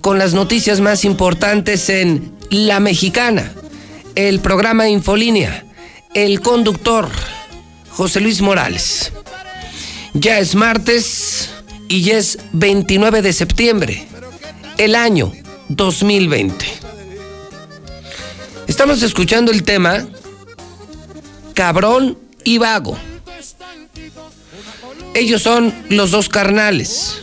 con 0.00 0.18
las 0.18 0.34
noticias 0.34 0.80
más 0.80 1.04
importantes 1.04 1.88
en 1.88 2.32
La 2.50 2.80
Mexicana, 2.80 3.52
el 4.14 4.40
programa 4.40 4.88
Infolínea 4.88 5.64
el 6.14 6.40
conductor, 6.40 7.08
José 7.90 8.20
Luis 8.20 8.40
Morales. 8.40 9.12
Ya 10.14 10.38
es 10.38 10.54
martes 10.54 11.50
y 11.88 12.02
ya 12.02 12.18
es 12.18 12.38
29 12.52 13.22
de 13.22 13.32
septiembre, 13.32 14.06
el 14.78 14.94
año 14.94 15.32
2020. 15.68 16.66
Estamos 18.66 19.02
escuchando 19.02 19.52
el 19.52 19.62
tema 19.62 20.06
Cabrón 21.54 22.18
y 22.44 22.58
Vago. 22.58 22.96
Ellos 25.14 25.42
son 25.42 25.74
los 25.88 26.10
dos 26.10 26.28
carnales. 26.28 27.16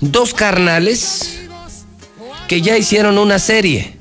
Dos 0.00 0.34
carnales 0.34 1.40
que 2.48 2.60
ya 2.60 2.76
hicieron 2.76 3.18
una 3.18 3.38
serie 3.38 3.96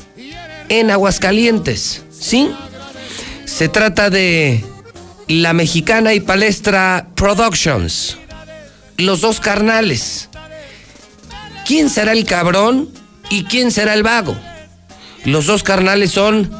en 0.70 0.92
Aguascalientes, 0.92 2.04
¿sí? 2.12 2.52
Se 3.46 3.70
trata 3.70 4.10
de 4.10 4.64
La 5.28 5.54
Mexicana 5.54 6.14
y 6.14 6.20
Palestra 6.20 7.08
Productions. 7.16 8.18
Los 8.98 9.22
dos 9.22 9.40
carnales. 9.40 10.30
¿Quién 11.66 11.90
será 11.90 12.12
el 12.12 12.26
cabrón 12.26 12.90
y 13.30 13.46
quién 13.46 13.72
será 13.72 13.94
el 13.94 14.04
vago? 14.04 14.36
Los 15.26 15.46
dos 15.46 15.64
carnales 15.64 16.12
son 16.12 16.52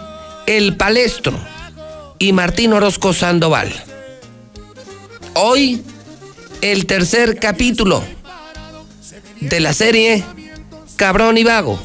El 0.48 0.78
Palestro 0.78 1.38
y 2.20 2.32
Martín 2.32 2.74
Orozco 2.74 3.14
Sandoval. 3.14 3.72
Hoy, 5.34 5.84
el 6.62 6.86
tercer 6.86 7.40
capítulo 7.40 8.04
de 9.42 9.60
la 9.60 9.74
serie 9.74 10.24
Cabrón 10.96 11.38
y 11.38 11.44
Vago, 11.44 11.82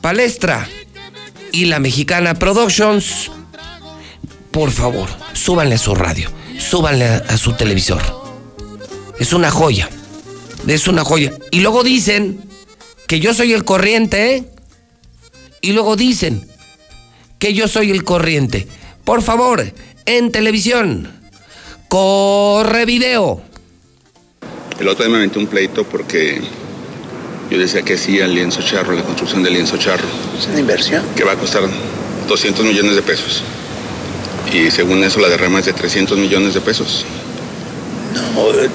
Palestra 0.00 0.68
y 1.52 1.64
la 1.64 1.80
Mexicana 1.80 2.34
Productions. 2.34 3.30
Por 4.52 4.70
favor, 4.70 5.08
súbanle 5.32 5.76
a 5.76 5.78
su 5.78 5.94
radio, 5.94 6.30
súbanle 6.58 7.06
a, 7.06 7.36
su 7.36 7.54
televisor. 7.54 8.00
Es 9.18 9.32
una 9.32 9.50
joya, 9.50 9.88
es 10.66 10.88
una 10.88 11.04
joya. 11.04 11.32
Y 11.50 11.60
luego 11.60 11.82
dicen 11.82 12.40
que 13.06 13.20
yo 13.20 13.34
soy 13.34 13.52
el 13.52 13.64
corriente, 13.64 14.36
¿eh? 14.36 14.44
Y 15.60 15.72
luego 15.72 15.96
dicen 15.96 16.48
que 17.38 17.54
yo 17.54 17.68
soy 17.68 17.90
el 17.90 18.04
corriente. 18.04 18.66
Por 19.04 19.22
favor, 19.22 19.64
en 20.06 20.32
televisión, 20.32 21.10
corre 21.88 22.84
video. 22.84 23.42
El 24.78 24.88
otro 24.88 25.04
día 25.04 25.12
me 25.12 25.18
aventé 25.18 25.38
un 25.38 25.46
pleito 25.46 25.84
porque 25.84 26.40
yo 27.50 27.58
decía 27.58 27.82
que 27.82 27.98
sí 27.98 28.20
al 28.20 28.34
lienzo 28.34 28.62
charro, 28.62 28.92
la 28.92 29.02
construcción 29.02 29.42
del 29.42 29.54
lienzo 29.54 29.76
charro. 29.76 30.06
Es 30.38 30.46
una 30.46 30.60
inversión. 30.60 31.04
Que 31.16 31.24
va 31.24 31.32
a 31.32 31.36
costar 31.36 31.62
200 32.28 32.64
millones 32.64 32.94
de 32.94 33.02
pesos. 33.02 33.42
Y 34.52 34.70
según 34.70 35.02
eso 35.04 35.20
la 35.20 35.28
derrama 35.28 35.58
es 35.58 35.66
de 35.66 35.72
300 35.72 36.16
millones 36.18 36.54
de 36.54 36.60
pesos. 36.60 37.04
No, 38.34 38.50
eh, 38.50 38.70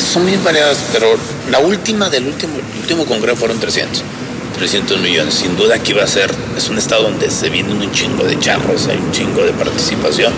son 0.00 0.24
muy 0.24 0.36
variadas, 0.36 0.78
pero 0.92 1.08
la 1.50 1.58
última 1.58 2.08
del 2.08 2.26
último, 2.26 2.54
el 2.56 2.80
último 2.80 3.06
congreso 3.06 3.36
fueron 3.36 3.58
300. 3.58 4.02
300 4.56 5.00
millones. 5.00 5.34
Sin 5.34 5.56
duda 5.56 5.76
aquí 5.76 5.92
va 5.92 6.04
a 6.04 6.06
ser, 6.06 6.30
es 6.56 6.68
un 6.68 6.78
estado 6.78 7.04
donde 7.04 7.30
se 7.30 7.50
vienen 7.50 7.76
un 7.76 7.92
chingo 7.92 8.24
de 8.24 8.38
charros, 8.38 8.86
hay 8.88 8.96
un 8.96 9.12
chingo 9.12 9.42
de 9.42 9.52
participación. 9.52 10.32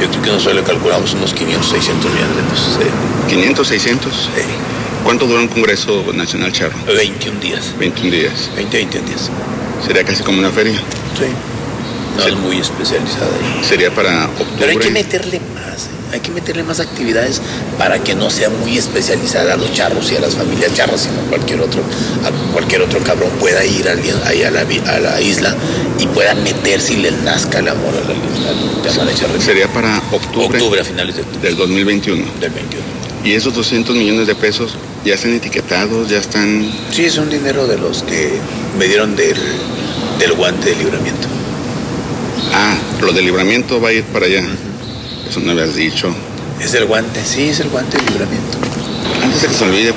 Yo 0.00 0.08
creo 0.10 0.22
que 0.22 0.30
nosotros 0.30 0.56
le 0.56 0.62
calculamos 0.62 1.14
unos 1.14 1.32
500, 1.32 1.70
600 1.70 2.12
millones 2.12 2.36
de 2.36 2.42
pesos. 2.42 2.78
¿eh? 2.82 2.90
500, 3.28 3.68
600. 3.68 4.12
Sí. 4.12 4.42
¿Cuánto 5.04 5.26
dura 5.26 5.40
un 5.40 5.48
Congreso 5.48 6.04
Nacional 6.14 6.52
Charro? 6.52 6.76
21 6.86 7.40
días. 7.40 7.74
21 7.78 8.10
días. 8.10 8.50
20, 8.56 8.76
21 8.76 9.06
días. 9.06 9.30
Sería 9.86 10.04
casi 10.04 10.22
como 10.22 10.38
una 10.38 10.50
feria. 10.50 10.78
Sí. 11.18 11.26
No, 12.16 12.26
es 12.26 12.36
muy 12.36 12.58
especializada 12.58 13.26
ahí. 13.26 13.64
Sería 13.64 13.94
para 13.94 14.26
octubre. 14.26 14.54
Pero 14.58 14.70
hay 14.70 14.78
que 14.78 14.90
meterle 14.90 15.40
más, 15.54 15.86
¿eh? 15.86 15.88
hay 16.12 16.20
que 16.20 16.30
meterle 16.30 16.62
más 16.62 16.80
actividades 16.80 17.40
para 17.76 17.98
que 17.98 18.14
no 18.14 18.30
sea 18.30 18.48
muy 18.50 18.78
especializada 18.78 19.54
a 19.54 19.56
los 19.56 19.72
charros 19.72 20.12
y 20.12 20.16
a 20.16 20.20
las 20.20 20.34
familias 20.34 20.72
charras, 20.74 21.02
sino 21.02 21.20
cualquier 21.28 21.60
otro, 21.60 21.82
a 22.24 22.52
cualquier 22.52 22.82
otro 22.82 23.00
cabrón 23.00 23.30
pueda 23.40 23.64
ir 23.64 23.88
ahí 23.88 24.42
a 24.42 24.50
la, 24.50 24.60
a 24.60 25.00
la 25.00 25.20
isla 25.20 25.56
y 25.98 26.06
pueda 26.06 26.34
meterse 26.34 26.94
y 26.94 26.96
le 26.96 27.10
nazca 27.10 27.58
el 27.58 27.68
amor 27.68 27.94
a 27.94 28.06
la 28.06 28.14
isla. 28.14 29.10
Echar 29.10 29.28
Sería 29.40 29.66
para 29.72 29.98
octubre. 30.12 30.58
Octubre, 30.58 30.80
a 30.80 30.84
finales 30.84 31.16
de 31.16 31.22
octubre. 31.22 31.48
Del 31.48 31.56
2021. 31.56 32.24
Del 32.40 32.50
21. 32.50 32.84
Y 33.24 33.32
esos 33.32 33.54
200 33.54 33.96
millones 33.96 34.26
de 34.26 34.34
pesos 34.34 34.76
ya 35.04 35.14
están 35.14 35.32
etiquetados, 35.32 36.08
ya 36.10 36.18
están... 36.18 36.70
Sí, 36.90 37.06
es 37.06 37.16
un 37.16 37.30
dinero 37.30 37.66
de 37.66 37.78
los 37.78 38.02
que 38.02 38.38
me 38.78 38.86
dieron 38.86 39.16
del, 39.16 39.36
del 40.18 40.32
guante 40.34 40.70
de 40.70 40.76
libramiento. 40.76 41.26
Ah, 42.56 42.76
lo 43.00 43.12
del 43.12 43.24
libramiento 43.24 43.80
va 43.80 43.88
a 43.88 43.92
ir 43.92 44.04
para 44.04 44.26
allá. 44.26 44.44
Eso 45.28 45.40
no 45.40 45.50
habías 45.50 45.74
dicho. 45.74 46.14
Es 46.60 46.72
el 46.74 46.86
guante, 46.86 47.20
sí, 47.24 47.48
es 47.48 47.58
el 47.58 47.68
guante 47.68 47.96
de 47.96 48.04
libramiento. 48.04 48.58
Antes 49.24 49.42
de 49.42 49.48
que 49.48 49.54
se 49.54 49.64
olvide, 49.64 49.92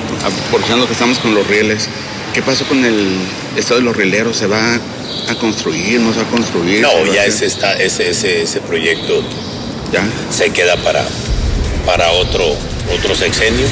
aprovechando 0.48 0.84
que 0.88 0.92
estamos 0.92 1.20
con 1.20 1.36
los 1.36 1.46
rieles, 1.46 1.88
¿qué 2.34 2.42
pasó 2.42 2.64
con 2.64 2.84
el 2.84 3.16
estado 3.56 3.78
de 3.78 3.86
los 3.86 3.96
rieleros? 3.96 4.36
¿Se 4.36 4.48
va 4.48 4.74
a 4.74 5.34
construir, 5.36 6.00
no 6.00 6.12
se 6.12 6.20
va 6.20 6.26
a 6.26 6.30
construir? 6.30 6.80
No, 6.80 6.90
¿Se 6.90 7.02
va 7.04 7.12
a 7.12 7.14
ya 7.14 7.24
ese, 7.26 7.46
está, 7.46 7.74
ese, 7.74 8.10
ese, 8.10 8.42
ese 8.42 8.60
proyecto 8.60 9.22
¿Ya? 9.92 10.04
se 10.30 10.50
queda 10.50 10.76
para, 10.78 11.06
para 11.86 12.10
otro, 12.10 12.44
otro 12.92 13.14
sexenio. 13.14 13.66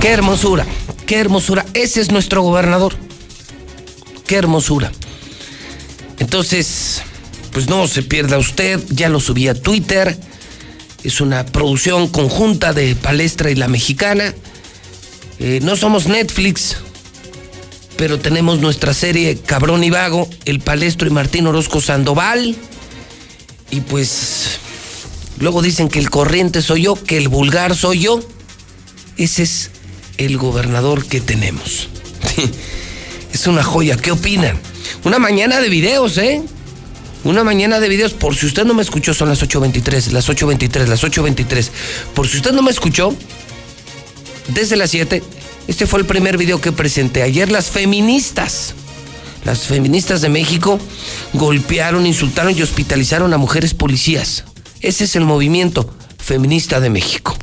Qué 0.00 0.08
hermosura, 0.10 0.64
qué 1.04 1.16
hermosura. 1.18 1.66
Ese 1.74 2.00
es 2.00 2.12
nuestro 2.12 2.42
gobernador. 2.42 2.94
Qué 4.24 4.36
hermosura. 4.36 4.92
Entonces, 6.18 7.02
pues 7.52 7.68
no 7.68 7.86
se 7.88 8.02
pierda 8.02 8.38
usted, 8.38 8.80
ya 8.90 9.08
lo 9.08 9.20
subí 9.20 9.48
a 9.48 9.54
Twitter. 9.54 10.16
Es 11.04 11.20
una 11.20 11.46
producción 11.46 12.08
conjunta 12.08 12.72
de 12.72 12.94
Palestra 12.96 13.50
y 13.50 13.54
La 13.54 13.68
Mexicana. 13.68 14.34
Eh, 15.38 15.60
no 15.62 15.76
somos 15.76 16.06
Netflix, 16.06 16.76
pero 17.96 18.18
tenemos 18.18 18.60
nuestra 18.60 18.92
serie 18.92 19.38
Cabrón 19.38 19.84
y 19.84 19.90
Vago, 19.90 20.28
El 20.44 20.60
Palestro 20.60 21.06
y 21.06 21.10
Martín 21.10 21.46
Orozco 21.46 21.80
Sandoval. 21.80 22.56
Y 23.70 23.80
pues 23.82 24.58
luego 25.38 25.62
dicen 25.62 25.88
que 25.88 25.98
el 25.98 26.10
corriente 26.10 26.62
soy 26.62 26.82
yo, 26.82 26.94
que 26.94 27.16
el 27.16 27.28
vulgar 27.28 27.76
soy 27.76 28.00
yo. 28.00 28.20
Ese 29.16 29.44
es 29.44 29.70
el 30.16 30.36
gobernador 30.36 31.06
que 31.06 31.20
tenemos. 31.20 31.88
es 33.32 33.46
una 33.46 33.62
joya. 33.62 33.96
¿Qué 33.96 34.10
opinan? 34.10 34.58
Una 35.04 35.18
mañana 35.18 35.60
de 35.60 35.68
videos, 35.68 36.18
¿eh? 36.18 36.42
Una 37.24 37.44
mañana 37.44 37.80
de 37.80 37.88
videos. 37.88 38.14
Por 38.14 38.34
si 38.34 38.46
usted 38.46 38.64
no 38.64 38.74
me 38.74 38.82
escuchó, 38.82 39.14
son 39.14 39.28
las 39.28 39.42
8.23, 39.42 40.10
las 40.10 40.28
8.23, 40.28 40.86
las 40.86 41.04
8.23. 41.04 41.70
Por 42.14 42.28
si 42.28 42.38
usted 42.38 42.52
no 42.52 42.62
me 42.62 42.70
escuchó, 42.70 43.14
desde 44.48 44.76
las 44.76 44.90
7, 44.90 45.22
este 45.68 45.86
fue 45.86 46.00
el 46.00 46.06
primer 46.06 46.38
video 46.38 46.60
que 46.60 46.72
presenté. 46.72 47.22
Ayer 47.22 47.52
las 47.52 47.70
feministas, 47.70 48.74
las 49.44 49.66
feministas 49.66 50.20
de 50.20 50.28
México, 50.28 50.78
golpearon, 51.34 52.06
insultaron 52.06 52.56
y 52.56 52.62
hospitalizaron 52.62 53.32
a 53.34 53.38
mujeres 53.38 53.74
policías. 53.74 54.44
Ese 54.80 55.04
es 55.04 55.16
el 55.16 55.24
movimiento 55.24 55.92
feminista 56.18 56.80
de 56.80 56.90
México. 56.90 57.37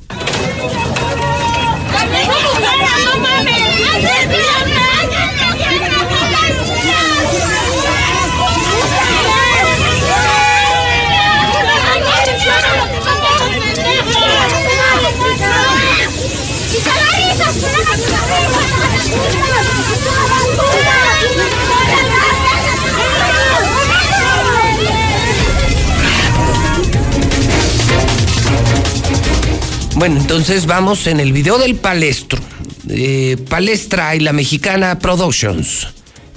Bueno, 29.95 30.19
entonces 30.19 30.65
vamos 30.65 31.07
en 31.07 31.21
el 31.21 31.31
video 31.31 31.57
del 31.57 31.75
palestro. 31.75 32.41
Eh, 32.89 33.37
Palestra 33.49 34.13
y 34.13 34.19
la 34.19 34.33
mexicana 34.33 34.99
Productions. 34.99 35.87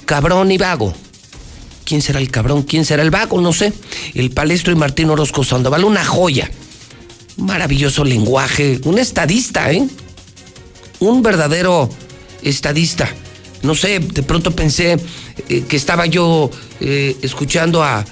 Cabrón 0.05 0.53
y 0.53 0.59
vago. 0.59 0.95
¿Quién 1.85 2.01
será 2.01 2.21
el 2.21 2.31
cabrón? 2.31 2.63
¿Quién 2.63 2.85
será 2.85 3.03
el 3.03 3.11
vago? 3.11 3.41
No 3.41 3.53
sé. 3.53 3.73
El 4.15 4.31
palestro 4.31 4.73
y 4.73 4.77
Martín 4.77 5.11
Orozco 5.11 5.43
Sandoval, 5.43 5.83
una 5.83 6.05
joya. 6.05 6.49
Maravilloso 7.37 8.05
lenguaje. 8.05 8.81
Un 8.85 8.97
estadista, 9.01 9.73
¿eh? 9.73 9.85
Un 11.01 11.21
verdadero 11.25 11.91
estadista. 12.43 13.13
No 13.63 13.75
sé, 13.75 13.99
de 13.99 14.23
pronto 14.23 14.53
pensé 14.53 14.99
eh, 15.49 15.65
que 15.69 15.77
estaba 15.77 16.07
yo 16.07 16.49
eh, 16.81 17.17
escuchando 17.23 17.83
a 17.83 18.05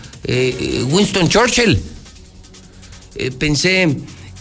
Winston 0.91 1.29
Churchill. 1.29 1.81
Pensé 3.39 3.97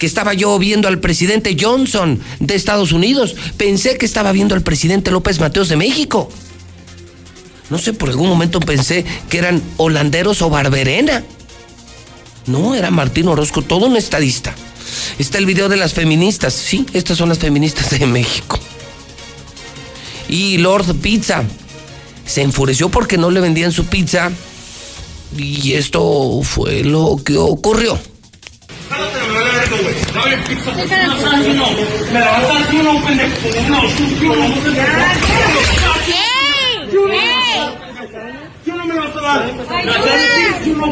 estaba 0.06 0.34
yo 0.34 0.58
viendo 0.60 0.88
al 0.88 1.00
presidente 1.00 1.56
Johnson 1.60 2.20
de 2.40 2.56
Estados 2.56 2.92
Unidos. 2.92 3.36
Pensé 3.58 3.98
que 3.98 4.06
estaba 4.06 4.32
viendo 4.32 4.56
al 4.56 4.62
presidente 4.62 5.12
López 5.12 5.40
Mateos 5.40 5.70
de 5.70 5.76
México. 5.76 6.30
No 7.70 7.78
sé, 7.78 7.94
por 7.94 8.10
algún 8.10 8.30
momento 8.30 8.60
pensé 8.60 9.06
que 9.30 9.38
eran 9.38 9.62
holanderos 9.78 10.42
o 10.42 10.50
barberena. 10.50 11.24
No, 12.46 12.76
era 12.76 12.92
Martín 12.92 13.28
Orozco, 13.28 13.62
todo 13.62 13.88
un 13.88 13.98
estadista. 13.98 14.54
Está 15.18 15.40
el 15.40 15.46
video 15.46 15.68
de 15.68 15.78
las 15.78 15.94
feministas. 15.94 16.54
Sí, 16.54 16.86
estas 16.94 17.18
son 17.18 17.30
las 17.30 17.40
feministas 17.40 17.90
de 17.90 18.06
México. 18.06 18.60
Y 20.30 20.58
Lord 20.58 20.96
Pizza 20.96 21.44
se 22.26 22.42
enfureció 22.42 22.90
porque 22.90 23.18
no 23.18 23.32
le 23.32 23.40
vendían 23.40 23.72
su 23.72 23.86
pizza. 23.86 24.32
Y 25.36 25.74
esto 25.74 26.42
fue 26.44 26.84
lo 26.84 27.18
que 27.24 27.38
ocurrió. 27.38 28.00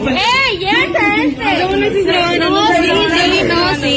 ¡Ey, 0.10 0.60
ya 0.60 0.72
está 0.84 1.16
este! 1.16 1.58
No, 2.40 2.58
sí, 2.68 2.76
sí, 2.76 3.44
no, 3.48 3.76
sí. 3.76 3.94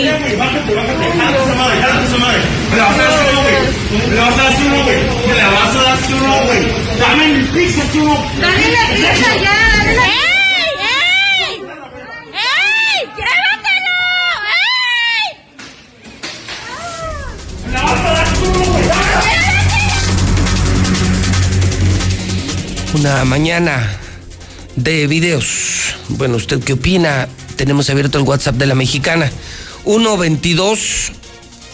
Me 2.70 2.76
la 2.76 2.84
vas 2.84 2.98
a 2.98 3.02
dar 3.02 3.16
tú, 3.16 3.42
güey. 3.42 3.66
Me 4.08 4.14
la 4.16 4.22
vas 4.22 4.38
a 4.38 4.42
dar 4.42 4.52
tú, 4.54 4.62
güey. 4.84 5.00
Me 5.26 5.34
la 5.34 5.48
vas 5.50 5.74
a 5.74 5.82
dar 5.82 5.98
tú, 5.98 6.16
güey. 6.46 6.62
Dame 6.98 7.24
mi 7.28 7.42
pizza, 7.44 7.82
tú. 7.92 8.04
Dale 8.40 8.66
la 8.72 8.84
pizza 8.94 9.30
ya, 9.42 9.54
dale 9.76 9.92
la 9.96 10.02
¡Ey, 10.04 10.25
Una 22.96 23.24
mañana 23.26 24.00
de 24.74 25.06
videos. 25.06 25.94
Bueno, 26.08 26.36
¿usted 26.36 26.64
qué 26.64 26.72
opina? 26.72 27.28
Tenemos 27.56 27.90
abierto 27.90 28.16
el 28.16 28.24
WhatsApp 28.24 28.54
de 28.54 28.64
la 28.64 28.74
mexicana. 28.74 29.30
122 29.84 31.12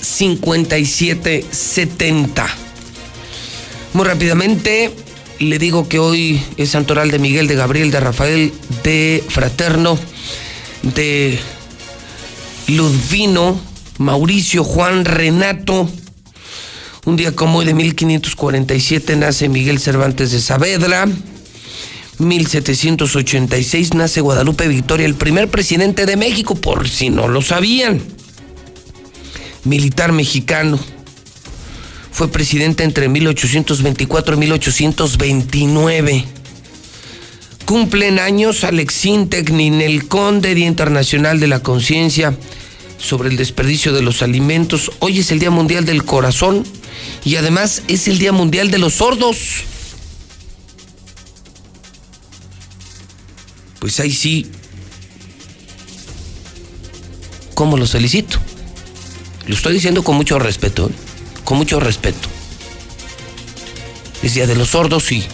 5770. 0.01 2.49
Muy 3.93 4.05
rápidamente, 4.05 4.93
le 5.39 5.61
digo 5.61 5.89
que 5.89 6.01
hoy 6.01 6.43
es 6.57 6.71
Santoral 6.71 7.13
de 7.13 7.21
Miguel, 7.21 7.47
de 7.47 7.55
Gabriel, 7.55 7.93
de 7.93 8.01
Rafael, 8.01 8.53
de 8.83 9.23
Fraterno, 9.29 9.97
de 10.83 11.39
Ludvino, 12.67 13.61
Mauricio, 13.99 14.65
Juan, 14.65 15.05
Renato. 15.05 15.89
Un 17.05 17.17
día 17.17 17.35
como 17.35 17.59
hoy 17.59 17.67
de 17.67 17.75
1547 17.75 19.17
nace 19.17 19.49
Miguel 19.49 19.81
Cervantes 19.81 20.31
de 20.31 20.41
Saavedra. 20.41 21.09
1786 22.19 23.95
nace 23.95 24.21
Guadalupe 24.21 24.69
Victoria, 24.69 25.05
el 25.05 25.17
primer 25.17 25.49
presidente 25.49 26.07
de 26.07 26.17
México, 26.17 26.55
por 26.55 26.89
si 26.89 27.11
no 27.11 27.27
lo 27.27 27.43
sabían. 27.43 28.01
Militar 29.65 30.13
mexicano. 30.13 30.79
Fue 32.13 32.29
presidente 32.29 32.85
entre 32.85 33.09
1824 33.09 34.37
y 34.37 34.39
1829. 34.39 36.25
Cumplen 37.65 38.21
años 38.21 38.63
Alex 38.63 39.07
Intec, 39.07 39.51
Ninel 39.51 40.07
Conde, 40.07 40.55
Día 40.55 40.69
Internacional 40.69 41.41
de 41.41 41.49
la 41.49 41.65
Conciencia 41.65 42.39
sobre 42.97 43.29
el 43.29 43.37
desperdicio 43.37 43.93
de 43.93 44.03
los 44.03 44.23
alimentos. 44.23 44.93
Hoy 45.01 45.19
es 45.19 45.33
el 45.33 45.41
Día 45.41 45.51
Mundial 45.51 45.85
del 45.85 46.05
Corazón 46.05 46.63
y 47.25 47.37
además 47.37 47.83
es 47.89 48.09
el 48.09 48.19
Día 48.19 48.33
Mundial 48.33 48.71
de 48.71 48.79
los 48.79 48.95
Sordos. 48.95 49.39
Pues 53.79 53.99
ahí 54.01 54.13
sí, 54.13 54.51
¿cómo 57.55 57.77
los 57.77 57.93
felicito? 57.93 58.39
Lo 59.47 59.55
estoy 59.55 59.75
diciendo 59.75 60.05
con 60.05 60.17
mucho 60.17 60.39
respeto, 60.39 60.89
¿eh? 60.89 60.93
con 61.45 61.59
mucho 61.59 61.81
respeto. 61.81 62.29
Es 64.23 64.35
Día 64.35 64.47
de 64.47 64.55
los 64.55 64.69
Sordos 64.71 65.11
y, 65.11 65.25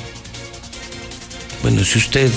bueno, 1.63 1.85
si 1.85 1.99
usted 1.99 2.31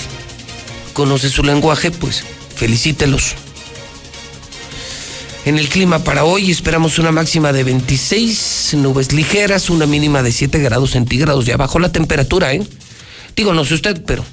conoce 0.92 1.30
su 1.30 1.42
lenguaje, 1.42 1.90
pues 1.90 2.24
felicítelos. 2.54 3.34
En 5.44 5.58
el 5.58 5.68
clima 5.68 6.04
para 6.04 6.24
hoy 6.24 6.52
esperamos 6.52 7.00
una 7.00 7.10
máxima 7.10 7.52
de 7.52 7.64
26, 7.64 8.74
nubes 8.74 9.12
ligeras, 9.12 9.70
una 9.70 9.86
mínima 9.86 10.22
de 10.22 10.30
7 10.30 10.60
grados 10.60 10.92
centígrados. 10.92 11.46
Ya 11.46 11.56
bajó 11.56 11.80
la 11.80 11.90
temperatura, 11.90 12.54
¿eh? 12.54 12.62
Digo, 13.34 13.52
no 13.52 13.64
sé 13.64 13.74
usted, 13.74 14.04
pero, 14.06 14.24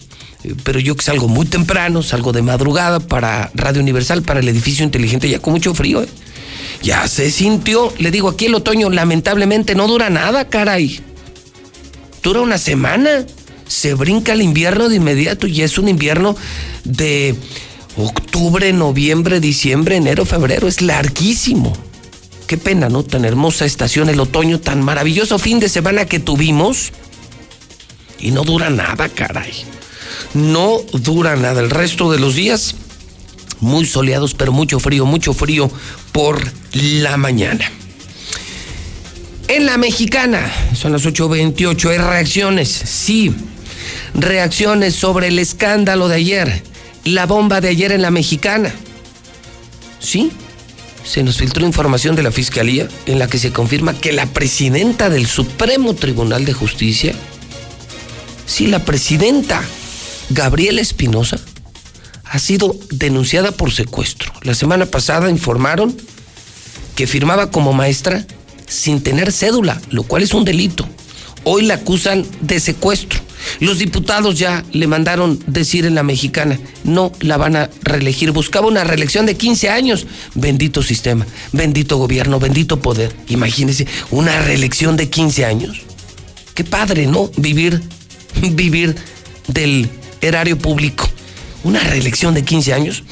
pero 0.64 0.80
yo 0.80 0.96
que 0.96 1.04
salgo 1.04 1.28
muy 1.28 1.48
temprano, 1.48 2.04
salgo 2.04 2.32
de 2.32 2.44
madrugada 2.44 3.00
para 3.00 3.50
Radio 3.56 3.82
Universal, 3.82 4.22
para 4.22 4.40
el 4.40 4.48
edificio 4.50 4.86
inteligente, 4.86 5.28
ya 5.28 5.40
con 5.40 5.54
mucho 5.54 5.74
frío, 5.74 6.04
¿eh? 6.04 6.10
Ya 6.84 7.08
se 7.08 7.32
sintió, 7.32 7.92
le 7.98 8.12
digo, 8.12 8.30
aquí 8.30 8.46
el 8.46 8.54
otoño 8.54 8.92
lamentablemente 8.92 9.74
no 9.74 9.88
dura 9.88 10.12
nada, 10.12 10.48
caray. 10.48 11.00
Dura 12.22 12.42
una 12.42 12.60
semana, 12.60 13.26
se 13.68 13.96
brinca 13.96 14.34
el 14.34 14.44
invierno 14.44 14.90
de 14.90 14.98
inmediato 14.98 15.48
y 15.48 15.64
es 15.64 15.80
un 15.80 15.90
invierno 15.90 16.36
de 16.84 17.36
octubre, 18.00 18.72
noviembre, 18.74 19.40
diciembre, 19.40 19.96
enero, 19.96 20.26
febrero, 20.26 20.68
es 20.68 20.82
larguísimo. 20.82 21.74
Qué 22.48 22.58
pena, 22.58 22.90
¿no? 22.90 23.04
Tan 23.04 23.26
hermosa 23.26 23.66
estación, 23.66 24.10
el 24.10 24.20
otoño, 24.20 24.60
tan 24.60 24.82
maravilloso 24.82 25.38
fin 25.38 25.60
de 25.60 25.70
semana 25.70 26.06
que 26.06 26.20
tuvimos. 26.20 26.92
Y 28.20 28.32
no 28.32 28.44
dura 28.44 28.70
nada, 28.70 29.10
caray. 29.10 29.52
No 30.34 30.80
dura 30.94 31.36
nada. 31.36 31.62
El 31.62 31.70
resto 31.70 32.12
de 32.12 32.20
los 32.20 32.36
días, 32.36 32.76
muy 33.60 33.86
soleados, 33.86 34.34
pero 34.34 34.52
mucho 34.52 34.80
frío, 34.80 35.06
mucho 35.06 35.34
frío 35.34 35.72
por 36.12 36.42
la 36.74 37.18
mañana. 37.18 37.70
En 39.48 39.66
la 39.66 39.78
mexicana, 39.78 40.52
son 40.76 40.92
las 40.92 41.06
8.28, 41.06 41.90
hay 41.90 41.98
reacciones, 41.98 42.70
sí, 42.70 43.34
reacciones 44.14 44.94
sobre 44.94 45.30
el 45.30 45.40
escándalo 45.40 46.08
de 46.08 46.16
ayer, 46.18 46.64
la 47.04 47.26
bomba 47.26 47.62
de 47.62 47.70
ayer 47.70 47.92
en 47.92 48.02
la 48.02 48.12
mexicana. 48.12 48.74
Sí, 50.00 50.32
se 51.04 51.24
nos 51.24 51.38
filtró 51.38 51.66
información 51.66 52.16
de 52.16 52.24
la 52.24 52.32
Fiscalía 52.32 52.88
en 53.06 53.20
la 53.20 53.28
que 53.28 53.40
se 53.40 53.52
confirma 53.52 53.94
que 53.94 54.12
la 54.12 54.26
presidenta 54.28 55.10
del 55.10 55.26
Supremo 55.28 55.96
Tribunal 55.96 56.46
de 56.46 56.54
Justicia, 56.54 57.14
sí, 58.46 58.68
la 58.68 58.86
presidenta 58.86 59.64
Gabriela 60.30 60.82
Espinosa, 60.82 61.40
ha 62.26 62.40
sido 62.40 62.76
denunciada 62.92 63.52
por 63.52 63.72
secuestro. 63.72 64.32
La 64.44 64.54
semana 64.54 64.86
pasada 64.86 65.32
informaron 65.32 65.98
que 66.96 67.08
firmaba 67.08 67.50
como 67.50 67.74
maestra 67.74 68.26
sin 68.68 69.02
tener 69.02 69.32
cédula, 69.32 69.82
lo 69.90 70.04
cual 70.04 70.22
es 70.22 70.34
un 70.34 70.46
delito. 70.46 70.88
Hoy 71.44 71.64
la 71.66 71.76
acusan 71.76 72.26
de 72.42 72.60
secuestro. 72.60 73.20
Los 73.60 73.80
diputados 73.80 74.38
ya 74.38 74.64
le 74.72 74.88
mandaron 74.88 75.40
decir 75.48 75.86
en 75.86 75.96
la 75.96 76.04
mexicana, 76.04 76.60
no 76.84 77.12
la 77.22 77.38
van 77.38 77.56
a 77.56 77.70
reelegir. 77.82 78.32
Buscaba 78.32 78.68
una 78.68 78.84
reelección 78.84 79.26
de 79.26 79.36
15 79.36 79.70
años. 79.70 80.08
Bendito 80.36 80.84
sistema, 80.84 81.26
bendito 81.52 81.98
gobierno, 81.98 82.40
bendito 82.40 82.82
poder. 82.82 83.16
Imagínense, 83.28 83.88
una 84.12 84.42
reelección 84.42 84.98
de 84.98 85.10
15 85.10 85.46
años. 85.46 85.82
Qué 86.54 86.64
padre, 86.64 87.08
¿no? 87.08 87.32
Vivir, 87.38 87.82
vivir 88.42 88.96
del 89.48 89.90
erario 90.22 90.58
público. 90.58 91.10
Una 91.64 91.80
reelección 91.82 92.34
de 92.34 92.44
15 92.44 92.74
años. 92.74 93.04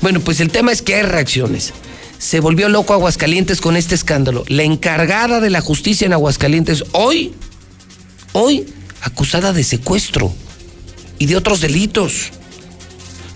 Bueno, 0.00 0.20
pues 0.20 0.40
el 0.40 0.50
tema 0.50 0.72
es 0.72 0.82
que 0.82 0.96
hay 0.96 1.02
reacciones. 1.02 1.72
Se 2.18 2.40
volvió 2.40 2.68
loco 2.68 2.94
Aguascalientes 2.94 3.60
con 3.60 3.76
este 3.76 3.94
escándalo. 3.94 4.44
La 4.48 4.62
encargada 4.62 5.40
de 5.40 5.50
la 5.50 5.60
justicia 5.60 6.06
en 6.06 6.12
Aguascalientes 6.12 6.84
hoy, 6.92 7.32
hoy 8.32 8.66
acusada 9.00 9.52
de 9.52 9.64
secuestro 9.64 10.32
y 11.18 11.26
de 11.26 11.36
otros 11.36 11.60
delitos. 11.60 12.30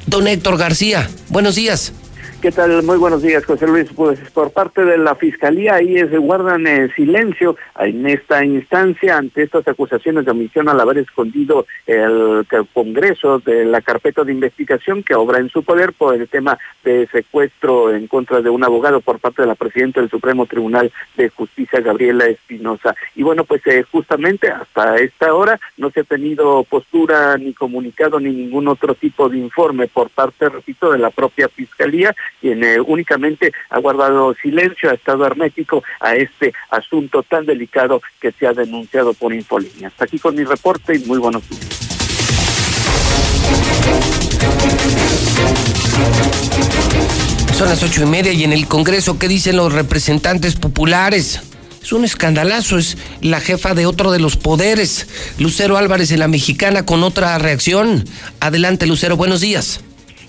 Don 0.06 0.26
Héctor 0.26 0.56
García, 0.56 1.10
buenos 1.28 1.54
días. 1.54 1.92
¿Qué 2.46 2.52
tal? 2.52 2.80
Muy 2.84 2.96
buenos 2.96 3.22
días, 3.22 3.44
José 3.44 3.66
Luis. 3.66 3.88
Pues 3.92 4.20
por 4.30 4.52
parte 4.52 4.84
de 4.84 4.98
la 4.98 5.16
Fiscalía, 5.16 5.74
ahí 5.74 5.96
se 5.96 6.16
guardan 6.16 6.64
eh, 6.68 6.88
silencio 6.94 7.56
en 7.76 8.06
esta 8.06 8.44
instancia 8.44 9.16
ante 9.16 9.42
estas 9.42 9.66
acusaciones 9.66 10.24
de 10.24 10.30
omisión 10.30 10.68
al 10.68 10.78
haber 10.78 10.98
escondido 10.98 11.66
el, 11.88 12.46
el, 12.48 12.66
Congreso 12.72 13.40
de 13.40 13.64
la 13.64 13.80
carpeta 13.80 14.22
de 14.22 14.30
investigación 14.30 15.02
que 15.02 15.16
obra 15.16 15.40
en 15.40 15.48
su 15.48 15.64
poder 15.64 15.92
por 15.92 16.14
el 16.14 16.28
tema 16.28 16.56
de 16.84 17.08
secuestro 17.08 17.92
en 17.92 18.06
contra 18.06 18.40
de 18.40 18.48
un 18.48 18.62
abogado 18.62 19.00
por 19.00 19.18
parte 19.18 19.42
de 19.42 19.48
la 19.48 19.56
presidenta 19.56 20.00
del 20.00 20.10
Supremo 20.10 20.46
Tribunal 20.46 20.92
de 21.16 21.30
Justicia, 21.30 21.80
Gabriela 21.80 22.26
Espinosa. 22.26 22.94
Y 23.16 23.24
bueno, 23.24 23.42
pues 23.42 23.66
eh, 23.66 23.84
justamente 23.90 24.48
hasta 24.48 24.98
esta 24.98 25.34
hora 25.34 25.58
no 25.78 25.90
se 25.90 26.00
ha 26.00 26.04
tenido 26.04 26.62
postura 26.62 27.36
ni 27.38 27.54
comunicado 27.54 28.20
ni 28.20 28.30
ningún 28.30 28.68
otro 28.68 28.94
tipo 28.94 29.28
de 29.28 29.38
informe 29.38 29.88
por 29.88 30.10
parte, 30.10 30.48
repito, 30.48 30.92
de 30.92 30.98
la 30.98 31.10
propia 31.10 31.48
Fiscalía 31.48 32.14
quien 32.40 32.62
eh, 32.64 32.80
únicamente 32.80 33.52
ha 33.70 33.78
guardado 33.78 34.34
silencio, 34.34 34.90
ha 34.90 34.94
estado 34.94 35.26
hermético 35.26 35.82
a 36.00 36.14
este 36.14 36.52
asunto 36.70 37.22
tan 37.22 37.46
delicado 37.46 38.02
que 38.20 38.32
se 38.32 38.46
ha 38.46 38.52
denunciado 38.52 39.14
por 39.14 39.32
Infolínea. 39.32 39.88
Hasta 39.88 40.04
aquí 40.04 40.18
con 40.18 40.34
mi 40.34 40.44
reporte 40.44 40.96
y 40.96 41.00
muy 41.00 41.18
buenos 41.18 41.48
días. 41.48 41.86
Son 47.54 47.68
las 47.68 47.82
ocho 47.82 48.02
y 48.02 48.06
media 48.06 48.32
y 48.32 48.44
en 48.44 48.52
el 48.52 48.68
Congreso, 48.68 49.18
¿qué 49.18 49.28
dicen 49.28 49.56
los 49.56 49.72
representantes 49.72 50.56
populares? 50.56 51.40
Es 51.82 51.92
un 51.92 52.04
escandalazo, 52.04 52.78
es 52.78 52.98
la 53.22 53.40
jefa 53.40 53.72
de 53.72 53.86
otro 53.86 54.10
de 54.10 54.18
los 54.18 54.36
poderes, 54.36 55.06
Lucero 55.38 55.76
Álvarez 55.76 56.08
de 56.08 56.18
la 56.18 56.28
Mexicana, 56.28 56.84
con 56.84 57.02
otra 57.02 57.38
reacción. 57.38 58.04
Adelante, 58.40 58.86
Lucero, 58.86 59.16
buenos 59.16 59.40
días. 59.40 59.80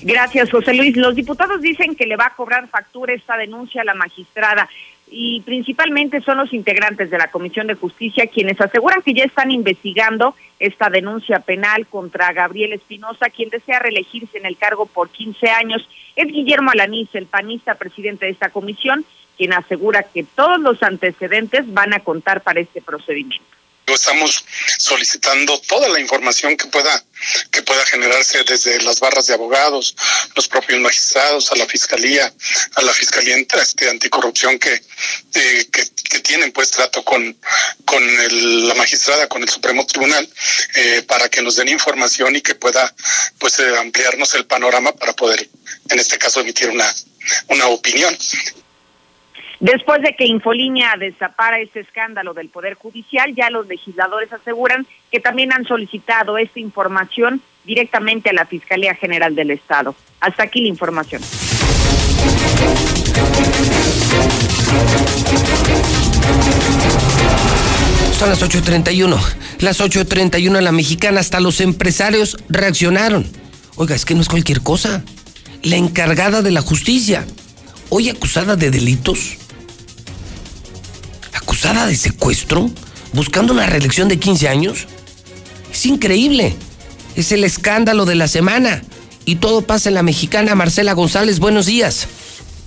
Gracias, 0.02 0.52
José 0.52 0.74
Luis. 0.74 0.96
Los 0.96 1.16
diputados 1.16 1.62
dicen 1.62 1.96
que 1.96 2.06
le 2.06 2.16
va 2.16 2.28
a 2.28 2.36
cobrar 2.36 2.68
factura 2.68 3.14
esta 3.14 3.36
denuncia 3.38 3.82
a 3.82 3.86
la 3.86 3.96
magistrada 3.96 4.70
y 5.10 5.42
principalmente 5.42 6.22
son 6.22 6.38
los 6.38 6.54
integrantes 6.54 7.10
de 7.10 7.18
la 7.18 7.32
Comisión 7.32 7.68
de 7.68 7.76
Justicia 7.76 8.28
quienes 8.28 8.60
aseguran 8.60 9.02
que 9.02 9.14
ya 9.14 9.24
están 9.24 9.52
investigando 9.52 10.36
esta 10.60 10.90
denuncia 10.90 11.40
penal 11.40 11.88
contra 11.88 12.34
Gabriel 12.34 12.74
Espinosa, 12.74 13.30
quien 13.30 13.50
desea 13.50 13.80
reelegirse 13.80 14.38
en 14.38 14.46
el 14.46 14.58
cargo 14.58 14.86
por 14.86 15.10
15 15.10 15.50
años. 15.50 15.88
Es 16.16 16.28
Guillermo 16.28 16.72
Alaniz, 16.72 17.10
el 17.14 17.26
panista 17.26 17.76
presidente 17.76 18.26
de 18.26 18.32
esta 18.32 18.50
comisión, 18.50 19.06
quien 19.38 19.54
asegura 19.54 20.04
que 20.04 20.24
todos 20.24 20.60
los 20.60 20.82
antecedentes 20.84 21.72
van 21.74 21.94
a 21.94 22.00
contar 22.00 22.42
para 22.42 22.60
este 22.60 22.82
procedimiento. 22.82 23.57
Estamos 23.88 24.44
solicitando 24.78 25.62
toda 25.62 25.88
la 25.88 26.00
información 26.02 26.58
que 26.58 26.68
pueda 26.68 27.04
que 27.52 27.64
pueda 27.64 27.84
generarse 27.86 28.44
desde 28.44 28.82
las 28.82 29.00
barras 29.00 29.28
de 29.28 29.34
abogados, 29.34 29.96
los 30.36 30.48
propios 30.48 30.80
magistrados, 30.82 31.52
a 31.52 31.56
la 31.56 31.66
fiscalía, 31.66 32.32
a 32.76 32.82
la 32.82 32.94
fiscalía 32.94 33.38
este, 33.38 33.90
anticorrupción 33.90 34.60
que, 34.60 34.74
eh, 34.74 35.68
que, 35.72 36.20
tienen 36.20 36.52
pues 36.52 36.72
trato 36.72 37.04
con 37.06 37.38
con 37.86 38.04
la 38.68 38.76
magistrada, 38.76 39.28
con 39.30 39.42
el 39.42 39.50
Supremo 39.50 39.86
Tribunal, 39.86 40.28
eh, 40.76 41.04
para 41.08 41.30
que 41.30 41.42
nos 41.42 41.56
den 41.56 41.70
información 41.70 42.36
y 42.36 42.42
que 42.42 42.56
pueda 42.56 42.94
pues 43.40 43.58
eh, 43.60 43.78
ampliarnos 43.78 44.34
el 44.36 44.46
panorama 44.46 44.94
para 44.94 45.14
poder, 45.14 45.48
en 45.90 46.00
este 46.00 46.18
caso, 46.18 46.42
emitir 46.42 46.70
una 46.70 46.94
una 47.48 47.68
opinión. 47.68 48.18
Después 49.60 50.02
de 50.04 50.16
que 50.16 50.26
Infolínea 50.26 50.96
destapara 51.00 51.60
este 51.60 51.80
escándalo 51.80 52.34
del 52.34 52.50
Poder 52.50 52.76
Judicial, 52.76 53.34
ya 53.34 53.50
los 53.50 53.68
legisladores 53.68 54.32
aseguran 54.32 54.86
que 55.12 55.20
también 55.20 55.52
han 55.52 55.66
solicitado 55.66 56.38
esta 56.38 56.60
información 56.60 57.42
directamente 57.66 58.30
a 58.30 58.34
la 58.34 58.46
Fiscalía 58.46 58.94
General 58.94 59.34
del 59.34 59.52
Estado. 59.52 59.96
Hasta 60.20 60.44
aquí 60.44 60.62
la 60.62 60.68
información. 60.68 61.22
Son 68.18 68.30
las 68.30 68.42
8.31. 68.42 69.20
Las 69.60 69.82
8.31 69.82 70.58
en 70.58 70.64
la 70.64 70.72
mexicana, 70.72 71.20
hasta 71.20 71.40
los 71.40 71.62
empresarios 71.62 72.38
reaccionaron. 72.50 73.26
Oiga, 73.76 73.96
es 73.96 74.06
que 74.06 74.16
no 74.16 74.22
es 74.22 74.30
cualquier 74.30 74.62
cosa. 74.62 75.04
La 75.64 75.76
encargada 75.76 76.42
de 76.42 76.52
la 76.52 76.62
justicia, 76.62 77.26
hoy 77.90 78.10
acusada 78.10 78.56
de 78.56 78.72
delitos, 78.72 79.38
acusada 81.38 81.86
de 81.86 81.96
secuestro, 81.96 82.70
buscando 83.14 83.54
una 83.54 83.66
reelección 83.66 84.08
de 84.10 84.20
15 84.20 84.50
años. 84.50 84.88
Es 85.72 85.86
increíble. 85.86 86.56
Es 87.16 87.32
el 87.32 87.44
escándalo 87.44 88.06
de 88.06 88.16
la 88.16 88.28
semana. 88.28 88.82
Y 89.26 89.36
todo 89.36 89.62
pasa 89.62 89.90
en 89.90 89.96
la 89.96 90.04
mexicana. 90.04 90.56
Marcela 90.56 90.94
González, 90.94 91.40
buenos 91.40 91.66
días. 91.66 92.08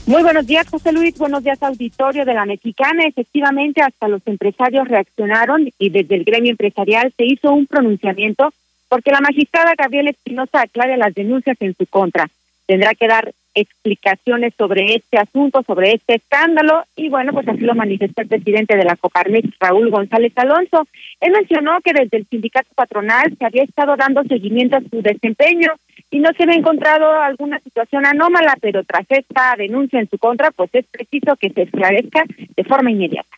Muy 0.06 0.22
buenos 0.22 0.46
días, 0.46 0.68
José 0.68 0.92
Luis. 0.92 1.16
Buenos 1.18 1.44
días, 1.44 1.62
auditorio 1.62 2.24
de 2.24 2.34
la 2.34 2.44
Mexicana. 2.44 3.04
Efectivamente, 3.06 3.80
hasta 3.80 4.08
los 4.08 4.22
empresarios 4.26 4.88
reaccionaron 4.88 5.70
y 5.78 5.90
desde 5.90 6.16
el 6.16 6.24
gremio 6.24 6.50
empresarial 6.50 7.12
se 7.16 7.26
hizo 7.26 7.52
un 7.52 7.66
pronunciamiento 7.66 8.52
porque 8.88 9.12
la 9.12 9.20
magistrada 9.20 9.74
Gabriela 9.78 10.10
Espinosa 10.10 10.62
aclare 10.62 10.96
las 10.96 11.14
denuncias 11.14 11.56
en 11.60 11.76
su 11.76 11.86
contra. 11.86 12.28
Tendrá 12.66 12.94
que 12.94 13.06
dar 13.06 13.32
explicaciones 13.54 14.54
sobre 14.56 14.94
este 14.94 15.18
asunto, 15.18 15.62
sobre 15.66 15.92
este 15.92 16.16
escándalo, 16.16 16.84
y 16.96 17.08
bueno, 17.08 17.32
pues 17.32 17.48
así 17.48 17.60
lo 17.60 17.74
manifestó 17.74 18.22
el 18.22 18.28
presidente 18.28 18.76
de 18.76 18.84
la 18.84 18.96
Coparmex, 18.96 19.48
Raúl 19.58 19.90
González 19.90 20.32
Alonso. 20.36 20.86
Él 21.20 21.32
mencionó 21.32 21.80
que 21.82 21.92
desde 21.92 22.18
el 22.18 22.26
sindicato 22.26 22.68
patronal 22.74 23.34
se 23.38 23.44
había 23.44 23.64
estado 23.64 23.96
dando 23.96 24.22
seguimiento 24.24 24.76
a 24.76 24.80
su 24.80 25.02
desempeño 25.02 25.72
y 26.10 26.20
no 26.20 26.30
se 26.32 26.42
había 26.42 26.56
encontrado 26.56 27.10
alguna 27.20 27.60
situación 27.60 28.06
anómala, 28.06 28.56
pero 28.60 28.84
tras 28.84 29.06
esta 29.08 29.54
denuncia 29.56 30.00
en 30.00 30.08
su 30.08 30.18
contra, 30.18 30.50
pues 30.50 30.70
es 30.72 30.86
preciso 30.86 31.36
que 31.36 31.50
se 31.50 31.62
esclarezca 31.62 32.24
de 32.56 32.64
forma 32.64 32.90
inmediata. 32.90 33.28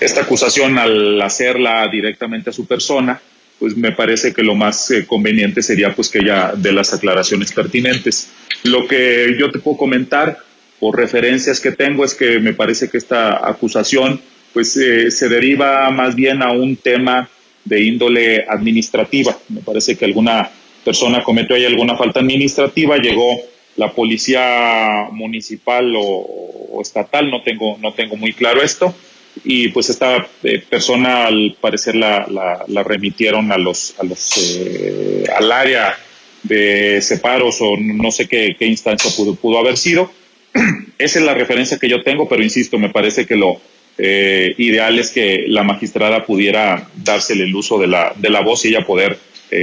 Esta 0.00 0.22
acusación, 0.22 0.78
al 0.78 1.20
hacerla 1.20 1.86
directamente 1.88 2.50
a 2.50 2.52
su 2.54 2.66
persona, 2.66 3.20
pues 3.60 3.76
me 3.76 3.92
parece 3.92 4.32
que 4.32 4.42
lo 4.42 4.54
más 4.54 4.90
eh, 4.90 5.06
conveniente 5.06 5.62
sería 5.62 5.94
pues 5.94 6.08
que 6.08 6.20
ella 6.20 6.54
dé 6.56 6.72
las 6.72 6.94
aclaraciones 6.94 7.52
pertinentes. 7.52 8.30
Lo 8.64 8.88
que 8.88 9.36
yo 9.38 9.50
te 9.50 9.58
puedo 9.58 9.76
comentar 9.76 10.38
por 10.80 10.96
referencias 10.96 11.60
que 11.60 11.70
tengo 11.70 12.02
es 12.04 12.14
que 12.14 12.40
me 12.40 12.54
parece 12.54 12.88
que 12.88 12.96
esta 12.96 13.46
acusación 13.46 14.18
pues 14.54 14.76
eh, 14.78 15.10
se 15.10 15.28
deriva 15.28 15.90
más 15.90 16.16
bien 16.16 16.42
a 16.42 16.50
un 16.52 16.74
tema 16.74 17.28
de 17.66 17.82
índole 17.82 18.46
administrativa. 18.48 19.36
Me 19.50 19.60
parece 19.60 19.94
que 19.96 20.06
alguna 20.06 20.50
persona 20.82 21.22
cometió 21.22 21.54
ahí 21.54 21.66
alguna 21.66 21.98
falta 21.98 22.20
administrativa, 22.20 22.96
llegó 22.96 23.42
la 23.76 23.92
policía 23.92 25.08
municipal 25.12 25.94
o, 25.96 26.02
o 26.02 26.80
estatal, 26.80 27.30
no 27.30 27.42
tengo, 27.42 27.76
no 27.78 27.92
tengo 27.92 28.16
muy 28.16 28.32
claro 28.32 28.62
esto, 28.62 28.94
y 29.44 29.68
pues 29.68 29.88
esta 29.90 30.26
eh, 30.42 30.62
persona 30.68 31.26
al 31.26 31.56
parecer 31.60 31.94
la, 31.94 32.26
la, 32.66 32.82
remitieron 32.82 33.52
a 33.52 33.58
los, 33.58 33.94
a 33.98 34.04
los 34.04 34.36
eh, 34.36 35.24
al 35.36 35.50
área 35.50 35.98
de 36.42 37.00
separos 37.00 37.58
o 37.60 37.76
no 37.76 38.10
sé 38.10 38.26
qué, 38.26 38.56
qué 38.58 38.66
instancia 38.66 39.10
pudo, 39.16 39.34
pudo, 39.34 39.58
haber 39.58 39.76
sido. 39.76 40.10
Esa 40.98 41.18
es 41.18 41.24
la 41.24 41.34
referencia 41.34 41.78
que 41.78 41.88
yo 41.88 42.02
tengo, 42.02 42.28
pero 42.28 42.42
insisto, 42.42 42.78
me 42.78 42.90
parece 42.90 43.26
que 43.26 43.36
lo 43.36 43.60
eh, 43.98 44.54
ideal 44.58 44.98
es 44.98 45.10
que 45.10 45.44
la 45.48 45.62
magistrada 45.62 46.24
pudiera 46.26 46.88
dársele 46.96 47.44
el 47.44 47.54
uso 47.54 47.78
de 47.78 47.86
la, 47.86 48.12
de 48.16 48.30
la 48.30 48.40
voz 48.40 48.64
y 48.64 48.68
ella 48.68 48.84
poder 48.84 49.18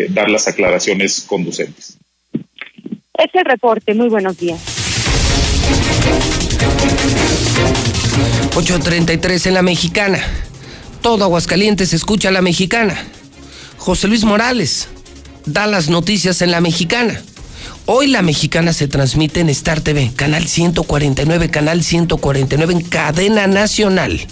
dar 0.09 0.29
las 0.29 0.49
aclaraciones 0.49 1.21
conducentes. 1.21 1.97
Es 2.33 3.33
el 3.33 3.45
reporte. 3.45 3.93
Muy 3.93 4.09
buenos 4.09 4.37
días. 4.37 4.59
8.33 8.55 9.47
en 9.47 9.53
la 9.53 9.61
mexicana. 9.61 10.19
Todo 11.01 11.23
Aguascalientes 11.23 11.93
escucha 11.93 12.29
a 12.29 12.31
la 12.31 12.41
mexicana. 12.41 12.97
José 13.77 14.07
Luis 14.07 14.23
Morales 14.23 14.87
da 15.45 15.67
las 15.67 15.89
noticias 15.89 16.41
en 16.41 16.51
la 16.51 16.59
mexicana. 16.61 17.21
Hoy 17.85 18.07
la 18.07 18.21
mexicana 18.21 18.73
se 18.73 18.87
transmite 18.87 19.39
en 19.39 19.49
Star 19.49 19.79
TV, 19.79 20.11
canal 20.15 20.47
149, 20.47 21.49
canal 21.49 21.83
149 21.83 22.73
en 22.73 22.81
cadena 22.81 23.47
nacional. 23.47 24.27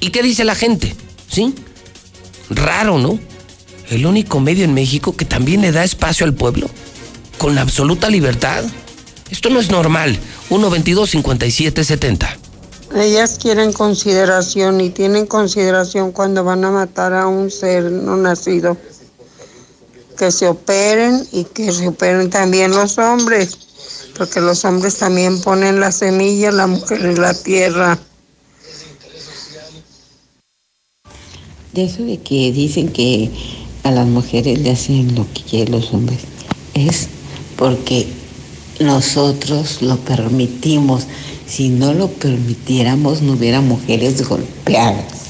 ¿Y 0.00 0.10
qué 0.10 0.22
dice 0.22 0.44
la 0.44 0.54
gente? 0.54 0.94
¿Sí? 1.30 1.54
Raro, 2.50 2.98
¿no? 2.98 3.18
El 3.88 4.04
único 4.04 4.40
medio 4.40 4.64
en 4.64 4.74
México 4.74 5.16
que 5.16 5.24
también 5.24 5.62
le 5.62 5.72
da 5.72 5.84
espacio 5.84 6.26
al 6.26 6.34
pueblo, 6.34 6.68
con 7.38 7.56
absoluta 7.56 8.10
libertad. 8.10 8.64
Esto 9.34 9.50
no 9.50 9.58
es 9.58 9.68
normal. 9.68 10.16
122 10.48 11.10
5770 11.10 12.38
ellas 12.94 13.38
quieren 13.42 13.72
consideración 13.72 14.80
y 14.80 14.90
tienen 14.90 15.26
consideración 15.26 16.12
cuando 16.12 16.44
van 16.44 16.64
a 16.64 16.70
matar 16.70 17.12
a 17.12 17.26
un 17.26 17.50
ser 17.50 17.90
no 17.90 18.16
nacido. 18.16 18.76
Que 20.16 20.30
se 20.30 20.46
operen 20.46 21.26
y 21.32 21.42
que 21.42 21.72
se 21.72 21.88
operen 21.88 22.30
también 22.30 22.70
los 22.70 22.96
hombres, 22.98 23.58
porque 24.16 24.40
los 24.40 24.64
hombres 24.64 24.98
también 24.98 25.40
ponen 25.40 25.80
la 25.80 25.90
semilla, 25.90 26.52
la 26.52 26.68
mujer 26.68 27.04
en 27.04 27.20
la 27.20 27.34
tierra. 27.34 27.98
De 31.72 31.84
eso 31.86 32.04
de 32.04 32.20
que 32.20 32.52
dicen 32.52 32.92
que 32.92 33.32
a 33.82 33.90
las 33.90 34.06
mujeres 34.06 34.60
le 34.60 34.70
hacen 34.70 35.16
lo 35.16 35.26
que 35.34 35.42
quieren 35.42 35.72
los 35.72 35.92
hombres, 35.92 36.20
es 36.74 37.08
porque 37.56 38.06
nosotros 38.80 39.82
lo 39.82 39.96
permitimos 39.98 41.06
si 41.46 41.68
no 41.68 41.92
lo 41.92 42.08
permitiéramos, 42.08 43.22
no 43.22 43.32
hubiera 43.32 43.60
mujeres 43.60 44.26
golpeadas. 44.26 45.24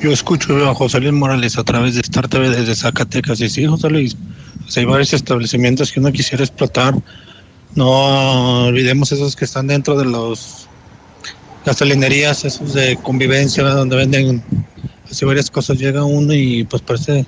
Yo 0.00 0.12
escucho 0.12 0.68
a 0.68 0.74
José 0.74 1.00
Luis 1.00 1.12
Morales 1.12 1.56
a 1.56 1.64
través 1.64 1.94
de 1.94 2.02
Star 2.02 2.28
TV 2.28 2.50
desde 2.50 2.74
Zacatecas 2.74 3.40
y 3.40 3.48
sí, 3.48 3.64
José 3.66 3.88
Luis, 3.88 4.16
hay 4.76 4.84
varios 4.84 5.12
establecimientos 5.12 5.90
que 5.90 6.00
uno 6.00 6.12
quisiera 6.12 6.44
explotar. 6.44 6.94
No 7.74 8.66
olvidemos 8.66 9.10
esos 9.12 9.34
que 9.34 9.46
están 9.46 9.66
dentro 9.66 9.96
de 9.96 10.04
los 10.04 10.68
gasolinerías, 11.64 12.44
esos 12.44 12.74
de 12.74 12.96
convivencia, 12.96 13.64
donde 13.64 13.96
venden 13.96 14.44
así 15.10 15.24
varias 15.24 15.50
cosas. 15.50 15.78
Llega 15.78 16.04
uno 16.04 16.34
y 16.34 16.64
pues 16.64 16.82
parece 16.82 17.26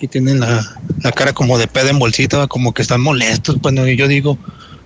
y 0.00 0.08
tienen 0.08 0.40
la, 0.40 0.76
la 1.02 1.12
cara 1.12 1.32
como 1.32 1.58
de 1.58 1.66
pedo 1.66 1.88
en 1.88 1.98
bolsita, 1.98 2.46
como 2.46 2.72
que 2.72 2.82
están 2.82 3.00
molestos. 3.00 3.60
Bueno, 3.60 3.86
y 3.88 3.96
yo 3.96 4.08
digo, 4.08 4.38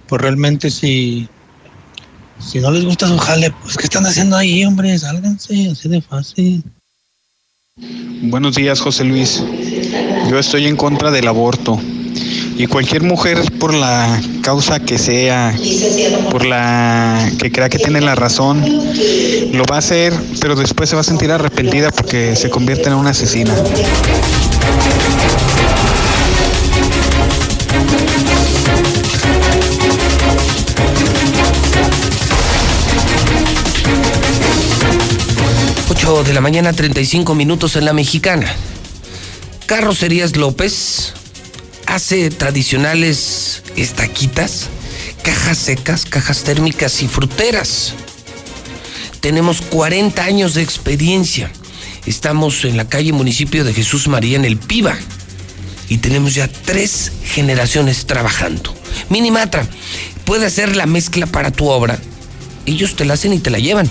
pues 0.06 0.22
realmente 0.22 0.70
si, 0.70 1.28
si 2.38 2.60
no 2.60 2.70
les 2.70 2.84
gusta 2.84 3.06
su 3.06 3.18
jale, 3.18 3.52
pues 3.62 3.76
¿qué 3.76 3.84
están 3.84 4.06
haciendo 4.06 4.36
ahí, 4.36 4.64
hombre? 4.64 4.96
Sálganse, 4.98 5.70
así 5.70 5.88
de 5.88 6.00
fácil. 6.00 6.64
Buenos 8.22 8.54
días, 8.54 8.80
José 8.80 9.04
Luis. 9.04 9.42
Yo 10.28 10.38
estoy 10.38 10.66
en 10.66 10.76
contra 10.76 11.10
del 11.10 11.28
aborto. 11.28 11.80
Y 12.56 12.66
cualquier 12.66 13.02
mujer, 13.02 13.38
por 13.58 13.72
la 13.72 14.20
causa 14.42 14.80
que 14.80 14.98
sea, 14.98 15.56
por 16.30 16.44
la 16.44 17.30
que 17.40 17.50
crea 17.50 17.70
que 17.70 17.78
tiene 17.78 18.02
la 18.02 18.14
razón, 18.14 18.62
lo 19.52 19.64
va 19.64 19.76
a 19.76 19.78
hacer, 19.78 20.12
pero 20.40 20.54
después 20.56 20.90
se 20.90 20.96
va 20.96 21.00
a 21.00 21.04
sentir 21.04 21.30
arrepentida 21.30 21.90
porque 21.90 22.36
se 22.36 22.50
convierte 22.50 22.88
en 22.88 22.96
una 22.96 23.10
asesina. 23.10 23.54
De 36.10 36.34
la 36.34 36.40
mañana, 36.40 36.72
35 36.72 37.36
minutos 37.36 37.76
en 37.76 37.84
la 37.84 37.92
mexicana. 37.92 38.52
Carrocerías 39.66 40.36
López 40.36 41.14
hace 41.86 42.30
tradicionales 42.30 43.62
estaquitas, 43.76 44.66
cajas 45.22 45.56
secas, 45.56 46.06
cajas 46.06 46.42
térmicas 46.42 47.00
y 47.02 47.08
fruteras. 47.08 47.94
Tenemos 49.20 49.62
40 49.62 50.22
años 50.24 50.54
de 50.54 50.62
experiencia. 50.62 51.50
Estamos 52.06 52.64
en 52.64 52.76
la 52.76 52.88
calle 52.88 53.12
municipio 53.12 53.62
de 53.62 53.72
Jesús 53.72 54.08
María 54.08 54.36
en 54.36 54.44
el 54.44 54.56
Piba 54.58 54.98
y 55.88 55.98
tenemos 55.98 56.34
ya 56.34 56.48
tres 56.48 57.12
generaciones 57.24 58.06
trabajando. 58.06 58.74
Minimatra 59.10 59.64
puede 60.24 60.46
hacer 60.46 60.74
la 60.74 60.86
mezcla 60.86 61.26
para 61.26 61.52
tu 61.52 61.68
obra. 61.68 62.00
Ellos 62.66 62.96
te 62.96 63.04
la 63.04 63.14
hacen 63.14 63.32
y 63.32 63.38
te 63.38 63.50
la 63.50 63.60
llevan. 63.60 63.88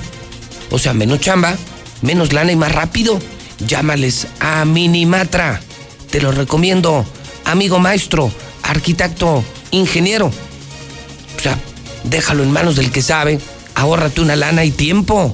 O 0.70 0.78
sea, 0.78 0.94
menos 0.94 1.22
chamba, 1.22 1.58
menos 2.02 2.34
lana 2.34 2.52
y 2.52 2.56
más 2.56 2.72
rápido. 2.72 3.20
Llámales 3.66 4.28
a 4.40 4.66
Minimatra. 4.66 5.62
Te 6.10 6.22
lo 6.22 6.32
recomiendo. 6.32 7.06
Amigo 7.46 7.80
maestro, 7.80 8.32
arquitecto, 8.64 9.44
ingeniero. 9.72 10.28
O 10.28 11.42
sea, 11.42 11.58
déjalo 12.04 12.44
en 12.44 12.52
manos 12.52 12.76
del 12.76 12.92
que 12.92 13.02
sabe. 13.02 13.40
Ahórrate 13.76 14.22
una 14.22 14.36
lana 14.36 14.66
y 14.66 14.72
tiempo. 14.72 15.34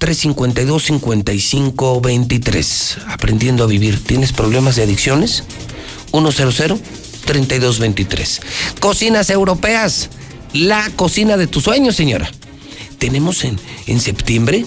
352-5523. 0.00 2.98
Aprendiendo 3.08 3.64
a 3.64 3.66
vivir. 3.66 4.02
¿Tienes 4.02 4.32
problemas 4.32 4.76
de 4.76 4.84
adicciones? 4.84 5.44
100-3223. 6.12 8.40
Cocinas 8.80 9.28
europeas. 9.30 10.10
La 10.52 10.90
cocina 10.96 11.36
de 11.36 11.46
tus 11.46 11.62
sueños, 11.64 11.94
señora. 11.94 12.28
Tenemos 12.98 13.44
en, 13.44 13.60
en 13.86 14.00
septiembre, 14.00 14.66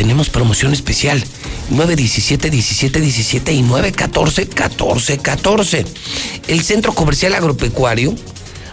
tenemos 0.00 0.30
promoción 0.30 0.72
especial. 0.72 1.22
917 1.68 2.48
17 2.48 3.00
17 3.02 3.52
y 3.52 3.60
914 3.60 4.48
14 4.48 5.18
14. 5.18 5.84
El 6.48 6.62
centro 6.62 6.94
comercial 6.94 7.34
agropecuario 7.34 8.14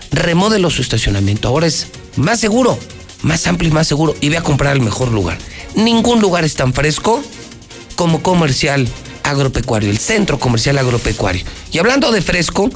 remodeló 0.10 0.70
su 0.70 0.82
estacionamiento. 0.82 1.50
Ahora 1.50 1.68
es 1.68 1.88
más 2.16 2.40
seguro, 2.40 2.80
más 3.24 3.46
amplio 3.46 3.70
y 3.70 3.74
más 3.74 3.90
seguro. 3.90 4.16
Y 4.22 4.30
ve 4.30 4.38
a 4.38 4.42
comprar 4.42 4.74
el 4.74 4.82
mejor 4.82 5.12
lugar. 5.12 5.38
Ningún 5.76 6.22
lugar 6.22 6.46
es 6.46 6.56
tan 6.56 6.72
fresco 6.72 7.22
como 7.98 8.24
comercial 8.24 8.88
agropecuario, 9.24 9.90
el 9.90 9.98
centro 9.98 10.40
comercial 10.40 10.78
agropecuario. 10.78 11.44
Y 11.74 11.80
hablando 11.80 12.14
de 12.14 12.22
fresco, 12.22 12.70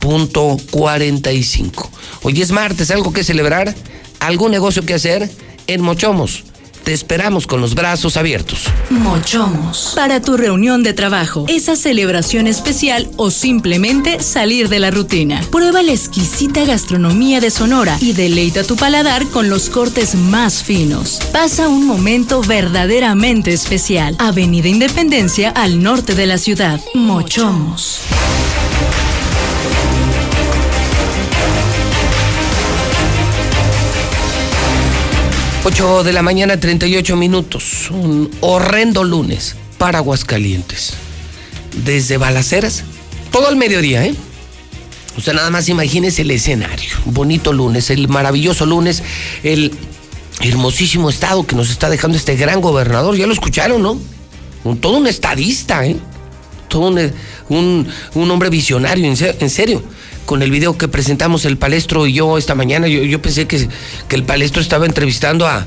22.45. 0.00 1.88
Hoy 2.22 2.40
es 2.40 2.50
martes, 2.52 2.90
algo 2.90 3.12
que 3.12 3.24
celebrar, 3.24 3.74
algún 4.20 4.50
negocio 4.50 4.84
que 4.84 4.94
hacer 4.94 5.30
en 5.66 5.80
Mochomos. 5.80 6.44
Te 6.88 6.94
esperamos 6.94 7.46
con 7.46 7.60
los 7.60 7.74
brazos 7.74 8.16
abiertos. 8.16 8.64
Mochomos. 8.88 9.92
Para 9.94 10.22
tu 10.22 10.38
reunión 10.38 10.82
de 10.82 10.94
trabajo, 10.94 11.44
esa 11.46 11.76
celebración 11.76 12.46
especial 12.46 13.10
o 13.16 13.30
simplemente 13.30 14.22
salir 14.22 14.70
de 14.70 14.78
la 14.78 14.90
rutina. 14.90 15.42
Prueba 15.50 15.82
la 15.82 15.92
exquisita 15.92 16.64
gastronomía 16.64 17.40
de 17.40 17.50
Sonora 17.50 17.98
y 18.00 18.14
deleita 18.14 18.64
tu 18.64 18.76
paladar 18.76 19.26
con 19.26 19.50
los 19.50 19.68
cortes 19.68 20.14
más 20.14 20.62
finos. 20.62 21.18
Pasa 21.30 21.68
un 21.68 21.86
momento 21.86 22.40
verdaderamente 22.40 23.52
especial. 23.52 24.16
Avenida 24.18 24.68
Independencia 24.68 25.50
al 25.50 25.82
norte 25.82 26.14
de 26.14 26.26
la 26.26 26.38
ciudad. 26.38 26.80
Mochomos. 26.94 28.00
8 35.68 36.02
de 36.02 36.14
la 36.14 36.22
mañana, 36.22 36.58
38 36.58 37.14
minutos. 37.16 37.90
Un 37.90 38.30
horrendo 38.40 39.04
lunes 39.04 39.54
para 39.76 39.98
Aguascalientes. 39.98 40.94
Desde 41.84 42.16
Balaceras, 42.16 42.84
todo 43.30 43.50
el 43.50 43.56
mediodía, 43.56 44.06
¿eh? 44.06 44.14
Sea, 45.20 45.34
nada 45.34 45.50
más 45.50 45.68
imagínese 45.68 46.22
el 46.22 46.30
escenario. 46.30 46.90
Bonito 47.04 47.52
lunes, 47.52 47.90
el 47.90 48.08
maravilloso 48.08 48.64
lunes, 48.64 49.02
el 49.42 49.72
hermosísimo 50.40 51.10
estado 51.10 51.46
que 51.46 51.54
nos 51.54 51.70
está 51.70 51.90
dejando 51.90 52.16
este 52.16 52.36
gran 52.36 52.62
gobernador. 52.62 53.14
Ya 53.16 53.26
lo 53.26 53.34
escucharon, 53.34 53.82
¿no? 53.82 54.00
Un, 54.64 54.78
todo 54.78 54.96
un 54.96 55.06
estadista, 55.06 55.84
¿eh? 55.84 55.96
Todo 56.68 56.88
un, 56.88 57.12
un, 57.48 57.88
un 58.14 58.30
hombre 58.30 58.50
visionario, 58.50 59.06
en, 59.06 59.16
ser, 59.16 59.36
en 59.40 59.50
serio 59.50 59.82
con 60.28 60.42
el 60.42 60.50
video 60.50 60.76
que 60.76 60.88
presentamos 60.88 61.46
el 61.46 61.56
palestro 61.56 62.06
y 62.06 62.12
yo 62.12 62.36
esta 62.36 62.54
mañana, 62.54 62.86
yo, 62.86 63.02
yo 63.02 63.22
pensé 63.22 63.46
que, 63.46 63.66
que, 64.08 64.14
el 64.14 64.24
palestro 64.24 64.60
estaba 64.60 64.84
entrevistando 64.84 65.46
a, 65.46 65.66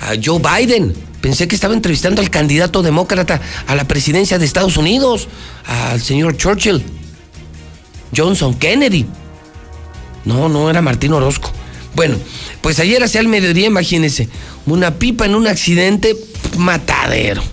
a, 0.00 0.14
Joe 0.20 0.40
Biden. 0.40 0.92
Pensé 1.20 1.46
que 1.46 1.54
estaba 1.54 1.74
entrevistando 1.74 2.20
al 2.20 2.28
candidato 2.28 2.82
demócrata 2.82 3.40
a 3.68 3.76
la 3.76 3.86
presidencia 3.86 4.36
de 4.36 4.46
Estados 4.46 4.76
Unidos, 4.76 5.28
al 5.64 6.00
señor 6.00 6.36
Churchill, 6.36 6.82
Johnson 8.16 8.54
Kennedy. 8.54 9.06
No, 10.24 10.48
no 10.48 10.68
era 10.68 10.82
Martín 10.82 11.12
Orozco. 11.12 11.52
Bueno, 11.94 12.16
pues 12.62 12.80
ayer 12.80 13.04
hacia 13.04 13.20
el 13.20 13.28
mediodía, 13.28 13.68
imagínense, 13.68 14.28
una 14.66 14.94
pipa 14.94 15.24
en 15.24 15.36
un 15.36 15.46
accidente 15.46 16.16
matadero 16.58 17.44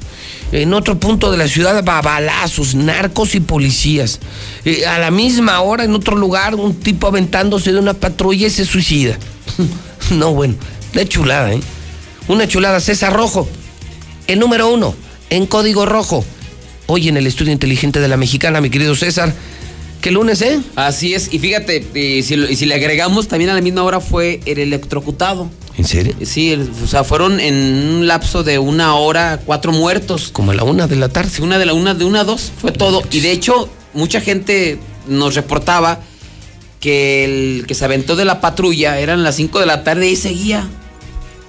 en 0.52 0.74
otro 0.74 0.98
punto 1.00 1.30
de 1.32 1.38
la 1.38 1.48
ciudad, 1.48 1.84
babalazos, 1.84 2.76
narcos 2.76 3.36
y 3.36 3.40
policías. 3.40 4.20
Eh, 4.66 4.86
a 4.86 4.98
la 5.00 5.12
misma 5.12 5.60
hora, 5.62 5.84
en 5.84 5.94
otro 5.94 6.16
lugar, 6.16 6.56
un 6.56 6.76
tipo 6.76 7.08
aventándose 7.08 7.74
de 7.74 7.80
una 7.80 7.94
patrulla 7.94 8.48
y 8.48 8.50
se 8.50 8.66
suicida. 8.66 9.18
no, 10.12 10.34
bueno, 10.34 10.56
de 10.94 11.08
chulada, 11.08 11.54
¿eh? 11.54 11.60
Una 12.28 12.48
chulada, 12.48 12.80
César 12.80 13.14
Rojo. 13.14 13.48
El 14.28 14.40
número 14.40 14.70
uno, 14.70 14.94
en 15.30 15.46
código 15.46 15.86
rojo. 15.86 16.24
Hoy 16.88 17.08
en 17.10 17.18
el 17.18 17.28
estudio 17.28 17.52
inteligente 17.52 18.00
de 18.00 18.08
la 18.08 18.18
mexicana, 18.18 18.62
mi 18.62 18.70
querido 18.70 18.96
César. 18.96 19.34
¿Qué 20.02 20.12
lunes, 20.12 20.42
eh? 20.42 20.60
Así 20.76 21.14
es, 21.14 21.34
y 21.34 21.40
fíjate, 21.40 21.86
y 21.96 22.24
si, 22.24 22.36
lo- 22.36 22.50
y 22.50 22.56
si 22.56 22.66
le 22.66 22.76
agregamos 22.76 23.28
también 23.28 23.50
a 23.50 23.54
la 23.54 23.62
misma 23.62 23.84
hora 23.84 24.00
fue 24.00 24.40
el 24.46 24.60
electrocutado. 24.60 25.50
¿En 25.78 25.86
serio? 25.86 26.16
Sí, 26.26 26.52
el- 26.52 26.70
o 26.84 26.88
sea, 26.88 27.04
fueron 27.04 27.40
en 27.40 27.54
un 27.56 28.08
lapso 28.08 28.44
de 28.44 28.58
una 28.60 28.96
hora, 28.96 29.40
cuatro 29.46 29.72
muertos. 29.72 30.30
Como 30.34 30.52
a 30.52 30.56
la 30.56 30.64
una 30.64 30.88
de 30.88 30.96
la 30.96 31.08
tarde. 31.10 31.30
Sí, 31.30 31.42
una 31.42 31.58
de 31.60 31.66
la 31.66 31.74
una, 31.74 31.94
de 31.94 32.04
una 32.04 32.22
a 32.22 32.24
dos, 32.24 32.52
fue 32.60 32.72
todo. 32.72 33.02
Y 33.12 33.20
de 33.20 33.32
hecho, 33.32 33.70
mucha 33.94 34.20
gente 34.20 34.80
nos 35.08 35.36
reportaba 35.36 36.00
que 36.80 37.26
el 37.60 37.66
que 37.68 37.76
se 37.76 37.86
aventó 37.86 38.16
de 38.16 38.26
la 38.26 38.42
patrulla 38.42 39.00
eran 39.00 39.24
las 39.24 39.36
5 39.36 39.60
de 39.60 39.66
la 39.66 39.84
tarde 39.84 40.06
y 40.08 40.10
ahí 40.10 40.16
seguía. 40.16 40.68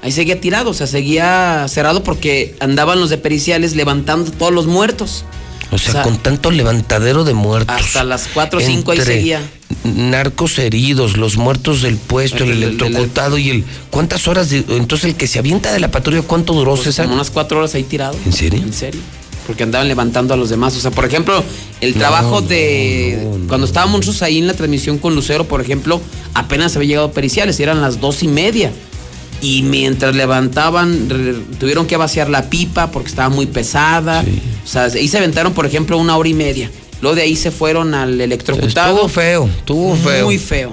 Ahí 0.03 0.13
seguía 0.13 0.41
tirado, 0.41 0.71
o 0.71 0.75
sea, 0.75 0.87
seguía 0.87 1.67
cerrado 1.69 2.03
porque 2.05 2.55
andaban 2.61 3.01
los 3.01 3.11
de 3.11 3.19
periciales 3.19 3.75
levantando 3.75 4.31
todos 4.31 4.53
los 4.53 4.67
muertos. 4.67 5.25
O 5.71 5.77
sea, 5.79 5.91
O 5.91 5.93
sea, 5.95 6.03
con 6.03 6.19
tanto 6.19 6.51
levantadero 6.51 7.25
de 7.25 7.35
muertos. 7.35 7.75
Hasta 7.77 8.05
las 8.05 8.29
4 8.33 8.59
o 8.59 8.63
5 8.63 8.93
ahí 8.93 9.01
seguía. 9.01 9.41
Narcos 9.85 10.59
heridos, 10.59 11.16
los 11.16 11.36
muertos 11.36 11.82
del 11.82 11.97
puesto, 11.97 12.45
el, 12.45 12.51
El- 12.51 12.57
el- 12.57 12.62
electrocutado 12.65 13.36
y 13.39 13.51
el. 13.51 13.65
¿Cuántas 13.90 14.27
horas? 14.28 14.51
de- 14.51 14.65
entonces, 14.70 15.05
el 15.11 15.15
que 15.16 15.27
se 15.27 15.39
avienta 15.39 15.73
de 15.73 15.78
la 15.81 15.90
patrulla, 15.90 16.23
¿cuánto 16.23 16.55
duró, 16.55 16.73
Pues 16.74 16.85
César? 16.85 17.05
como 17.07 17.16
unas 17.16 17.31
cuatro 17.31 17.59
horas 17.59 17.74
ahí 17.74 17.82
tirado. 17.85 18.16
¿En 18.24 18.32
serio? 18.32 18.62
En 18.62 18.73
serio. 18.73 19.01
Porque 19.47 19.62
andaban 19.62 19.89
levantando 19.89 20.35
a 20.35 20.36
los 20.36 20.51
demás. 20.51 20.77
O 20.77 20.81
sea, 20.81 20.90
por 20.90 21.05
ejemplo, 21.07 21.43
el 21.81 21.95
trabajo 21.95 22.40
no, 22.40 22.47
de. 22.47 23.19
no. 23.40 23.49
Cuando 23.49 23.66
estábamos 23.66 24.01
nosotros 24.01 24.23
ahí 24.23 24.39
en 24.39 24.47
la 24.47 24.55
transmisión 24.55 24.99
con 24.99 25.15
Lucero, 25.15 25.45
por 25.49 25.61
ejemplo, 25.61 26.01
apenas 26.35 26.77
había 26.77 26.89
llegado 26.89 27.12
periciales, 27.12 27.59
eran 27.61 27.81
las 27.81 28.01
dos 28.01 28.23
y 28.23 28.28
media. 28.28 28.73
Y 29.40 29.62
mientras 29.62 30.16
levantaban, 30.16 31.09
tuvieron 31.61 31.86
que 31.86 31.97
vaciar 31.97 32.28
la 32.28 32.51
pipa 32.51 32.90
porque 32.90 33.09
estaba 33.09 33.28
muy 33.28 33.47
pesada. 33.47 34.24
O 34.65 34.69
sea, 34.69 34.85
ahí 34.85 35.07
se 35.09 35.16
aventaron, 35.19 35.53
por 35.55 35.65
ejemplo, 35.65 35.97
una 35.97 36.16
hora 36.16 36.28
y 36.28 36.35
media. 36.35 36.70
Luego 37.01 37.16
de 37.16 37.23
ahí 37.23 37.37
se 37.37 37.51
fueron 37.51 37.95
al 37.95 38.20
electrocutado. 38.20 38.95
Estuvo 38.95 39.09
feo, 39.09 39.49
estuvo 39.59 39.97
feo. 39.97 40.25
Muy 40.27 40.39
feo. 40.39 40.73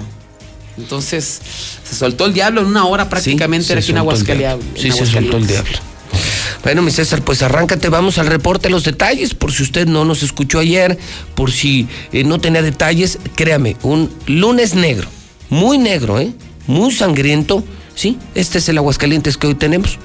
Entonces, 0.78 1.40
se 1.84 1.94
soltó 1.94 2.26
el 2.26 2.34
diablo 2.34 2.60
en 2.60 2.66
una 2.66 2.84
hora 2.86 3.08
prácticamente 3.08 3.66
Sí, 3.66 3.72
era 3.72 3.80
aquí 3.80 3.90
en 3.92 3.98
Aguascalientes. 3.98 4.82
Sí, 4.82 4.90
se 4.90 5.06
soltó 5.06 5.36
el 5.38 5.46
diablo. 5.46 5.78
Bueno, 6.62 6.82
mi 6.82 6.90
César, 6.90 7.22
pues 7.22 7.42
arráncate, 7.42 7.88
vamos 7.88 8.18
al 8.18 8.26
reporte, 8.26 8.68
los 8.70 8.84
detalles, 8.84 9.34
por 9.34 9.52
si 9.52 9.62
usted 9.62 9.86
no 9.86 10.04
nos 10.04 10.22
escuchó 10.22 10.58
ayer, 10.58 10.98
por 11.34 11.52
si 11.52 11.86
eh, 12.12 12.24
no 12.24 12.40
tenía 12.40 12.60
detalles, 12.60 13.18
créame, 13.36 13.76
un 13.82 14.10
lunes 14.26 14.74
negro, 14.74 15.08
muy 15.48 15.78
negro, 15.78 16.18
¿eh? 16.18 16.32
Muy 16.66 16.92
sangriento, 16.92 17.62
¿sí? 17.94 18.18
Este 18.34 18.58
es 18.58 18.68
el 18.68 18.78
Aguascalientes 18.78 19.36
que 19.36 19.46
hoy 19.46 19.54
tenemos. 19.54 19.98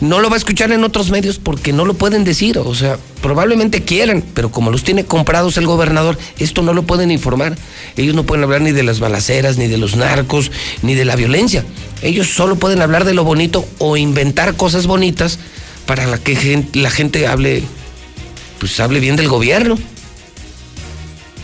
No 0.00 0.20
lo 0.20 0.28
va 0.28 0.34
a 0.34 0.38
escuchar 0.38 0.72
en 0.72 0.82
otros 0.84 1.10
medios 1.10 1.38
porque 1.38 1.72
no 1.72 1.84
lo 1.84 1.94
pueden 1.94 2.24
decir, 2.24 2.58
o 2.58 2.74
sea, 2.74 2.98
probablemente 3.22 3.82
quieran, 3.82 4.24
pero 4.34 4.50
como 4.50 4.70
los 4.70 4.82
tiene 4.82 5.04
comprados 5.04 5.56
el 5.56 5.66
gobernador, 5.66 6.18
esto 6.38 6.62
no 6.62 6.74
lo 6.74 6.82
pueden 6.82 7.10
informar. 7.10 7.56
Ellos 7.96 8.14
no 8.14 8.24
pueden 8.24 8.44
hablar 8.44 8.60
ni 8.60 8.72
de 8.72 8.82
las 8.82 8.98
balaceras, 8.98 9.56
ni 9.56 9.68
de 9.68 9.78
los 9.78 9.96
narcos, 9.96 10.50
ni 10.82 10.94
de 10.94 11.04
la 11.04 11.16
violencia. 11.16 11.64
Ellos 12.02 12.28
solo 12.28 12.56
pueden 12.56 12.82
hablar 12.82 13.04
de 13.04 13.14
lo 13.14 13.24
bonito 13.24 13.64
o 13.78 13.96
inventar 13.96 14.56
cosas 14.56 14.86
bonitas 14.86 15.38
para 15.86 16.18
que 16.18 16.64
la 16.74 16.90
gente 16.90 17.26
hable, 17.26 17.62
pues 18.58 18.78
hable 18.80 19.00
bien 19.00 19.16
del 19.16 19.28
gobierno. 19.28 19.78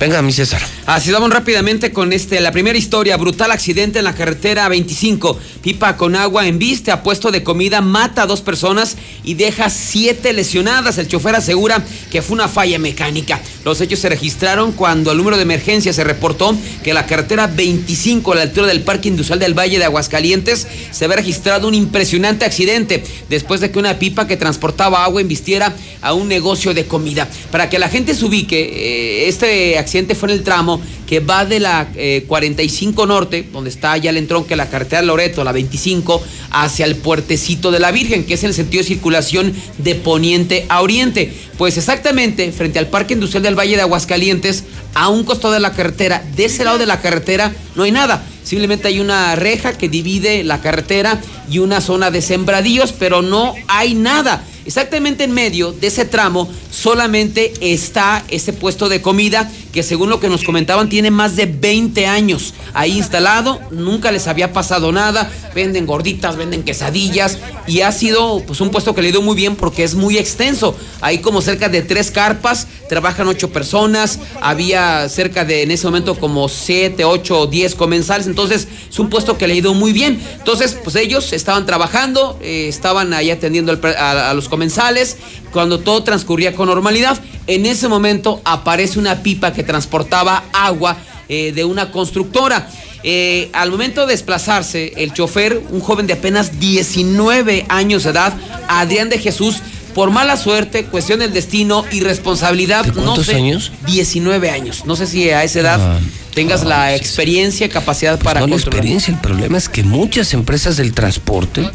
Venga, 0.01 0.23
mi 0.23 0.33
César. 0.33 0.63
Así 0.87 1.13
vamos 1.13 1.29
rápidamente 1.29 1.93
con 1.93 2.15
este, 2.15 2.41
la 2.41 2.53
primera 2.53 2.79
historia, 2.79 3.19
brutal 3.19 3.51
accidente 3.51 3.99
en 3.99 4.07
la 4.07 4.15
carretera 4.15 4.67
25. 4.71 5.39
Pipa 5.61 5.99
con 5.99 6.17
agua 6.17 6.47
en 6.47 6.59
viste 6.59 6.91
a 6.91 7.03
puesto 7.03 7.31
de 7.31 7.43
comida, 7.43 7.83
mata 7.83 8.23
a 8.23 8.27
dos 8.27 8.41
personas 8.41 8.97
y 9.25 9.35
deja 9.35 9.69
siete 9.69 10.33
lesionadas. 10.33 10.97
El 10.97 11.07
chofer 11.07 11.35
asegura 11.35 11.85
que 12.11 12.23
fue 12.23 12.35
una 12.35 12.49
falla 12.49 12.79
mecánica. 12.79 13.43
Los 13.63 13.83
hechos 13.83 13.99
se 13.99 14.09
registraron 14.09 14.73
cuando 14.73 15.13
el 15.13 15.19
número 15.19 15.37
de 15.37 15.43
emergencia 15.43 15.93
se 15.93 16.03
reportó 16.03 16.57
que 16.83 16.95
la 16.95 17.05
carretera 17.05 17.47
25 17.47 18.33
a 18.33 18.37
la 18.37 18.43
altura 18.43 18.69
del 18.69 18.81
Parque 18.81 19.09
Industrial 19.09 19.39
del 19.39 19.53
Valle 19.53 19.79
de 19.79 19.85
Aguascalientes 19.85 20.67
se 20.93 21.05
había 21.05 21.19
registrado 21.19 21.69
un 21.69 21.75
impresionante 21.75 22.47
accidente 22.47 23.05
después 23.29 23.61
de 23.61 23.71
que 23.71 23.79
una 23.79 23.99
pipa 23.99 24.27
que 24.27 24.39
transportaba 24.39 25.05
agua 25.05 25.21
embistiera 25.21 25.77
a 26.01 26.15
un 26.15 26.27
negocio 26.27 26.73
de 26.73 26.87
comida. 26.87 27.29
Para 27.51 27.69
que 27.69 27.79
la 27.79 27.91
gente 27.91 28.15
se 28.15 28.25
ubique, 28.25 28.61
eh, 28.61 29.29
este 29.29 29.77
accidente 29.77 29.90
fue 30.15 30.31
en 30.31 30.39
el 30.39 30.45
tramo 30.45 30.81
que 31.07 31.21
va 31.21 31.45
de 31.45 31.59
la 31.59 31.89
eh, 31.97 32.25
45 32.29 33.07
Norte, 33.07 33.47
donde 33.53 33.71
está 33.71 33.97
ya 33.97 34.11
el 34.11 34.17
entronque, 34.17 34.55
la 34.55 34.71
carretera 34.71 35.03
Loreto, 35.03 35.43
la 35.43 35.53
25, 35.53 36.23
hacia 36.51 36.87
el 36.87 36.97
puertecito 36.97 37.71
de 37.71 37.81
la 37.81 37.91
Virgen, 37.91 38.25
que 38.25 38.35
es 38.35 38.45
el 38.45 38.55
sentido 38.55 38.83
de 38.83 38.89
circulación 38.89 39.53
de 39.79 39.97
poniente 39.97 40.67
a 40.69 40.83
oriente. 40.83 41.33
Pues 41.59 41.77
exactamente 41.77 42.53
frente 42.53 42.79
al 42.79 42.87
Parque 42.87 43.15
Industrial 43.15 43.43
del 43.43 43.59
Valle 43.59 43.77
de 43.77 43.83
Aguascalientes, 43.83 44.65
a 44.95 45.09
un 45.09 45.25
costado 45.25 45.55
de 45.55 45.61
la 45.61 45.73
carretera, 45.73 46.23
de 46.37 46.45
ese 46.45 46.65
lado 46.65 46.79
de 46.79 46.87
la 46.87 47.01
carretera 47.01 47.53
no 47.75 47.83
hay 47.83 47.93
nada. 47.93 48.23
Simplemente 48.45 48.89
hay 48.89 49.01
una 49.01 49.37
reja 49.37 49.79
que 49.79 49.89
divide 49.89 50.43
la 50.45 50.61
carretera 50.61 51.21
y 51.51 51.59
una 51.59 51.81
zona 51.81 52.11
de 52.11 52.23
sembradíos, 52.23 52.93
pero 52.93 53.23
no 53.23 53.55
hay 53.69 53.95
nada. 53.95 54.45
Exactamente 54.67 55.25
en 55.25 55.33
medio 55.33 55.73
de 55.73 55.87
ese 55.87 56.05
tramo 56.05 56.49
solamente 56.71 57.53
está 57.61 58.23
ese 58.29 58.53
puesto 58.53 58.89
de 58.89 59.01
comida 59.01 59.51
que 59.73 59.83
según 59.83 60.11
lo 60.11 60.21
que 60.21 60.29
nos 60.29 60.45
comentaban 60.45 60.89
tiene 60.89 61.11
más 61.11 61.35
de 61.35 61.47
20 61.47 62.07
años 62.07 62.55
ahí 62.75 62.99
instalado, 62.99 63.61
nunca 63.71 64.13
les 64.13 64.27
había 64.27 64.53
pasado 64.53 64.93
nada, 64.93 65.31
venden 65.55 65.87
gorditas, 65.87 66.37
venden 66.37 66.63
quesadillas 66.63 67.39
y 67.67 67.81
ha 67.81 67.93
sido 67.93 68.43
pues 68.47 68.61
un 68.61 68.71
puesto 68.71 68.95
que 68.95 69.01
le 69.01 69.09
ha 69.09 69.11
ido 69.11 69.23
muy 69.23 69.35
bien 69.35 69.57
porque 69.57 69.83
es 69.83 69.95
muy 69.95 70.19
extenso. 70.19 70.77
Hay 71.01 71.19
como 71.19 71.41
cerca 71.41 71.69
de 71.69 71.83
tres 71.83 72.11
carpas, 72.11 72.67
trabajan 72.89 73.29
ocho 73.29 73.51
personas, 73.51 74.19
había 74.41 74.80
cerca 75.09 75.45
de 75.45 75.63
en 75.63 75.71
ese 75.71 75.87
momento 75.87 76.15
como 76.15 76.49
siete, 76.49 77.05
ocho 77.05 77.41
o 77.41 77.47
diez 77.47 77.75
comensales, 77.75 78.27
entonces 78.27 78.69
es 78.91 78.99
un 78.99 79.11
puesto 79.11 79.39
que 79.39 79.47
le 79.47 79.55
ha 79.55 79.57
ido 79.57 79.75
muy 79.75 79.93
bien. 79.93 80.21
Entonces 80.39 80.77
pues 80.83 80.97
ellos 80.97 81.33
estaban 81.33 81.67
trabajando, 81.67 82.39
eh, 82.43 82.67
estaban 82.69 83.13
ahí 83.13 83.31
atendiendo 83.31 83.79
a 83.99 84.35
los 84.35 84.49
comensales, 84.49 85.17
cuando 85.53 85.81
todo 85.81 86.03
transcurría 86.03 86.55
con 86.55 86.69
normalidad, 86.69 87.21
en 87.47 87.67
ese 87.67 87.89
momento 87.89 88.41
aparece 88.45 88.99
una 88.99 89.23
pipa 89.23 89.53
que 89.53 89.63
transportaba 89.63 90.45
agua 90.53 90.97
eh, 91.29 91.53
de 91.53 91.65
una 91.65 91.91
constructora. 91.93 92.69
Eh, 93.03 93.49
al 93.53 93.71
momento 93.71 94.03
de 94.03 94.13
desplazarse, 94.13 94.93
el 94.97 95.13
chofer, 95.13 95.63
un 95.71 95.81
joven 95.81 96.07
de 96.07 96.13
apenas 96.13 96.61
19 96.61 97.67
años 97.69 98.05
de 98.05 98.11
edad, 98.11 98.35
Adrián 98.69 99.09
de 99.09 99.19
Jesús, 99.19 99.63
por 99.95 100.11
mala 100.11 100.37
suerte, 100.37 100.85
cuestión 100.85 101.19
del 101.21 101.33
destino 101.33 101.85
y 101.91 102.01
responsabilidad, 102.01 102.85
¿De 102.85 102.93
cuántos 102.93 103.19
no 103.19 103.25
sé, 103.25 103.37
años? 103.37 103.73
19 103.87 104.51
años. 104.51 104.85
No 104.87 104.97
sé 104.97 105.07
si 105.07 105.31
a 105.31 105.45
esa 105.45 105.61
edad 105.61 105.81
Ah, 105.81 105.99
tengas 106.35 106.65
la 106.65 106.95
experiencia, 106.95 107.69
capacidad 107.69 108.19
para 108.19 108.41
no 108.41 108.47
la 108.47 108.57
experiencia, 108.57 109.13
el 109.13 109.21
problema 109.21 109.59
es 109.59 109.69
que 109.69 109.83
muchas 109.83 110.33
empresas 110.35 110.77
del 110.77 110.93
transporte, 110.95 111.69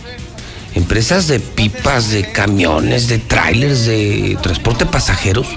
empresas 0.74 1.28
de 1.28 1.40
pipas, 1.40 2.10
de 2.10 2.32
camiones, 2.32 3.08
de 3.08 3.18
trailers, 3.20 3.86
de 3.86 4.38
transporte 4.42 4.86
pasajeros, 4.86 5.48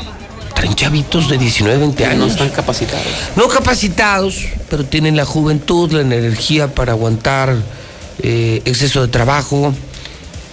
traen 0.55 0.75
chavitos 0.75 1.29
de 1.29 1.39
19, 1.39 1.79
20 1.79 2.05
no 2.05 2.11
años. 2.11 2.31
están 2.33 2.51
capacitados. 2.51 3.07
No 3.37 3.47
capacitados, 3.49 4.45
pero 4.69 4.85
tienen 4.85 5.17
la 5.17 5.25
juventud, 5.25 5.93
la 5.93 6.01
energía 6.01 6.75
para 6.75 6.93
aguantar 6.93 7.57
eh, 8.23 8.63
exceso 8.65 9.01
de 9.03 9.09
trabajo. 9.09 9.73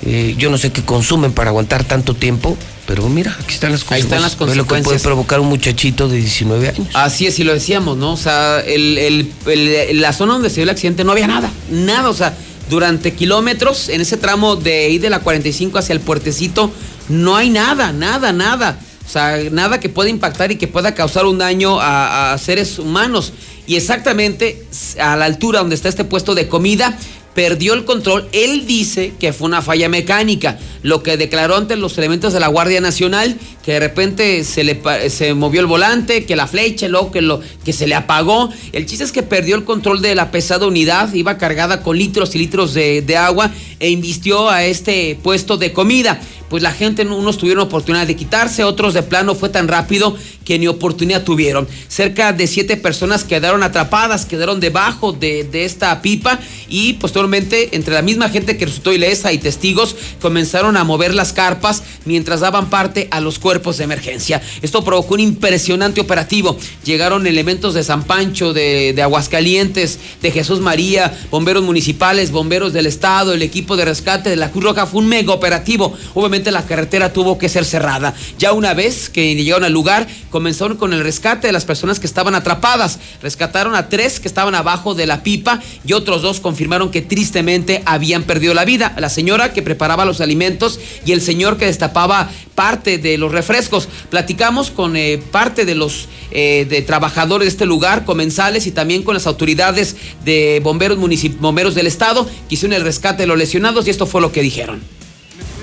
Eh, 0.06 0.36
yo 0.38 0.50
no 0.52 0.58
sé 0.58 0.72
qué 0.72 0.84
consumen 0.84 1.32
para 1.32 1.50
aguantar 1.50 1.84
tanto 1.84 2.14
tiempo, 2.14 2.56
pero 2.86 3.10
mira, 3.10 3.36
aquí 3.42 3.56
están 3.56 3.72
las 3.72 3.82
Ahí 3.82 4.02
consecuencias. 4.04 4.04
están 4.04 4.22
las 4.22 4.32
Ve 4.38 4.56
lo 4.56 4.64
que 4.64 4.68
puede 4.70 4.82
consecuencias. 4.84 5.02
provocar 5.02 5.40
un 5.40 5.48
muchachito 5.48 6.08
de 6.08 6.18
19 6.18 6.70
años. 6.70 6.88
Así 6.94 7.26
es, 7.26 7.40
y 7.40 7.44
lo 7.44 7.54
decíamos, 7.54 7.98
¿no? 7.98 8.14
O 8.14 8.18
sea, 8.18 8.60
el, 8.60 8.98
el- 9.00 9.32
el- 9.48 10.02
la 10.02 10.14
zona 10.14 10.34
donde 10.34 10.50
se 10.50 10.56
dio 10.56 10.64
el 10.64 10.70
accidente 10.70 11.04
no 11.04 11.12
había 11.12 11.26
nada, 11.28 11.50
nada, 11.72 12.10
o 12.10 12.14
sea, 12.14 12.36
durante 12.70 13.14
kilómetros, 13.14 13.90
en 13.90 14.02
ese 14.02 14.18
tramo 14.18 14.56
de 14.56 14.90
ir 14.90 15.02
de 15.02 15.10
la 15.10 15.20
45 15.20 15.80
hacia 15.80 15.94
el 15.94 16.00
puertecito, 16.02 16.72
no 17.10 17.36
hay 17.36 17.50
nada, 17.50 17.92
nada, 17.92 18.32
nada. 18.32 18.80
O 19.08 19.12
sea, 19.12 19.38
nada 19.52 19.80
que 19.80 19.88
pueda 19.90 20.10
impactar 20.10 20.52
y 20.52 20.56
que 20.56 20.68
pueda 20.68 20.96
causar 20.96 21.26
un 21.28 21.38
daño 21.38 21.80
a, 21.80 22.34
a 22.34 22.38
seres 22.40 22.80
humanos. 22.80 23.34
Y 23.68 23.76
exactamente 23.76 24.64
a 25.00 25.16
la 25.16 25.26
altura 25.26 25.60
donde 25.60 25.76
está 25.76 25.90
este 25.90 26.04
puesto 26.06 26.34
de 26.34 26.48
comida, 26.48 26.98
perdió 27.36 27.74
el 27.74 27.86
control. 27.86 28.28
Él 28.32 28.66
dice 28.66 29.14
que 29.20 29.34
fue 29.34 29.48
una 29.48 29.62
falla 29.62 29.90
mecánica, 29.90 30.58
lo 30.82 31.04
que 31.04 31.18
declaró 31.18 31.58
ante 31.58 31.76
los 31.76 31.96
elementos 32.00 32.34
de 32.34 32.40
la 32.40 32.48
Guardia 32.48 32.82
Nacional, 32.82 33.38
que 33.64 33.74
de 33.74 33.80
repente 33.80 34.44
se 34.44 34.64
le 34.64 34.82
se 35.10 35.34
movió 35.34 35.60
el 35.60 35.68
volante, 35.68 36.26
que 36.26 36.36
la 36.36 36.48
flecha, 36.48 36.88
luego 36.88 37.12
que, 37.12 37.22
lo, 37.22 37.42
que 37.64 37.74
se 37.74 37.88
le 37.88 37.96
apagó. 37.96 38.50
El 38.72 38.86
chiste 38.86 39.04
es 39.04 39.12
que 39.12 39.22
perdió 39.22 39.56
el 39.56 39.66
control 39.66 40.02
de 40.02 40.16
la 40.16 40.32
pesada 40.32 40.66
unidad, 40.66 41.14
iba 41.14 41.38
cargada 41.38 41.84
con 41.84 41.98
litros 41.98 42.34
y 42.36 42.40
litros 42.40 42.74
de, 42.74 43.02
de 43.02 43.18
agua 43.18 43.52
e 43.80 43.90
invistió 43.90 44.50
a 44.50 44.64
este 44.64 45.20
puesto 45.22 45.58
de 45.58 45.74
comida. 45.74 46.20
Pues 46.50 46.62
la 46.62 46.72
gente, 46.72 47.02
unos 47.02 47.40
tuvieron 47.40 47.64
oportunidad 47.64 48.06
de 48.06 48.16
quitarse, 48.16 48.64
otros 48.64 48.94
de 48.94 49.02
plano 49.02 49.34
fue 49.34 49.50
tan 49.50 49.68
rápido 49.68 50.16
que 50.46 50.60
ni 50.60 50.68
oportunidad 50.68 51.24
tuvieron. 51.24 51.68
Cerca 51.88 52.34
de 52.34 52.46
siete 52.46 52.78
personas 52.78 53.24
quedaron 53.24 53.64
atrapadas, 53.64 54.26
quedaron 54.26 54.60
debajo 54.60 55.12
de, 55.12 55.44
de 55.44 55.66
esta 55.66 56.02
pipa 56.04 56.40
y 56.70 56.94
posteriormente 56.94 57.25
entre 57.34 57.94
la 57.94 58.02
misma 58.02 58.30
gente 58.30 58.58
que 58.58 58.66
resultó 58.66 58.94
ilesa 58.94 59.34
y 59.34 59.38
testigos 59.38 59.96
comenzaron 60.22 60.78
a 60.78 60.84
mover 60.84 61.14
las 61.14 61.34
carpas 61.34 61.84
mientras 62.06 62.40
daban 62.40 62.70
parte 62.70 63.08
a 63.12 63.20
los 63.22 63.40
cuerpos 63.40 63.78
de 63.78 63.84
emergencia. 63.84 64.42
Esto 64.62 64.84
provocó 64.84 65.16
un 65.16 65.20
impresionante 65.20 66.02
operativo. 66.02 66.58
Llegaron 66.84 67.28
elementos 67.28 67.74
de 67.74 67.84
San 67.84 68.04
Pancho, 68.04 68.54
de, 68.54 68.94
de 68.94 69.02
Aguascalientes, 69.02 70.00
de 70.22 70.32
Jesús 70.32 70.60
María, 70.60 71.18
bomberos 71.32 71.64
municipales, 71.64 72.32
bomberos 72.32 72.74
del 72.74 72.86
estado, 72.86 73.34
el 73.34 73.42
equipo 73.42 73.76
de 73.76 73.86
rescate 73.86 74.30
de 74.30 74.36
la 74.36 74.52
Cruz 74.52 74.64
Roja. 74.64 74.86
Fue 74.86 75.02
un 75.02 75.08
mega 75.08 75.34
operativo. 75.34 75.94
Obviamente 76.14 76.52
la 76.52 76.66
carretera 76.66 77.12
tuvo 77.14 77.38
que 77.38 77.50
ser 77.50 77.66
cerrada. 77.66 78.14
Ya 78.38 78.54
una 78.54 78.74
vez 78.74 79.10
que 79.10 79.36
llegaron 79.36 79.64
al 79.64 79.74
lugar, 79.74 80.08
comenzaron 80.30 80.78
con 80.78 80.94
el 80.94 81.04
rescate 81.04 81.48
de 81.48 81.54
las 81.54 81.66
personas 81.66 82.00
que 82.00 82.08
estaban 82.08 82.36
atrapadas. 82.36 83.00
Rescataron 83.22 83.76
a 83.76 83.90
tres 83.90 84.20
que 84.20 84.28
estaban 84.28 84.56
abajo 84.56 84.96
de 84.96 85.08
la 85.08 85.24
pipa 85.24 85.62
y 85.86 85.94
otros 85.94 86.22
dos 86.22 86.40
confirmaron 86.40 86.92
que 86.92 87.02
tristemente 87.16 87.82
habían 87.86 88.24
perdido 88.24 88.54
la 88.54 88.66
vida. 88.66 88.94
La 88.98 89.08
señora 89.08 89.54
que 89.54 89.62
preparaba 89.62 90.04
los 90.04 90.20
alimentos 90.20 90.82
y 91.06 91.14
el 91.14 91.22
señor 91.22 91.56
que 91.56 91.66
destapaba 91.66 92.30
parte 92.56 92.98
de 92.98 93.18
los 93.18 93.32
refrescos. 93.32 93.88
Platicamos 94.10 94.70
con 94.70 94.98
eh, 94.98 95.22
parte 95.32 95.64
de 95.64 95.76
los 95.76 96.10
eh, 96.32 96.68
de 96.70 96.82
trabajadores 96.82 97.46
de 97.46 97.52
este 97.52 97.66
lugar, 97.66 98.04
comensales 98.04 98.68
y 98.68 98.72
también 98.72 99.02
con 99.02 99.14
las 99.14 99.28
autoridades 99.28 99.96
de 100.26 100.60
bomberos, 100.62 100.98
municip 100.98 101.40
bomberos 101.40 101.74
del 101.74 101.88
estado 101.88 102.26
que 102.50 102.56
hicieron 102.56 102.74
el 102.74 102.84
rescate 102.84 103.24
de 103.24 103.28
los 103.28 103.38
lesionados 103.38 103.88
y 103.88 103.92
esto 103.92 104.06
fue 104.06 104.20
lo 104.20 104.34
que 104.34 104.42
dijeron. 104.42 104.82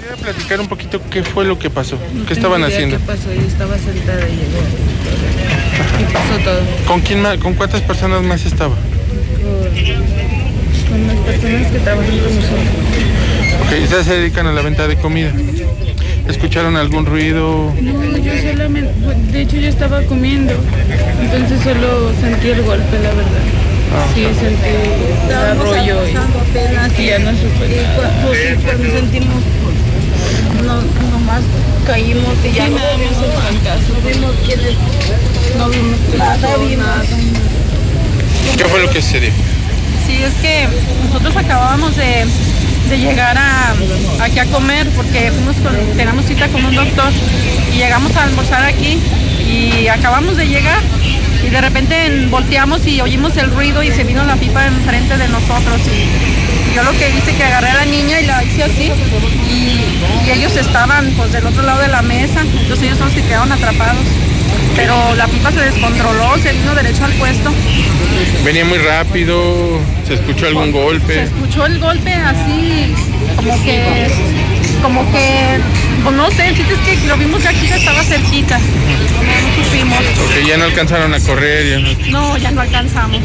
¿Puede 0.00 0.16
platicar 0.16 0.58
un 0.58 0.68
poquito 0.68 1.02
qué 1.10 1.22
fue 1.22 1.44
lo 1.44 1.58
que 1.58 1.68
pasó? 1.68 1.98
No 2.14 2.24
¿Qué 2.24 2.32
estaban 2.32 2.64
haciendo? 2.64 2.96
¿Qué 2.96 3.04
pasó? 3.04 3.30
Yo 3.30 3.46
estaba 3.46 3.76
sentada 3.76 4.26
y 4.26 4.36
llegó. 4.36 6.00
Y 6.00 6.12
pasó 6.14 6.38
todo. 6.44 6.60
¿Con 6.86 7.02
quién 7.02 7.20
más, 7.20 7.36
con 7.36 7.52
cuántas 7.52 7.82
personas 7.82 8.22
más 8.22 8.46
estaba? 8.46 8.74
Con, 8.74 10.21
personas 11.22 11.70
que 11.70 11.78
trabajan 11.80 12.18
con 12.18 12.34
nosotros. 12.36 12.66
Ok, 13.62 13.82
ustedes 13.84 14.06
se 14.06 14.14
dedican 14.14 14.46
a 14.46 14.52
la 14.52 14.62
venta 14.62 14.86
de 14.88 14.96
comida. 14.96 15.32
¿Escucharon 16.28 16.76
algún 16.76 17.04
ruido? 17.06 17.72
No, 17.80 18.16
yo 18.18 18.32
solamente, 18.40 18.92
de 19.32 19.40
hecho 19.42 19.56
yo 19.56 19.68
estaba 19.68 20.02
comiendo, 20.02 20.54
entonces 21.20 21.60
solo 21.64 22.12
sentí 22.20 22.48
el 22.48 22.62
golpe, 22.62 22.96
la 23.02 23.10
verdad. 23.10 23.42
Sí, 24.14 24.22
sentí 24.22 24.68
el 25.28 25.34
arroyo 25.34 25.98
y, 26.06 27.02
y 27.02 27.06
ya 27.06 27.18
no 27.18 27.30
supe. 27.32 27.84
Pues 28.24 28.58
cuando 28.64 28.90
sentimos, 28.90 29.42
no, 30.64 30.76
nomás 31.10 31.42
caímos 31.86 32.34
y 32.44 32.52
ya 32.54 32.66
Sí, 32.66 32.70
no 32.70 32.76
nada 32.78 32.96
más 32.96 33.06
el 33.22 33.60
trancazo. 33.60 33.92
no 33.92 34.08
vimos 34.08 34.32
quiénes, 34.46 34.74
No 35.58 35.68
vimos 35.68 35.98
nada 36.16 36.56
vimos. 36.56 36.78
nada. 36.86 37.02
¿Qué 38.56 38.64
fue 38.64 38.80
lo 38.80 38.90
que 38.90 39.02
sucedió? 39.02 39.30
Sí, 40.06 40.22
es 40.22 40.34
que 40.34 40.68
nosotros 41.06 41.36
acabábamos 41.36 41.96
de, 41.96 42.26
de 42.88 42.98
llegar 42.98 43.38
aquí 44.20 44.38
a 44.38 44.46
comer 44.46 44.88
porque 44.90 45.30
fuimos 45.32 45.56
con, 45.56 45.74
teníamos 45.96 46.24
cita 46.26 46.48
con 46.48 46.64
un 46.64 46.74
doctor 46.74 47.10
y 47.72 47.76
llegamos 47.78 48.14
a 48.16 48.24
almorzar 48.24 48.64
aquí 48.64 48.98
y 49.48 49.88
acabamos 49.88 50.36
de 50.36 50.46
llegar 50.48 50.80
y 51.44 51.48
de 51.50 51.60
repente 51.60 52.06
en- 52.06 52.30
volteamos 52.30 52.86
y 52.86 53.00
oímos 53.00 53.36
el 53.36 53.50
ruido 53.50 53.82
y 53.82 53.90
se 53.90 54.04
vino 54.04 54.22
la 54.24 54.36
pipa 54.36 54.66
enfrente 54.66 55.16
de 55.16 55.28
nosotros 55.28 55.80
y 55.86 56.74
yo 56.74 56.82
lo 56.84 56.92
que 56.92 57.10
hice 57.10 57.34
que 57.34 57.44
agarré 57.44 57.68
a 57.70 57.74
la 57.74 57.84
niña 57.86 58.20
y 58.20 58.26
la 58.26 58.42
hice 58.44 58.64
así 58.64 58.90
y, 59.50 60.26
y 60.26 60.30
ellos 60.30 60.56
estaban 60.56 61.10
pues 61.16 61.32
del 61.32 61.46
otro 61.46 61.62
lado 61.62 61.80
de 61.80 61.88
la 61.88 62.02
mesa, 62.02 62.40
entonces 62.40 62.82
ellos 62.86 62.98
son 62.98 63.08
los 63.08 63.14
que 63.16 63.22
quedaron 63.22 63.52
atrapados. 63.52 64.04
Pero 64.76 65.14
la 65.16 65.26
pipa 65.28 65.50
se 65.52 65.60
descontroló, 65.60 66.38
se 66.38 66.52
vino 66.52 66.74
derecho 66.74 67.04
al 67.04 67.12
puesto. 67.12 67.52
¿Venía 68.44 68.64
muy 68.64 68.78
rápido? 68.78 69.78
¿Se 70.06 70.14
escuchó 70.14 70.46
algún 70.46 70.66
Se 70.66 70.70
golpe? 70.72 71.22
escuchó 71.22 71.66
el 71.66 71.78
golpe 71.78 72.12
así, 72.12 72.94
como 73.36 73.62
que, 73.64 74.08
como 74.82 75.12
que, 75.12 75.58
pues 76.02 76.16
no 76.16 76.30
sé, 76.30 76.48
el 76.48 76.56
chiste 76.56 76.74
es 76.74 76.80
que 76.80 77.06
lo 77.06 77.16
vimos 77.16 77.42
de 77.42 77.48
aquí 77.48 77.66
que 77.66 77.76
estaba 77.76 78.02
cerquita. 78.02 78.58
No, 78.58 78.64
no 78.64 79.64
supimos. 79.64 79.98
Ok, 79.98 80.46
ya 80.46 80.56
no 80.56 80.64
alcanzaron 80.64 81.14
a 81.14 81.20
correr, 81.20 81.68
ya 81.70 81.78
no... 81.78 82.10
No, 82.10 82.36
ya 82.36 82.50
no 82.50 82.60
alcanzamos. 82.60 83.20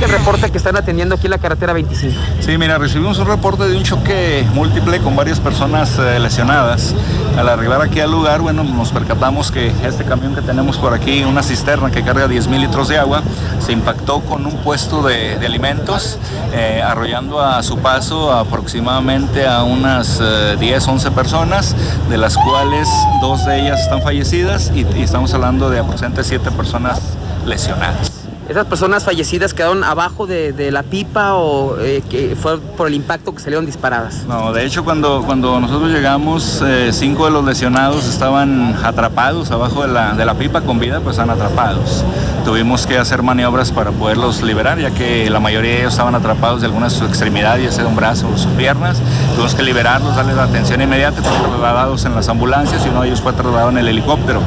El 0.00 0.08
reporte 0.10 0.50
que 0.50 0.58
están 0.58 0.76
atendiendo 0.76 1.14
aquí 1.14 1.26
en 1.26 1.30
la 1.30 1.38
carretera 1.38 1.72
25. 1.72 2.20
Sí, 2.40 2.58
mira, 2.58 2.76
recibimos 2.78 3.18
un 3.18 3.28
reporte 3.28 3.68
de 3.68 3.76
un 3.76 3.84
choque 3.84 4.44
múltiple 4.52 4.98
con 4.98 5.14
varias 5.14 5.38
personas 5.38 5.96
eh, 5.98 6.18
lesionadas. 6.18 6.94
Al 7.36 7.48
arreglar 7.48 7.80
aquí 7.82 8.00
al 8.00 8.10
lugar, 8.10 8.40
bueno, 8.40 8.64
nos 8.64 8.90
percatamos 8.90 9.52
que 9.52 9.70
este 9.84 10.04
camión 10.04 10.34
que 10.34 10.42
tenemos 10.42 10.78
por 10.78 10.94
aquí, 10.94 11.22
una 11.22 11.42
cisterna 11.42 11.90
que 11.90 12.02
carga 12.02 12.26
10 12.26 12.48
mil 12.48 12.60
litros 12.60 12.88
de 12.88 12.98
agua, 12.98 13.22
se 13.64 13.72
impactó 13.72 14.20
con 14.20 14.46
un 14.46 14.56
puesto 14.58 15.02
de, 15.02 15.38
de 15.38 15.46
alimentos, 15.46 16.18
eh, 16.52 16.82
arrollando 16.84 17.40
a 17.40 17.62
su 17.62 17.78
paso 17.78 18.32
aproximadamente 18.32 19.46
a 19.46 19.62
unas 19.62 20.20
eh, 20.22 20.56
10, 20.58 20.88
11 20.88 21.10
personas, 21.12 21.76
de 22.08 22.18
las 22.18 22.36
cuales 22.36 22.88
dos 23.20 23.44
de 23.46 23.60
ellas 23.60 23.80
están 23.80 24.02
fallecidas 24.02 24.72
y, 24.74 24.86
y 24.96 25.02
estamos 25.02 25.32
hablando 25.34 25.70
de 25.70 25.78
aproximadamente 25.78 26.24
7 26.24 26.50
personas 26.50 27.00
lesionadas. 27.46 28.22
¿Esas 28.48 28.66
personas 28.66 29.04
fallecidas 29.04 29.54
quedaron 29.54 29.84
abajo 29.84 30.26
de, 30.26 30.52
de 30.52 30.72
la 30.72 30.82
pipa 30.82 31.34
o 31.36 31.78
eh, 31.78 32.02
que 32.10 32.36
fue 32.36 32.58
por 32.58 32.88
el 32.88 32.94
impacto 32.94 33.32
que 33.32 33.40
salieron 33.40 33.64
disparadas? 33.64 34.24
No, 34.26 34.52
de 34.52 34.66
hecho 34.66 34.84
cuando, 34.84 35.22
cuando 35.24 35.60
nosotros 35.60 35.90
llegamos, 35.90 36.60
eh, 36.66 36.90
cinco 36.92 37.24
de 37.26 37.30
los 37.30 37.44
lesionados 37.44 38.06
estaban 38.08 38.76
atrapados 38.84 39.50
abajo 39.52 39.82
de 39.86 39.88
la, 39.92 40.14
de 40.14 40.24
la 40.24 40.34
pipa 40.34 40.60
con 40.60 40.80
vida, 40.80 41.00
pues 41.00 41.16
están 41.16 41.30
atrapados. 41.30 42.04
Tuvimos 42.44 42.86
que 42.86 42.98
hacer 42.98 43.22
maniobras 43.22 43.70
para 43.70 43.92
poderlos 43.92 44.42
liberar, 44.42 44.78
ya 44.78 44.90
que 44.90 45.30
la 45.30 45.40
mayoría 45.40 45.72
de 45.72 45.78
ellos 45.80 45.92
estaban 45.92 46.14
atrapados 46.14 46.60
de 46.60 46.66
alguna 46.66 46.88
de 46.88 46.90
sus 46.90 47.08
extremidades, 47.08 47.64
ya 47.64 47.72
sea 47.72 47.86
un 47.86 47.96
brazo 47.96 48.28
o 48.28 48.36
sus 48.36 48.50
piernas. 48.52 48.98
Tuvimos 49.34 49.54
que 49.54 49.62
liberarlos, 49.62 50.16
darles 50.16 50.36
la 50.36 50.44
atención 50.44 50.80
inmediata, 50.80 51.22
fueron 51.22 51.50
trasladados 51.50 52.04
en 52.04 52.14
las 52.14 52.28
ambulancias 52.28 52.84
y 52.84 52.88
uno 52.88 53.02
de 53.02 53.08
ellos 53.08 53.20
fue 53.20 53.32
trasladado 53.32 53.70
en 53.70 53.78
el 53.78 53.88
helicóptero. 53.88 54.42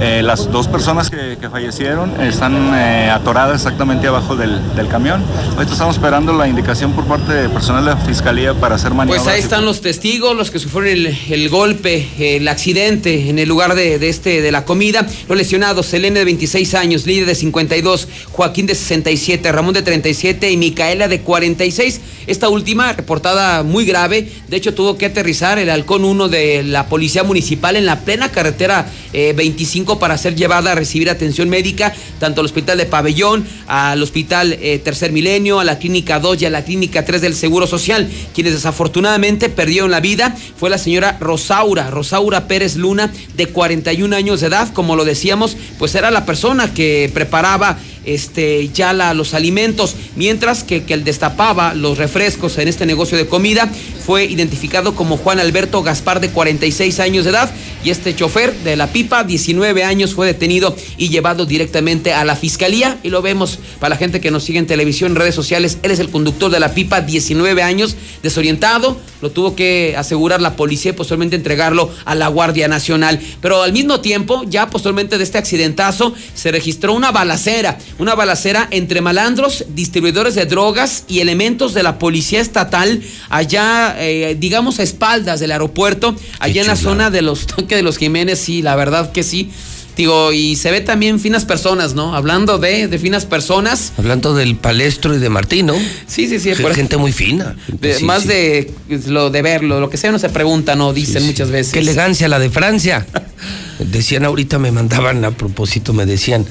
Eh, 0.00 0.22
las 0.22 0.50
dos 0.50 0.66
personas 0.66 1.08
que, 1.08 1.36
que 1.40 1.48
fallecieron 1.48 2.20
están 2.20 2.74
eh, 2.74 3.10
atoradas 3.10 3.56
exactamente 3.56 4.08
abajo 4.08 4.34
del, 4.34 4.60
del 4.74 4.88
camión. 4.88 5.22
Ahorita 5.54 5.72
estamos 5.72 5.96
esperando 5.96 6.32
la 6.32 6.48
indicación 6.48 6.92
por 6.92 7.04
parte 7.04 7.32
de 7.32 7.48
personal 7.48 7.84
de 7.84 7.90
la 7.92 7.96
Fiscalía 7.98 8.54
para 8.54 8.74
hacer 8.74 8.92
maniobras. 8.92 9.22
Pues 9.22 9.34
ahí 9.34 9.40
están 9.40 9.64
los 9.64 9.80
testigos, 9.82 10.36
los 10.36 10.50
que 10.50 10.58
sufrieron 10.58 11.06
el, 11.06 11.18
el 11.30 11.48
golpe, 11.48 12.08
el 12.18 12.48
accidente 12.48 13.30
en 13.30 13.38
el 13.38 13.48
lugar 13.48 13.74
de, 13.74 13.98
de 14.00 14.08
este 14.08 14.42
de 14.42 14.50
la 14.50 14.64
comida. 14.64 15.06
Los 15.28 15.38
lesionados, 15.38 15.86
Selene 15.86 16.18
de 16.18 16.24
26 16.24 16.74
años, 16.74 17.06
Lidia 17.06 17.24
de 17.24 17.33
52, 17.34 18.08
Joaquín 18.32 18.66
de 18.66 18.74
67, 18.74 19.50
Ramón 19.52 19.74
de 19.74 19.82
37 19.82 20.50
y 20.50 20.56
Micaela 20.56 21.08
de 21.08 21.20
46. 21.20 22.00
Esta 22.26 22.48
última 22.48 22.92
reportada 22.92 23.62
muy 23.62 23.84
grave. 23.84 24.28
De 24.48 24.56
hecho, 24.56 24.74
tuvo 24.74 24.96
que 24.96 25.06
aterrizar 25.06 25.58
el 25.58 25.70
halcón 25.70 26.04
1 26.04 26.28
de 26.28 26.62
la 26.62 26.86
Policía 26.86 27.22
Municipal 27.22 27.76
en 27.76 27.86
la 27.86 28.00
plena 28.00 28.30
carretera 28.30 28.86
eh, 29.12 29.32
25 29.36 29.98
para 29.98 30.16
ser 30.16 30.34
llevada 30.34 30.72
a 30.72 30.74
recibir 30.74 31.10
atención 31.10 31.48
médica, 31.48 31.94
tanto 32.18 32.40
al 32.40 32.46
Hospital 32.46 32.78
de 32.78 32.86
Pabellón, 32.86 33.46
al 33.66 34.02
Hospital 34.02 34.56
eh, 34.60 34.80
Tercer 34.82 35.12
Milenio, 35.12 35.60
a 35.60 35.64
la 35.64 35.78
Clínica 35.78 36.18
2 36.18 36.42
y 36.42 36.46
a 36.46 36.50
la 36.50 36.64
Clínica 36.64 37.04
3 37.04 37.20
del 37.20 37.34
Seguro 37.34 37.66
Social. 37.66 38.08
Quienes 38.34 38.54
desafortunadamente 38.54 39.48
perdieron 39.48 39.90
la 39.90 40.00
vida 40.00 40.34
fue 40.56 40.70
la 40.70 40.78
señora 40.78 41.18
Rosaura, 41.20 41.90
Rosaura 41.90 42.48
Pérez 42.48 42.76
Luna, 42.76 43.12
de 43.36 43.46
41 43.46 44.16
años 44.16 44.40
de 44.40 44.46
edad. 44.46 44.72
Como 44.72 44.96
lo 44.96 45.04
decíamos, 45.04 45.56
pues 45.78 45.94
era 45.94 46.10
la 46.10 46.26
persona 46.26 46.72
que 46.72 47.10
preparaba 47.24 47.76
este, 48.06 48.68
ya 48.68 48.92
los 49.14 49.34
alimentos, 49.34 49.96
mientras 50.16 50.64
que, 50.64 50.84
que 50.84 50.94
el 50.94 51.04
destapaba 51.04 51.74
los 51.74 51.98
refrescos 51.98 52.58
en 52.58 52.68
este 52.68 52.86
negocio 52.86 53.16
de 53.18 53.26
comida 53.26 53.70
fue 54.04 54.24
identificado 54.24 54.94
como 54.94 55.16
Juan 55.16 55.40
Alberto 55.40 55.82
Gaspar 55.82 56.20
de 56.20 56.30
46 56.30 57.00
años 57.00 57.24
de 57.24 57.30
edad 57.30 57.50
y 57.84 57.90
este 57.90 58.16
chofer 58.16 58.54
de 58.64 58.76
la 58.76 58.88
pipa, 58.88 59.24
19 59.24 59.84
años, 59.84 60.14
fue 60.14 60.26
detenido 60.26 60.74
y 60.96 61.10
llevado 61.10 61.44
directamente 61.44 62.14
a 62.14 62.24
la 62.24 62.34
fiscalía. 62.34 62.98
Y 63.02 63.10
lo 63.10 63.20
vemos 63.20 63.58
para 63.78 63.90
la 63.90 63.96
gente 63.98 64.22
que 64.22 64.30
nos 64.30 64.44
sigue 64.44 64.58
en 64.58 64.66
televisión, 64.66 65.12
en 65.12 65.16
redes 65.16 65.34
sociales, 65.34 65.78
él 65.82 65.90
es 65.90 65.98
el 65.98 66.10
conductor 66.10 66.50
de 66.50 66.60
la 66.60 66.72
pipa, 66.72 67.02
19 67.02 67.62
años, 67.62 67.96
desorientado, 68.22 68.98
lo 69.20 69.30
tuvo 69.30 69.54
que 69.54 69.94
asegurar 69.98 70.40
la 70.40 70.56
policía 70.56 70.92
y 70.92 70.94
posteriormente 70.94 71.36
entregarlo 71.36 71.90
a 72.04 72.14
la 72.14 72.28
Guardia 72.28 72.68
Nacional, 72.68 73.20
pero 73.40 73.62
al 73.62 73.72
mismo 73.72 74.00
tiempo, 74.00 74.44
ya 74.48 74.70
posteriormente 74.70 75.18
de 75.18 75.24
este 75.24 75.38
accidentazo, 75.38 76.14
se 76.34 76.50
registró 76.50 76.94
una 76.94 77.10
balacera, 77.10 77.78
una 77.98 78.14
balacera 78.14 78.66
entre 78.70 79.00
malandros, 79.00 79.64
distribuidores 79.74 80.34
de 80.34 80.46
drogas 80.46 81.04
y 81.08 81.20
elementos 81.20 81.74
de 81.74 81.82
la 81.82 81.98
policía 81.98 82.40
estatal 82.40 83.02
allá, 83.30 83.96
eh, 83.98 84.36
digamos, 84.38 84.78
a 84.80 84.82
espaldas 84.82 85.40
del 85.40 85.52
aeropuerto, 85.52 86.14
allá 86.40 86.60
en 86.62 86.66
la 86.66 86.76
zona 86.76 87.10
de 87.10 87.22
los 87.22 87.46
toques 87.46 87.76
de 87.76 87.82
los 87.82 87.98
Jiménez, 87.98 88.38
sí, 88.38 88.62
la 88.62 88.76
verdad 88.76 89.12
que 89.12 89.22
sí. 89.22 89.50
Digo, 89.96 90.32
y 90.32 90.56
se 90.56 90.72
ve 90.72 90.80
también 90.80 91.20
finas 91.20 91.44
personas, 91.44 91.94
¿no? 91.94 92.16
Hablando 92.16 92.58
de, 92.58 92.88
de 92.88 92.98
finas 92.98 93.26
personas. 93.26 93.92
Hablando 93.96 94.34
del 94.34 94.56
palestro 94.56 95.14
y 95.14 95.18
de 95.20 95.28
Martín, 95.28 95.66
¿no? 95.66 95.74
Sí, 96.08 96.26
sí, 96.28 96.40
sí. 96.40 96.50
Por- 96.60 96.74
Gente 96.74 96.96
muy 96.96 97.12
fina. 97.12 97.54
de- 97.68 97.94
Sí, 97.94 98.04
más 98.04 98.22
sí. 98.22 98.28
de 98.28 98.74
lo 99.06 99.30
de 99.30 99.40
verlo, 99.42 99.78
lo 99.78 99.88
que 99.90 99.96
sea, 99.96 100.10
no 100.10 100.18
se 100.18 100.30
pregunta, 100.30 100.74
no 100.74 100.92
dicen 100.92 101.24
muchas 101.24 101.52
veces. 101.52 101.72
Qué 101.72 101.78
elegancia 101.78 102.26
la 102.26 102.40
de 102.40 102.50
Francia. 102.50 103.06
Decían 103.78 104.24
ahorita, 104.24 104.58
me 104.58 104.72
mandaban 104.72 105.24
a 105.24 105.30
propósito, 105.30 105.92
me 105.92 106.06
decían, 106.06 106.44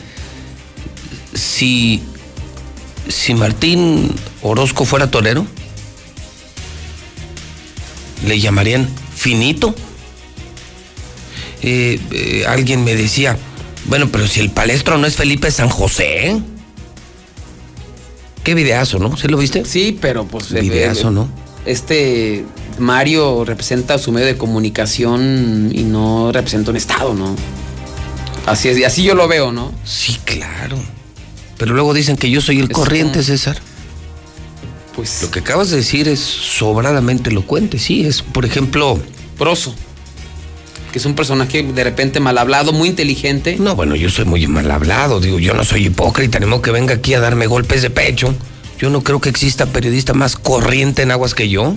si, 1.33 2.01
si 3.07 3.33
Martín 3.33 4.13
Orozco 4.41 4.85
fuera 4.85 5.09
torero, 5.11 5.45
le 8.25 8.39
llamarían 8.39 8.89
finito. 9.15 9.75
eh, 11.61 11.99
eh, 12.11 12.45
alguien 12.47 12.83
me 12.83 12.95
decía, 12.95 13.37
bueno, 13.85 14.09
pero 14.11 14.27
si 14.27 14.39
el 14.39 14.49
palestro 14.49 14.97
no 14.97 15.07
es 15.07 15.15
Felipe 15.15 15.49
San 15.51 15.69
José. 15.69 16.39
Qué 18.43 18.53
videazo, 18.53 18.99
¿no? 18.99 19.15
¿Sí 19.15 19.27
lo 19.27 19.37
viste? 19.37 19.63
Sí, 19.63 19.97
pero 19.99 20.25
pues... 20.25 20.51
eh, 20.51 20.61
Videazo, 20.61 21.07
eh, 21.07 21.11
¿no? 21.11 21.29
Este 21.65 22.45
Mario 22.77 23.45
representa 23.45 23.97
su 23.97 24.11
medio 24.11 24.27
de 24.27 24.37
comunicación 24.37 25.71
y 25.73 25.83
no 25.83 26.31
representa 26.33 26.71
un 26.71 26.77
estado, 26.77 27.13
¿no? 27.13 27.35
Así 28.45 28.67
es, 28.67 28.77
y 28.77 28.83
así 28.83 29.03
yo 29.03 29.15
lo 29.15 29.29
veo, 29.29 29.53
¿no? 29.53 29.71
Sí, 29.85 30.19
claro. 30.25 30.77
Pero 31.57 31.73
luego 31.73 31.93
dicen 31.93 32.17
que 32.17 32.29
yo 32.29 32.41
soy 32.41 32.59
el 32.59 32.65
Es 32.65 32.71
corriente, 32.71 33.23
César. 33.23 33.57
Pues... 34.95 35.21
Lo 35.21 35.31
que 35.31 35.39
acabas 35.39 35.69
de 35.69 35.77
decir 35.77 36.07
es 36.07 36.19
sobradamente 36.19 37.29
elocuente, 37.29 37.79
sí. 37.79 38.05
Es, 38.05 38.21
por 38.21 38.45
ejemplo... 38.45 38.99
Proso. 39.37 39.73
Que 40.91 40.99
es 40.99 41.05
un 41.05 41.15
personaje 41.15 41.63
de 41.63 41.83
repente 41.83 42.19
mal 42.19 42.37
hablado, 42.37 42.71
muy 42.71 42.89
inteligente. 42.89 43.57
No, 43.59 43.75
bueno, 43.75 43.95
yo 43.95 44.09
soy 44.09 44.25
muy 44.25 44.45
mal 44.45 44.69
hablado. 44.69 45.19
Digo, 45.19 45.39
yo 45.39 45.53
no 45.53 45.63
soy 45.63 45.87
hipócrita, 45.87 46.39
ni 46.39 46.45
modo 46.45 46.61
que 46.61 46.71
venga 46.71 46.93
aquí 46.93 47.15
a 47.15 47.19
darme 47.19 47.47
golpes 47.47 47.81
de 47.81 47.89
pecho. 47.89 48.35
Yo 48.79 48.89
no 48.89 49.01
creo 49.01 49.19
que 49.19 49.29
exista 49.29 49.65
periodista 49.65 50.13
más 50.13 50.35
corriente 50.35 51.01
en 51.01 51.11
aguas 51.11 51.33
que 51.33 51.49
yo. 51.49 51.75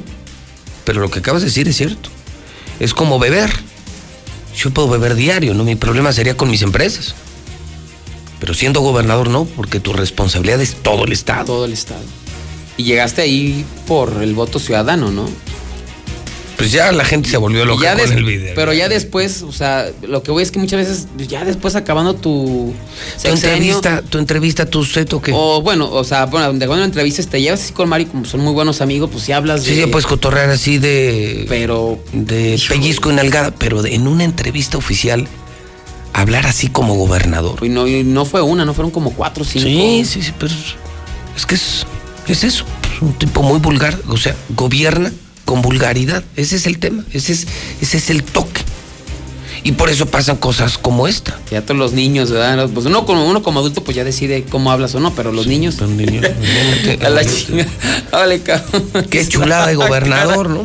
Pero 0.85 1.01
lo 1.01 1.11
que 1.11 1.21
acabas 1.21 1.43
de 1.43 1.47
decir 1.47 1.67
es 1.69 1.77
cierto. 1.77 2.11
Es 2.79 2.93
como 2.93 3.19
beber. 3.19 3.51
Yo 4.55 4.71
puedo 4.71 4.89
beber 4.89 5.15
diario, 5.15 5.55
¿no? 5.55 5.65
Mi 5.65 5.77
problema 5.77 6.13
sería 6.13 6.37
con 6.37 6.51
mis 6.51 6.63
empresas. 6.63 7.15
Pero 8.41 8.55
siendo 8.55 8.81
gobernador 8.81 9.29
no, 9.31 9.45
porque 9.45 9.81
tu 9.81 9.93
responsabilidad 9.93 10.61
es 10.61 10.75
todo 10.77 11.05
el 11.05 11.13
Estado. 11.13 11.45
Todo 11.47 11.65
el 11.65 11.73
Estado. 11.73 12.03
Y 12.77 12.85
llegaste 12.85 13.23
ahí 13.23 13.65
por 13.87 14.23
el 14.23 14.35
voto 14.35 14.59
ciudadano, 14.59 15.11
¿no? 15.11 15.27
Pues 16.59 16.73
ya 16.73 16.91
la 16.91 17.05
gente 17.05 17.29
se 17.29 17.37
volvió 17.37 17.67
loca 17.67 17.83
ya 17.95 18.03
con 18.03 18.13
el 18.17 18.25
video. 18.25 18.55
Pero 18.55 18.73
ya 18.73 18.89
después, 18.89 19.43
o 19.43 19.53
sea, 19.53 19.91
lo 20.07 20.23
que 20.23 20.31
voy 20.31 20.43
es 20.43 20.51
que 20.51 20.59
muchas 20.59 20.79
veces, 20.81 21.07
ya 21.29 21.45
después 21.45 21.75
acabando 21.77 22.15
tu 22.15 22.73
tu 23.23 23.29
entrevista, 23.29 24.01
tu 24.01 24.17
entrevista, 24.17 24.65
tu 24.65 24.83
seto 24.83 25.21
que... 25.21 25.33
O 25.35 25.61
bueno, 25.61 25.91
o 25.93 26.03
sea, 26.03 26.25
bueno, 26.25 26.55
de 26.55 26.67
cuando 26.67 26.85
entrevistas 26.87 27.27
te 27.27 27.43
llevas 27.43 27.63
así 27.63 27.73
con 27.75 27.91
Mari, 27.91 28.07
como 28.07 28.25
son 28.25 28.41
muy 28.41 28.55
buenos 28.55 28.81
amigos, 28.81 29.11
pues 29.13 29.25
sí 29.25 29.33
hablas 29.33 29.65
Sí, 29.65 29.75
de. 29.75 29.85
sí, 29.85 29.91
puedes 29.91 30.07
cotorrear 30.07 30.49
así 30.49 30.79
de. 30.79 31.45
Pero. 31.47 31.99
De 32.15 32.59
pellizco 32.69 33.11
y 33.11 33.15
nalgada, 33.15 33.51
pero 33.51 33.83
de- 33.83 33.95
en 33.95 34.07
una 34.09 34.25
entrevista 34.25 34.79
oficial, 34.79 35.29
hablar 36.17 36.47
así 36.47 36.69
como 36.69 36.95
gobernador. 36.95 37.59
Y 37.63 37.69
no, 37.69 37.87
y 37.87 38.03
no 38.03 38.25
fue 38.25 38.41
una, 38.41 38.65
no 38.65 38.73
fueron 38.73 38.91
como 38.91 39.13
cuatro 39.13 39.45
cinco. 39.45 39.67
Sí, 39.67 40.03
sí, 40.05 40.23
sí, 40.23 40.33
pero 40.39 40.53
es 41.37 41.47
que 41.47 41.55
es, 41.55 41.87
es 42.27 42.45
eso. 42.45 42.65
Es 42.95 43.03
un 43.03 43.13
tipo 43.13 43.43
muy 43.43 43.59
vulgar, 43.59 43.99
o 44.09 44.17
sea, 44.17 44.35
gobierna 44.51 45.13
con 45.45 45.61
vulgaridad. 45.61 46.25
Ese 46.35 46.57
es 46.57 46.67
el 46.67 46.79
tema, 46.79 47.05
ese 47.13 47.33
es, 47.33 47.47
ese 47.83 47.99
es 47.99 48.11
el 48.11 48.23
toque. 48.23 48.63
Y 49.63 49.73
por 49.73 49.91
eso 49.91 50.07
pasan 50.07 50.37
cosas 50.37 50.79
como 50.79 51.09
esta. 51.09 51.39
Ya 51.51 51.61
todos 51.61 51.79
los 51.79 51.93
niños, 51.93 52.31
¿verdad? 52.31 52.71
Pues 52.73 52.87
uno 52.87 53.05
como, 53.05 53.29
uno 53.29 53.43
como 53.43 53.61
adulto, 53.61 53.83
pues 53.83 53.97
ya 53.97 54.05
decide 54.05 54.45
cómo 54.45 54.71
hablas 54.71 54.95
o 54.95 55.01
no, 55.01 55.13
pero 55.15 55.33
los 55.33 55.47
niños. 55.49 55.77
a 57.05 57.11
la 57.11 57.25
chinga. 57.25 57.67
Vale, 58.13 58.41
cabrón. 58.41 59.07
Qué 59.11 59.27
chulada 59.27 59.67
de 59.67 59.75
gobernador, 59.75 60.49
¿no? 60.49 60.63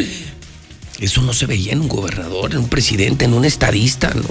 Eso 1.02 1.22
no 1.24 1.34
se 1.34 1.48
veía 1.48 1.74
en 1.74 1.82
un 1.82 1.88
gobernador, 1.90 2.52
en 2.52 2.60
un 2.60 2.70
presidente, 2.70 3.26
en 3.26 3.34
un 3.34 3.44
estadista, 3.44 4.14
¿no? 4.14 4.22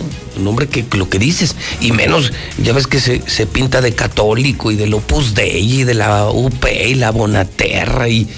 Un 0.40 0.46
hombre 0.46 0.68
que 0.68 0.84
lo 0.96 1.10
que 1.10 1.18
dices, 1.18 1.56
y 1.80 1.90
menos, 1.92 2.32
ya 2.62 2.72
ves 2.72 2.86
que 2.86 3.00
se, 3.00 3.22
se 3.28 3.44
pinta 3.46 3.80
de 3.80 3.92
católico 3.92 4.70
y 4.70 4.76
del 4.76 4.94
Opus 4.94 5.34
Dei 5.34 5.80
y 5.80 5.84
de 5.84 5.94
la 5.94 6.30
UP 6.30 6.64
y 6.86 6.94
la 6.94 7.10
Bonaterra 7.10 8.08
y, 8.08 8.28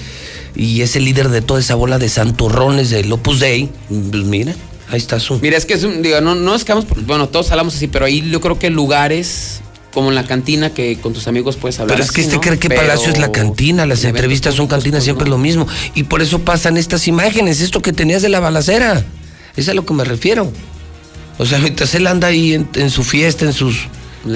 y 0.55 0.81
es 0.81 0.95
el 0.95 1.05
líder 1.05 1.29
de 1.29 1.41
toda 1.41 1.59
esa 1.59 1.75
bola 1.75 1.99
de 1.99 2.09
santurrones 2.09 2.89
del 2.89 3.11
Opus 3.13 3.39
Dei. 3.39 3.69
Pues 3.87 4.23
mira, 4.23 4.55
ahí 4.89 4.97
está 4.97 5.19
su. 5.19 5.39
Mira, 5.39 5.55
es 5.57 5.65
que 5.67 5.75
es 5.75 5.83
un, 5.83 6.01
digo, 6.01 6.19
no, 6.19 6.33
no 6.33 6.55
es 6.55 6.63
que 6.65 6.73
vamos 6.73 6.85
por- 6.85 7.01
bueno, 7.03 7.29
todos 7.29 7.51
hablamos 7.51 7.75
así, 7.75 7.87
pero 7.87 8.05
ahí 8.05 8.27
yo 8.29 8.41
creo 8.41 8.57
que 8.57 8.71
lugares 8.71 9.61
como 9.93 10.09
en 10.09 10.15
la 10.15 10.25
cantina 10.25 10.73
que 10.73 10.97
con 10.99 11.13
tus 11.13 11.27
amigos 11.27 11.55
puedes 11.55 11.79
hablar. 11.79 11.95
Pero 11.95 12.03
es 12.03 12.11
que 12.11 12.21
así, 12.21 12.29
este 12.29 12.39
cree 12.39 12.57
que 12.57 12.69
Pero 12.69 12.81
Palacio 12.81 13.11
es 13.11 13.19
la 13.19 13.31
cantina, 13.31 13.85
las 13.85 14.03
entrevistas 14.03 14.55
son 14.55 14.67
cantinas, 14.67 15.03
siempre 15.03 15.25
es 15.25 15.29
lo 15.29 15.37
mismo. 15.37 15.67
Y 15.93 16.03
por 16.03 16.21
eso 16.21 16.39
pasan 16.39 16.77
estas 16.77 17.07
imágenes, 17.07 17.61
esto 17.61 17.81
que 17.81 17.93
tenías 17.93 18.21
de 18.21 18.29
la 18.29 18.39
balacera. 18.39 19.05
Es 19.55 19.69
a 19.69 19.73
lo 19.73 19.85
que 19.85 19.93
me 19.93 20.03
refiero. 20.03 20.51
O 21.37 21.45
sea, 21.45 21.59
mientras 21.59 21.93
él 21.93 22.07
anda 22.07 22.27
ahí 22.27 22.53
en, 22.53 22.67
en 22.75 22.89
su 22.89 23.03
fiesta, 23.03 23.45
en 23.45 23.53
sus 23.53 23.87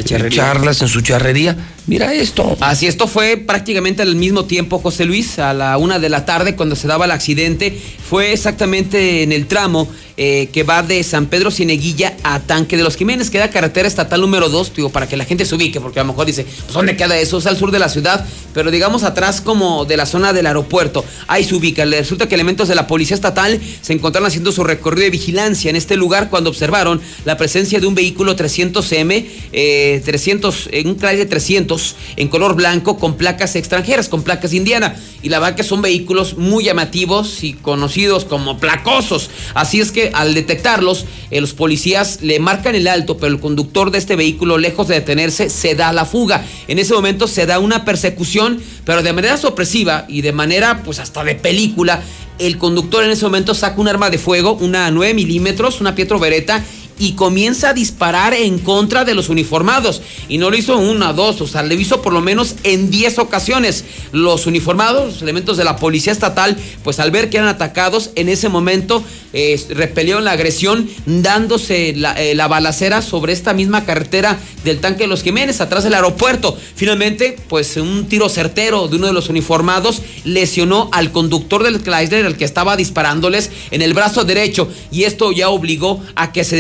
charrería. 0.04 0.44
charlas, 0.44 0.82
en 0.82 0.88
su 0.88 1.02
charrería, 1.02 1.58
mira 1.88 2.14
esto. 2.14 2.58
Así, 2.60 2.88
esto 2.88 3.08
fue 3.08 3.38
prácticamente 3.38 4.02
al 4.02 4.16
mismo 4.16 4.46
tiempo, 4.46 4.80
José 4.80 5.06
Luis, 5.06 5.40
a 5.40 5.54
la 5.54 5.78
una 5.78 6.00
de 6.00 6.10
la 6.10 6.26
tarde 6.26 6.56
cuando 6.56 6.76
se 6.76 6.88
daba 6.88 7.06
el 7.06 7.12
accidente. 7.12 7.80
Fue 8.10 8.34
exactamente 8.34 9.24
en 9.24 9.32
el 9.32 9.48
tramo 9.48 9.90
eh, 10.20 10.50
que 10.52 10.64
va 10.64 10.82
de 10.82 11.04
San 11.04 11.28
Pedro 11.28 11.52
Cieneguilla 11.52 12.18
a 12.24 12.40
Tanque 12.40 12.76
de 12.76 12.82
los 12.82 12.96
Jiménez, 12.96 13.30
que 13.30 13.38
da 13.38 13.52
carretera 13.52 13.88
estatal 13.88 14.20
número 14.20 14.50
2, 14.50 14.74
digo, 14.76 14.90
para 14.90 15.08
que 15.08 15.16
la 15.16 15.26
gente 15.26 15.46
se 15.46 15.54
ubique, 15.54 15.80
porque 15.80 16.00
a 16.00 16.04
lo 16.04 16.08
mejor 16.08 16.26
dice, 16.26 16.44
pues 16.44 16.74
¿dónde 16.74 16.98
queda 16.98 17.20
eso? 17.20 17.38
Es 17.38 17.46
al 17.46 17.56
sur 17.56 17.70
de 17.70 17.78
la 17.78 17.88
ciudad, 17.88 18.26
pero 18.52 18.72
digamos 18.72 19.04
atrás 19.04 19.42
como 19.42 19.86
de 19.86 19.96
la 19.96 20.08
zona 20.08 20.34
del 20.34 20.48
aeropuerto. 20.48 21.06
Ahí 21.28 21.44
se 21.44 21.54
ubica. 21.54 21.86
Resulta 21.86 22.28
que 22.28 22.34
elementos 22.34 22.68
de 22.68 22.74
la 22.74 22.88
Policía 22.88 23.14
Estatal 23.14 23.62
se 23.82 23.94
encontraron 23.94 24.26
haciendo 24.26 24.52
su 24.52 24.64
recorrido 24.64 25.04
de 25.04 25.12
vigilancia 25.12 25.70
en 25.70 25.76
este 25.76 25.96
lugar 25.96 26.32
cuando 26.32 26.50
observaron 26.50 27.00
la 27.24 27.38
presencia 27.38 27.80
de 27.80 27.86
un 27.86 27.94
vehículo 27.94 28.36
300M, 28.36 29.24
eh, 29.54 29.77
300, 30.04 30.70
en 30.72 30.88
un 30.88 30.98
de 30.98 31.26
300 31.26 31.96
en 32.16 32.28
color 32.28 32.56
blanco 32.56 32.98
con 32.98 33.18
placas 33.18 33.56
extranjeras, 33.56 34.10
con 34.10 34.24
placas 34.24 34.54
indiana. 34.54 34.96
Y 35.22 35.30
la 35.30 35.40
verdad 35.40 35.56
que 35.56 35.64
son 35.64 35.82
vehículos 35.82 36.38
muy 36.38 36.66
llamativos 36.66 37.44
y 37.44 37.54
conocidos 37.54 38.26
como 38.26 38.60
placosos. 38.60 39.30
Así 39.54 39.80
es 39.80 39.92
que 39.92 40.12
al 40.14 40.34
detectarlos, 40.34 41.06
eh, 41.32 41.42
los 41.42 41.54
policías 41.54 42.20
le 42.22 42.40
marcan 42.40 42.76
el 42.76 42.88
alto, 42.88 43.18
pero 43.18 43.34
el 43.34 43.40
conductor 43.40 43.92
de 43.92 43.98
este 43.98 44.16
vehículo, 44.16 44.58
lejos 44.58 44.88
de 44.88 44.96
detenerse, 44.96 45.50
se 45.50 45.76
da 45.76 45.94
la 45.94 46.06
fuga. 46.06 46.46
En 46.68 46.80
ese 46.80 46.94
momento 46.94 47.28
se 47.28 47.46
da 47.46 47.60
una 47.60 47.86
persecución, 47.86 48.62
pero 48.86 49.04
de 49.04 49.14
manera 49.14 49.38
sorpresiva 49.38 50.06
y 50.08 50.22
de 50.22 50.32
manera, 50.32 50.84
pues 50.84 51.00
hasta 51.00 51.24
de 51.24 51.36
película. 51.36 52.02
El 52.40 52.58
conductor 52.60 53.04
en 53.04 53.10
ese 53.10 53.26
momento 53.26 53.56
saca 53.56 53.82
un 53.82 53.88
arma 53.88 54.10
de 54.10 54.20
fuego, 54.20 54.54
una 54.62 54.92
9 54.92 55.14
milímetros, 55.16 55.82
una 55.82 55.96
Pietro 55.96 56.20
Beretta, 56.20 56.64
y 57.00 57.14
comienza 57.14 57.70
a 57.70 57.74
disparar 57.74 58.34
en 58.34 58.60
contra 58.60 59.06
de 59.06 59.14
los 59.14 59.30
uniformados. 59.30 60.02
Y 60.30 60.38
no 60.38 60.50
lo 60.50 60.58
hizo 60.58 60.78
una, 60.78 61.14
dos, 61.14 61.42
o 61.42 61.48
sea, 61.48 61.64
lo 61.64 61.74
hizo 61.74 62.02
por 62.02 62.14
lo 62.14 62.22
menos 62.22 62.56
en 62.64 62.90
10 62.90 63.20
ocasiones. 63.20 63.86
Los 64.12 64.48
uniformados, 64.48 65.14
los 65.14 65.22
elementos 65.22 65.58
de 65.58 65.64
la 65.64 65.78
policía 65.78 66.12
estatal, 66.14 66.58
pues 66.84 67.00
al 67.00 67.12
ver 67.12 67.30
que 67.30 67.38
eran 67.38 67.50
atacados, 67.50 68.12
en 68.16 68.30
ese 68.30 68.50
momento 68.50 69.04
eh, 69.34 69.60
repelieron 69.70 70.24
la 70.24 70.32
agresión, 70.32 70.90
dándose 71.06 71.94
la, 71.96 72.14
eh, 72.14 72.36
la 72.36 72.48
balacera 72.48 73.02
sobre 73.02 73.34
esta 73.34 73.54
misma 73.54 73.86
carretera 73.86 74.40
del 74.64 74.80
tanque 74.80 75.04
de 75.04 75.08
los 75.08 75.24
Jiménez, 75.24 75.62
atrás 75.62 75.84
del 75.84 75.94
aeropuerto. 75.94 76.58
Finalmente, 76.76 77.38
pues 77.48 77.78
un 77.78 78.08
tiro 78.08 78.30
certero 78.30 78.88
de 78.88 78.96
uno 78.96 79.08
de 79.08 79.14
los 79.14 79.30
uniformados 79.30 80.02
lesionó 80.24 80.90
al 80.92 81.12
conductor 81.12 81.64
del 81.64 81.82
Chrysler, 81.82 82.26
el 82.26 82.38
que 82.38 82.46
estaba 82.46 82.76
disparándoles 82.76 83.52
en 83.72 83.82
el 83.82 83.94
brazo 83.94 84.24
derecho, 84.24 84.70
y 84.92 85.04
esto 85.04 85.32
ya 85.32 85.50
obligó 85.50 86.02
a 86.16 86.32
que 86.32 86.44
se 86.44 86.56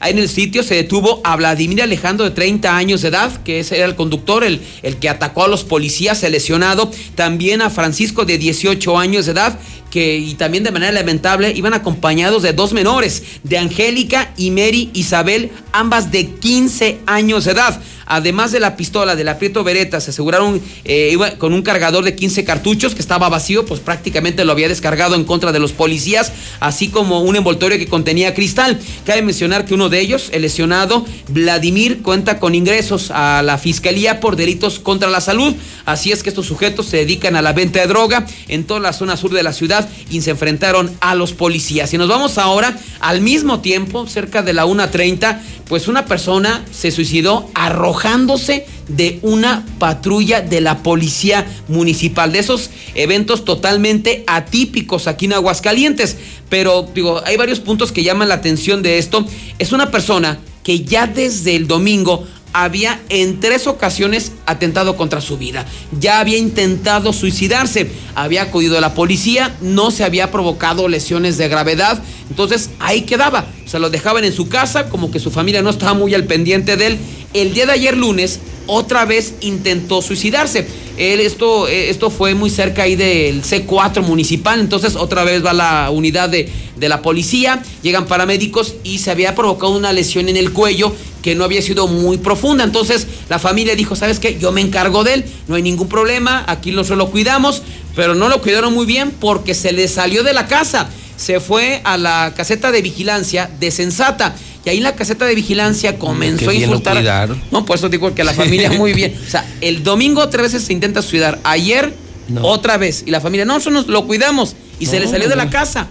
Ahí 0.00 0.12
en 0.12 0.18
el 0.18 0.28
sitio 0.28 0.62
se 0.62 0.74
detuvo 0.74 1.20
a 1.24 1.36
Vladimir 1.36 1.82
Alejandro 1.82 2.24
de 2.24 2.32
30 2.32 2.76
años 2.76 3.02
de 3.02 3.08
edad, 3.08 3.42
que 3.42 3.60
ese 3.60 3.76
era 3.76 3.86
el 3.86 3.94
conductor, 3.94 4.44
el, 4.44 4.60
el 4.82 4.96
que 4.96 5.08
atacó 5.08 5.44
a 5.44 5.48
los 5.48 5.64
policías, 5.64 6.22
el 6.22 6.32
lesionado. 6.32 6.90
También 7.14 7.62
a 7.62 7.70
Francisco 7.70 8.24
de 8.24 8.38
18 8.38 8.98
años 8.98 9.26
de 9.26 9.32
edad, 9.32 9.58
que 9.90 10.16
y 10.18 10.34
también 10.34 10.64
de 10.64 10.70
manera 10.70 10.92
lamentable 10.92 11.52
iban 11.52 11.74
acompañados 11.74 12.42
de 12.42 12.52
dos 12.52 12.72
menores, 12.72 13.22
de 13.42 13.58
Angélica 13.58 14.32
y 14.36 14.50
Mary 14.50 14.90
Isabel, 14.94 15.50
ambas 15.72 16.10
de 16.10 16.26
15 16.30 16.98
años 17.06 17.44
de 17.44 17.52
edad. 17.52 17.80
Además 18.08 18.52
de 18.52 18.60
la 18.60 18.76
pistola 18.76 19.16
del 19.16 19.28
aprieto 19.28 19.64
Beretta, 19.64 20.00
se 20.00 20.10
aseguraron 20.10 20.62
eh, 20.84 21.16
con 21.38 21.52
un 21.52 21.62
cargador 21.62 22.04
de 22.04 22.14
15 22.14 22.44
cartuchos 22.44 22.94
que 22.94 23.00
estaba 23.00 23.28
vacío, 23.28 23.66
pues 23.66 23.80
prácticamente 23.80 24.44
lo 24.44 24.52
había 24.52 24.68
descargado 24.68 25.16
en 25.16 25.24
contra 25.24 25.50
de 25.50 25.58
los 25.58 25.72
policías, 25.72 26.30
así 26.60 26.88
como 26.88 27.22
un 27.22 27.34
envoltorio 27.34 27.78
que 27.78 27.88
contenía 27.88 28.32
cristal. 28.32 28.78
Cabe 29.04 29.22
mencionar 29.22 29.64
que 29.64 29.74
uno 29.74 29.88
de 29.88 30.00
ellos, 30.00 30.28
el 30.32 30.42
lesionado 30.42 31.04
Vladimir, 31.28 32.02
cuenta 32.02 32.38
con 32.38 32.54
ingresos 32.54 33.10
a 33.10 33.42
la 33.42 33.58
fiscalía 33.58 34.20
por 34.20 34.36
delitos 34.36 34.78
contra 34.78 35.10
la 35.10 35.20
salud. 35.20 35.56
Así 35.84 36.12
es 36.12 36.22
que 36.22 36.28
estos 36.28 36.46
sujetos 36.46 36.86
se 36.86 36.98
dedican 36.98 37.34
a 37.34 37.42
la 37.42 37.52
venta 37.52 37.80
de 37.80 37.88
droga 37.88 38.24
en 38.46 38.64
toda 38.64 38.78
la 38.78 38.92
zona 38.92 39.16
sur 39.16 39.32
de 39.32 39.42
la 39.42 39.52
ciudad 39.52 39.75
y 40.10 40.20
se 40.20 40.30
enfrentaron 40.30 40.90
a 41.00 41.14
los 41.14 41.32
policías. 41.32 41.92
Y 41.92 41.98
nos 41.98 42.08
vamos 42.08 42.38
ahora 42.38 42.78
al 43.00 43.20
mismo 43.20 43.60
tiempo, 43.60 44.06
cerca 44.06 44.42
de 44.42 44.52
la 44.52 44.66
1.30, 44.66 45.40
pues 45.68 45.88
una 45.88 46.06
persona 46.06 46.64
se 46.70 46.90
suicidó 46.90 47.50
arrojándose 47.54 48.66
de 48.88 49.18
una 49.22 49.64
patrulla 49.78 50.40
de 50.40 50.60
la 50.60 50.82
policía 50.82 51.46
municipal, 51.68 52.32
de 52.32 52.38
esos 52.38 52.70
eventos 52.94 53.44
totalmente 53.44 54.24
atípicos 54.26 55.06
aquí 55.06 55.26
en 55.26 55.34
Aguascalientes. 55.34 56.16
Pero 56.48 56.88
digo, 56.94 57.20
hay 57.24 57.36
varios 57.36 57.60
puntos 57.60 57.90
que 57.90 58.04
llaman 58.04 58.28
la 58.28 58.36
atención 58.36 58.82
de 58.82 58.98
esto. 58.98 59.26
Es 59.58 59.72
una 59.72 59.90
persona 59.90 60.38
que 60.62 60.80
ya 60.80 61.06
desde 61.06 61.56
el 61.56 61.66
domingo 61.66 62.26
había 62.64 63.02
en 63.10 63.38
tres 63.38 63.66
ocasiones 63.66 64.32
atentado 64.46 64.96
contra 64.96 65.20
su 65.20 65.36
vida. 65.36 65.66
Ya 66.00 66.20
había 66.20 66.38
intentado 66.38 67.12
suicidarse, 67.12 67.90
había 68.14 68.42
acudido 68.42 68.78
a 68.78 68.80
la 68.80 68.94
policía, 68.94 69.54
no 69.60 69.90
se 69.90 70.04
había 70.04 70.30
provocado 70.30 70.88
lesiones 70.88 71.36
de 71.36 71.48
gravedad, 71.48 72.02
entonces 72.30 72.70
ahí 72.78 73.02
quedaba. 73.02 73.46
Se 73.66 73.78
lo 73.78 73.90
dejaban 73.90 74.24
en 74.24 74.32
su 74.32 74.48
casa, 74.48 74.88
como 74.88 75.10
que 75.10 75.20
su 75.20 75.30
familia 75.30 75.60
no 75.60 75.68
estaba 75.68 75.92
muy 75.92 76.14
al 76.14 76.24
pendiente 76.24 76.78
de 76.78 76.86
él. 76.86 76.98
El 77.34 77.52
día 77.52 77.66
de 77.66 77.72
ayer 77.72 77.94
lunes, 77.94 78.40
otra 78.66 79.04
vez 79.04 79.34
intentó 79.40 80.02
suicidarse. 80.02 80.66
Él, 80.96 81.20
esto, 81.20 81.68
eh, 81.68 81.90
esto 81.90 82.10
fue 82.10 82.34
muy 82.34 82.50
cerca 82.50 82.82
ahí 82.82 82.96
del 82.96 83.42
C4 83.42 84.02
municipal, 84.02 84.60
entonces 84.60 84.96
otra 84.96 85.24
vez 85.24 85.44
va 85.44 85.52
la 85.52 85.90
unidad 85.90 86.28
de, 86.28 86.50
de 86.76 86.88
la 86.88 87.02
policía, 87.02 87.62
llegan 87.82 88.06
paramédicos 88.06 88.76
y 88.82 88.98
se 88.98 89.10
había 89.10 89.34
provocado 89.34 89.76
una 89.76 89.92
lesión 89.92 90.28
en 90.28 90.36
el 90.36 90.52
cuello 90.52 90.92
que 91.22 91.34
no 91.34 91.44
había 91.44 91.60
sido 91.60 91.88
muy 91.88 92.18
profunda. 92.18 92.64
Entonces 92.64 93.06
la 93.28 93.38
familia 93.38 93.74
dijo, 93.74 93.96
¿sabes 93.96 94.20
qué? 94.20 94.38
Yo 94.38 94.52
me 94.52 94.60
encargo 94.60 95.02
de 95.04 95.14
él, 95.14 95.24
no 95.48 95.56
hay 95.56 95.62
ningún 95.62 95.88
problema, 95.88 96.44
aquí 96.46 96.70
nosotros 96.70 96.98
lo 96.98 97.10
cuidamos, 97.10 97.62
pero 97.96 98.14
no 98.14 98.28
lo 98.28 98.40
cuidaron 98.40 98.72
muy 98.72 98.86
bien 98.86 99.10
porque 99.10 99.52
se 99.52 99.72
le 99.72 99.88
salió 99.88 100.22
de 100.22 100.32
la 100.32 100.46
casa. 100.46 100.88
Se 101.16 101.40
fue 101.40 101.80
a 101.82 101.96
la 101.96 102.32
caseta 102.36 102.70
de 102.70 102.80
vigilancia 102.82 103.50
de 103.58 103.70
Sensata. 103.70 104.36
Y 104.66 104.70
ahí 104.70 104.78
en 104.78 104.82
la 104.82 104.96
caseta 104.96 105.24
de 105.24 105.34
vigilancia 105.36 105.96
comenzó 105.96 106.50
a 106.50 106.52
bien 106.52 106.62
lo 106.68 106.76
insultar. 106.78 106.96
cuidaron. 106.96 107.40
No, 107.52 107.64
por 107.64 107.76
eso 107.76 107.88
digo 107.88 108.12
que 108.16 108.24
la 108.24 108.34
familia 108.34 108.72
muy 108.72 108.92
bien. 108.94 109.14
O 109.26 109.30
sea, 109.30 109.48
el 109.60 109.84
domingo 109.84 110.20
otra 110.20 110.42
vez 110.42 110.52
se 110.60 110.72
intenta 110.72 111.02
suicidar. 111.02 111.38
Ayer 111.44 111.94
otra 112.42 112.76
vez. 112.76 113.04
Y 113.06 113.12
la 113.12 113.20
familia, 113.20 113.44
no, 113.44 113.54
nosotros 113.54 113.86
lo 113.86 114.06
cuidamos. 114.08 114.56
Y 114.80 114.86
se 114.86 114.98
le 114.98 115.04
No, 115.06 115.12
salió 115.12 115.28
de 115.28 115.36
la 115.36 115.50
casa. 115.50 115.86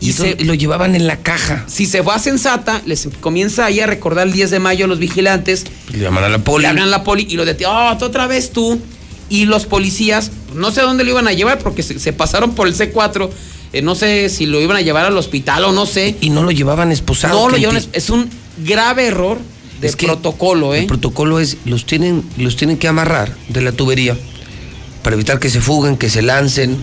Y, 0.00 0.10
y 0.38 0.44
lo 0.44 0.54
llevaban 0.54 0.94
en 0.94 1.06
la 1.06 1.18
caja. 1.18 1.64
Si 1.66 1.84
se 1.84 2.02
fue 2.02 2.14
a 2.14 2.18
Sensata, 2.18 2.80
les 2.86 3.08
comienza 3.20 3.66
ahí 3.66 3.80
a 3.80 3.86
recordar 3.86 4.26
el 4.26 4.32
10 4.32 4.50
de 4.52 4.58
mayo 4.58 4.86
los 4.86 4.98
vigilantes. 4.98 5.66
Le 5.92 5.98
llaman 5.98 6.24
a 6.24 6.30
la 6.30 6.38
poli. 6.38 6.62
Le 6.62 6.68
hablan 6.68 6.84
a 6.88 6.90
la 6.90 7.04
poli 7.04 7.26
y 7.28 7.36
lo 7.36 7.44
detienen. 7.44 7.76
Oh, 7.76 7.94
tú 7.98 8.06
otra 8.06 8.26
vez 8.26 8.52
tú. 8.52 8.80
Y 9.28 9.44
los 9.44 9.66
policías, 9.66 10.30
no 10.54 10.70
sé 10.70 10.80
a 10.80 10.84
dónde 10.84 11.04
lo 11.04 11.10
iban 11.10 11.28
a 11.28 11.32
llevar 11.34 11.58
porque 11.58 11.82
se, 11.82 11.98
se 11.98 12.14
pasaron 12.14 12.54
por 12.54 12.68
el 12.68 12.74
C4. 12.74 13.28
Eh, 13.74 13.82
no 13.82 13.94
sé 13.94 14.28
si 14.28 14.46
lo 14.46 14.60
iban 14.60 14.76
a 14.76 14.80
llevar 14.80 15.04
al 15.04 15.16
hospital 15.18 15.64
o 15.64 15.72
no 15.72 15.84
sé. 15.86 16.16
Y 16.20 16.30
no 16.30 16.42
lo 16.42 16.50
llevaban 16.50 16.92
esposado. 16.92 17.34
No 17.38 17.48
lo 17.50 17.56
enti- 17.58 17.88
Es 17.92 18.08
un 18.10 18.30
grave 18.64 19.06
error 19.06 19.38
de 19.80 19.88
Es 19.88 19.96
que 19.96 20.06
protocolo, 20.06 20.74
¿eh? 20.74 20.80
El 20.80 20.86
protocolo 20.86 21.40
es, 21.40 21.56
los 21.64 21.84
tienen, 21.84 22.22
los 22.38 22.56
tienen 22.56 22.78
que 22.78 22.88
amarrar 22.88 23.34
de 23.48 23.60
la 23.60 23.72
tubería 23.72 24.16
para 25.02 25.14
evitar 25.14 25.38
que 25.40 25.50
se 25.50 25.60
fuguen, 25.60 25.96
que 25.96 26.08
se 26.08 26.22
lancen. 26.22 26.76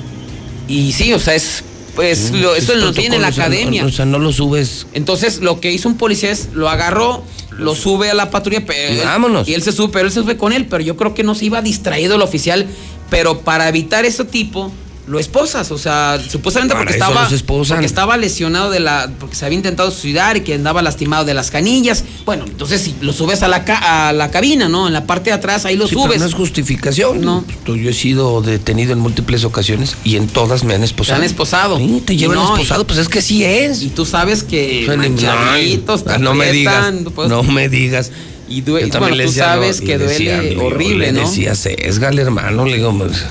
Y 0.67 0.91
sí, 0.91 1.11
o 1.13 1.19
sea, 1.19 1.33
es. 1.35 1.63
Pues 1.95 2.31
lo- 2.31 2.55
eso 2.55 2.73
lo 2.75 2.93
tiene 2.93 3.17
en 3.17 3.21
la 3.21 3.27
academia. 3.29 3.85
O 3.85 3.89
sea, 3.91 4.05
no 4.05 4.17
lo 4.19 4.31
subes. 4.31 4.87
Entonces, 4.93 5.39
lo 5.41 5.59
que 5.59 5.71
hizo 5.73 5.89
un 5.89 5.97
policía 5.97 6.31
es 6.31 6.49
lo 6.53 6.69
agarró, 6.69 7.21
lo 7.51 7.75
sube 7.75 8.09
a 8.09 8.13
la 8.13 8.29
patrulla, 8.29 8.63
pero 8.65 8.93
Y 8.93 8.97
vámonos. 9.05 9.47
Y 9.49 9.53
él 9.55 9.61
se 9.61 9.71
sube, 9.73 9.89
pero 9.91 10.05
él 10.07 10.13
se 10.13 10.21
sube 10.21 10.37
con 10.37 10.53
él, 10.53 10.67
pero 10.67 10.81
yo 10.83 10.95
creo 10.95 11.13
que 11.13 11.23
no 11.23 11.35
se 11.35 11.45
iba 11.45 11.61
distraído 11.61 12.15
el 12.15 12.21
oficial, 12.21 12.65
pero 13.09 13.39
para 13.41 13.67
evitar 13.67 14.05
ese 14.05 14.23
tipo 14.23 14.71
lo 15.11 15.19
esposas, 15.19 15.69
o 15.71 15.77
sea, 15.77 16.19
supuestamente 16.25 16.73
Para 16.73 16.85
porque 16.85 16.93
estaba 16.97 17.27
porque 17.67 17.85
estaba 17.85 18.17
lesionado 18.17 18.71
de 18.71 18.79
la 18.79 19.11
porque 19.19 19.35
se 19.35 19.45
había 19.45 19.57
intentado 19.57 19.91
suicidar 19.91 20.37
y 20.37 20.41
que 20.41 20.53
andaba 20.55 20.81
lastimado 20.81 21.25
de 21.25 21.33
las 21.33 21.51
canillas. 21.51 22.03
Bueno, 22.25 22.45
entonces 22.47 22.81
si 22.81 22.95
lo 23.01 23.11
subes 23.11 23.43
a 23.43 23.47
la 23.49 23.65
ca- 23.65 24.07
a 24.07 24.13
la 24.13 24.31
cabina, 24.31 24.69
¿no? 24.69 24.87
En 24.87 24.93
la 24.93 25.05
parte 25.05 25.29
de 25.29 25.35
atrás 25.35 25.65
ahí 25.65 25.75
lo 25.75 25.85
Sí, 25.87 25.95
pero 25.95 26.07
subes. 26.07 26.21
no 26.21 26.27
es 26.27 26.33
justificación. 26.33 27.21
No. 27.21 27.43
Yo 27.67 27.89
he 27.89 27.93
sido 27.93 28.41
detenido 28.41 28.93
en 28.93 28.99
múltiples 28.99 29.43
ocasiones 29.43 29.97
y 30.05 30.15
en 30.15 30.27
todas 30.27 30.63
me 30.63 30.73
han 30.75 30.79
Te 30.81 30.85
esposado. 30.85 31.17
han 31.19 31.23
esposado. 31.25 31.77
Sí, 31.77 32.01
te 32.05 32.15
llevan 32.15 32.37
no, 32.37 32.53
esposado, 32.55 32.87
pues 32.87 32.97
es 32.99 33.09
que 33.09 33.21
sí 33.21 33.43
es. 33.43 33.81
Y 33.83 33.89
tú 33.89 34.05
sabes 34.05 34.43
que 34.43 34.85
manchaditos, 34.97 36.03
te 36.05 36.13
ay, 36.13 36.19
no 36.21 36.33
me 36.33 36.51
digas. 36.51 36.93
No 37.27 37.43
me 37.43 37.69
digas. 37.69 38.11
Y 38.47 38.61
due- 38.61 38.81
Yo 38.81 38.89
también 38.89 38.99
bueno, 39.11 39.15
le 39.15 39.25
tú 39.25 39.31
sabes 39.33 39.79
no, 39.79 39.85
que 39.87 39.97
le 39.97 40.03
duele 40.05 40.57
horrible, 40.57 41.11
le 41.13 41.21
¿no? 41.21 41.27
decía, 41.27 41.55
sesgale, 41.55 42.21
hermano. 42.21 42.65
Le 42.65 42.77
digo, 42.77 42.93
pues, 42.97 43.23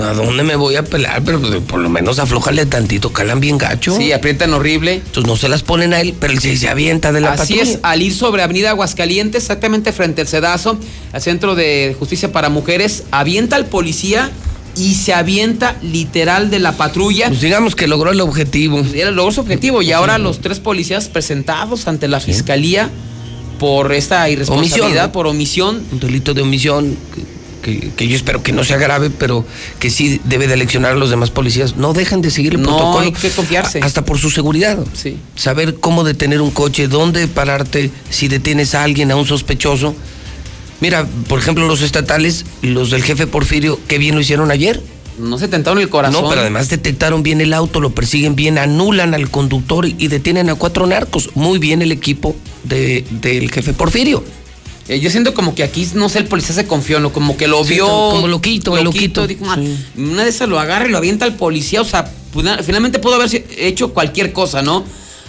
¿a 0.00 0.12
dónde 0.12 0.42
me 0.42 0.56
voy 0.56 0.76
a 0.76 0.84
pelar? 0.84 1.22
Pero 1.24 1.40
pues, 1.40 1.54
por 1.62 1.80
lo 1.80 1.88
menos 1.88 2.18
aflójale 2.18 2.66
tantito, 2.66 3.12
calan 3.12 3.40
bien 3.40 3.58
gacho. 3.58 3.96
Sí, 3.96 4.12
aprietan 4.12 4.52
horrible. 4.54 4.94
Entonces 4.94 5.26
no 5.26 5.36
se 5.36 5.48
las 5.48 5.62
ponen 5.62 5.94
a 5.94 6.00
él, 6.00 6.14
pero 6.18 6.32
él 6.32 6.40
se, 6.40 6.56
se 6.56 6.68
avienta 6.68 7.12
de 7.12 7.20
la 7.20 7.32
Así 7.32 7.54
patrulla. 7.54 7.62
es, 7.62 7.78
al 7.82 8.02
ir 8.02 8.14
sobre 8.14 8.42
Avenida 8.42 8.70
Aguascalientes, 8.70 9.42
exactamente 9.44 9.92
frente 9.92 10.20
al 10.22 10.28
Sedazo, 10.28 10.78
al 11.12 11.22
Centro 11.22 11.54
de 11.54 11.96
Justicia 11.98 12.32
para 12.32 12.48
Mujeres, 12.48 13.04
avienta 13.10 13.56
al 13.56 13.66
policía 13.66 14.30
y 14.76 14.94
se 14.94 15.12
avienta 15.12 15.76
literal 15.82 16.50
de 16.50 16.60
la 16.60 16.72
patrulla. 16.76 17.28
Pues 17.28 17.40
digamos 17.40 17.74
que 17.74 17.88
logró 17.88 18.12
el 18.12 18.20
objetivo. 18.20 18.80
Era 18.94 19.10
logró 19.10 19.32
su 19.32 19.40
objetivo 19.40 19.82
y 19.82 19.90
ahora 19.92 20.18
los 20.18 20.40
tres 20.40 20.60
policías 20.60 21.08
presentados 21.08 21.88
ante 21.88 22.06
la 22.06 22.20
fiscalía 22.20 22.88
por 23.58 23.92
esta 23.92 24.28
irresponsabilidad, 24.30 24.82
Omisión, 24.84 25.06
¿no? 25.06 25.12
por 25.12 25.26
omisión. 25.26 25.82
Un 25.90 25.98
delito 25.98 26.32
de 26.32 26.42
omisión 26.42 26.96
que, 27.62 27.90
que- 27.96 28.08
yo 28.08 28.16
espero 28.16 28.42
que 28.42 28.52
no 28.52 28.64
sea 28.64 28.76
grave, 28.76 29.10
pero 29.10 29.44
que 29.78 29.90
sí 29.90 30.20
debe 30.24 30.46
de 30.46 30.56
leccionar 30.56 30.92
a 30.92 30.94
los 30.96 31.10
demás 31.10 31.30
policías. 31.30 31.76
No 31.76 31.92
dejen 31.92 32.20
de 32.22 32.30
seguir 32.30 32.54
el 32.54 32.62
No, 32.62 32.68
protocolo. 32.76 33.00
hay 33.06 33.12
que 33.12 33.30
confiarse. 33.30 33.80
Hasta 33.82 34.04
por 34.04 34.18
su 34.18 34.30
seguridad. 34.30 34.78
Sí. 34.94 35.16
Saber 35.36 35.74
cómo 35.76 36.04
detener 36.04 36.40
un 36.40 36.50
coche, 36.50 36.88
dónde 36.88 37.26
pararte, 37.28 37.90
si 38.10 38.28
detienes 38.28 38.74
a 38.74 38.82
alguien, 38.84 39.10
a 39.10 39.16
un 39.16 39.26
sospechoso. 39.26 39.94
Mira, 40.80 41.06
por 41.28 41.38
ejemplo, 41.40 41.66
los 41.66 41.82
estatales, 41.82 42.44
los 42.62 42.90
del 42.90 43.02
jefe 43.02 43.26
Porfirio, 43.26 43.80
qué 43.88 43.98
bien 43.98 44.14
lo 44.14 44.20
hicieron 44.20 44.50
ayer. 44.50 44.80
No 45.18 45.36
se 45.36 45.48
tentaron 45.48 45.80
el 45.80 45.88
corazón. 45.88 46.22
No, 46.22 46.28
pero 46.28 46.42
además 46.42 46.68
detectaron 46.68 47.24
bien 47.24 47.40
el 47.40 47.52
auto, 47.52 47.80
lo 47.80 47.90
persiguen 47.90 48.36
bien, 48.36 48.56
anulan 48.56 49.14
al 49.14 49.28
conductor 49.30 49.86
y 49.88 50.06
detienen 50.06 50.48
a 50.48 50.54
cuatro 50.54 50.86
narcos. 50.86 51.30
Muy 51.34 51.58
bien 51.58 51.82
el 51.82 51.90
equipo 51.90 52.36
de- 52.62 53.04
del 53.10 53.50
jefe 53.50 53.72
Porfirio. 53.72 54.22
Eh, 54.88 55.00
yo 55.00 55.10
siento 55.10 55.34
como 55.34 55.54
que 55.54 55.62
aquí, 55.62 55.86
no 55.94 56.08
sé, 56.08 56.18
el 56.20 56.24
policía 56.26 56.54
se 56.54 56.66
confió, 56.66 56.98
¿no? 57.00 57.12
como 57.12 57.36
que 57.36 57.46
lo 57.46 57.62
Sí, 57.64 57.74
vio. 57.74 57.86
como 57.86 58.26
loquito, 58.28 58.76
el 58.78 58.84
loquito. 58.84 59.26
dijo, 59.26 59.44
"Ah, 59.48 59.58
Una 59.96 60.24
de 60.24 60.30
esas 60.30 60.48
lo 60.48 60.58
agarra 60.58 60.86
y 60.86 60.90
lo 60.90 60.98
avienta 60.98 61.24
al 61.26 61.34
policía. 61.36 61.82
O 61.82 61.84
sea, 61.84 62.10
finalmente 62.64 62.98
pudo 62.98 63.16
haber 63.16 63.44
hecho 63.58 63.92
cualquier 63.92 64.32
cosa, 64.32 64.62
¿no? 64.62 64.84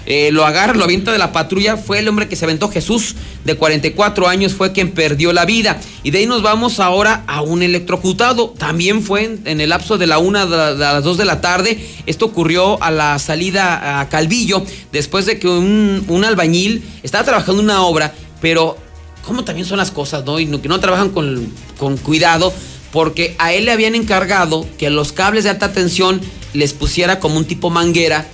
Eh, 0.05 0.31
lo 0.31 0.43
agarra, 0.45 0.73
lo 0.73 0.85
avienta 0.85 1.11
de 1.11 1.17
la 1.19 1.31
patrulla. 1.33 1.75
Fue 1.77 1.99
el 1.99 2.07
hombre 2.07 2.27
que 2.27 2.35
se 2.35 2.45
aventó 2.45 2.69
Jesús, 2.69 3.15
de 3.45 3.55
44 3.55 4.27
años, 4.27 4.53
fue 4.53 4.71
quien 4.71 4.91
perdió 4.91 5.33
la 5.33 5.45
vida. 5.45 5.79
Y 6.03 6.09
de 6.11 6.19
ahí 6.19 6.25
nos 6.25 6.41
vamos 6.41 6.79
ahora 6.79 7.23
a 7.27 7.41
un 7.41 7.61
electrocutado. 7.61 8.49
También 8.57 9.03
fue 9.03 9.25
en, 9.25 9.41
en 9.45 9.61
el 9.61 9.69
lapso 9.69 9.97
de 9.99 10.07
la 10.07 10.17
una 10.17 10.45
de 10.47 10.77
las 10.77 11.03
2 11.03 11.17
de 11.17 11.25
la 11.25 11.41
tarde. 11.41 11.77
Esto 12.07 12.25
ocurrió 12.25 12.81
a 12.81 12.89
la 12.91 13.19
salida 13.19 13.99
a 13.99 14.09
Calvillo, 14.09 14.63
después 14.91 15.25
de 15.27 15.37
que 15.37 15.47
un, 15.47 16.05
un 16.07 16.23
albañil 16.25 16.81
estaba 17.03 17.25
trabajando 17.25 17.61
una 17.61 17.83
obra, 17.83 18.13
pero 18.41 18.77
cómo 19.25 19.43
también 19.43 19.67
son 19.67 19.77
las 19.77 19.91
cosas, 19.91 20.25
¿no? 20.25 20.39
Y 20.39 20.45
no- 20.45 20.61
que 20.61 20.67
no 20.69 20.79
trabajan 20.79 21.09
con, 21.09 21.51
con 21.77 21.97
cuidado, 21.97 22.53
porque 22.91 23.35
a 23.39 23.53
él 23.53 23.65
le 23.65 23.71
habían 23.71 23.95
encargado 23.95 24.65
que 24.77 24.89
los 24.89 25.11
cables 25.11 25.43
de 25.43 25.51
alta 25.51 25.71
tensión 25.73 26.21
les 26.53 26.73
pusiera 26.73 27.19
como 27.19 27.37
un 27.37 27.45
tipo 27.45 27.69
manguera 27.69 28.27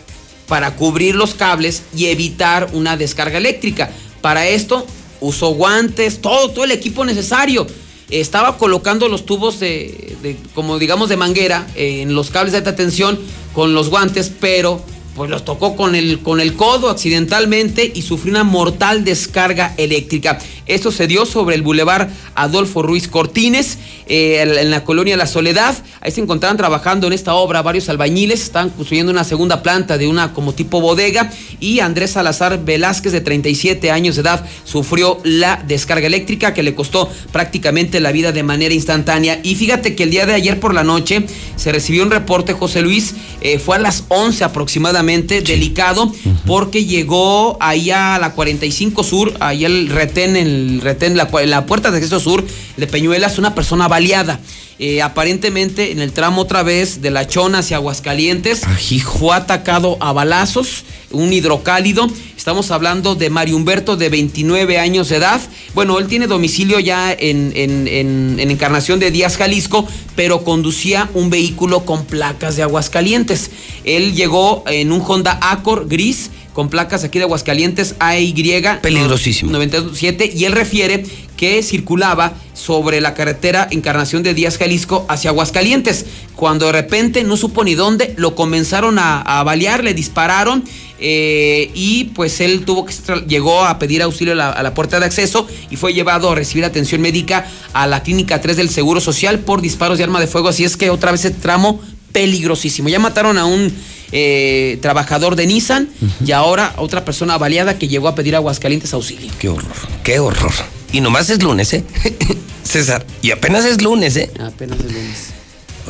para 0.47 0.75
cubrir 0.75 1.15
los 1.15 1.33
cables 1.33 1.83
y 1.95 2.05
evitar 2.05 2.69
una 2.73 2.95
descarga 2.97 3.37
eléctrica. 3.37 3.89
Para 4.21 4.47
esto 4.47 4.85
usó 5.21 5.49
guantes, 5.49 6.21
todo, 6.21 6.51
todo 6.51 6.63
el 6.65 6.71
equipo 6.71 7.03
necesario. 7.03 7.67
Estaba 8.09 8.57
colocando 8.57 9.07
los 9.09 9.25
tubos 9.25 9.59
de, 9.59 10.15
de, 10.21 10.37
como 10.53 10.77
digamos, 10.77 11.09
de 11.09 11.17
manguera 11.17 11.65
eh, 11.75 12.01
en 12.03 12.13
los 12.13 12.29
cables 12.29 12.51
de 12.51 12.59
alta 12.59 12.75
tensión 12.75 13.19
con 13.53 13.73
los 13.73 13.89
guantes, 13.89 14.31
pero 14.39 14.81
pues 15.15 15.29
los 15.29 15.45
tocó 15.45 15.75
con 15.75 15.95
el, 15.95 16.19
con 16.19 16.41
el 16.41 16.55
codo 16.55 16.89
accidentalmente 16.89 17.89
y 17.93 18.01
sufrió 18.01 18.31
una 18.31 18.43
mortal 18.43 19.05
descarga 19.05 19.73
eléctrica. 19.77 20.39
Esto 20.65 20.91
se 20.91 21.07
dio 21.07 21.25
sobre 21.25 21.55
el 21.55 21.61
bulevar 21.61 22.09
Adolfo 22.33 22.81
Ruiz 22.81 23.07
Cortines, 23.07 23.77
eh, 24.07 24.41
en 24.41 24.71
la 24.71 24.83
colonia 24.83 25.15
La 25.15 25.27
Soledad. 25.27 25.75
Ahí 26.01 26.11
se 26.11 26.21
encontraban 26.21 26.57
trabajando 26.57 27.07
en 27.07 27.13
esta 27.13 27.35
obra 27.35 27.61
varios 27.61 27.87
albañiles, 27.87 28.41
estaban 28.41 28.71
construyendo 28.71 29.11
una 29.11 29.23
segunda 29.23 29.63
planta 29.63 29.97
de 29.97 30.07
una 30.07 30.33
como 30.33 30.53
tipo 30.53 30.81
bodega 30.81 31.31
y 31.59 31.79
Andrés 31.79 32.11
Salazar 32.11 32.63
Velázquez 32.65 33.11
de 33.11 33.21
37 33.21 33.91
años 33.91 34.15
de 34.15 34.21
edad 34.21 34.45
sufrió 34.63 35.19
la 35.23 35.63
descarga 35.67 36.07
eléctrica 36.07 36.53
que 36.53 36.63
le 36.63 36.75
costó 36.75 37.09
prácticamente 37.31 37.99
la 37.99 38.11
vida 38.11 38.31
de 38.31 38.43
manera 38.43 38.73
instantánea. 38.73 39.39
Y 39.43 39.55
fíjate 39.55 39.95
que 39.95 40.03
el 40.03 40.11
día 40.11 40.25
de 40.25 40.33
ayer 40.33 40.59
por 40.59 40.73
la 40.73 40.83
noche 40.83 41.25
se 41.55 41.71
recibió 41.71 42.03
un 42.03 42.11
reporte, 42.11 42.53
José 42.53 42.81
Luis, 42.81 43.13
eh, 43.41 43.59
fue 43.59 43.75
a 43.75 43.79
las 43.79 44.03
11 44.09 44.43
aproximadamente, 44.43 45.05
delicado, 45.06 46.11
porque 46.45 46.86
llegó 46.86 47.57
ahí 47.60 47.91
a 47.91 48.18
la 48.19 48.34
45 48.34 49.03
Sur, 49.03 49.34
ahí 49.40 49.65
el 49.65 49.90
retén, 49.90 50.36
el 50.36 50.82
retén, 50.82 51.15
la, 51.15 51.30
la 51.45 51.65
puerta 51.65 51.91
de 51.91 51.98
acceso 51.98 52.19
sur 52.19 52.44
de 52.77 52.88
Peñuelas, 52.88 53.38
una 53.38 53.56
persona 53.56 53.88
baleada. 53.88 54.40
Eh, 54.77 55.02
aparentemente 55.02 55.94
en 55.94 56.02
el 56.02 56.11
tramo 56.11 56.41
otra 56.41 56.61
vez 56.61 57.02
de 57.02 57.10
La 57.10 57.26
Chona 57.26 57.60
hacia 57.60 57.77
Aguascalientes 57.77 58.64
fue 58.99 59.34
atacado 59.34 59.98
a 60.02 60.11
balazos, 60.11 60.84
un 61.11 61.32
hidrocálido. 61.32 62.07
Estamos 62.45 62.69
hablando 62.69 63.15
de 63.15 63.31
Mario 63.31 63.55
Humberto 63.55 63.97
de 63.97 64.07
29 64.09 64.77
años 64.77 65.09
de 65.09 65.15
edad. 65.15 65.41
Bueno, 65.73 65.97
él 65.97 66.05
tiene 66.05 66.27
domicilio 66.27 66.80
ya 66.80 67.11
en, 67.11 67.51
en- 67.55 67.88
en- 67.88 68.39
en 68.39 68.51
Encarnación 68.51 68.99
de 68.99 69.09
Díaz, 69.09 69.35
Jalisco, 69.38 69.88
pero 70.15 70.43
conducía 70.43 71.09
un 71.15 71.31
vehículo 71.31 71.85
con 71.85 72.05
placas 72.05 72.55
de 72.55 72.61
Aguascalientes. 72.61 73.49
Él 73.84 74.13
llegó 74.13 74.63
en 74.67 74.91
un 74.91 75.01
Honda 75.01 75.39
Accord 75.41 75.88
gris 75.89 76.30
con 76.53 76.69
placas 76.69 77.03
aquí 77.03 77.17
de 77.17 77.23
Aguascalientes 77.26 77.95
AY. 77.97 78.31
Peligrosísimo. 78.80 79.51
97 79.51 80.31
y 80.35 80.45
él 80.45 80.51
refiere 80.51 81.03
que 81.35 81.63
circulaba 81.63 82.34
sobre 82.53 83.01
la 83.01 83.15
carretera 83.15 83.67
Encarnación 83.72 84.22
de 84.22 84.35
Díaz 84.35 84.59
Jalisco 84.59 85.03
hacia 85.09 85.31
Aguascalientes. 85.31 86.05
Cuando 86.35 86.67
de 86.67 86.73
repente 86.73 87.23
no 87.23 87.38
supo 87.38 87.63
ni 87.63 87.73
dónde, 87.73 88.13
lo 88.17 88.35
comenzaron 88.35 88.99
a, 88.99 89.19
a 89.22 89.43
balear, 89.43 89.84
le 89.84 89.95
dispararon 89.95 90.63
eh, 90.99 91.72
y 91.73 92.05
pues 92.15 92.39
él 92.41 92.63
tuvo 92.65 92.85
que 92.85 92.93
llegó 93.27 93.65
a 93.65 93.77
pedir 93.80 94.01
auxilio 94.01 94.34
a 94.34 94.35
la, 94.35 94.49
a 94.49 94.63
la, 94.63 94.73
puerta 94.73 94.99
de 94.99 95.05
acceso 95.05 95.47
y 95.69 95.76
fue 95.76 95.93
llevado 95.93 96.30
a 96.30 96.35
recibir 96.35 96.63
atención 96.65 97.01
médica 97.01 97.47
a 97.73 97.85
la 97.88 98.01
clínica 98.03 98.39
3 98.39 98.57
del 98.57 98.69
Seguro 98.69 99.01
Social 99.01 99.39
por 99.39 99.61
disparos 99.61 99.97
de 99.97 100.05
arma 100.05 100.19
de 100.19 100.27
fuego. 100.27 100.49
Así 100.49 100.63
es 100.63 100.77
que 100.77 100.89
otra 100.89 101.11
vez 101.11 101.26
el 101.26 101.35
tramo 101.35 101.81
peligrosísimo. 102.15 102.88
Ya 102.88 102.99
mataron 102.99 103.38
a 103.38 103.45
un 103.45 103.73
eh, 104.13 104.77
trabajador 104.81 105.35
de 105.35 105.47
Nissan 105.47 105.89
uh 106.01 106.05
-huh. 106.05 106.27
y 106.30 106.31
ahora 106.31 106.73
a 106.77 106.81
otra 106.81 107.03
persona 107.03 107.38
baleada 107.38 107.77
que 107.77 107.89
llegó 107.89 108.07
a 108.07 108.15
pedir 108.15 108.35
a 108.35 108.38
Aguascalientes 108.38 108.93
auxilio. 108.93 109.30
Qué 109.38 109.49
horror, 109.49 109.76
qué 110.03 110.19
horror. 110.19 110.53
Y 110.93 111.01
nomás 111.01 111.30
es 111.30 111.43
lunes, 111.43 111.73
¿eh? 111.73 111.84
César, 112.63 113.05
y 113.22 113.31
apenas 113.31 113.65
es 113.65 113.81
lunes, 113.81 114.15
¿eh? 114.15 114.31
Apenas 114.39 114.80
es 114.80 114.85
lunes. 114.85 115.34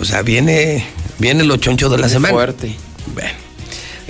O 0.01 0.03
sea, 0.03 0.23
viene, 0.23 0.83
viene 1.19 1.43
lo 1.43 1.57
choncho 1.57 1.89
de 1.89 1.99
la 1.99 2.09
semana. 2.09 2.33
fuerte. 2.33 2.75
Bueno, 3.13 3.44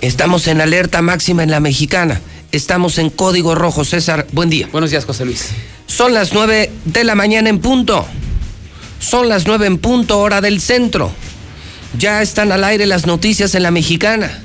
estamos 0.06 0.48
en 0.48 0.61
alerta 0.61 1.02
máxima 1.02 1.44
en 1.44 1.52
la 1.52 1.60
mexicana. 1.60 2.22
Estamos 2.52 2.98
en 2.98 3.10
código 3.10 3.56
rojo. 3.56 3.84
César, 3.84 4.27
buen 4.32 4.49
día. 4.49 4.69
Buenos 4.72 4.91
días, 4.91 5.06
José 5.06 5.26
Luis. 5.26 5.49
Son 5.88 6.14
las 6.14 6.34
nueve 6.34 6.72
de 6.86 7.03
la 7.03 7.15
mañana 7.15 7.49
en 7.49 7.60
punto. 7.60 8.06
Son 8.99 9.30
las 9.30 9.45
nueve 9.45 9.68
en 9.68 9.77
punto, 9.77 10.19
hora 10.19 10.41
del 10.41 10.61
centro. 10.61 11.11
Ya 11.98 12.22
están 12.22 12.52
al 12.52 12.64
aire 12.64 12.86
las 12.86 13.06
noticias 13.06 13.56
en 13.56 13.64
la 13.64 13.72
mexicana. 13.72 14.41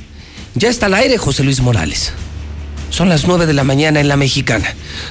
Ya 0.55 0.69
está 0.69 0.87
al 0.87 0.95
aire 0.95 1.19
José 1.19 1.45
Luis 1.45 1.61
Morales. 1.61 2.13
Son 2.91 3.09
las 3.09 3.27
nueve 3.27 3.47
de 3.47 3.53
la 3.53 3.63
mañana 3.63 4.01
en 4.01 4.09
la 4.09 4.17
mexicana. 4.17 4.67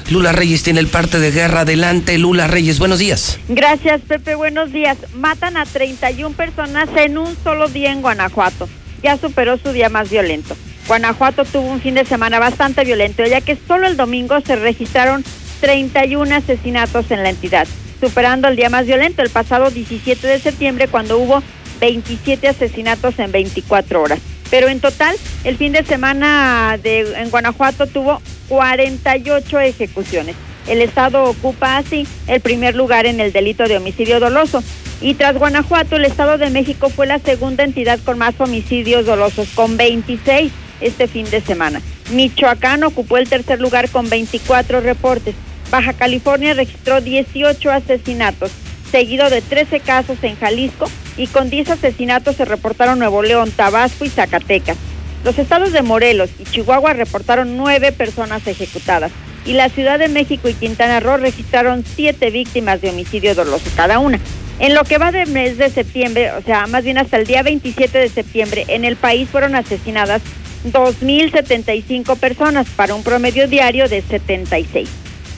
Lula 0.10 0.34
Reyes 0.34 0.64
tiene 0.64 0.82
el 0.82 0.88
parte 0.88 1.20
de 1.20 1.32
guerra. 1.32 1.62
Adelante, 1.62 2.18
Lula 2.18 2.48
Reyes. 2.48 2.78
Buenos 2.78 3.00
días. 3.00 3.40
Gracias, 3.48 4.02
Pepe. 4.02 4.36
Buenos 4.36 4.74
días. 4.74 4.98
Matan 5.16 5.56
a 5.56 5.66
31 5.66 6.36
personas 6.36 6.90
en 6.98 7.18
un 7.18 7.36
solo 7.44 7.70
día 7.70 7.92
en 7.92 8.02
Guanajuato. 8.02 8.68
Ya 9.02 9.18
superó 9.18 9.58
su 9.58 9.72
día 9.72 9.90
más 9.90 10.10
violento. 10.10 10.56
Guanajuato 10.88 11.46
tuvo 11.46 11.68
un 11.68 11.82
fin 11.82 11.96
de 11.96 12.06
semana 12.06 12.40
bastante 12.40 12.84
violento, 12.84 13.24
ya 13.26 13.42
que 13.42 13.58
solo 13.68 13.88
el 13.88 13.96
domingo 13.96 14.40
se 14.42 14.56
registraron 14.56 15.24
31 15.62 16.36
asesinatos 16.36 17.12
en 17.12 17.24
la 17.24 17.30
entidad, 17.30 17.68
superando 18.00 18.48
el 18.48 18.56
día 18.56 18.70
más 18.70 18.86
violento, 18.86 19.22
el 19.22 19.30
pasado 19.30 19.70
17 19.70 20.26
de 20.26 20.40
septiembre, 20.40 20.88
cuando 20.88 21.20
hubo 21.20 21.44
27 21.80 22.48
asesinatos 22.48 23.20
en 23.20 23.32
24 23.32 24.02
horas. 24.02 24.20
Pero 24.50 24.68
en 24.68 24.80
total, 24.80 25.16
el 25.44 25.58
fin 25.58 25.74
de 25.74 25.84
semana 25.84 26.78
en 26.84 27.30
Guanajuato 27.30 27.86
tuvo 27.86 28.20
48 28.48 29.60
ejecuciones. 29.60 30.36
El 30.70 30.84
Estado 30.84 31.24
ocupa 31.24 31.78
así 31.78 32.08
el 32.28 32.42
primer 32.42 32.76
lugar 32.76 33.08
en 33.08 33.20
el 33.20 33.34
delito 33.34 33.68
de 33.68 33.78
homicidio 33.78 34.20
doloso. 34.20 34.64
Y 35.02 35.16
tras 35.16 35.36
Guanajuato, 35.36 35.96
el 35.96 36.06
Estado 36.06 36.38
de 36.38 36.52
México 36.52 36.90
fue 36.90 37.08
la 37.08 37.18
segunda 37.18 37.64
entidad 37.64 38.00
con 38.06 38.20
más 38.20 38.36
homicidios 38.40 39.08
dolosos, 39.08 39.50
con 39.56 39.78
26 39.78 40.52
este 40.80 41.08
fin 41.08 41.28
de 41.32 41.42
semana. 41.42 41.82
Michoacán 42.12 42.84
ocupó 42.84 43.18
el 43.18 43.28
tercer 43.28 43.60
lugar 43.60 43.90
con 43.90 44.10
24 44.10 44.82
reportes. 44.82 45.34
Baja 45.72 45.94
California 45.94 46.54
registró 46.54 47.02
18 47.02 47.72
asesinatos, 47.72 48.52
seguido 48.92 49.30
de 49.32 49.42
13 49.42 49.80
casos 49.80 50.18
en 50.22 50.36
Jalisco 50.36 50.86
y 51.18 51.28
con 51.28 51.50
10 51.50 51.72
asesinatos 51.72 52.36
se 52.36 52.46
reportaron 52.46 53.00
Nuevo 53.00 53.24
León, 53.24 53.52
Tabasco 53.52 54.06
y 54.06 54.10
Zacatecas. 54.10 54.78
Los 55.24 55.40
estados 55.40 55.72
de 55.72 55.82
Morelos 55.82 56.30
y 56.40 56.44
Chihuahua 56.44 56.94
reportaron 56.94 57.58
9 57.58 57.92
personas 57.92 58.46
ejecutadas 58.48 59.12
y 59.46 59.54
la 59.54 59.70
Ciudad 59.70 60.00
de 60.00 60.08
México 60.08 60.50
y 60.50 60.54
Quintana 60.54 61.00
Roo 61.00 61.18
registraron 61.18 61.84
7 61.86 62.30
víctimas 62.32 62.82
de 62.82 62.90
homicidio 62.90 63.36
doloso 63.36 63.70
cada 63.76 64.00
una. 64.00 64.20
En 64.60 64.76
lo 64.76 64.84
que 64.84 64.98
va 64.98 65.12
del 65.12 65.30
mes 65.30 65.58
de 65.58 65.70
septiembre, 65.70 66.32
o 66.32 66.42
sea, 66.42 66.68
más 66.68 66.84
bien 66.84 66.98
hasta 66.98 67.18
el 67.18 67.26
día 67.26 67.44
27 67.44 67.98
de 67.98 68.10
septiembre, 68.10 68.66
en 68.68 68.84
el 68.84 68.98
país 68.98 69.30
fueron 69.30 69.56
asesinadas 69.56 70.22
2.075 70.66 72.18
personas 72.18 72.68
para 72.76 72.94
un 72.94 73.04
promedio 73.04 73.48
diario 73.48 73.88
de 73.88 74.02
76. 74.02 74.90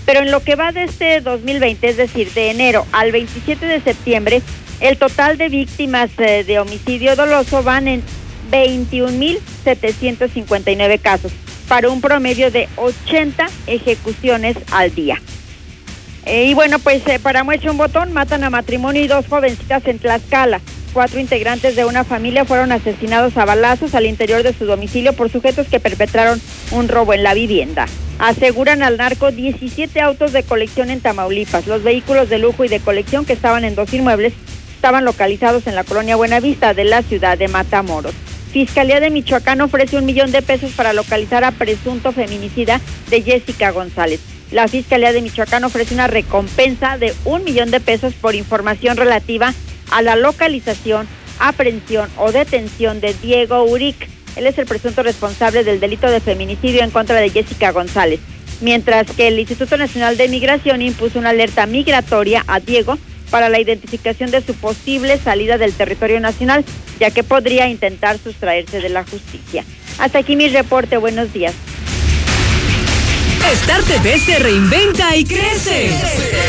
Pero 0.06 0.22
en 0.22 0.32
lo 0.32 0.42
que 0.42 0.56
va 0.56 0.72
de 0.72 0.86
este 0.86 1.22
2020, 1.22 1.88
es 1.88 1.98
decir, 1.98 2.32
de 2.32 2.50
enero 2.50 2.88
al 2.92 3.12
27 3.12 3.64
de 3.66 3.82
septiembre, 3.82 4.42
el 4.80 4.98
total 4.98 5.38
de 5.38 5.50
víctimas 5.50 6.10
eh, 6.18 6.44
de 6.44 6.60
homicidio 6.60 7.16
doloso 7.16 7.62
van 7.62 7.88
en 7.88 8.02
21.759 8.52 11.00
casos, 11.00 11.32
para 11.68 11.90
un 11.90 12.02
promedio 12.02 12.52
de 12.52 12.68
80 12.76 13.48
ejecuciones 13.68 14.58
al 14.72 14.94
día. 14.94 15.22
Eh, 16.26 16.46
y 16.46 16.54
bueno, 16.54 16.80
pues 16.80 17.06
eh, 17.08 17.20
para 17.20 17.44
muestra 17.44 17.72
un 17.72 17.78
botón, 17.78 18.14
matan 18.14 18.44
a 18.44 18.50
matrimonio 18.50 19.02
y 19.02 19.08
dos 19.08 19.26
jovencitas 19.28 19.86
en 19.88 20.00
Tlaxcala. 20.00 20.62
Cuatro 20.94 21.20
integrantes 21.20 21.76
de 21.76 21.86
una 21.86 22.04
familia 22.04 22.44
fueron 22.44 22.72
asesinados 22.72 23.38
a 23.38 23.46
balazos 23.46 23.96
al 23.96 24.06
interior 24.06 24.44
de 24.44 24.54
su 24.54 24.66
domicilio 24.66 25.14
por 25.14 25.32
sujetos 25.32 25.68
que 25.68 25.80
perpetraron 25.80 26.42
un 26.72 26.90
robo 26.90 27.14
en 27.14 27.24
la 27.24 27.34
vivienda. 27.34 27.88
Aseguran 28.20 28.84
al 28.84 28.98
narco 28.98 29.32
17 29.32 30.00
autos 30.02 30.34
de 30.34 30.44
colección 30.44 30.90
en 30.90 31.00
Tamaulipas. 31.00 31.66
Los 31.66 31.82
vehículos 31.82 32.30
de 32.30 32.40
lujo 32.40 32.66
y 32.66 32.68
de 32.68 32.82
colección 32.82 33.26
que 33.26 33.34
estaban 33.34 33.64
en 33.64 33.74
dos 33.74 33.94
inmuebles 33.94 34.34
estaban 34.76 35.06
localizados 35.06 35.66
en 35.66 35.76
la 35.76 35.86
colonia 35.86 36.18
Buenavista 36.18 36.74
de 36.74 36.84
la 36.84 37.04
ciudad 37.04 37.38
de 37.38 37.48
Matamoros. 37.48 38.14
Fiscalía 38.52 39.00
de 39.00 39.10
Michoacán 39.10 39.62
ofrece 39.62 39.96
un 39.98 40.06
millón 40.06 40.32
de 40.34 40.42
pesos 40.42 40.72
para 40.74 40.92
localizar 40.92 41.46
a 41.46 41.52
presunto 41.52 42.12
feminicida 42.12 42.82
de 43.10 43.22
Jessica 43.22 43.72
González. 43.72 44.20
La 44.52 44.68
Fiscalía 44.68 45.14
de 45.14 45.22
Michoacán 45.22 45.64
ofrece 45.64 45.94
una 45.94 46.08
recompensa 46.08 46.98
de 46.98 47.14
un 47.24 47.46
millón 47.46 47.72
de 47.72 47.80
pesos 47.80 48.14
por 48.14 48.36
información 48.36 48.98
relativa 48.98 49.54
a 49.90 50.02
la 50.02 50.18
localización, 50.18 51.08
aprehensión 51.40 52.10
o 52.18 52.34
detención 52.34 53.00
de 53.00 53.14
Diego 53.14 53.64
Uric. 53.64 54.10
Él 54.36 54.46
es 54.46 54.58
el 54.58 54.66
presunto 54.66 55.02
responsable 55.02 55.64
del 55.64 55.80
delito 55.80 56.08
de 56.08 56.20
feminicidio 56.20 56.84
en 56.84 56.92
contra 56.92 57.16
de 57.22 57.30
Jessica 57.30 57.72
González. 57.72 58.20
Mientras 58.60 59.10
que 59.12 59.30
el 59.30 59.40
Instituto 59.40 59.78
Nacional 59.78 60.18
de 60.18 60.28
Migración 60.28 60.82
impuso 60.82 61.20
una 61.20 61.30
alerta 61.30 61.66
migratoria 61.68 62.44
a 62.48 62.60
Diego 62.60 62.98
para 63.32 63.50
la 63.50 63.60
identificación 63.60 64.30
de 64.30 64.42
su 64.42 64.54
posible 64.54 65.18
salida 65.18 65.58
del 65.58 65.74
territorio 65.74 66.20
nacional, 66.20 66.64
ya 67.00 67.10
que 67.10 67.24
podría 67.24 67.68
intentar 67.70 68.20
sustraerse 68.20 68.82
de 68.82 68.90
la 68.90 69.04
justicia. 69.04 69.66
Hasta 69.98 70.20
aquí 70.20 70.36
mi 70.36 70.50
reporte. 70.50 70.98
Buenos 70.98 71.34
días. 71.34 71.56
Star 73.52 73.84
TV 73.84 74.18
se 74.18 74.40
reinventa 74.40 75.14
y 75.14 75.26
crece. 75.26 75.90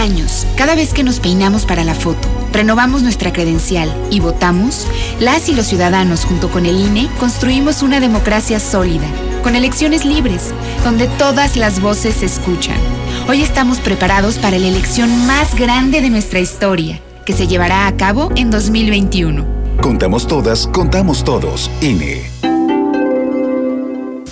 En 0.00 0.14
30 0.14 0.22
años, 0.22 0.46
cada 0.56 0.74
vez 0.74 0.94
que 0.94 1.02
nos 1.02 1.20
peinamos 1.20 1.66
para 1.66 1.84
la 1.84 1.94
foto, 1.94 2.26
renovamos 2.52 3.02
nuestra 3.02 3.32
credencial 3.32 3.94
y 4.10 4.20
votamos, 4.20 4.86
las 5.20 5.48
y 5.50 5.54
los 5.54 5.66
ciudadanos 5.66 6.24
junto 6.24 6.50
con 6.50 6.64
el 6.64 6.80
INE 6.80 7.08
construimos 7.18 7.82
una 7.82 8.00
democracia 8.00 8.60
sólida, 8.60 9.06
con 9.42 9.56
elecciones 9.56 10.06
libres, 10.06 10.54
donde 10.84 11.06
todas 11.06 11.56
las 11.56 11.80
voces 11.80 12.16
se 12.16 12.26
escuchan. 12.26 12.78
Hoy 13.28 13.42
estamos 13.42 13.78
preparados 13.78 14.38
para 14.38 14.58
la 14.58 14.68
elección 14.68 15.26
más 15.26 15.54
grande 15.54 16.00
de 16.00 16.08
nuestra 16.08 16.40
historia, 16.40 16.98
que 17.26 17.34
se 17.34 17.46
llevará 17.46 17.86
a 17.86 17.96
cabo 17.96 18.30
en 18.36 18.50
2021. 18.50 19.44
Contamos 19.82 20.26
todas, 20.26 20.66
contamos 20.66 21.24
todos. 21.24 21.70
INE. 21.82 22.30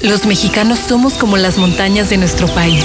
Los 0.03 0.25
mexicanos 0.27 0.79
somos 0.79 1.15
como 1.15 1.37
las 1.37 1.59
montañas 1.59 2.09
de 2.09 2.17
nuestro 2.17 2.47
país. 2.49 2.85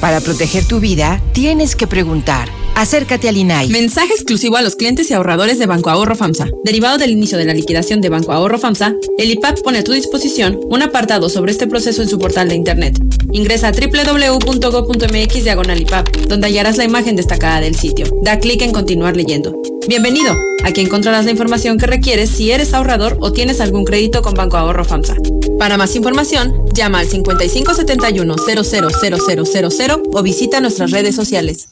Para 0.00 0.20
proteger 0.20 0.64
tu 0.64 0.78
vida, 0.78 1.20
tienes 1.32 1.74
que 1.74 1.88
preguntar. 1.88 2.48
Acércate 2.76 3.28
al 3.28 3.36
INAI. 3.36 3.68
Mensaje 3.70 4.12
exclusivo 4.12 4.56
a 4.56 4.62
los 4.62 4.76
clientes 4.76 5.10
y 5.10 5.14
ahorradores 5.14 5.58
de 5.58 5.66
Banco 5.66 5.90
Ahorro 5.90 6.14
FAMSA. 6.14 6.46
Derivado 6.62 6.98
del 6.98 7.10
inicio 7.10 7.36
de 7.36 7.44
la 7.44 7.52
liquidación 7.52 8.00
de 8.00 8.08
Banco 8.08 8.32
Ahorro 8.32 8.60
FAMSA, 8.60 8.94
el 9.18 9.30
IPAP 9.32 9.62
pone 9.62 9.78
a 9.78 9.84
tu 9.84 9.90
disposición 9.90 10.60
un 10.70 10.82
apartado 10.82 11.28
sobre 11.28 11.50
este 11.50 11.66
proceso 11.66 12.02
en 12.02 12.08
su 12.08 12.20
portal 12.20 12.48
de 12.48 12.54
internet. 12.54 12.96
Ingresa 13.32 13.68
a 13.68 13.72
www.go.mx 13.72 15.44
diagonal 15.44 15.80
IPAP, 15.80 16.16
donde 16.28 16.46
hallarás 16.46 16.76
la 16.76 16.84
imagen 16.84 17.16
destacada 17.16 17.60
del 17.60 17.74
sitio. 17.74 18.06
Da 18.22 18.38
clic 18.38 18.62
en 18.62 18.70
continuar 18.70 19.16
leyendo. 19.16 19.60
Bienvenido. 19.88 20.38
Aquí 20.64 20.82
encontrarás 20.82 21.24
la 21.24 21.30
información 21.30 21.78
que 21.78 21.86
requieres 21.86 22.28
si 22.28 22.50
eres 22.50 22.74
ahorrador 22.74 23.16
o 23.20 23.32
tienes 23.32 23.58
algún 23.62 23.86
crédito 23.86 24.20
con 24.20 24.34
Banco 24.34 24.58
Ahorro 24.58 24.84
FAMSA. 24.84 25.16
Para 25.58 25.78
más 25.78 25.96
información, 25.96 26.66
llama 26.74 26.98
al 26.98 27.08
5571 27.08 28.36
000000 28.36 30.02
o 30.12 30.22
visita 30.22 30.60
nuestras 30.60 30.90
redes 30.90 31.16
sociales. 31.16 31.68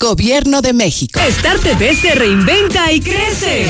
Gobierno 0.00 0.60
de 0.60 0.72
México. 0.72 1.20
Star 1.20 1.60
TV 1.60 1.94
se 1.94 2.16
reinventa 2.16 2.90
y 2.90 3.00
crece. 3.00 3.66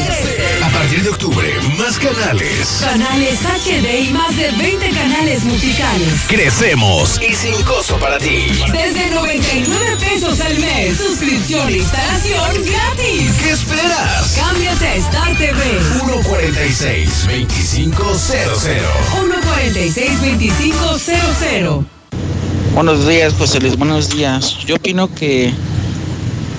Partir 0.91 1.05
de 1.05 1.11
octubre, 1.11 1.49
más 1.79 2.01
canales. 2.01 2.81
Canales 2.81 3.39
HD 3.43 4.09
y 4.09 4.13
más 4.13 4.37
de 4.37 4.51
20 4.51 4.91
canales 4.91 5.45
musicales. 5.45 6.25
Crecemos 6.27 7.21
y 7.23 7.33
sin 7.33 7.55
costo 7.63 7.97
para 8.01 8.19
ti. 8.19 8.49
Desde 8.73 9.09
99 9.15 9.97
pesos 10.01 10.41
al 10.41 10.59
mes. 10.59 10.97
Suscripción 10.97 11.69
e 11.69 11.77
instalación 11.77 12.65
gratis. 12.65 13.33
¿Qué 13.41 13.51
esperas? 13.53 14.37
Cámbiate 14.37 14.89
a 14.89 14.95
Star 14.97 15.37
TV. 15.37 15.63
146 16.01 17.27
2500. 17.29 18.21
146 18.21 20.21
2500. 20.23 21.85
Buenos 22.75 23.07
días, 23.07 23.33
José 23.39 23.61
Luis. 23.61 23.77
Buenos 23.77 24.09
días. 24.09 24.59
Yo 24.67 24.75
opino 24.75 25.09
que 25.15 25.55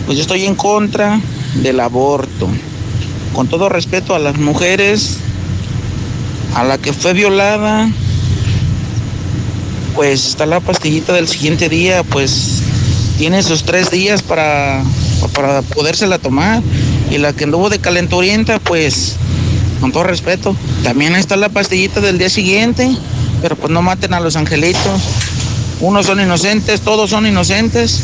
pues 0.05 0.17
yo 0.17 0.21
estoy 0.21 0.45
en 0.45 0.55
contra 0.55 1.19
del 1.55 1.81
aborto. 1.81 2.47
Con 3.33 3.47
todo 3.47 3.69
respeto 3.69 4.15
a 4.15 4.19
las 4.19 4.37
mujeres, 4.37 5.17
a 6.55 6.63
la 6.63 6.77
que 6.77 6.93
fue 6.93 7.13
violada, 7.13 7.89
pues 9.95 10.27
está 10.27 10.45
la 10.45 10.59
pastillita 10.59 11.13
del 11.13 11.27
siguiente 11.27 11.69
día, 11.69 12.03
pues 12.03 12.61
tiene 13.17 13.41
sus 13.43 13.63
tres 13.63 13.89
días 13.89 14.21
para, 14.21 14.83
para 15.33 15.61
podérsela 15.61 16.17
tomar. 16.19 16.61
Y 17.09 17.17
la 17.17 17.33
que 17.33 17.45
anduvo 17.45 17.69
de 17.69 17.79
calenturienta, 17.79 18.59
pues 18.59 19.15
con 19.79 19.91
todo 19.91 20.03
respeto, 20.03 20.55
también 20.83 21.15
está 21.15 21.35
la 21.35 21.49
pastillita 21.49 22.01
del 22.01 22.17
día 22.17 22.29
siguiente, 22.29 22.89
pero 23.41 23.55
pues 23.55 23.71
no 23.71 23.81
maten 23.81 24.13
a 24.13 24.19
los 24.19 24.35
angelitos. 24.35 25.01
Unos 25.79 26.05
son 26.05 26.21
inocentes, 26.21 26.81
todos 26.81 27.09
son 27.09 27.25
inocentes 27.25 28.01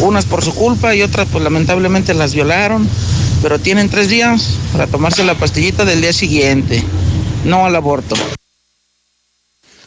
unas 0.00 0.24
por 0.24 0.44
su 0.44 0.54
culpa 0.54 0.94
y 0.94 1.02
otras 1.02 1.26
pues 1.30 1.42
lamentablemente 1.42 2.14
las 2.14 2.34
violaron, 2.34 2.88
pero 3.46 3.60
tienen 3.60 3.88
tres 3.88 4.08
días 4.08 4.58
para 4.72 4.88
tomarse 4.88 5.22
la 5.22 5.36
pastillita 5.36 5.84
del 5.84 6.00
día 6.00 6.12
siguiente, 6.12 6.82
no 7.44 7.64
al 7.64 7.76
aborto. 7.76 8.16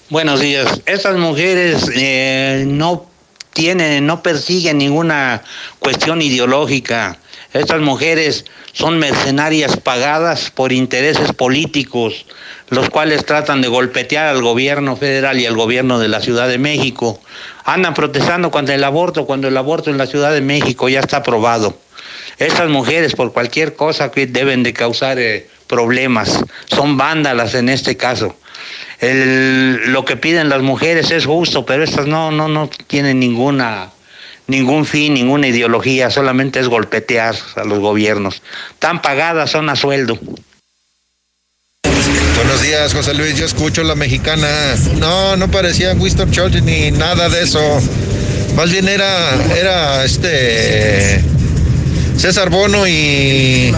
Buenos 0.10 0.40
días. 0.40 0.80
Estas 0.86 1.18
mujeres 1.18 1.92
eh, 1.94 2.64
no 2.66 3.06
tienen, 3.52 4.08
no 4.08 4.24
persiguen 4.24 4.78
ninguna 4.78 5.44
cuestión 5.80 6.22
ideológica. 6.22 7.18
Estas 7.52 7.82
mujeres 7.82 8.46
son 8.72 8.98
mercenarias 8.98 9.76
pagadas 9.76 10.52
por 10.52 10.72
intereses 10.72 11.34
políticos, 11.34 12.28
los 12.70 12.90
cuales 12.90 13.26
tratan 13.26 13.62
de 13.62 13.68
golpetear 13.68 14.28
al 14.28 14.42
gobierno 14.42 14.96
federal 14.96 15.38
y 15.38 15.46
al 15.46 15.58
gobierno 15.58 16.00
de 16.00 16.08
la 16.08 16.22
Ciudad 16.22 16.48
de 16.48 16.60
México. 16.60 17.20
Andan 17.66 17.94
protestando 17.94 18.52
contra 18.52 18.76
el 18.76 18.86
aborto, 18.86 19.26
cuando 19.26 19.50
el 19.50 19.58
aborto 19.58 19.90
en 19.90 19.98
la 19.98 20.08
Ciudad 20.08 20.32
de 20.32 20.40
México 20.40 20.88
ya 20.88 21.02
está 21.02 21.18
aprobado. 21.18 21.78
Estas 22.40 22.70
mujeres, 22.70 23.16
por 23.16 23.34
cualquier 23.34 23.76
cosa 23.76 24.12
deben 24.16 24.64
de 24.64 24.72
causar 24.72 25.20
eh, 25.20 25.50
problemas, 25.68 26.40
son 26.68 26.98
vándalas 26.98 27.54
en 27.54 27.68
este 27.68 27.98
caso. 27.98 28.34
Lo 29.02 30.06
que 30.06 30.16
piden 30.16 30.48
las 30.48 30.62
mujeres 30.62 31.12
es 31.12 31.26
justo, 31.26 31.66
pero 31.66 31.84
estas 31.84 32.08
no, 32.08 32.32
no, 32.32 32.48
no 32.48 32.70
tienen 32.88 33.20
ninguna, 33.20 33.90
ningún 34.48 34.86
fin, 34.86 35.14
ninguna 35.14 35.48
ideología, 35.48 36.10
solamente 36.10 36.62
es 36.62 36.70
golpetear 36.70 37.36
a 37.56 37.64
los 37.66 37.80
gobiernos. 37.80 38.42
Tan 38.80 39.02
pagadas 39.02 39.52
son 39.52 39.70
a 39.70 39.76
sueldo. 39.76 40.18
Buenos 42.36 42.62
días, 42.62 42.94
José 42.94 43.14
Luis. 43.16 43.38
Yo 43.38 43.46
escucho 43.46 43.84
la 43.84 43.96
mexicana. 43.96 44.48
No, 44.96 45.36
no 45.36 45.52
parecía 45.52 45.94
Winston 45.94 46.32
Churchill 46.32 46.64
ni 46.64 46.90
nada 46.92 47.28
de 47.28 47.44
eso. 47.44 47.60
Más 48.56 48.72
bien 48.72 48.88
era, 48.88 49.36
era 49.58 50.06
este 50.06 51.22
César 52.20 52.50
Bono 52.50 52.86
y 52.88 53.74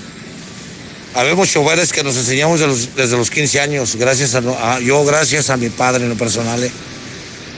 Habemos 1.15 1.49
choferes 1.51 1.93
que 1.93 2.03
nos 2.03 2.17
enseñamos 2.17 2.61
de 2.61 2.67
los- 2.67 2.95
desde 2.97 3.17
los 3.17 3.31
15 3.31 3.61
años, 3.61 3.97
gracias 3.97 4.35
a, 4.35 4.39
a- 4.39 4.81
yo 4.81 5.05
gracias 5.05 5.51
a 5.51 5.57
mi 5.57 5.69
padre 5.69 6.05
en 6.05 6.11
lo 6.11 6.17
personal, 6.17 6.63
¿eh? 6.63 6.71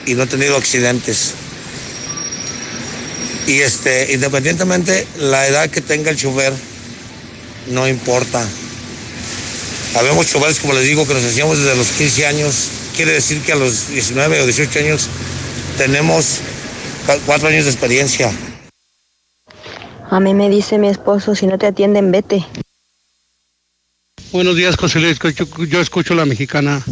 y 0.05 0.13
no 0.13 0.23
he 0.23 0.27
tenido 0.27 0.57
accidentes. 0.57 1.33
Y 3.47 3.59
este, 3.61 4.11
independientemente 4.13 5.07
la 5.19 5.47
edad 5.47 5.69
que 5.69 5.79
tenga 5.81 6.09
el 6.11 6.17
chofer, 6.17 6.51
no 7.67 7.87
importa. 7.87 8.45
Habemos 9.95 10.27
choferes, 10.27 10.59
como 10.59 10.73
les 10.73 10.83
digo, 10.83 11.07
que 11.07 11.13
nos 11.13 11.23
enseñamos 11.23 11.57
desde 11.59 11.75
los 11.77 11.87
15 11.91 12.25
años. 12.27 12.67
Quiere 12.95 13.13
decir 13.13 13.41
que 13.41 13.53
a 13.53 13.55
los 13.55 13.87
19 13.89 14.41
o 14.41 14.45
18 14.45 14.79
años 14.79 15.07
tenemos 15.77 16.39
cua- 17.07 17.19
cuatro 17.25 17.47
años 17.47 17.63
de 17.65 17.71
experiencia. 17.71 18.31
A 20.11 20.19
mí 20.19 20.33
me 20.33 20.49
dice 20.49 20.77
mi 20.77 20.89
esposo, 20.89 21.35
si 21.35 21.47
no 21.47 21.57
te 21.57 21.67
atienden, 21.67 22.11
vete. 22.11 22.45
Buenos 24.35 24.57
días, 24.57 24.75
José 24.75 24.99
Luis. 24.99 25.17
Yo, 25.69 25.79
escucho 25.79 26.13
la 26.13 26.25
mexicana 26.25 26.83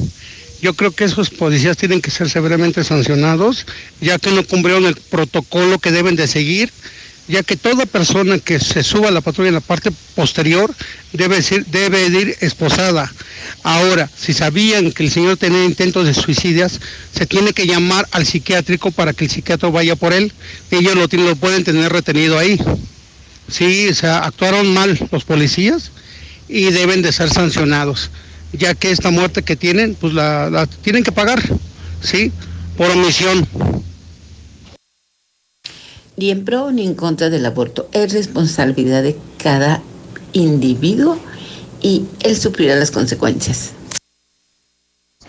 Yo 0.62 0.76
creo 0.76 0.92
que 0.92 1.04
esos 1.04 1.30
policías 1.30 1.76
tienen 1.76 2.00
que 2.02 2.10
ser 2.10 2.30
severamente 2.30 2.86
sancionados, 2.86 3.66
ya 4.00 4.18
que 4.18 4.32
no 4.32 4.46
cumplieron 4.48 4.86
el 4.86 4.96
protocolo 4.96 5.78
que 5.78 5.92
deben 5.92 6.16
de 6.16 6.28
seguir, 6.28 6.72
ya 7.28 7.44
que 7.44 7.58
toda 7.58 7.86
persona 7.86 8.40
que 8.40 8.62
se 8.62 8.82
suba 8.82 9.10
a 9.10 9.12
la 9.12 9.20
patrulla 9.20 9.50
en 9.50 9.56
la 9.56 9.60
parte 9.60 9.92
posterior 10.16 10.74
debe, 11.12 11.42
ser, 11.42 11.66
debe 11.66 12.10
de 12.10 12.22
ir 12.22 12.38
esposada. 12.40 13.14
Ahora, 13.64 14.10
si 14.18 14.32
sabían 14.32 14.94
que 14.94 15.04
el 15.04 15.12
señor 15.12 15.36
tenía 15.36 15.66
intentos 15.66 16.06
de 16.08 16.14
suicidios, 16.14 16.80
se 17.14 17.26
tiene 17.26 17.52
que 17.52 17.68
llamar 17.68 18.08
al 18.12 18.26
psiquiátrico 18.26 18.92
para 18.92 19.12
que 19.12 19.26
el 19.26 19.32
psiquiatra 19.32 19.68
vaya 19.68 19.98
por 19.98 20.14
él. 20.14 20.32
Ellos 20.72 20.96
lo, 20.96 21.10
tienen- 21.10 21.28
lo 21.28 21.36
pueden 21.36 21.66
tener 21.66 21.92
retenido 21.92 22.40
ahí. 22.40 22.58
Sí, 23.52 23.90
o 23.90 23.96
sea, 23.96 24.20
actuaron 24.20 24.74
mal 24.74 24.98
los 25.12 25.26
policías 25.26 25.92
y 26.48 26.72
deben 26.72 27.02
de 27.02 27.12
ser 27.12 27.30
sancionados, 27.30 28.10
ya 28.52 28.76
que 28.76 28.92
esta 28.92 29.12
muerte 29.12 29.44
que 29.44 29.56
tienen, 29.56 29.96
pues 29.96 30.14
la, 30.14 30.50
la 30.50 30.68
tienen 30.68 31.04
que 31.04 31.12
pagar, 31.12 31.42
¿sí? 32.02 32.32
Por 32.78 32.92
omisión. 32.92 33.48
Ni 36.18 36.30
en 36.32 36.46
pro 36.46 36.72
ni 36.72 36.86
en 36.86 36.96
contra 36.96 37.30
del 37.30 37.46
aborto. 37.46 37.90
Es 37.92 38.14
responsabilidad 38.14 39.04
de 39.04 39.18
cada 39.38 39.82
individuo 40.34 41.20
y 41.82 42.06
él 42.22 42.38
sufrirá 42.38 42.76
las 42.76 42.92
consecuencias. 42.92 43.74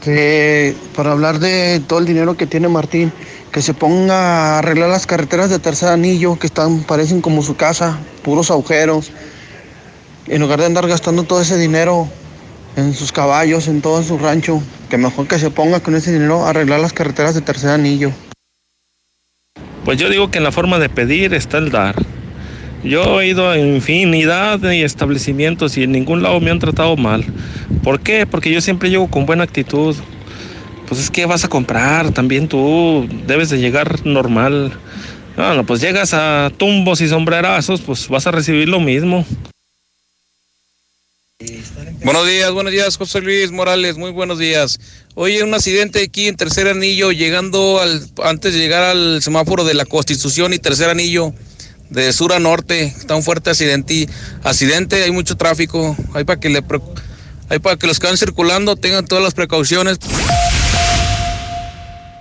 que 0.03 0.77
para 0.95 1.13
hablar 1.13 1.39
de 1.39 1.81
todo 1.87 1.99
el 1.99 2.05
dinero 2.05 2.37
que 2.37 2.47
tiene 2.47 2.69
Martín, 2.69 3.11
que 3.51 3.63
se 3.63 3.73
ponga 3.73 4.57
a 4.57 4.59
arreglar 4.59 4.91
las 4.91 5.07
carreteras 5.07 5.49
de 5.49 5.59
tercer 5.59 5.89
anillo 5.89 6.39
que 6.39 6.47
están, 6.47 6.85
parecen 6.85 7.23
como 7.23 7.43
su 7.43 7.57
casa, 7.57 7.99
puros 8.23 8.51
agujeros, 8.51 9.11
en 10.27 10.41
lugar 10.41 10.61
de 10.61 10.67
andar 10.67 10.87
gastando 10.89 11.25
todo 11.25 11.41
ese 11.41 11.59
dinero 11.59 12.09
en 12.77 12.95
sus 12.95 13.13
caballos, 13.13 13.69
en 13.69 13.83
todo 13.83 14.03
su 14.03 14.19
rancho, 14.19 14.63
que 14.89 14.99
mejor 14.99 15.29
que 15.29 15.39
se 15.39 15.51
ponga 15.51 15.81
con 15.81 15.95
ese 15.95 16.13
dinero 16.13 16.45
a 16.45 16.51
arreglar 16.51 16.81
las 16.81 16.93
carreteras 16.93 17.35
de 17.35 17.41
tercer 17.41 17.71
anillo. 17.71 18.11
Pues 19.85 19.99
yo 19.99 20.09
digo 20.09 20.31
que 20.31 20.39
en 20.39 20.45
la 20.45 20.53
forma 20.53 20.79
de 20.79 20.89
pedir 20.89 21.35
está 21.35 21.59
el 21.59 21.71
dar. 21.71 21.95
Yo 22.83 23.21
he 23.21 23.29
ido 23.29 23.51
a 23.51 23.59
infinidad 23.59 24.59
de 24.59 24.83
establecimientos 24.83 25.77
y 25.77 25.85
en 25.85 25.93
ningún 25.93 26.23
lado 26.23 26.41
me 26.41 26.51
han 26.51 26.59
tratado 26.59 26.97
mal. 26.97 27.25
¿Por 27.83 28.01
qué? 28.01 28.27
Porque 28.27 28.51
yo 28.51 28.61
siempre 28.61 28.91
llego 28.91 29.09
con 29.09 29.27
buena 29.27 29.45
actitud. 29.45 29.95
Pues 30.89 31.01
es 31.01 31.11
que 31.11 31.25
vas 31.25 31.45
a 31.45 31.49
comprar, 31.49 32.11
también 32.11 32.49
tú 32.49 33.09
debes 33.27 33.49
de 33.49 33.59
llegar 33.59 34.05
normal. 34.05 34.73
Bueno, 35.37 35.65
pues 35.65 35.81
llegas 35.81 36.13
a 36.13 36.51
tumbos 36.57 37.01
y 37.01 37.09
sombrerazos, 37.09 37.81
pues 37.81 38.09
vas 38.09 38.27
a 38.27 38.31
recibir 38.31 38.69
lo 38.69 38.81
mismo. 38.81 39.25
Buenos 42.05 42.27
días, 42.27 42.53
buenos 42.53 42.71
días, 42.71 42.99
José 42.99 43.23
Luis 43.23 43.51
Morales, 43.51 43.97
muy 43.97 44.11
buenos 44.11 44.39
días. 44.39 44.79
Oye, 45.15 45.43
un 45.43 45.55
accidente 45.55 46.03
aquí 46.03 46.29
en 46.29 46.37
Tercer 46.37 46.69
Anillo, 46.69 47.13
llegando 47.13 47.81
al, 47.81 48.07
antes 48.23 48.53
de 48.53 48.59
llegar 48.59 48.83
al 48.83 49.23
semáforo 49.23 49.65
de 49.65 49.73
la 49.73 49.87
Constitución 49.87 50.53
y 50.53 50.59
Tercer 50.59 50.91
Anillo, 50.91 51.33
de 51.89 52.13
sur 52.13 52.35
a 52.35 52.39
norte, 52.39 52.85
está 52.85 53.17
un 53.17 53.23
fuerte 53.23 53.49
accidente, 53.49 54.07
accidente, 54.43 55.03
hay 55.03 55.13
mucho 55.13 55.39
tráfico, 55.39 55.97
hay 56.13 56.25
para 56.25 56.39
que 56.39 56.51
le, 56.51 56.63
hay 57.49 57.59
para 57.61 57.77
que 57.77 57.87
los 57.87 57.99
que 57.99 58.07
van 58.07 58.19
circulando 58.19 58.77
tengan 58.77 59.07
todas 59.07 59.25
las 59.25 59.33
precauciones. 59.33 59.97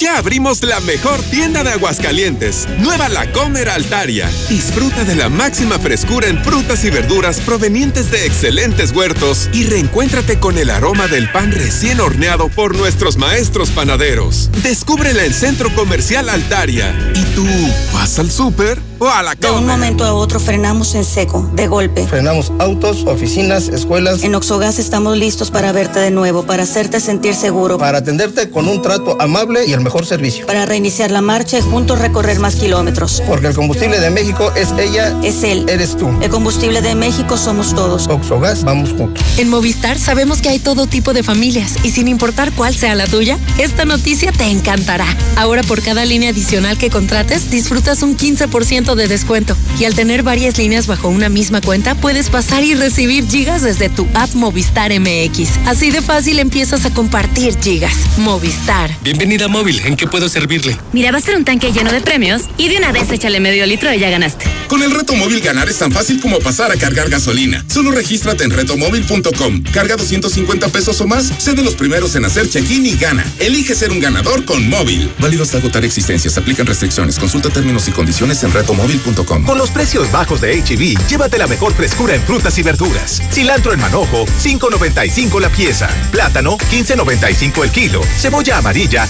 Ya 0.03 0.17
abrimos 0.17 0.61
la 0.63 0.81
mejor 0.81 1.21
tienda 1.31 1.63
de 1.63 1.69
Aguascalientes, 1.69 2.67
Nueva 2.79 3.07
La 3.07 3.31
Comer 3.31 3.69
Altaria. 3.69 4.29
Disfruta 4.49 5.05
de 5.05 5.15
la 5.15 5.29
máxima 5.29 5.79
frescura 5.79 6.27
en 6.27 6.43
frutas 6.43 6.83
y 6.83 6.89
verduras 6.89 7.39
provenientes 7.39 8.11
de 8.11 8.25
excelentes 8.25 8.91
huertos 8.91 9.47
y 9.53 9.63
reencuéntrate 9.63 10.41
con 10.41 10.57
el 10.57 10.71
aroma 10.71 11.07
del 11.07 11.31
pan 11.31 11.53
recién 11.53 12.01
horneado 12.01 12.49
por 12.49 12.75
nuestros 12.75 13.15
maestros 13.15 13.69
panaderos. 13.69 14.49
Descúbrela 14.61 15.23
en 15.23 15.33
Centro 15.33 15.73
Comercial 15.73 16.27
Altaria. 16.27 16.93
¿Y 17.15 17.23
tú 17.33 17.45
vas 17.93 18.19
al 18.19 18.29
súper 18.29 18.81
o 18.99 19.07
a 19.07 19.23
la 19.23 19.35
De 19.35 19.51
un 19.51 19.65
momento 19.65 20.03
a 20.03 20.13
otro 20.13 20.39
frenamos 20.39 20.95
en 20.95 21.05
seco, 21.05 21.49
de 21.53 21.67
golpe. 21.67 22.05
Frenamos 22.07 22.51
autos, 22.59 23.05
oficinas, 23.05 23.69
escuelas. 23.69 24.23
En 24.23 24.35
Oxogas 24.35 24.79
estamos 24.79 25.17
listos 25.17 25.49
para 25.49 25.71
verte 25.71 25.99
de 25.99 26.11
nuevo, 26.11 26.43
para 26.43 26.63
hacerte 26.63 26.99
sentir 26.99 27.35
seguro, 27.35 27.77
Para 27.77 27.99
atenderte 27.99 28.49
con 28.49 28.67
un 28.67 28.81
trato 28.81 29.15
amable 29.21 29.65
y 29.65 29.71
el 29.73 29.79
mejor 29.81 29.92
servicio. 30.03 30.45
para 30.47 30.65
reiniciar 30.65 31.11
la 31.11 31.21
marcha 31.21 31.59
y 31.59 31.61
juntos 31.61 31.99
recorrer 31.99 32.39
más 32.39 32.55
kilómetros. 32.55 33.21
Porque 33.27 33.47
el 33.47 33.53
combustible 33.55 33.99
de 33.99 34.09
México 34.09 34.51
es 34.55 34.69
ella, 34.79 35.15
Es 35.23 35.43
él. 35.43 35.65
eres 35.69 35.95
tú. 35.95 36.09
El 36.21 36.29
combustible 36.29 36.81
de 36.81 36.95
México 36.95 37.37
somos 37.37 37.73
todos. 37.75 38.07
Oxogas, 38.07 38.63
vamos 38.63 38.89
juntos. 38.91 39.23
En 39.37 39.49
Movistar 39.49 39.99
sabemos 39.99 40.41
que 40.41 40.49
hay 40.49 40.59
todo 40.59 40.87
tipo 40.87 41.13
de 41.13 41.21
familias 41.23 41.75
y 41.83 41.91
sin 41.91 42.07
importar 42.07 42.51
cuál 42.53 42.75
sea 42.75 42.95
la 42.95 43.05
tuya, 43.07 43.37
esta 43.59 43.85
noticia 43.85 44.31
te 44.31 44.45
encantará. 44.45 45.05
Ahora 45.35 45.61
por 45.63 45.81
cada 45.81 46.03
línea 46.05 46.31
adicional 46.31 46.77
que 46.77 46.89
contrates 46.89 47.51
disfrutas 47.51 48.01
un 48.01 48.17
15% 48.17 48.95
de 48.95 49.07
descuento 49.07 49.55
y 49.79 49.85
al 49.85 49.93
tener 49.95 50.23
varias 50.23 50.57
líneas 50.57 50.87
bajo 50.87 51.07
una 51.09 51.29
misma 51.29 51.61
cuenta 51.61 51.95
puedes 51.95 52.29
pasar 52.29 52.63
y 52.63 52.73
recibir 52.75 53.27
gigas 53.29 53.61
desde 53.61 53.89
tu 53.89 54.07
app 54.15 54.33
Movistar 54.33 54.91
MX. 54.99 55.49
Así 55.67 55.91
de 55.91 56.01
fácil 56.01 56.39
empiezas 56.39 56.85
a 56.85 56.89
compartir 56.93 57.57
gigas. 57.61 57.93
Movistar. 58.17 58.89
Bienvenida 59.03 59.45
a 59.45 59.47
Móvil, 59.49 59.81
¿en 59.83 59.95
qué 59.95 60.07
puedo 60.07 60.29
servirle? 60.29 60.77
Mira, 60.91 61.11
va 61.11 61.17
a 61.17 61.21
ser 61.21 61.35
un 61.35 61.45
tanque 61.45 61.71
lleno 61.71 61.91
de 61.91 62.01
premios 62.01 62.43
y 62.57 62.69
de 62.69 62.77
una 62.77 62.91
vez 62.91 63.11
échale 63.11 63.39
medio 63.39 63.65
litro 63.65 63.93
y 63.93 63.99
ya 63.99 64.09
ganaste. 64.09 64.45
Con 64.67 64.81
el 64.81 64.91
reto 64.91 65.13
móvil 65.15 65.41
ganar 65.41 65.69
es 65.69 65.77
tan 65.77 65.91
fácil 65.91 66.19
como 66.19 66.39
pasar 66.39 66.71
a 66.71 66.75
cargar 66.75 67.09
gasolina. 67.09 67.63
Solo 67.67 67.91
regístrate 67.91 68.43
en 68.43 68.51
retomóvil.com. 68.51 69.63
Carga 69.71 69.95
250 69.95 70.69
pesos 70.69 70.99
o 71.01 71.07
más, 71.07 71.31
sé 71.37 71.53
de 71.53 71.63
los 71.63 71.75
primeros 71.75 72.15
en 72.15 72.25
hacer 72.25 72.49
check-in 72.49 72.85
y 72.85 72.95
gana. 72.95 73.25
Elige 73.39 73.75
ser 73.75 73.91
un 73.91 73.99
ganador 73.99 74.45
con 74.45 74.67
móvil. 74.69 75.11
Válido 75.19 75.43
hasta 75.43 75.57
agotar 75.57 75.85
existencias. 75.85 76.37
Aplican 76.37 76.65
restricciones. 76.65 77.19
Consulta 77.19 77.49
términos 77.49 77.87
y 77.87 77.91
condiciones 77.91 78.43
en 78.43 78.53
retomóvil.com. 78.53 79.45
Con 79.45 79.57
los 79.57 79.69
precios 79.71 80.11
bajos 80.11 80.41
de 80.41 80.61
HB, 80.61 81.07
llévate 81.07 81.37
la 81.37 81.47
mejor 81.47 81.73
frescura 81.73 82.15
en 82.15 82.21
frutas 82.23 82.57
y 82.57 82.63
verduras. 82.63 83.21
Cilantro 83.31 83.73
en 83.73 83.79
manojo, 83.79 84.25
5.95 84.41 85.39
la 85.39 85.49
pieza. 85.49 85.89
Plátano, 86.11 86.57
15.95 86.57 87.63
el 87.63 87.71
kilo. 87.71 88.01
Cebolla 88.17 88.57
amarilla, 88.57 89.07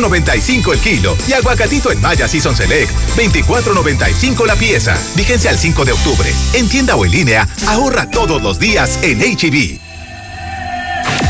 18.95 0.00 0.72
el 0.72 0.80
kilo. 0.80 1.16
Y 1.28 1.32
aguacatito 1.32 1.90
en 1.90 2.00
Maya 2.00 2.28
Season 2.28 2.56
Select, 2.56 2.92
24.95 3.16 4.46
la 4.46 4.56
pieza. 4.56 4.96
Vigencia 5.14 5.50
al 5.50 5.58
5 5.58 5.84
de 5.84 5.92
octubre. 5.92 6.32
En 6.54 6.68
tienda 6.68 6.96
o 6.96 7.04
en 7.04 7.12
línea, 7.12 7.48
ahorra 7.66 8.10
todos 8.10 8.42
los 8.42 8.58
días 8.58 8.98
en 9.02 9.20
HB. 9.20 9.78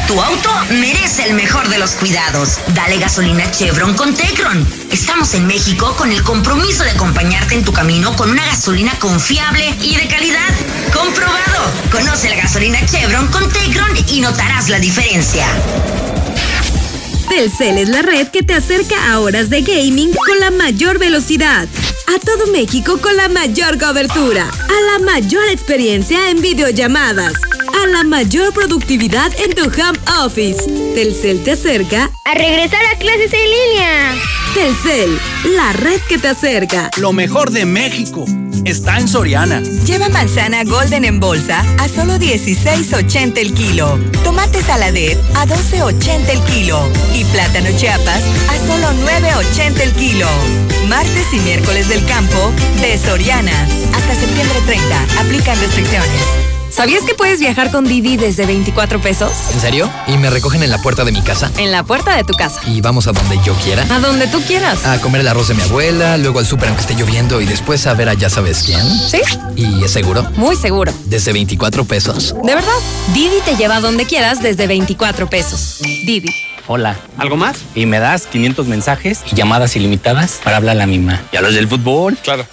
Tu 0.07 0.21
auto 0.21 0.51
merece 0.71 1.29
el 1.29 1.35
mejor 1.35 1.69
de 1.69 1.79
los 1.79 1.93
cuidados. 1.93 2.59
Dale 2.75 2.99
gasolina 2.99 3.49
Chevron 3.53 3.95
con 3.95 4.13
Tecron. 4.13 4.67
Estamos 4.91 5.35
en 5.35 5.47
México 5.47 5.95
con 5.97 6.11
el 6.11 6.25
compromiso 6.25 6.83
de 6.83 6.91
acompañarte 6.91 7.55
en 7.55 7.65
tu 7.65 7.73
camino 7.73 8.17
con 8.17 8.29
una 8.29 8.45
gasolina 8.45 8.99
confiable 8.99 9.73
y 9.81 9.95
de 9.95 10.09
calidad. 10.09 10.49
Comprobado. 10.93 11.71
Conoce 11.93 12.29
la 12.29 12.37
gasolina 12.37 12.85
Chevron 12.87 13.29
con 13.29 13.49
Tecron 13.51 13.91
y 14.09 14.21
notarás 14.21 14.69
la 14.69 14.81
diferencia. 14.81 15.47
Telcel 17.31 17.79
es 17.79 17.89
la 17.89 18.03
red 18.03 18.27
que 18.27 18.43
te 18.43 18.55
acerca 18.55 19.13
a 19.13 19.21
horas 19.21 19.51
de 19.51 19.63
gaming 19.63 20.13
con 20.27 20.41
la 20.41 20.51
mayor 20.51 20.99
velocidad. 20.99 21.69
A 22.09 22.19
todo 22.19 22.51
México 22.51 22.99
con 23.01 23.17
la 23.17 23.29
mayor 23.29 23.79
cobertura. 23.79 24.51
A 24.51 24.99
la 24.99 25.05
mayor 25.05 25.49
experiencia 25.49 26.29
en 26.31 26.43
videollamadas. 26.43 27.35
A 27.81 27.87
la 27.87 28.03
mayor 28.03 28.53
productividad 28.53 29.31
en 29.39 29.55
tu 29.55 29.63
home 29.63 29.99
office. 30.25 30.65
Telcel 30.97 31.45
te 31.45 31.53
acerca 31.53 32.11
A 32.25 32.35
regresar 32.35 32.85
a 32.93 32.99
clases 32.99 33.33
en 33.33 33.49
línea. 33.49 34.15
Telcel, 34.53 35.21
la 35.55 35.73
red 35.73 36.01
que 36.09 36.19
te 36.19 36.27
acerca. 36.27 36.91
Lo 36.97 37.13
mejor 37.13 37.53
de 37.53 37.65
México 37.65 38.27
está 38.65 38.99
en 38.99 39.09
Soriana. 39.09 39.61
Lleva 39.87 40.09
manzana 40.09 40.65
Golden 40.65 41.05
en 41.05 41.21
bolsa 41.21 41.65
a 41.79 41.89
solo 41.89 42.17
16.80 42.17 43.39
el 43.39 43.55
kilo. 43.55 43.99
Tomate 44.25 44.63
saladet 44.63 45.19
a 45.35 45.47
12.80 45.47 46.29
el 46.31 46.41
kilo. 46.45 46.81
Y 47.15 47.25
plátano 47.25 47.71
chiapas 47.77 48.23
a 48.49 48.57
solo 48.67 48.89
9.80 49.07 49.81
el 49.81 49.93
kilo. 49.93 50.29
Martes 50.89 51.33
y 51.33 51.39
miércoles 51.41 51.89
del 51.89 52.05
campo 52.07 52.53
de 52.81 52.99
Soriana. 52.99 53.67
Hasta 53.95 54.15
septiembre 54.15 54.59
30. 54.67 55.21
Aplican 55.21 55.59
restricciones. 55.61 56.50
¿Sabías 56.71 57.03
que 57.05 57.15
puedes 57.15 57.41
viajar 57.41 57.71
con 57.73 57.85
Didi 57.85 58.17
desde 58.17 58.47
24 58.47 59.01
pesos? 59.01 59.33
¿En 59.53 59.61
serio? 59.61 59.91
¿Y 60.07 60.17
me 60.19 60.31
recogen 60.31 60.63
en 60.63 60.71
la 60.71 60.79
puerta 60.79 61.05
de 61.05 61.11
mi 61.11 61.21
casa? 61.21 61.51
En 61.59 61.73
la 61.73 61.83
puerta 61.83 62.17
de 62.17 62.23
tu 62.25 62.33
casa. 62.35 62.61
¿Y 62.67 62.81
vamos 62.81 63.09
a 63.09 63.13
donde 63.13 63.39
yo 63.45 63.55
quiera? 63.55 63.83
A 63.95 63.99
donde 63.99 64.29
tú 64.29 64.41
quieras. 64.43 64.87
A 64.87 65.01
comer 65.01 65.23
el 65.23 65.29
arroz 65.29 65.49
de 65.49 65.55
mi 65.55 65.63
abuela, 65.63 66.17
luego 66.17 66.39
al 66.39 66.47
súper 66.47 66.69
aunque 66.69 66.83
esté 66.83 66.95
lloviendo 66.95 67.41
y 67.41 67.47
después 67.47 67.87
a 67.87 67.95
ver 67.95 68.09
a 68.09 68.15
ya 68.15 68.31
sabes 68.31 68.63
quién. 68.65 68.81
¿Sí? 68.83 69.21
¿Y 69.57 69.83
es 69.85 69.91
seguro? 69.91 70.23
Muy 70.37 70.55
seguro. 70.57 70.93
Desde 71.07 71.33
24 71.33 71.85
pesos. 71.85 72.35
¿De 72.45 72.55
verdad? 72.55 72.71
Didi 73.15 73.41
te 73.45 73.57
lleva 73.57 73.77
a 73.77 73.81
donde 73.81 74.07
quieras 74.07 74.41
desde 74.41 74.67
24 74.69 75.29
pesos. 75.29 75.79
Didi. 75.81 76.33
Hola. 76.69 76.97
¿Algo 77.19 77.37
más? 77.37 77.57
Y 77.75 77.87
me 77.87 77.99
das 77.99 78.27
500 78.29 78.69
mensajes 78.69 79.23
y 79.31 79.35
llamadas 79.35 79.75
ilimitadas 79.75 80.39
para 80.45 80.59
hablar 80.59 80.77
a 80.77 80.79
la 80.79 80.87
misma. 80.87 81.21
¿Y 81.33 81.37
a 81.37 81.41
los 81.41 81.53
del 81.53 81.67
fútbol? 81.69 82.17
Claro. 82.23 82.47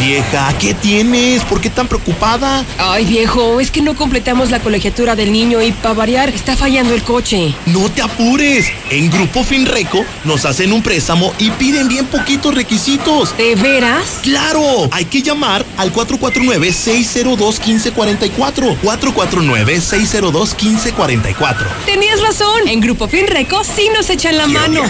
Vieja, 0.00 0.52
¿qué 0.58 0.72
tienes? 0.72 1.44
¿Por 1.44 1.60
qué 1.60 1.68
tan 1.68 1.86
preocupada? 1.86 2.64
Ay, 2.78 3.04
viejo, 3.04 3.60
es 3.60 3.70
que 3.70 3.82
no 3.82 3.94
completamos 3.94 4.50
la 4.50 4.60
colegiatura 4.60 5.14
del 5.14 5.30
niño 5.30 5.60
y 5.60 5.72
para 5.72 5.92
variar 5.94 6.30
está 6.30 6.56
fallando 6.56 6.94
el 6.94 7.02
coche. 7.02 7.54
No 7.66 7.90
te 7.90 8.00
apures. 8.00 8.72
En 8.88 9.10
Grupo 9.10 9.44
Finreco 9.44 10.02
nos 10.24 10.46
hacen 10.46 10.72
un 10.72 10.82
préstamo 10.82 11.34
y 11.38 11.50
piden 11.50 11.88
bien 11.88 12.06
poquitos 12.06 12.54
requisitos. 12.54 13.36
¿De 13.36 13.54
veras? 13.56 14.20
¡Claro! 14.22 14.88
Hay 14.90 15.04
que 15.04 15.20
llamar 15.20 15.66
al 15.76 15.92
449-602-1544. 15.92 18.78
449-602-1544. 18.82 21.66
Tenías 21.84 22.22
razón. 22.22 22.68
En 22.68 22.80
Grupo 22.80 23.06
Finreco 23.06 23.62
sí 23.64 23.90
nos 23.94 24.08
echan 24.08 24.38
la 24.38 24.46
mano. 24.46 24.80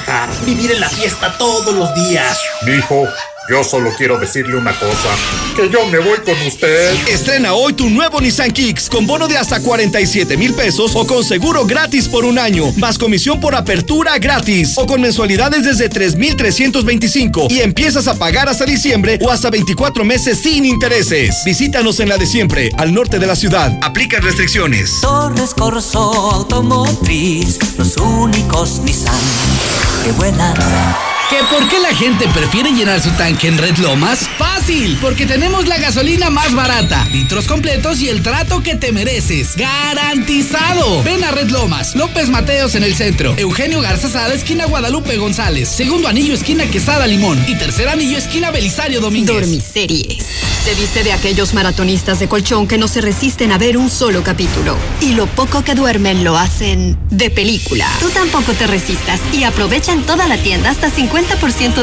vivir 0.47 0.71
en 0.71 0.79
la 0.81 0.89
fiesta 0.89 1.37
todos 1.37 1.75
los 1.75 1.93
días. 1.97 2.39
Hijo. 2.65 3.09
Yo 3.51 3.65
solo 3.65 3.91
quiero 3.99 4.17
decirle 4.17 4.57
una 4.57 4.71
cosa, 4.79 5.09
que 5.57 5.69
yo 5.69 5.85
me 5.89 5.99
voy 5.99 6.19
con 6.19 6.41
usted. 6.47 6.95
Estrena 7.09 7.53
hoy 7.53 7.73
tu 7.73 7.91
nuevo 7.91 8.21
Nissan 8.21 8.53
Kicks 8.53 8.89
con 8.89 9.09
bono 9.09 9.27
de 9.27 9.37
hasta 9.37 9.61
47 9.61 10.37
mil 10.37 10.55
pesos 10.55 10.93
o 10.95 11.05
con 11.05 11.25
seguro 11.25 11.67
gratis 11.67 12.07
por 12.07 12.25
un 12.25 12.39
año, 12.39 12.71
más 12.77 12.97
comisión 12.97 13.41
por 13.41 13.57
apertura 13.57 14.19
gratis 14.19 14.79
o 14.79 14.87
con 14.87 15.01
mensualidades 15.01 15.65
desde 15.65 15.89
3,325 15.89 17.49
y 17.51 17.59
empiezas 17.59 18.07
a 18.07 18.15
pagar 18.15 18.49
hasta 18.49 18.65
diciembre 18.65 19.19
o 19.21 19.33
hasta 19.33 19.51
24 19.51 20.05
meses 20.05 20.39
sin 20.39 20.65
intereses. 20.65 21.43
Visítanos 21.45 21.99
en 21.99 22.09
la 22.09 22.19
de 22.19 22.27
siempre, 22.27 22.71
al 22.79 22.95
norte 22.95 23.19
de 23.19 23.27
la 23.27 23.35
ciudad. 23.35 23.77
Aplica 23.83 24.21
restricciones. 24.21 25.01
Torres 25.01 25.55
Corso 25.55 25.99
Automotriz, 26.35 27.59
los 27.77 27.97
únicos 27.97 28.79
Nissan 28.85 29.19
que 30.05 30.13
vuelan. 30.13 30.55
¿Que 31.31 31.45
por 31.45 31.69
qué 31.69 31.79
la 31.79 31.95
gente 31.95 32.27
prefiere 32.35 32.73
llenar 32.73 33.01
su 33.01 33.13
tanque 33.13 33.47
en 33.47 33.57
Red 33.57 33.77
Lomas? 33.77 34.29
Fácil, 34.37 34.99
porque 35.01 35.27
tenemos 35.27 35.69
la 35.69 35.79
gasolina 35.79 36.29
más 36.29 36.53
barata, 36.57 37.07
litros 37.13 37.47
completos 37.47 38.01
y 38.01 38.09
el 38.09 38.21
trato 38.21 38.65
que 38.65 38.75
te 38.75 38.91
mereces. 38.91 39.55
¡Garantizado! 39.55 41.05
Ven 41.05 41.23
a 41.23 41.31
Red 41.31 41.51
Lomas, 41.51 41.95
López 41.95 42.29
Mateos 42.31 42.75
en 42.75 42.83
el 42.83 42.97
centro, 42.97 43.33
Eugenio 43.37 43.81
Garzazada, 43.81 44.35
esquina 44.35 44.65
Guadalupe 44.67 45.19
González, 45.19 45.69
segundo 45.69 46.09
anillo, 46.09 46.35
esquina 46.35 46.67
Quesada 46.67 47.07
Limón 47.07 47.41
y 47.47 47.55
tercer 47.55 47.89
anillo, 47.89 48.19
esquina 48.19 48.51
Belisario 48.51 49.01
Domínguez. 49.01 49.37
Dormiseries. 49.37 50.27
Se 50.65 50.75
dice 50.75 51.05
de 51.05 51.13
aquellos 51.13 51.55
maratonistas 51.55 52.19
de 52.19 52.29
colchón 52.29 52.67
que 52.67 52.77
no 52.77 52.87
se 52.87 53.01
resisten 53.01 53.51
a 53.51 53.57
ver 53.57 53.79
un 53.79 53.89
solo 53.89 54.23
capítulo. 54.23 54.77
Y 55.01 55.15
lo 55.15 55.27
poco 55.27 55.65
que 55.65 55.75
duermen 55.75 56.23
lo 56.23 56.37
hacen 56.37 56.99
de 57.09 57.31
película. 57.31 57.89
Tú 57.99 58.11
tampoco 58.11 58.53
te 58.53 58.67
resistas 58.67 59.21
y 59.33 59.45
aprovecha 59.45 59.93
en 59.93 60.03
toda 60.03 60.27
la 60.27 60.37
tienda 60.37 60.69
hasta 60.69 60.91
50% 60.91 61.20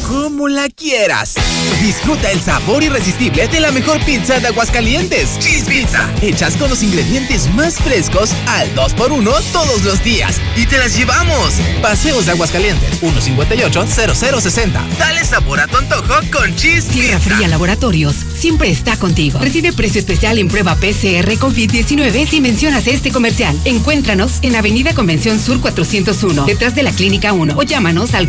como 0.11 0.49
la 0.49 0.67
quieras. 0.67 1.35
Disfruta 1.81 2.29
el 2.31 2.41
sabor 2.41 2.83
irresistible 2.83 3.47
de 3.47 3.61
la 3.61 3.71
mejor 3.71 3.97
pizza 4.03 4.41
de 4.41 4.47
Aguascalientes. 4.47 5.39
Cheese 5.39 5.63
Pizza. 5.63 6.09
Hechas 6.21 6.57
con 6.57 6.69
los 6.69 6.83
ingredientes 6.83 7.49
más 7.55 7.75
frescos 7.75 8.33
al 8.47 8.75
2x1 8.75 9.41
todos 9.53 9.83
los 9.83 10.03
días. 10.03 10.41
Y 10.57 10.65
te 10.65 10.77
las 10.79 10.97
llevamos. 10.97 11.53
Paseos 11.81 12.25
de 12.25 12.33
Aguascalientes. 12.33 13.01
158-0060. 13.01 14.97
Dale 14.99 15.23
sabor 15.23 15.61
a 15.61 15.67
tu 15.67 15.77
antojo 15.77 16.19
con 16.29 16.53
Cheese 16.57 16.89
Tierra 16.89 17.17
Fría 17.19 17.47
Laboratorios 17.47 18.15
siempre 18.41 18.71
está 18.71 18.97
contigo. 18.97 19.37
Recibe 19.39 19.71
precio 19.71 19.99
especial 19.99 20.39
en 20.39 20.47
prueba 20.47 20.75
PCR 20.75 21.29
COVID-19 21.37 22.27
si 22.27 22.41
mencionas 22.41 22.87
este 22.87 23.11
comercial. 23.11 23.55
Encuéntranos 23.65 24.39
en 24.41 24.55
Avenida 24.55 24.95
Convención 24.95 25.39
Sur 25.39 25.61
401, 25.61 26.45
detrás 26.45 26.73
de 26.73 26.81
la 26.81 26.91
Clínica 26.91 27.33
1 27.33 27.53
o 27.55 27.61
llámanos 27.63 28.15
al 28.15 28.27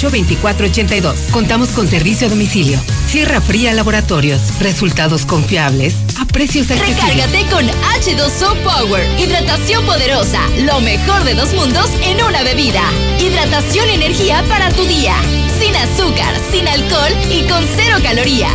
449-488-2482. 0.00 1.30
Contamos 1.30 1.70
con 1.70 1.88
servicio 1.88 2.26
a 2.26 2.30
domicilio. 2.30 2.80
Sierra 3.06 3.40
Fría 3.40 3.72
Laboratorios. 3.72 4.58
Resultados 4.60 5.26
confiables 5.26 5.94
a 6.18 6.24
precios 6.26 6.70
accesibles. 6.70 7.16
Recárgate 7.16 7.50
con 7.50 7.66
H2O 7.66 8.56
Power. 8.62 9.20
Hidratación 9.20 9.84
poderosa. 9.84 10.40
Lo 10.58 10.80
mejor 10.80 11.24
de 11.24 11.34
dos 11.34 11.52
mundos 11.54 11.90
en 12.02 12.22
una 12.24 12.42
bebida. 12.42 12.82
Hidratación 13.20 13.86
y 13.90 13.94
energía 13.96 14.42
para 14.48 14.70
tu 14.70 14.82
día. 14.86 15.14
Sin 15.58 15.76
azúcar, 15.76 16.34
sin 16.50 16.66
alcohol 16.66 17.12
y 17.30 17.46
con 17.46 17.62
cero 17.76 17.98
calorías. 18.02 18.50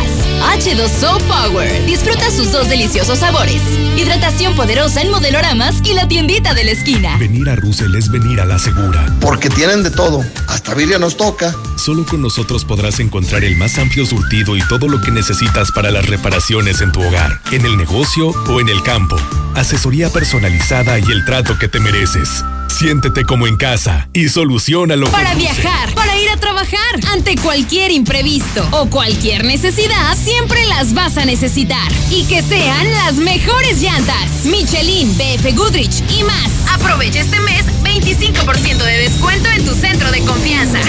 H2O 0.58 1.20
Power. 1.22 1.86
Disfruta 1.86 2.32
sus 2.32 2.50
dos 2.50 2.68
deliciosos 2.68 3.20
sabores. 3.20 3.62
Hidratación 3.96 4.56
poderosa 4.56 5.02
en 5.02 5.12
modeloramas 5.12 5.76
y 5.84 5.94
la 5.94 6.08
tiendita 6.08 6.52
de 6.52 6.64
la 6.64 6.72
esquina. 6.72 7.16
Venir 7.16 7.48
a 7.48 7.54
Russell 7.54 7.94
es 7.94 8.10
venir 8.10 8.40
a 8.40 8.44
la 8.44 8.58
segura. 8.58 9.06
Porque 9.20 9.48
tienen 9.50 9.84
de 9.84 9.92
todo. 9.92 10.24
Hasta 10.48 10.74
birria 10.74 10.98
nos 10.98 11.16
toca. 11.16 11.54
Solo 11.76 12.04
con 12.04 12.20
nosotros 12.20 12.64
podrás 12.64 12.98
encontrar 12.98 13.44
el 13.44 13.54
más 13.54 13.78
amplio 13.78 14.04
surtido 14.04 14.56
y 14.56 14.66
todo 14.68 14.88
lo 14.88 15.00
que 15.00 15.12
necesitas 15.12 15.70
para 15.70 15.92
las 15.92 16.06
reparaciones 16.06 16.80
en 16.80 16.90
tu 16.90 17.00
hogar, 17.02 17.40
en 17.52 17.64
el 17.64 17.76
negocio 17.76 18.30
o 18.30 18.60
en 18.60 18.68
el 18.68 18.82
campo. 18.82 19.16
Asesoría 19.54 20.10
personalizada 20.10 20.98
y 20.98 21.04
el 21.04 21.24
trato 21.24 21.56
que 21.56 21.68
te 21.68 21.78
mereces. 21.78 22.42
Siéntete 22.78 23.24
como 23.24 23.46
en 23.46 23.56
casa 23.56 24.10
y 24.12 24.28
solucionalo. 24.28 25.10
Para 25.10 25.34
viajar, 25.34 25.94
para 25.94 26.14
ir 26.18 26.28
a 26.28 26.36
trabajar, 26.36 26.78
ante 27.10 27.34
cualquier 27.36 27.90
imprevisto 27.90 28.68
o 28.70 28.90
cualquier 28.90 29.46
necesidad, 29.46 30.14
siempre 30.14 30.62
las 30.66 30.92
vas 30.92 31.16
a 31.16 31.24
necesitar. 31.24 31.90
Y 32.10 32.26
que 32.26 32.42
sean 32.42 32.92
las 32.92 33.14
mejores 33.14 33.80
llantas. 33.80 34.44
Michelin, 34.44 35.10
BF 35.16 35.56
Goodrich 35.56 36.02
y 36.18 36.22
más. 36.24 36.50
Aprovecha 36.70 37.20
este 37.20 37.40
mes 37.40 37.64
25% 37.82 38.84
de 38.84 38.98
descuento 38.98 39.48
en 39.48 39.64
tu 39.64 39.74
centro 39.74 40.12
de 40.12 40.20
confianza. 40.20 40.78
El 40.80 40.86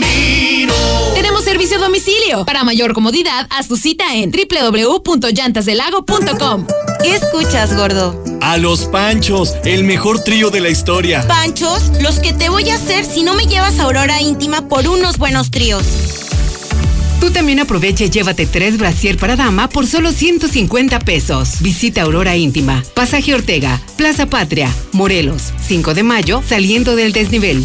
camino. 0.00 0.72
Tenemos 1.14 1.44
servicio 1.44 1.76
a 1.78 1.80
domicilio. 1.80 2.44
Para 2.44 2.64
mayor 2.64 2.92
comodidad, 2.94 3.46
haz 3.50 3.68
tu 3.68 3.76
cita 3.76 4.16
en 4.16 4.32
www.llantasdelago.com. 4.32 6.66
¿Qué 7.02 7.14
escuchas, 7.14 7.76
gordo? 7.76 8.20
A 8.40 8.56
los 8.58 8.86
Panchos, 8.86 9.54
el 9.64 9.84
mejor 9.84 10.24
trío 10.24 10.50
de 10.50 10.60
la 10.60 10.68
historia. 10.68 11.24
¿Panchos? 11.26 11.90
Los 12.00 12.20
que 12.20 12.32
te 12.32 12.48
voy 12.48 12.70
a 12.70 12.76
hacer 12.76 13.04
si 13.04 13.22
no 13.22 13.34
me 13.34 13.46
llevas 13.46 13.78
a 13.78 13.84
Aurora 13.84 14.20
Íntima 14.20 14.68
por 14.68 14.88
unos 14.88 15.18
buenos 15.18 15.50
tríos. 15.50 15.84
Tú 17.20 17.30
también 17.30 17.60
aprovecha 17.60 18.04
y 18.04 18.10
llévate 18.10 18.46
tres 18.46 18.78
brasier 18.78 19.16
para 19.16 19.36
dama 19.36 19.68
por 19.68 19.86
solo 19.86 20.10
150 20.10 20.98
pesos. 21.00 21.60
Visita 21.60 22.02
Aurora 22.02 22.36
Íntima, 22.36 22.82
Pasaje 22.94 23.32
Ortega, 23.32 23.80
Plaza 23.96 24.26
Patria, 24.26 24.68
Morelos, 24.90 25.52
5 25.64 25.94
de 25.94 26.02
mayo, 26.02 26.42
saliendo 26.44 26.96
del 26.96 27.12
desnivel. 27.12 27.64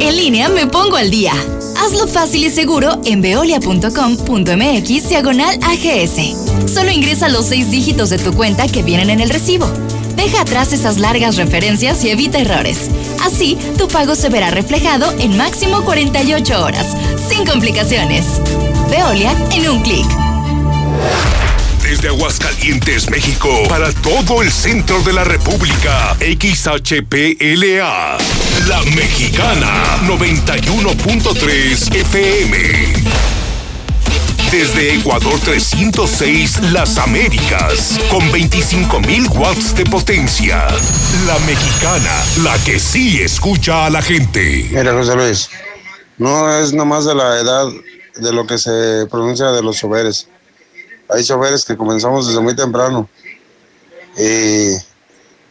En 0.00 0.16
línea 0.16 0.48
me 0.48 0.66
pongo 0.66 0.96
al 0.96 1.10
día. 1.10 1.34
Hazlo 1.76 2.06
fácil 2.06 2.44
y 2.44 2.50
seguro 2.50 3.00
en 3.04 3.20
veolia.com.mx 3.20 5.08
diagonal. 5.08 5.58
Solo 6.66 6.90
ingresa 6.90 7.28
los 7.28 7.46
seis 7.46 7.70
dígitos 7.70 8.10
de 8.10 8.18
tu 8.18 8.32
cuenta 8.32 8.66
que 8.66 8.82
vienen 8.82 9.10
en 9.10 9.20
el 9.20 9.30
recibo. 9.30 9.70
Deja 10.16 10.42
atrás 10.42 10.72
esas 10.72 10.98
largas 10.98 11.36
referencias 11.36 12.04
y 12.04 12.10
evita 12.10 12.38
errores. 12.38 12.90
Así, 13.24 13.58
tu 13.76 13.88
pago 13.88 14.14
se 14.14 14.28
verá 14.28 14.50
reflejado 14.50 15.12
en 15.18 15.36
máximo 15.36 15.82
48 15.84 16.64
horas, 16.64 16.86
sin 17.28 17.44
complicaciones. 17.46 18.24
Veolia 18.90 19.34
en 19.52 19.68
un 19.68 19.82
clic. 19.82 20.06
Desde 21.82 22.08
Aguascalientes, 22.08 23.10
México, 23.10 23.50
para 23.68 23.92
todo 23.92 24.42
el 24.42 24.50
centro 24.50 25.02
de 25.02 25.12
la 25.12 25.22
República, 25.22 26.16
XHPLA, 26.18 28.16
La 28.68 28.82
Mexicana, 28.94 29.98
91.3 30.06 31.94
FM. 31.94 33.33
Desde 34.50 34.94
Ecuador 34.94 35.38
306, 35.40 36.72
Las 36.72 36.98
Américas, 36.98 37.98
con 38.10 38.20
25.000 38.30 39.36
watts 39.36 39.74
de 39.74 39.84
potencia. 39.84 40.68
La 41.26 41.38
Mexicana, 41.40 42.24
la 42.42 42.56
que 42.64 42.78
sí 42.78 43.20
escucha 43.20 43.86
a 43.86 43.90
la 43.90 44.00
gente. 44.00 44.68
Mira, 44.70 44.92
José 44.92 45.16
Luis, 45.16 45.50
no 46.18 46.56
es 46.56 46.72
nomás 46.72 47.04
de 47.04 47.14
la 47.14 47.40
edad 47.40 47.66
de 48.16 48.32
lo 48.32 48.46
que 48.46 48.58
se 48.58 49.06
pronuncia 49.10 49.46
de 49.46 49.62
los 49.62 49.76
choferes. 49.76 50.28
Hay 51.08 51.24
choferes 51.24 51.64
que 51.64 51.76
comenzamos 51.76 52.28
desde 52.28 52.40
muy 52.40 52.54
temprano. 52.54 53.08
Y 54.16 54.76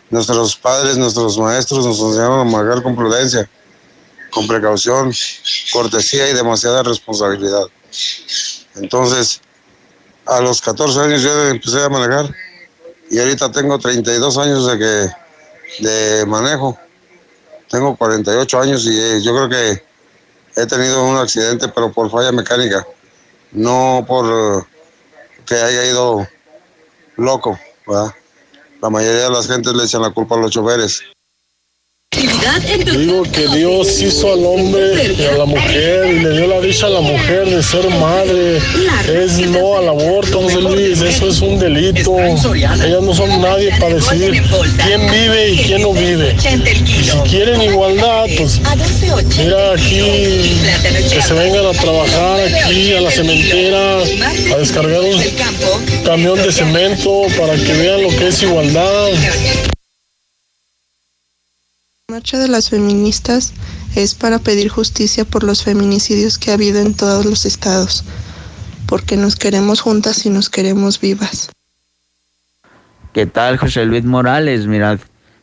nuestros 0.09 0.55
padres, 0.55 0.97
nuestros 0.97 1.38
maestros 1.38 1.85
nos 1.85 1.99
enseñaron 1.99 2.39
a 2.39 2.43
manejar 2.49 2.81
con 2.81 2.95
prudencia, 2.95 3.49
con 4.30 4.47
precaución, 4.47 5.11
cortesía 5.72 6.30
y 6.30 6.33
demasiada 6.33 6.83
responsabilidad. 6.83 7.65
Entonces, 8.76 9.42
a 10.26 10.42
los 10.42 10.61
14 10.61 11.00
años 11.00 11.22
yo 11.22 11.48
empecé 11.48 11.84
a 11.84 11.90
manejar 11.90 12.34
y 13.10 13.19
ahorita 13.19 13.52
tengo 13.52 13.77
32 13.77 14.38
años 14.38 14.68
de 14.68 14.80
que 14.80 15.84
de 15.84 16.26
manejo. 16.26 16.77
Tengo 17.69 17.95
48 17.95 18.60
años 18.60 18.85
y 18.85 19.00
eh, 19.00 19.22
yo 19.22 19.35
creo 19.35 19.50
que 19.50 19.84
he 20.56 20.66
tenido 20.66 21.03
un 21.03 21.18
accidente, 21.18 21.68
pero 21.69 21.92
por 21.92 22.10
falla 22.11 22.32
mecánica, 22.32 22.85
no 23.52 24.06
por 24.08 24.68
que 25.45 25.56
haya 25.56 25.85
ido 25.85 26.27
loco. 27.18 27.60
La 27.85 28.90
mayoría 28.90 29.24
de 29.24 29.30
las 29.30 29.48
gentes 29.48 29.74
le 29.74 29.84
echan 29.84 30.02
la 30.02 30.11
culpa 30.11 30.35
a 30.35 30.40
los 30.40 30.52
choferes. 30.52 31.02
Digo 32.95 33.24
que 33.24 33.48
Dios 33.56 34.01
hizo 34.01 34.33
al 34.33 34.45
hombre 34.45 35.16
y 35.17 35.25
a 35.25 35.38
la 35.38 35.45
mujer 35.45 36.06
y 36.08 36.19
le 36.19 36.30
dio 36.32 36.48
la 36.48 36.59
dicha 36.61 36.88
a 36.88 36.90
la 36.90 37.01
mujer 37.01 37.45
de 37.45 37.64
ser 37.64 37.90
madre. 37.90 38.58
Es 39.08 39.40
no 39.40 39.77
al 39.77 39.90
aborto, 39.90 40.42
José 40.42 40.61
Luis, 40.61 41.01
eso 41.01 41.27
es 41.27 41.42
un 41.42 41.59
delito. 41.59 42.17
Ellas 42.19 43.01
no 43.01 43.14
son 43.14 43.42
nadie 43.42 43.72
para 43.80 43.95
decir 43.95 44.42
quién 44.85 45.11
vive 45.11 45.50
y 45.51 45.58
quién 45.58 45.82
no 45.82 45.93
vive. 45.93 46.35
Si 46.40 47.17
quieren 47.30 47.61
igualdad, 47.61 48.25
pues 48.38 48.59
mira 49.38 49.74
aquí 49.74 50.59
que 51.11 51.22
se 51.22 51.33
vengan 51.33 51.66
a 51.66 51.72
trabajar 51.72 52.40
aquí 52.66 52.93
a 52.93 53.01
la 53.01 53.11
cementera, 53.11 53.98
a 54.53 54.58
descargar 54.58 55.01
un 55.01 56.03
camión 56.06 56.38
de 56.42 56.51
cemento 56.51 57.24
para 57.40 57.56
que 57.56 57.74
vean 57.74 58.03
lo 58.03 58.09
que 58.09 58.27
es 58.27 58.43
igualdad. 58.43 59.09
Marcha 62.14 62.38
de 62.38 62.48
las 62.48 62.69
feministas 62.69 63.53
es 63.95 64.14
para 64.14 64.38
pedir 64.38 64.69
justicia 64.69 65.25
por 65.25 65.43
los 65.43 65.64
feminicidios 65.64 66.38
que 66.38 66.51
ha 66.51 66.53
habido 66.53 66.80
en 66.80 66.93
todos 66.93 67.25
los 67.25 67.43
estados, 67.43 68.03
porque 68.85 69.17
nos 69.17 69.35
queremos 69.35 69.82
juntas 69.82 70.24
y 70.27 70.30
nos 70.30 70.48
queremos 70.48 71.01
vivas. 71.01 71.50
¿Qué 73.14 73.25
tal, 73.25 73.58
José 73.58 73.85
Luis 73.85 74.03
Morales? 74.03 74.67
Mirad, 74.67 75.00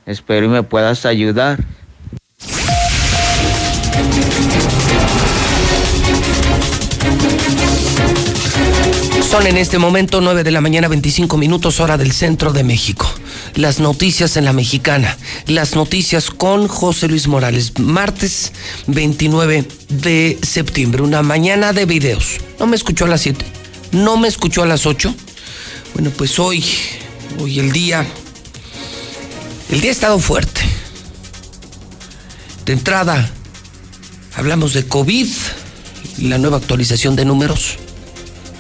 Espero 0.05 0.45
y 0.47 0.51
me 0.51 0.63
puedas 0.63 1.07
ayudar. 1.07 1.59
Son 9.31 9.47
en 9.47 9.59
este 9.59 9.79
momento 9.79 10.21
9 10.21 10.43
de 10.43 10.51
la 10.51 10.61
mañana 10.61 10.89
25 10.89 11.39
minutos 11.39 11.79
hora 11.79 11.97
del 11.97 12.11
centro 12.11 12.53
de 12.53 12.65
México. 12.65 13.09
Las 13.55 13.79
noticias 13.79 14.37
en 14.37 14.45
la 14.45 14.53
mexicana. 14.53 15.17
Las 15.47 15.77
noticias 15.77 16.33
con 16.33 16.67
José 16.67 17.07
Luis 17.07 17.29
Morales. 17.29 17.79
Martes 17.79 18.51
29 18.89 19.69
de 19.89 20.37
septiembre. 20.43 21.03
Una 21.03 21.23
mañana 21.23 21.73
de 21.73 21.85
videos. 21.87 22.39
¿No 22.59 22.67
me 22.67 22.75
escuchó 22.75 23.05
a 23.05 23.09
las 23.09 23.21
7? 23.21 23.45
¿No 23.93 24.17
me 24.17 24.27
escuchó 24.27 24.65
a 24.65 24.67
las 24.67 24.85
8? 24.85 25.15
Bueno, 25.95 26.11
pues 26.11 26.41
hoy, 26.41 26.65
hoy 27.39 27.61
el 27.61 27.71
día, 27.71 28.05
el 29.69 29.81
día 29.81 29.91
ha 29.91 29.93
estado 29.93 30.19
fuerte. 30.19 30.61
De 32.67 32.73
entrada, 32.73 33.31
hablamos 34.35 34.75
de 34.75 34.89
COVID, 34.89 35.29
la 36.19 36.39
nueva 36.39 36.57
actualización 36.57 37.15
de 37.15 37.25
números 37.25 37.79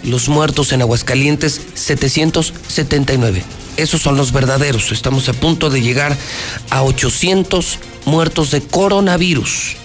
los 0.03 0.29
muertos 0.29 0.73
en 0.73 0.83
Aguascalientes 0.83 1.61
779. 1.75 3.45
Esos 3.77 4.03
son 4.03 4.17
los 4.17 4.33
verdaderos. 4.33 4.93
Estamos 4.93 5.29
a 5.29 5.33
punto 5.33 5.71
de 5.71 5.83
llegar 5.83 6.17
a 6.71 6.83
800 6.83 7.79
muertos 8.05 8.51
de 8.51 8.63
coronavirus 8.63 9.77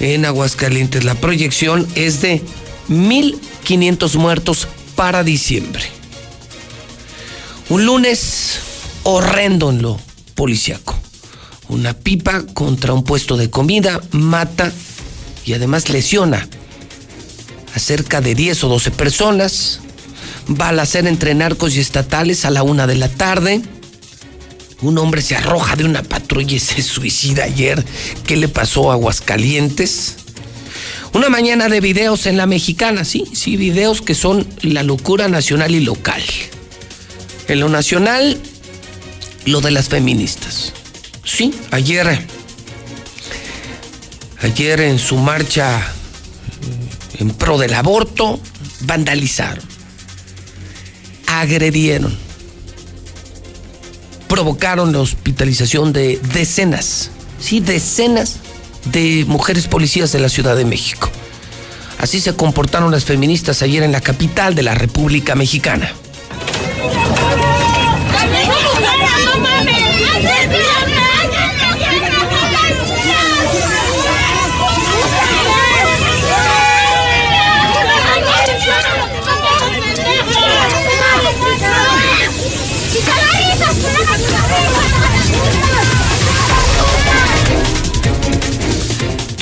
en 0.00 0.24
Aguascalientes. 0.24 1.04
La 1.04 1.14
proyección 1.14 1.86
es 1.94 2.20
de 2.20 2.42
1.500 2.88 4.16
muertos 4.16 4.68
para 4.94 5.24
diciembre. 5.24 5.84
Un 7.68 7.86
lunes 7.86 8.58
horrendo 9.02 9.70
en 9.70 9.82
lo 9.82 10.00
policiaco. 10.34 10.94
Una 11.68 11.94
pipa 11.94 12.44
contra 12.52 12.92
un 12.92 13.04
puesto 13.04 13.36
de 13.36 13.50
comida 13.50 14.00
mata 14.10 14.72
y 15.46 15.54
además 15.54 15.88
lesiona 15.88 16.48
a 17.74 17.78
cerca 17.78 18.20
de 18.20 18.34
10 18.34 18.64
o 18.64 18.68
12 18.68 18.90
personas. 18.92 19.80
Balacera 20.46 21.08
entre 21.08 21.34
narcos 21.34 21.74
y 21.76 21.80
estatales 21.80 22.44
a 22.44 22.50
la 22.50 22.62
una 22.62 22.86
de 22.86 22.96
la 22.96 23.08
tarde. 23.08 23.62
Un 24.82 24.98
hombre 24.98 25.22
se 25.22 25.36
arroja 25.36 25.76
de 25.76 25.84
una 25.84 26.02
patrulla 26.02 26.56
y 26.56 26.60
se 26.60 26.82
suicida 26.82 27.44
ayer. 27.44 27.84
¿Qué 28.26 28.36
le 28.36 28.48
pasó 28.48 28.90
a 28.90 28.94
Aguascalientes? 28.94 30.16
Una 31.14 31.28
mañana 31.28 31.68
de 31.68 31.80
videos 31.80 32.26
en 32.26 32.36
la 32.36 32.46
mexicana, 32.46 33.04
sí, 33.04 33.24
sí, 33.32 33.56
videos 33.56 34.02
que 34.02 34.14
son 34.14 34.46
la 34.62 34.82
locura 34.82 35.28
nacional 35.28 35.74
y 35.74 35.80
local. 35.80 36.22
En 37.46 37.60
lo 37.60 37.68
nacional, 37.68 38.38
lo 39.44 39.60
de 39.60 39.70
las 39.70 39.88
feministas. 39.88 40.72
Sí, 41.24 41.54
ayer, 41.70 42.26
ayer 44.42 44.80
en 44.80 44.98
su 44.98 45.16
marcha 45.16 45.94
en 47.18 47.30
pro 47.30 47.58
del 47.58 47.74
aborto, 47.74 48.40
vandalizaron, 48.80 49.64
agredieron, 51.26 52.16
provocaron 54.28 54.92
la 54.92 55.00
hospitalización 55.00 55.92
de 55.92 56.18
decenas, 56.32 57.10
sí, 57.40 57.60
decenas 57.60 58.36
de 58.86 59.24
mujeres 59.26 59.66
policías 59.66 60.12
de 60.12 60.20
la 60.20 60.28
Ciudad 60.28 60.56
de 60.56 60.64
México. 60.64 61.10
Así 61.98 62.20
se 62.20 62.34
comportaron 62.34 62.90
las 62.90 63.04
feministas 63.04 63.62
ayer 63.62 63.82
en 63.82 63.92
la 63.92 64.00
capital 64.00 64.54
de 64.54 64.62
la 64.62 64.74
República 64.74 65.34
Mexicana. 65.34 65.92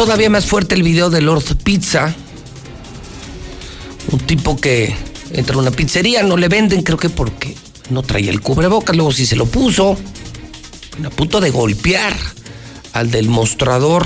Todavía 0.03 0.31
más 0.31 0.47
fuerte 0.47 0.75
el 0.75 0.83
video 0.83 1.11
de 1.11 1.21
Lord 1.21 1.45
Pizza. 1.63 2.13
Un 4.11 4.19
tipo 4.19 4.57
que 4.57 4.93
entra 5.31 5.55
a 5.55 5.61
una 5.61 5.71
pizzería, 5.71 6.25
no 6.25 6.37
le 6.37 6.49
venden, 6.49 6.83
creo 6.83 6.99
que 6.99 7.09
porque 7.09 7.55
no 7.89 8.03
traía 8.03 8.33
el 8.33 8.41
cubrebocas, 8.41 8.97
luego 8.97 9.13
sí 9.13 9.27
se 9.27 9.37
lo 9.37 9.47
puso. 9.47 9.97
A 11.07 11.11
punto 11.11 11.41
de 11.41 11.51
golpear 11.51 12.17
al 12.93 13.13
del 13.13 13.29
mostrador. 13.29 14.05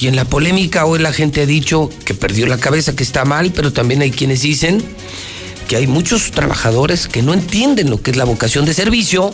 Y 0.00 0.08
en 0.08 0.16
la 0.16 0.24
polémica 0.24 0.84
hoy 0.84 0.98
la 0.98 1.12
gente 1.12 1.42
ha 1.42 1.46
dicho 1.46 1.88
que 2.04 2.14
perdió 2.14 2.48
la 2.48 2.58
cabeza, 2.58 2.96
que 2.96 3.04
está 3.04 3.24
mal, 3.24 3.52
pero 3.52 3.72
también 3.72 4.02
hay 4.02 4.10
quienes 4.10 4.42
dicen 4.42 4.82
que 5.68 5.76
hay 5.76 5.86
muchos 5.86 6.32
trabajadores 6.32 7.06
que 7.06 7.22
no 7.22 7.34
entienden 7.34 7.88
lo 7.88 8.02
que 8.02 8.10
es 8.10 8.16
la 8.16 8.24
vocación 8.24 8.64
de 8.64 8.74
servicio 8.74 9.32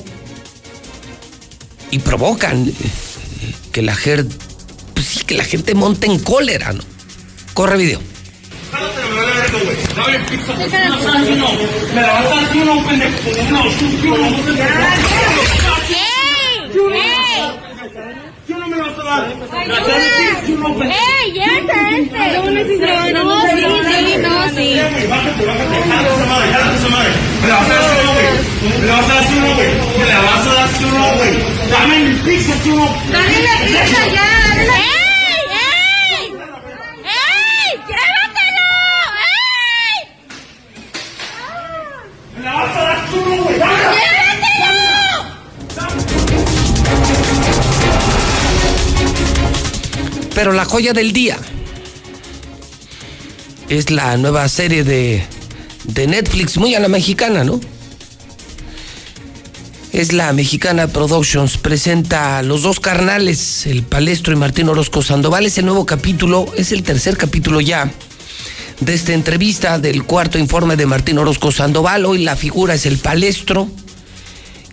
y 1.90 2.00
provocan 2.00 2.70
que 3.72 3.80
la 3.80 3.96
gente 3.96 4.51
pues 4.94 5.06
sí, 5.06 5.24
que 5.24 5.34
la 5.34 5.44
gente 5.44 5.74
monte 5.74 6.06
en 6.06 6.18
cólera, 6.18 6.72
¿no? 6.72 6.82
Corre 7.54 7.76
video. 7.76 8.00
¡Ey! 15.90 17.11
¡Ya 21.34 21.44
este! 21.96 22.22
No, 22.32 22.50
no, 22.50 22.60
sí. 24.56 24.68
Uno, 30.84 31.06
güey. 31.16 31.32
Dame. 31.70 31.96
Dale 33.10 33.42
la 33.42 33.54
pizza 33.66 34.06
ya, 34.12 34.26
dale 34.48 34.66
la 34.66 35.01
Pero 50.34 50.52
la 50.52 50.64
joya 50.64 50.92
del 50.92 51.12
día 51.12 51.38
es 53.68 53.90
la 53.90 54.16
nueva 54.16 54.48
serie 54.48 54.84
de, 54.84 55.24
de 55.84 56.06
Netflix, 56.06 56.56
muy 56.56 56.74
a 56.74 56.80
la 56.80 56.88
mexicana, 56.88 57.44
¿no? 57.44 57.60
Es 59.92 60.14
la 60.14 60.32
Mexicana 60.32 60.86
Productions, 60.86 61.58
presenta 61.58 62.42
los 62.42 62.62
dos 62.62 62.80
carnales, 62.80 63.66
el 63.66 63.82
Palestro 63.82 64.32
y 64.32 64.36
Martín 64.36 64.70
Orozco 64.70 65.02
Sandoval. 65.02 65.44
Es 65.44 65.58
el 65.58 65.66
nuevo 65.66 65.84
capítulo, 65.84 66.46
es 66.56 66.72
el 66.72 66.82
tercer 66.82 67.18
capítulo 67.18 67.60
ya 67.60 67.92
de 68.80 68.94
esta 68.94 69.12
entrevista 69.12 69.78
del 69.78 70.04
cuarto 70.04 70.38
informe 70.38 70.76
de 70.76 70.86
Martín 70.86 71.18
Orozco 71.18 71.52
Sandoval. 71.52 72.06
Hoy 72.06 72.24
la 72.24 72.36
figura 72.36 72.74
es 72.74 72.86
el 72.86 72.96
Palestro 72.96 73.68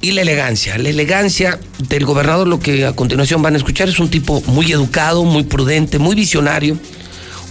y 0.01 0.11
la 0.11 0.21
elegancia. 0.21 0.77
La 0.77 0.89
elegancia 0.89 1.59
del 1.89 2.05
gobernador, 2.05 2.47
lo 2.47 2.59
que 2.59 2.85
a 2.85 2.93
continuación 2.93 3.41
van 3.41 3.55
a 3.55 3.57
escuchar, 3.57 3.89
es 3.89 3.99
un 3.99 4.09
tipo 4.09 4.41
muy 4.47 4.71
educado, 4.71 5.23
muy 5.23 5.43
prudente, 5.43 5.99
muy 5.99 6.15
visionario, 6.15 6.77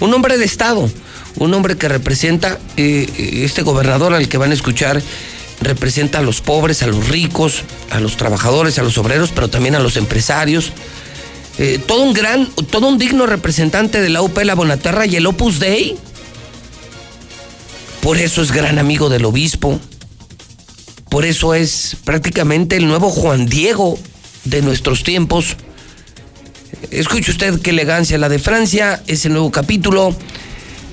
un 0.00 0.14
hombre 0.14 0.38
de 0.38 0.44
Estado, 0.44 0.88
un 1.36 1.54
hombre 1.54 1.76
que 1.76 1.88
representa, 1.88 2.58
eh, 2.76 3.42
este 3.44 3.62
gobernador 3.62 4.14
al 4.14 4.28
que 4.28 4.38
van 4.38 4.50
a 4.50 4.54
escuchar, 4.54 5.02
representa 5.60 6.20
a 6.20 6.22
los 6.22 6.40
pobres, 6.40 6.82
a 6.82 6.86
los 6.86 7.08
ricos, 7.08 7.64
a 7.90 8.00
los 8.00 8.16
trabajadores, 8.16 8.78
a 8.78 8.82
los 8.82 8.96
obreros, 8.98 9.30
pero 9.34 9.48
también 9.48 9.74
a 9.74 9.80
los 9.80 9.96
empresarios. 9.96 10.72
eh, 11.58 11.80
todo 11.84 12.02
un 12.02 12.12
gran, 12.12 12.46
todo 12.70 12.86
un 12.86 12.98
digno 12.98 13.26
representante 13.26 14.00
de 14.00 14.08
la 14.10 14.22
UP 14.22 14.38
La 14.44 14.54
Bonaterra 14.54 15.06
y 15.06 15.16
el 15.16 15.26
Opus 15.26 15.58
Dei. 15.58 15.96
Por 18.00 18.16
eso 18.16 18.42
es 18.42 18.52
gran 18.52 18.78
amigo 18.78 19.08
del 19.08 19.24
obispo. 19.24 19.80
Por 21.10 21.24
eso 21.24 21.54
es 21.54 21.96
prácticamente 22.04 22.76
el 22.76 22.86
nuevo 22.86 23.10
Juan 23.10 23.46
Diego 23.46 23.98
de 24.44 24.62
nuestros 24.62 25.02
tiempos. 25.02 25.56
Escuche 26.90 27.30
usted 27.30 27.60
qué 27.60 27.70
elegancia 27.70 28.18
la 28.18 28.28
de 28.28 28.38
Francia, 28.38 29.02
ese 29.06 29.28
nuevo 29.28 29.50
capítulo 29.50 30.14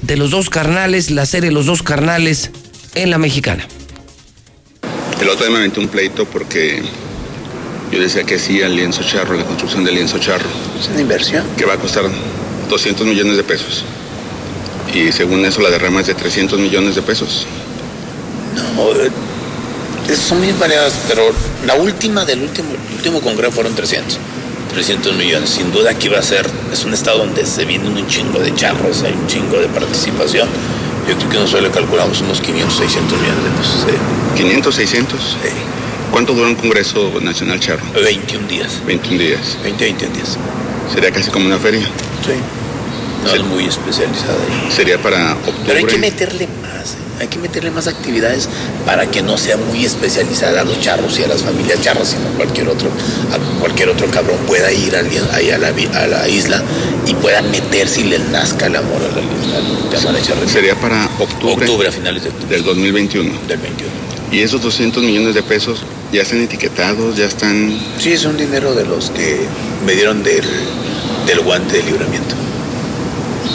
de 0.02 0.18
los 0.18 0.32
dos 0.32 0.50
carnales, 0.50 1.12
la 1.12 1.26
serie 1.26 1.52
Los 1.52 1.66
dos 1.66 1.84
carnales 1.84 2.52
en 2.94 3.10
la 3.10 3.18
mexicana. 3.18 3.68
El 5.22 5.30
otro 5.30 5.46
día 5.46 5.54
me 5.54 5.60
aventé 5.60 5.80
un 5.80 5.88
pleito 5.88 6.26
porque 6.26 6.82
yo 7.92 8.00
decía 8.00 8.24
que 8.24 8.40
sí 8.40 8.62
al 8.62 8.76
lienzo 8.76 9.04
charro, 9.04 9.36
la 9.36 9.46
construcción 9.46 9.84
del 9.84 9.96
lienzo 9.96 10.18
charro. 10.20 10.48
¿Es 10.80 10.88
una 10.90 11.02
inversión? 11.02 11.46
Que 11.58 11.66
va 11.66 11.74
a 11.74 11.78
costar 11.78 12.06
200 12.70 13.06
millones 13.06 13.38
de 13.38 13.44
pesos. 13.44 13.84
Y 14.94 15.12
según 15.12 15.46
eso 15.46 15.62
la 15.62 15.70
derrama 15.70 16.02
es 16.02 16.08
de 16.08 16.14
300 16.14 16.60
millones 16.60 16.96
de 16.96 17.02
pesos. 17.02 17.46
No, 18.76 18.92
eh, 18.92 19.10
son 20.14 20.40
muy 20.40 20.52
variadas, 20.54 20.94
pero 21.08 21.32
la 21.66 21.76
última 21.76 22.26
del 22.26 22.42
último, 22.42 22.70
último 22.96 23.22
congreso 23.22 23.52
fueron 23.52 23.74
300. 23.74 24.20
300 24.74 25.16
millones. 25.16 25.50
Sin 25.50 25.72
duda 25.72 25.92
aquí 25.92 26.10
va 26.10 26.20
a 26.20 26.24
ser, 26.24 26.46
es 26.72 26.84
un 26.84 26.94
estado 26.94 27.20
donde 27.20 27.46
se 27.46 27.66
vienen 27.66 27.96
un 27.96 28.08
chingo 28.08 28.40
de 28.40 28.54
charros, 28.54 29.04
hay 29.04 29.14
un 29.14 29.28
chingo 29.28 29.58
de 29.58 29.68
participación. 29.68 30.48
Yo 31.08 31.16
creo 31.18 31.30
que 31.30 31.38
nosotros 31.38 31.64
le 31.64 31.72
calculamos 31.72 32.20
unos 32.22 32.42
500, 32.42 32.78
600 32.78 33.20
millones 33.20 33.44
de 33.44 33.50
pesos. 33.52 33.86
¿500, 34.36 34.72
600? 34.74 35.20
Sí. 35.20 35.50
¿Cuánto 36.12 36.34
dura 36.34 36.48
un 36.48 36.56
Congreso 36.56 37.12
Nacional 37.22 37.60
Charro? 37.60 37.84
21 37.94 38.48
días. 38.48 38.82
21 38.86 39.20
días. 39.20 39.58
20, 39.64 39.84
21 39.84 40.14
días. 40.16 40.38
¿Sería 40.94 41.12
casi 41.12 41.30
como 41.30 41.46
una 41.46 41.58
feria? 41.58 41.82
Sí. 41.82 42.34
No, 43.26 43.34
es 43.34 43.44
muy 43.44 43.66
especializada. 43.66 44.38
¿Sería 44.70 45.02
para 45.02 45.34
octubre? 45.34 45.64
Pero 45.66 45.80
hay 45.80 45.86
que 45.86 45.98
meterle 45.98 46.48
más, 46.62 46.94
¿eh? 46.94 47.05
Hay 47.20 47.28
que 47.28 47.38
meterle 47.40 47.72
más 47.72 47.88
actividades 47.88 48.50
para 48.86 49.10
que 49.10 49.22
no 49.22 49.38
sea 49.38 49.58
muy 49.58 49.86
especializada 49.86 50.62
a 50.62 50.64
los 50.64 50.80
charros 50.82 51.18
y 51.20 51.24
a 51.24 51.28
las 51.28 51.42
familias 51.44 51.82
charras, 51.82 52.10
sino 52.10 52.24
cualquier 52.38 52.68
otro, 52.70 52.90
a 53.32 53.60
cualquier 53.60 53.90
otro 53.90 54.08
cabrón 54.12 54.38
pueda 54.48 54.72
ir 54.72 54.96
al- 54.96 55.10
ahí 55.34 55.50
a 55.52 55.58
la, 55.58 55.72
vi- 55.72 55.90
a 55.94 56.08
la 56.08 56.28
isla 56.28 56.62
y 57.08 57.14
pueda 57.16 57.42
meterse 57.42 58.02
y 58.02 58.06
le 58.06 58.20
nazca 58.20 58.66
el 58.68 58.76
amor 58.76 59.02
a 59.02 59.16
la 59.16 59.22
isla. 60.20 60.36
Sería 60.52 60.76
para 60.80 61.06
octubre, 61.20 61.66
Octubre, 61.66 61.88
a 61.88 61.92
finales 61.92 62.24
de 62.24 62.30
octubre. 62.30 62.56
del 62.56 62.64
2021. 62.66 63.32
Del 63.48 63.58
21. 63.60 63.92
¿Y 64.32 64.40
esos 64.42 64.62
200 64.62 65.02
millones 65.04 65.36
de 65.36 65.44
pesos 65.44 65.84
ya 66.12 66.22
están 66.24 66.42
etiquetados, 66.42 67.16
ya 67.16 67.26
están...? 67.26 67.80
Sí, 68.00 68.12
es 68.12 68.26
un 68.26 68.36
dinero 68.38 68.74
de 68.76 68.84
los 68.86 69.12
que 69.12 69.40
me 69.86 69.94
dieron 69.94 70.24
del, 70.24 70.44
del 71.28 71.40
guante 71.42 71.78
de 71.78 71.84
libramiento. 71.84 72.36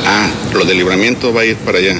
Ah, 0.07 0.29
lo 0.55 0.65
del 0.65 0.79
libramiento 0.79 1.33
va 1.35 1.43
a 1.43 1.45
ir 1.45 1.57
para 1.57 1.79
allá. 1.79 1.97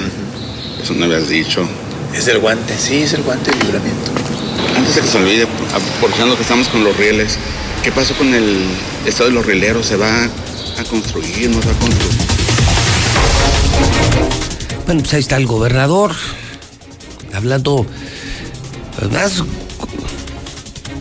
Eso 0.81 0.93
no 0.93 1.05
habías 1.05 1.29
dicho. 1.29 1.67
Es 2.13 2.27
el 2.27 2.39
guante, 2.39 2.77
sí, 2.77 3.03
es 3.03 3.13
el 3.13 3.23
guante 3.23 3.51
de 3.51 3.57
libramiento. 3.63 4.11
Antes 4.75 4.95
de 4.95 5.01
que 5.01 5.07
se 5.07 5.17
olvide, 5.17 5.47
aprovechando 5.73 6.35
que 6.35 6.41
estamos 6.41 6.67
con 6.67 6.83
los 6.83 6.95
rieles, 6.97 7.37
¿qué 7.83 7.91
pasó 7.91 8.15
con 8.15 8.33
el 8.33 8.65
estado 9.05 9.29
de 9.29 9.35
los 9.35 9.45
rieleros? 9.45 9.85
¿Se 9.85 9.95
va 9.95 10.23
a 10.23 10.83
construir? 10.89 11.49
¿No 11.49 11.61
se 11.61 11.67
va 11.67 11.73
a 11.73 11.79
construir? 11.79 12.11
Bueno, 14.85 15.01
pues 15.01 15.13
ahí 15.13 15.21
está 15.21 15.37
el 15.37 15.45
gobernador 15.45 16.13
hablando 17.33 17.85
además 18.97 19.39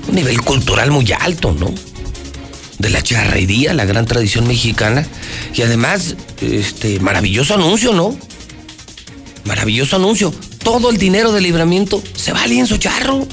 un 0.09 0.15
nivel 0.15 0.41
cultural 0.43 0.91
muy 0.91 1.11
alto, 1.19 1.53
¿no? 1.59 1.73
De 2.79 2.89
la 2.89 3.03
charrería, 3.03 3.75
la 3.75 3.85
gran 3.85 4.07
tradición 4.07 4.47
mexicana. 4.47 5.07
Y 5.55 5.63
además, 5.63 6.17
este, 6.41 6.99
maravilloso 7.01 7.55
anuncio, 7.55 7.93
¿no? 7.93 8.17
Maravilloso 9.45 9.97
anuncio. 9.97 10.33
Todo 10.63 10.91
el 10.91 10.99
dinero 10.99 11.33
del 11.33 11.45
libramiento 11.45 12.03
se 12.15 12.33
va 12.33 12.43
al 12.43 12.51
lienzo 12.51 12.77
charro. 12.77 13.27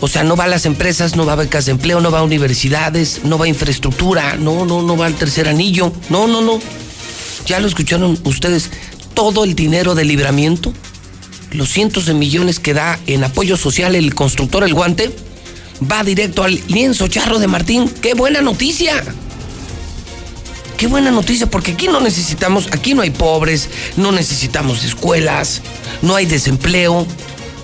O 0.00 0.08
sea, 0.08 0.24
no 0.24 0.36
va 0.36 0.44
a 0.44 0.48
las 0.48 0.66
empresas, 0.66 1.16
no 1.16 1.24
va 1.24 1.32
a 1.32 1.36
becas 1.36 1.66
de 1.66 1.72
empleo, 1.72 2.00
no 2.00 2.10
va 2.10 2.18
a 2.18 2.22
universidades, 2.22 3.22
no 3.24 3.38
va 3.38 3.46
a 3.46 3.48
infraestructura, 3.48 4.36
no, 4.36 4.66
no, 4.66 4.82
no 4.82 4.96
va 4.96 5.06
al 5.06 5.14
tercer 5.14 5.48
anillo. 5.48 5.92
No, 6.10 6.26
no, 6.26 6.42
no. 6.42 6.60
Ya 7.46 7.60
lo 7.60 7.66
escucharon 7.66 8.18
ustedes. 8.24 8.70
Todo 9.14 9.44
el 9.44 9.54
dinero 9.54 9.94
del 9.94 10.08
libramiento, 10.08 10.74
los 11.52 11.70
cientos 11.70 12.04
de 12.04 12.12
millones 12.12 12.60
que 12.60 12.74
da 12.74 12.98
en 13.06 13.24
apoyo 13.24 13.56
social 13.56 13.94
el 13.94 14.14
constructor 14.14 14.62
El 14.64 14.74
Guante, 14.74 15.10
va 15.90 16.04
directo 16.04 16.42
al 16.42 16.60
lienzo 16.68 17.08
charro 17.08 17.38
de 17.38 17.46
Martín. 17.46 17.88
¡Qué 18.02 18.12
buena 18.12 18.42
noticia! 18.42 19.02
Qué 20.76 20.86
buena 20.88 21.10
noticia, 21.10 21.46
porque 21.46 21.72
aquí 21.72 21.88
no 21.88 22.00
necesitamos, 22.00 22.68
aquí 22.70 22.92
no 22.92 23.00
hay 23.00 23.10
pobres, 23.10 23.70
no 23.96 24.12
necesitamos 24.12 24.84
escuelas, 24.84 25.62
no 26.02 26.16
hay 26.16 26.26
desempleo. 26.26 27.06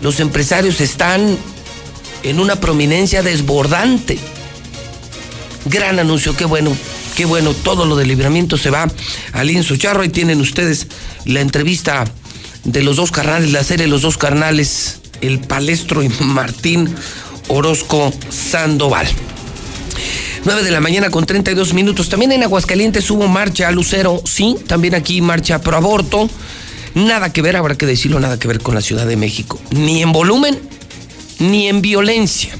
Los 0.00 0.18
empresarios 0.20 0.80
están 0.80 1.36
en 2.22 2.40
una 2.40 2.56
prominencia 2.56 3.22
desbordante. 3.22 4.18
Gran 5.66 5.98
anuncio, 5.98 6.34
qué 6.34 6.46
bueno, 6.46 6.74
qué 7.14 7.26
bueno. 7.26 7.52
Todo 7.52 7.84
lo 7.84 7.96
del 7.96 8.08
libramiento 8.08 8.56
se 8.56 8.70
va 8.70 8.90
al 9.32 9.46
lienzo 9.46 9.76
charro. 9.76 10.02
Ahí 10.02 10.08
tienen 10.08 10.40
ustedes 10.40 10.86
la 11.26 11.40
entrevista 11.40 12.04
de 12.64 12.82
los 12.82 12.96
dos 12.96 13.10
carnales, 13.10 13.52
la 13.52 13.62
serie 13.62 13.88
Los 13.88 14.02
dos 14.02 14.16
carnales, 14.16 15.00
el 15.20 15.38
palestro 15.38 16.02
y 16.02 16.08
Martín 16.20 16.94
Orozco 17.48 18.12
Sandoval. 18.30 19.06
9 20.44 20.64
de 20.64 20.70
la 20.72 20.80
mañana 20.80 21.10
con 21.10 21.24
32 21.24 21.72
minutos. 21.72 22.08
También 22.08 22.32
en 22.32 22.42
Aguascalientes 22.42 23.08
hubo 23.10 23.28
marcha 23.28 23.68
a 23.68 23.70
Lucero, 23.70 24.20
sí, 24.24 24.56
también 24.66 24.94
aquí 24.94 25.20
marcha 25.20 25.60
pro 25.60 25.76
aborto. 25.76 26.28
Nada 26.94 27.32
que 27.32 27.42
ver, 27.42 27.56
habrá 27.56 27.76
que 27.76 27.86
decirlo, 27.86 28.18
nada 28.18 28.38
que 28.38 28.48
ver 28.48 28.60
con 28.60 28.74
la 28.74 28.80
Ciudad 28.80 29.06
de 29.06 29.16
México. 29.16 29.60
Ni 29.70 30.02
en 30.02 30.12
volumen, 30.12 30.58
ni 31.38 31.68
en 31.68 31.80
violencia. 31.80 32.54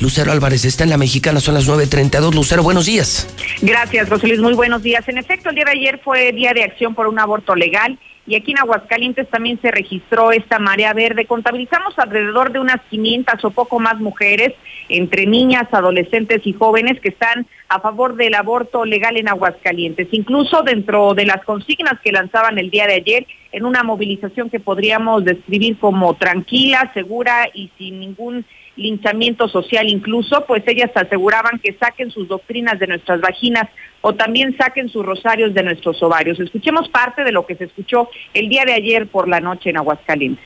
Lucero 0.00 0.32
Álvarez 0.32 0.64
está 0.64 0.82
en 0.82 0.90
la 0.90 0.96
mexicana, 0.96 1.40
son 1.40 1.54
las 1.54 1.68
9.32. 1.68 2.34
Lucero, 2.34 2.64
buenos 2.64 2.86
días. 2.86 3.28
Gracias, 3.62 4.08
José. 4.08 4.36
Muy 4.38 4.54
buenos 4.54 4.82
días. 4.82 5.08
En 5.08 5.16
efecto, 5.16 5.50
el 5.50 5.54
día 5.54 5.64
de 5.66 5.70
ayer 5.70 6.00
fue 6.04 6.32
día 6.32 6.52
de 6.52 6.64
acción 6.64 6.94
por 6.94 7.06
un 7.06 7.20
aborto 7.20 7.54
legal 7.54 7.98
y 8.26 8.36
aquí 8.36 8.52
en 8.52 8.58
Aguascalientes 8.58 9.28
también 9.28 9.60
se 9.60 9.70
registró 9.70 10.32
esta 10.32 10.58
marea 10.58 10.94
verde. 10.94 11.26
Contabilizamos 11.26 11.98
alrededor 11.98 12.52
de 12.52 12.58
unas 12.58 12.80
500 12.88 13.44
o 13.44 13.50
poco 13.50 13.78
más 13.78 14.00
mujeres, 14.00 14.54
entre 14.88 15.26
niñas, 15.26 15.68
adolescentes 15.72 16.40
y 16.44 16.54
jóvenes, 16.54 17.00
que 17.00 17.10
están 17.10 17.46
a 17.68 17.80
favor 17.80 18.16
del 18.16 18.34
aborto 18.34 18.86
legal 18.86 19.18
en 19.18 19.28
Aguascalientes. 19.28 20.08
Incluso 20.12 20.62
dentro 20.62 21.12
de 21.12 21.26
las 21.26 21.44
consignas 21.44 22.00
que 22.02 22.12
lanzaban 22.12 22.58
el 22.58 22.70
día 22.70 22.86
de 22.86 22.94
ayer, 22.94 23.26
en 23.52 23.66
una 23.66 23.82
movilización 23.82 24.48
que 24.48 24.58
podríamos 24.58 25.24
describir 25.24 25.78
como 25.78 26.14
tranquila, 26.14 26.90
segura 26.94 27.48
y 27.52 27.70
sin 27.76 28.00
ningún 28.00 28.46
linchamiento 28.76 29.48
social 29.48 29.88
incluso, 29.88 30.44
pues 30.46 30.64
ellas 30.66 30.90
aseguraban 30.94 31.60
que 31.60 31.74
saquen 31.74 32.10
sus 32.10 32.26
doctrinas 32.26 32.78
de 32.78 32.88
nuestras 32.88 33.20
vaginas 33.20 33.68
o 34.06 34.14
también 34.14 34.54
saquen 34.58 34.90
sus 34.90 35.04
rosarios 35.04 35.54
de 35.54 35.62
nuestros 35.62 36.02
ovarios. 36.02 36.38
Escuchemos 36.38 36.90
parte 36.90 37.24
de 37.24 37.32
lo 37.32 37.46
que 37.46 37.56
se 37.56 37.64
escuchó 37.64 38.10
el 38.34 38.50
día 38.50 38.66
de 38.66 38.74
ayer 38.74 39.06
por 39.06 39.26
la 39.28 39.40
noche 39.40 39.70
en 39.70 39.78
Aguascalientes. 39.78 40.44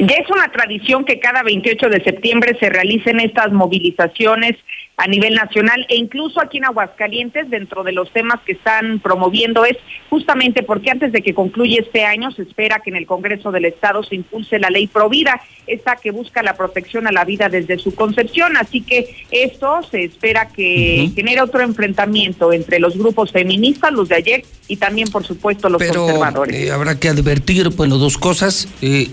Ya 0.00 0.16
es 0.16 0.30
una 0.30 0.50
tradición 0.50 1.04
que 1.04 1.20
cada 1.20 1.42
28 1.42 1.90
de 1.90 2.02
septiembre 2.02 2.56
se 2.58 2.70
realicen 2.70 3.20
estas 3.20 3.52
movilizaciones 3.52 4.56
a 5.00 5.06
nivel 5.06 5.34
nacional 5.34 5.86
e 5.88 5.96
incluso 5.96 6.40
aquí 6.40 6.58
en 6.58 6.66
Aguascalientes 6.66 7.48
dentro 7.48 7.82
de 7.82 7.92
los 7.92 8.12
temas 8.12 8.38
que 8.44 8.52
están 8.52 9.00
promoviendo 9.00 9.64
es 9.64 9.78
justamente 10.10 10.62
porque 10.62 10.90
antes 10.90 11.10
de 11.10 11.22
que 11.22 11.32
concluya 11.32 11.80
este 11.80 12.04
año 12.04 12.30
se 12.32 12.42
espera 12.42 12.80
que 12.84 12.90
en 12.90 12.96
el 12.96 13.06
Congreso 13.06 13.50
del 13.50 13.64
Estado 13.64 14.02
se 14.02 14.16
impulse 14.16 14.58
la 14.58 14.68
ley 14.68 14.86
Provida, 14.86 15.40
esta 15.66 15.96
que 15.96 16.10
busca 16.10 16.42
la 16.42 16.54
protección 16.54 17.06
a 17.06 17.12
la 17.12 17.24
vida 17.24 17.48
desde 17.48 17.78
su 17.78 17.94
concepción, 17.94 18.58
así 18.58 18.82
que 18.82 19.24
esto 19.30 19.80
se 19.90 20.04
espera 20.04 20.48
que 20.48 21.10
genere 21.14 21.40
otro 21.40 21.62
enfrentamiento 21.62 22.52
entre 22.52 22.78
los 22.78 22.98
grupos 22.98 23.32
feministas, 23.32 23.92
los 23.92 24.08
de 24.10 24.16
ayer 24.16 24.44
y 24.68 24.76
también 24.76 25.08
por 25.08 25.24
supuesto 25.24 25.70
los 25.70 25.78
Pero 25.78 26.02
conservadores. 26.02 26.54
eh, 26.54 26.72
habrá 26.72 27.00
que 27.00 27.08
advertir, 27.08 27.70
bueno, 27.70 27.96
dos 27.96 28.18
cosas. 28.18 28.68
Eh, 28.82 29.08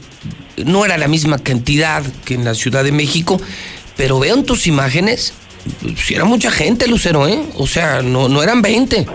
no 0.65 0.83
era 0.83 0.97
la 0.97 1.07
misma 1.07 1.37
cantidad 1.37 2.03
que 2.25 2.33
en 2.33 2.43
la 2.43 2.55
Ciudad 2.55 2.83
de 2.83 2.91
México, 2.91 3.39
pero 3.95 4.19
veo 4.19 4.35
en 4.35 4.43
tus 4.43 4.67
imágenes, 4.67 5.33
si 5.95 6.15
era 6.15 6.25
mucha 6.25 6.51
gente, 6.51 6.87
Lucero, 6.87 7.27
¿eh? 7.27 7.43
O 7.55 7.67
sea, 7.67 8.01
no, 8.01 8.29
no 8.29 8.43
eran 8.43 8.61
20. 8.61 9.05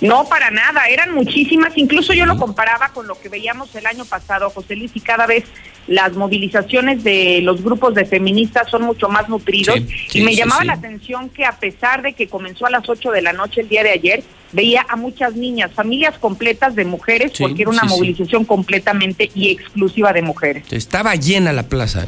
No, 0.00 0.24
para 0.28 0.50
nada, 0.50 0.82
eran 0.88 1.14
muchísimas, 1.14 1.72
incluso 1.76 2.12
yo 2.12 2.26
lo 2.26 2.36
comparaba 2.36 2.88
con 2.88 3.06
lo 3.06 3.20
que 3.20 3.28
veíamos 3.28 3.74
el 3.74 3.86
año 3.86 4.04
pasado, 4.04 4.50
José 4.50 4.76
Luis, 4.76 4.90
y 4.94 5.00
cada 5.00 5.26
vez 5.26 5.44
las 5.86 6.14
movilizaciones 6.14 7.02
de 7.02 7.40
los 7.42 7.62
grupos 7.62 7.94
de 7.94 8.04
feministas 8.04 8.70
son 8.70 8.82
mucho 8.82 9.08
más 9.08 9.28
nutridos. 9.28 9.76
Sí, 9.76 9.86
sí, 10.08 10.18
y 10.20 10.22
me 10.22 10.32
sí, 10.32 10.38
llamaba 10.38 10.64
la 10.64 10.74
atención 10.74 11.28
que 11.28 11.44
a 11.44 11.52
pesar 11.52 12.02
de 12.02 12.12
que 12.14 12.28
comenzó 12.28 12.66
a 12.66 12.70
las 12.70 12.88
8 12.88 13.10
de 13.10 13.22
la 13.22 13.32
noche 13.32 13.60
el 13.60 13.68
día 13.68 13.82
de 13.82 13.90
ayer, 13.90 14.22
veía 14.52 14.84
a 14.88 14.96
muchas 14.96 15.34
niñas, 15.34 15.70
familias 15.74 16.16
completas 16.18 16.74
de 16.74 16.84
mujeres, 16.84 17.32
porque 17.38 17.62
era 17.62 17.70
una 17.70 17.84
movilización 17.84 18.44
completamente 18.44 19.30
y 19.34 19.50
exclusiva 19.50 20.12
de 20.12 20.22
mujeres. 20.22 20.64
Estaba 20.72 21.14
llena 21.16 21.52
la 21.52 21.64
plaza. 21.64 22.06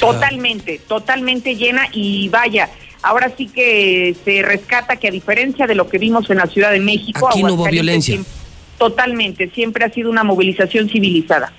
Totalmente, 0.00 0.80
totalmente 0.88 1.54
llena 1.56 1.88
y 1.92 2.28
vaya, 2.28 2.70
ahora 3.02 3.32
sí 3.36 3.46
que 3.48 4.14
se 4.24 4.42
rescata 4.42 4.96
que 4.96 5.08
a 5.08 5.10
diferencia 5.10 5.66
de 5.66 5.74
lo 5.74 5.88
que 5.88 5.98
vimos 5.98 6.28
en 6.30 6.38
la 6.38 6.46
Ciudad 6.46 6.72
de 6.72 6.80
México, 6.80 7.28
Aquí 7.28 7.42
no 7.42 7.54
hubo 7.54 7.64
violencia. 7.68 8.14
siempre- 8.14 8.32
totalmente, 8.78 9.50
siempre 9.54 9.84
ha 9.84 9.90
sido 9.92 10.08
una 10.10 10.24
movilización 10.24 10.88
civilizada. 10.88 11.52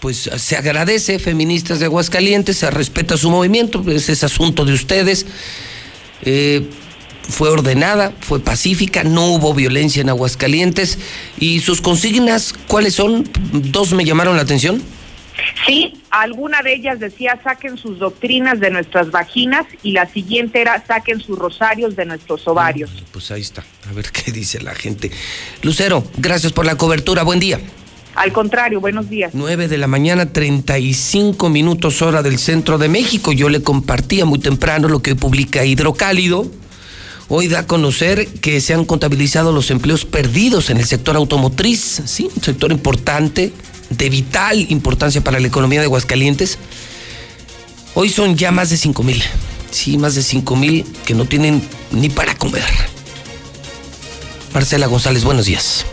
Pues 0.00 0.28
se 0.36 0.56
agradece, 0.56 1.18
feministas 1.20 1.78
de 1.78 1.86
Aguascalientes, 1.86 2.56
se 2.58 2.70
respeta 2.70 3.16
su 3.16 3.30
movimiento, 3.30 3.80
pues 3.82 4.08
es 4.08 4.24
asunto 4.24 4.64
de 4.64 4.72
ustedes. 4.72 5.24
Eh, 6.22 6.68
fue 7.28 7.48
ordenada, 7.48 8.12
fue 8.20 8.40
pacífica, 8.40 9.04
no 9.04 9.28
hubo 9.34 9.54
violencia 9.54 10.02
en 10.02 10.08
Aguascalientes. 10.10 10.98
¿Y 11.38 11.60
sus 11.60 11.80
consignas 11.80 12.52
cuáles 12.66 12.94
son? 12.94 13.28
Dos 13.52 13.92
me 13.92 14.04
llamaron 14.04 14.36
la 14.36 14.42
atención. 14.42 14.82
Sí, 15.66 15.94
alguna 16.20 16.62
de 16.62 16.74
ellas 16.74 17.00
decía 17.00 17.40
saquen 17.42 17.76
sus 17.76 17.98
doctrinas 17.98 18.60
de 18.60 18.70
nuestras 18.70 19.10
vaginas 19.10 19.66
y 19.82 19.92
la 19.92 20.06
siguiente 20.06 20.60
era 20.60 20.84
saquen 20.86 21.20
sus 21.20 21.38
rosarios 21.38 21.96
de 21.96 22.04
nuestros 22.04 22.46
ovarios. 22.46 22.90
Pues 23.12 23.30
ahí 23.30 23.40
está, 23.40 23.64
a 23.88 23.92
ver 23.92 24.10
qué 24.10 24.30
dice 24.30 24.60
la 24.60 24.74
gente. 24.74 25.10
Lucero, 25.62 26.04
gracias 26.18 26.52
por 26.52 26.66
la 26.66 26.76
cobertura, 26.76 27.22
buen 27.22 27.40
día. 27.40 27.60
Al 28.14 28.32
contrario, 28.32 28.80
buenos 28.80 29.10
días. 29.10 29.32
9 29.34 29.66
de 29.66 29.76
la 29.76 29.88
mañana, 29.88 30.32
35 30.32 31.48
minutos 31.50 32.00
hora 32.00 32.22
del 32.22 32.38
centro 32.38 32.78
de 32.78 32.88
México. 32.88 33.32
Yo 33.32 33.48
le 33.48 33.62
compartía 33.62 34.24
muy 34.24 34.38
temprano 34.38 34.88
lo 34.88 35.02
que 35.02 35.16
publica 35.16 35.64
Hidrocálido. 35.64 36.48
Hoy 37.28 37.48
da 37.48 37.60
a 37.60 37.66
conocer 37.66 38.28
que 38.28 38.60
se 38.60 38.74
han 38.74 38.84
contabilizado 38.84 39.50
los 39.50 39.70
empleos 39.70 40.04
perdidos 40.04 40.70
en 40.70 40.76
el 40.76 40.84
sector 40.84 41.16
automotriz, 41.16 42.02
sí, 42.04 42.28
un 42.36 42.42
sector 42.42 42.70
importante, 42.70 43.52
de 43.96 44.08
vital 44.08 44.66
importancia 44.70 45.22
para 45.22 45.40
la 45.40 45.48
economía 45.48 45.80
de 45.80 45.86
Aguascalientes. 45.86 46.58
Hoy 47.94 48.08
son 48.08 48.36
ya 48.36 48.50
más 48.50 48.70
de 48.70 48.76
5 48.76 49.02
mil, 49.02 49.22
sí, 49.70 49.98
más 49.98 50.14
de 50.14 50.22
5 50.22 50.56
mil 50.56 50.84
que 51.06 51.14
no 51.14 51.24
tienen 51.26 51.62
ni 51.92 52.08
para 52.08 52.34
comer. 52.34 52.64
Marcela 54.52 54.86
González, 54.86 55.24
buenos 55.24 55.46
días. 55.46 55.84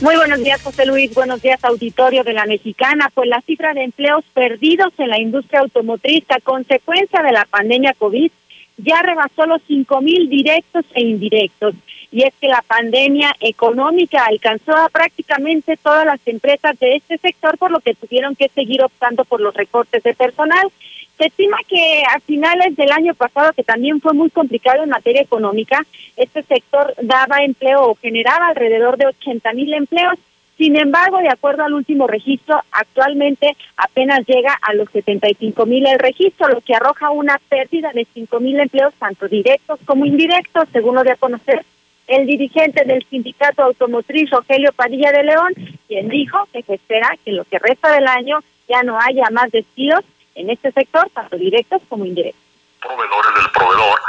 Muy 0.00 0.14
buenos 0.14 0.38
días, 0.38 0.62
José 0.62 0.86
Luis. 0.86 1.12
Buenos 1.12 1.42
días, 1.42 1.58
auditorio 1.64 2.22
de 2.22 2.32
la 2.32 2.46
Mexicana. 2.46 3.10
Pues 3.12 3.28
la 3.28 3.40
cifra 3.42 3.74
de 3.74 3.82
empleos 3.82 4.24
perdidos 4.32 4.92
en 4.98 5.08
la 5.08 5.18
industria 5.18 5.60
automotriz 5.60 6.24
a 6.28 6.40
consecuencia 6.40 7.20
de 7.22 7.32
la 7.32 7.44
pandemia 7.46 7.94
COVID 7.94 8.30
ya 8.78 9.02
rebasó 9.02 9.46
los 9.46 9.60
cinco 9.66 10.00
mil 10.00 10.28
directos 10.28 10.84
e 10.94 11.02
indirectos. 11.02 11.74
Y 12.10 12.22
es 12.22 12.32
que 12.40 12.48
la 12.48 12.62
pandemia 12.62 13.34
económica 13.40 14.24
alcanzó 14.24 14.74
a 14.74 14.88
prácticamente 14.88 15.76
todas 15.76 16.06
las 16.06 16.20
empresas 16.26 16.78
de 16.78 16.96
este 16.96 17.18
sector, 17.18 17.58
por 17.58 17.70
lo 17.70 17.80
que 17.80 17.94
tuvieron 17.94 18.34
que 18.34 18.48
seguir 18.48 18.82
optando 18.82 19.24
por 19.24 19.40
los 19.40 19.54
recortes 19.54 20.02
de 20.02 20.14
personal. 20.14 20.70
Se 21.18 21.26
estima 21.26 21.58
que 21.68 22.02
a 22.14 22.20
finales 22.20 22.76
del 22.76 22.92
año 22.92 23.14
pasado, 23.14 23.52
que 23.52 23.64
también 23.64 24.00
fue 24.00 24.14
muy 24.14 24.30
complicado 24.30 24.84
en 24.84 24.90
materia 24.90 25.20
económica, 25.20 25.84
este 26.16 26.42
sector 26.44 26.94
daba 27.02 27.42
empleo 27.42 27.90
o 27.90 27.94
generaba 27.96 28.46
alrededor 28.46 28.96
de 28.96 29.06
80 29.06 29.52
mil 29.52 29.74
empleos. 29.74 30.14
Sin 30.56 30.76
embargo, 30.76 31.18
de 31.18 31.28
acuerdo 31.28 31.62
al 31.62 31.74
último 31.74 32.06
registro, 32.06 32.60
actualmente 32.72 33.56
apenas 33.76 34.26
llega 34.26 34.58
a 34.62 34.72
los 34.74 34.90
75 34.90 35.66
mil 35.66 35.86
el 35.86 35.98
registro, 35.98 36.48
lo 36.48 36.60
que 36.62 36.74
arroja 36.74 37.10
una 37.10 37.38
pérdida 37.48 37.92
de 37.92 38.06
5 38.12 38.40
mil 38.40 38.58
empleos, 38.58 38.94
tanto 38.98 39.28
directos 39.28 39.78
como 39.84 40.06
indirectos, 40.06 40.68
según 40.72 40.94
lo 40.94 41.04
de 41.04 41.12
a 41.12 41.16
conocer 41.16 41.64
el 42.08 42.26
dirigente 42.26 42.84
del 42.84 43.06
sindicato 43.08 43.62
automotriz, 43.62 44.30
Rogelio 44.30 44.72
Padilla 44.72 45.12
de 45.12 45.22
León, 45.22 45.52
quien 45.86 46.08
dijo 46.08 46.48
que 46.52 46.62
se 46.62 46.74
espera 46.74 47.14
que 47.24 47.32
lo 47.32 47.44
que 47.44 47.58
resta 47.58 47.92
del 47.92 48.08
año 48.08 48.40
ya 48.66 48.82
no 48.82 48.98
haya 49.00 49.28
más 49.30 49.50
despidos 49.50 50.04
en 50.34 50.50
este 50.50 50.72
sector, 50.72 51.08
tanto 51.14 51.36
directos 51.36 51.82
como 51.88 52.04
indirectos. 52.06 52.42
proveedores 52.80 53.34
del 53.34 53.50
proveedor. 53.50 54.00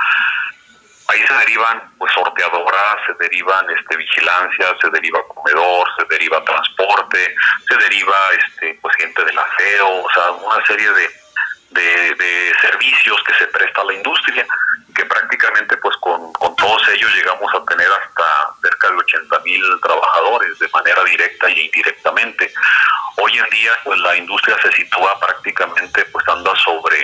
Ahí 1.09 1.19
se 1.27 1.33
derivan 1.33 1.81
pues 1.97 2.13
sorteadoras, 2.13 2.95
se 3.07 3.13
derivan 3.19 3.65
este 3.77 3.97
vigilancia, 3.97 4.75
se 4.79 4.89
deriva 4.91 5.19
comedor, 5.27 5.87
se 5.97 6.05
deriva 6.05 6.43
transporte, 6.45 7.35
se 7.67 7.77
deriva 7.77 8.15
este 8.37 8.77
pues 8.79 8.95
gente 8.95 9.25
del 9.25 9.37
aseo, 9.37 10.03
o 10.03 10.09
sea, 10.13 10.31
una 10.31 10.63
serie 10.67 10.87
de, 10.91 11.09
de, 11.71 12.15
de 12.15 12.53
servicios 12.61 13.17
que 13.25 13.33
se 13.33 13.47
presta 13.47 13.81
a 13.81 13.85
la 13.85 13.95
industria, 13.95 14.45
que 14.99 15.05
prácticamente 15.05 15.77
pues 15.77 15.95
con, 16.01 16.33
con 16.33 16.53
todos 16.57 16.81
ellos 16.93 17.09
llegamos 17.15 17.49
a 17.55 17.63
tener 17.65 17.87
hasta 17.87 18.25
cerca 18.61 18.89
de 18.89 18.97
80 18.97 19.39
mil 19.45 19.61
trabajadores 19.81 20.59
de 20.59 20.67
manera 20.73 21.01
directa 21.05 21.49
y 21.49 21.59
indirectamente. 21.61 22.51
Hoy 23.17 23.37
en 23.37 23.49
día 23.49 23.71
pues 23.85 23.97
la 23.99 24.17
industria 24.17 24.57
se 24.61 24.71
sitúa 24.73 25.17
prácticamente 25.19 26.03
pues 26.11 26.27
anda 26.27 26.51
sobre 26.65 26.97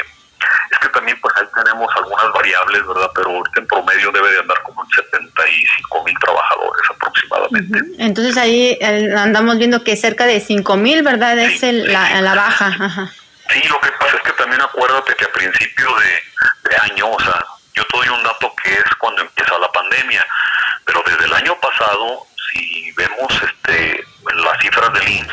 es 0.72 0.80
que 0.80 0.90
también 0.90 1.17
pues 1.22 1.33
ahí 1.38 1.45
tenemos 1.56 1.90
algunas 1.95 2.32
variables, 2.33 2.85
¿verdad? 2.85 3.09
Pero 3.15 3.30
ahorita 3.30 3.59
en 3.61 3.67
promedio 3.67 4.11
debe 4.11 4.30
de 4.32 4.40
andar 4.40 4.61
como 4.64 4.83
en 4.83 4.90
75 4.90 6.03
mil 6.03 6.15
trabajadores 6.19 6.82
aproximadamente. 6.90 7.80
Entonces 8.03 8.35
ahí 8.38 8.77
eh, 8.82 9.15
andamos 9.17 9.57
viendo 9.57 9.83
que 9.85 9.95
cerca 9.95 10.25
de 10.25 10.41
5 10.41 10.75
mil, 10.75 11.01
¿verdad? 11.01 11.40
Es 11.40 11.64
el- 11.64 11.91
la, 11.91 12.19
la 12.22 12.35
baja. 12.35 12.67
Ajá. 12.80 13.09
Sí, 13.49 13.61
lo 13.69 13.80
que 13.80 13.91
pasa 13.93 14.17
es 14.17 14.24
que 14.24 14.32
también 14.33 14.61
acuérdate 14.61 15.15
que 15.15 15.25
a 15.25 15.32
principio 15.32 15.88
de, 15.98 16.69
de 16.69 16.75
año, 16.91 17.09
o 17.11 17.19
sea, 17.19 17.45
yo 17.75 17.85
te 17.85 17.97
doy 17.97 18.09
un 18.09 18.23
dato 18.23 18.53
que 18.63 18.73
es 18.73 18.95
cuando 18.97 19.21
empieza 19.21 19.57
la 19.59 19.71
pandemia, 19.71 20.25
pero 20.85 21.03
desde 21.05 21.25
el 21.25 21.33
año 21.33 21.55
pasado, 21.59 22.25
si 22.51 22.91
vemos 22.93 23.31
este 23.43 24.03
las 24.33 24.59
cifras 24.59 24.91
del 24.93 25.07
INS, 25.07 25.29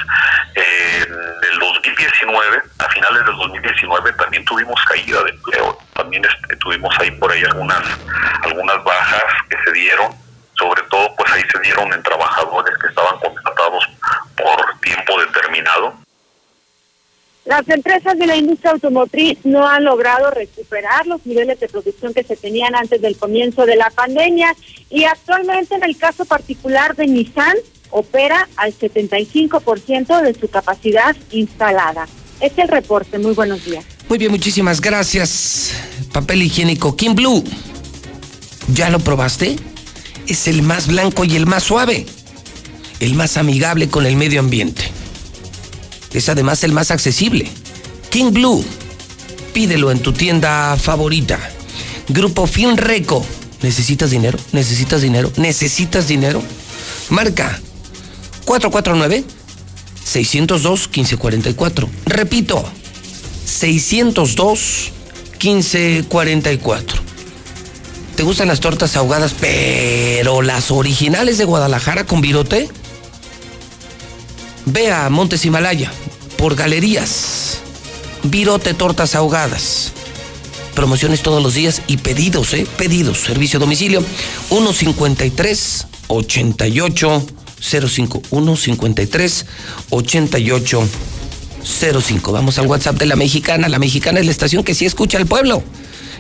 eh, 0.55 1.07
en 1.07 1.53
el 1.53 1.59
2019, 1.59 2.63
a 2.79 2.89
finales 2.91 3.25
del 3.25 3.37
2019 3.37 4.13
también 4.13 4.45
tuvimos 4.45 4.81
caída 4.85 5.23
de 5.23 5.31
empleo, 5.31 5.79
también 5.95 6.25
este, 6.25 6.57
tuvimos 6.57 6.95
ahí 7.01 7.11
por 7.13 7.33
ahí 7.33 7.43
algunas 7.45 7.83
algunas 8.43 8.85
bajas 8.85 9.25
que 9.49 9.57
se 9.65 9.73
dieron, 9.73 10.13
sobre 10.55 10.83
todo 10.85 11.15
pues 11.17 11.33
ahí 11.33 11.43
se 11.51 11.59
dieron 11.61 11.93
en 11.93 12.03
trabajadores 12.03 12.77
que 12.79 12.89
estaban 12.89 13.19
contratados 13.19 13.89
por 14.37 14.81
tiempo 14.81 15.21
determinado, 15.21 15.95
Las 17.45 17.69
empresas 17.69 18.17
de 18.17 18.27
la 18.27 18.37
industria 18.37 18.71
automotriz 18.71 19.39
no 19.43 19.67
han 19.67 19.85
logrado 19.85 20.31
recuperar 20.31 21.07
los 21.09 21.27
niveles 21.27 21.59
de 21.59 21.69
producción 21.69 22.15
que 22.15 22.23
se 22.23 22.37
tenían 22.37 22.77
antes 22.77 23.03
del 23.03 23.17
comienzo 23.17 23.67
de 23.67 23.75
la 23.75 23.91
pandemia 23.91 24.55
y 24.91 25.05
actualmente 25.05 25.75
en 25.75 25.83
el 25.83 25.97
caso 25.97 26.25
particular 26.25 26.95
de 26.95 27.09
Nissan 27.09 27.57
opera 27.91 28.49
al 28.57 28.73
75% 28.73 30.23
de 30.23 30.35
su 30.35 30.49
capacidad 30.49 31.17
instalada. 31.33 32.07
Este 32.41 32.63
es 32.63 32.69
el 32.69 32.75
reporte. 32.75 33.19
Muy 33.19 33.35
buenos 33.35 33.65
días. 33.65 33.85
Muy 34.09 34.19
bien, 34.19 34.31
muchísimas 34.31 34.81
gracias. 34.81 35.75
Papel 36.13 36.43
higiénico 36.43 36.97
King 36.97 37.15
Blue. 37.15 37.43
¿Ya 38.73 38.89
lo 38.89 39.01
probaste? 39.01 39.57
Es 40.29 40.47
el 40.47 40.63
más 40.63 40.87
blanco 40.87 41.25
y 41.25 41.35
el 41.35 41.47
más 41.47 41.65
suave. 41.65 42.07
El 43.01 43.15
más 43.15 43.37
amigable 43.37 43.89
con 43.89 44.07
el 44.07 44.17
medio 44.17 44.39
ambiente. 44.39 45.02
Es 46.15 46.29
además 46.29 46.63
el 46.65 46.73
más 46.73 46.91
accesible. 46.91 47.49
King 48.11 48.33
Blue. 48.33 48.65
Pídelo 49.53 49.91
en 49.91 50.01
tu 50.01 50.13
tienda 50.13 50.77
favorita. 50.77 51.39
Grupo 52.09 52.47
Finreco. 52.47 53.25
¿Necesitas 53.63 54.11
dinero? 54.11 54.39
¿Necesitas 54.53 55.03
dinero? 55.03 55.31
¿Necesitas 55.37 56.09
dinero? 56.09 56.43
Marca 57.11 57.61
449 58.45 59.25
602 60.05 60.89
1544. 60.89 61.89
Repito, 62.07 62.65
602 63.45 64.93
1544. 65.41 67.01
¿Te 68.17 68.23
gustan 68.23 68.49
las 68.49 68.61
tortas 68.61 68.97
ahogadas, 68.97 69.35
pero 69.41 70.43
las 70.43 70.71
originales 70.71 71.39
de 71.39 71.45
Guadalajara 71.45 72.05
con 72.05 72.21
virote? 72.21 72.69
Ve 74.67 74.93
a 74.93 75.09
Montes 75.11 75.45
Himalaya 75.45 75.93
por 76.37 76.55
galerías. 76.55 77.59
Virote 78.25 78.75
tortas 78.75 79.15
ahogadas. 79.15 79.93
Promociones 80.75 81.23
todos 81.23 81.43
los 81.43 81.55
días 81.55 81.83
y 81.87 81.99
pedidos, 81.99 82.55
¿eh? 82.55 82.67
Pedidos. 82.77 83.19
Servicio 83.19 83.59
a 83.59 83.61
domicilio 83.61 84.03
153 84.49 85.87
88 86.09 87.27
05 87.61 88.23
153 88.31 89.47
88 89.91 90.89
05. 91.65 92.33
Vamos 92.33 92.59
al 92.59 92.67
WhatsApp 92.67 92.97
de 92.97 93.07
la 93.07 93.17
mexicana. 93.17 93.69
La 93.69 93.79
mexicana 93.79 94.21
es 94.21 94.27
la 94.27 94.33
estación 94.33 94.65
que 94.65 94.75
sí 94.75 94.87
escucha 94.87 95.19
al 95.19 95.27
pueblo. 95.27 95.63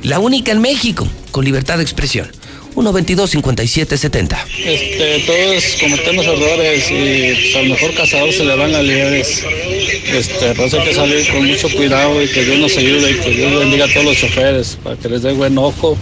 La 0.03 0.19
única 0.19 0.53
en 0.53 0.61
México 0.61 1.07
con 1.31 1.45
libertad 1.45 1.79
de 1.79 1.85
expresión. 1.85 2.31
122-5770. 2.75 4.37
Este, 4.65 5.25
todos 5.27 5.65
cometemos 5.81 6.27
errores 6.27 6.91
y 6.91 7.35
pues, 7.35 7.57
al 7.57 7.69
mejor 7.69 7.95
cazador 7.95 8.33
se 8.33 8.45
le 8.45 8.57
van 8.57 8.73
las 8.73 8.83
liebres. 8.83 9.45
Este, 10.07 10.55
pues 10.55 10.75
hay 10.75 10.85
que 10.85 10.95
salir 10.95 11.31
con 11.31 11.47
mucho 11.47 11.69
cuidado 11.71 12.23
y 12.23 12.29
que 12.29 12.45
Dios 12.45 12.59
nos 12.59 12.77
ayude 12.77 13.11
y 13.13 13.15
que 13.21 13.31
Dios 13.31 13.59
bendiga 13.59 13.85
a 13.85 13.89
todos 13.89 14.05
los 14.07 14.17
choferes 14.17 14.79
para 14.83 14.97
que 14.97 15.09
les 15.09 15.23
dé 15.23 15.33
buen 15.33 15.57
ojo 15.59 15.97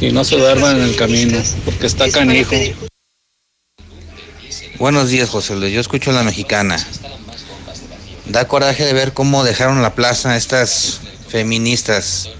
y 0.00 0.12
no 0.12 0.24
se 0.24 0.36
duerman 0.36 0.76
en 0.76 0.82
el 0.84 0.96
camino, 0.96 1.42
porque 1.64 1.86
está 1.86 2.10
canijo. 2.10 2.54
Buenos 4.78 5.10
días, 5.10 5.28
José 5.28 5.56
Luis. 5.56 5.72
Yo 5.72 5.80
escucho 5.80 6.12
la 6.12 6.22
mexicana. 6.22 6.76
Da 8.26 8.46
coraje 8.46 8.84
de 8.84 8.92
ver 8.92 9.12
cómo 9.12 9.42
dejaron 9.42 9.82
la 9.82 9.94
plaza 9.94 10.36
estas 10.36 11.00
feministas. 11.28 12.30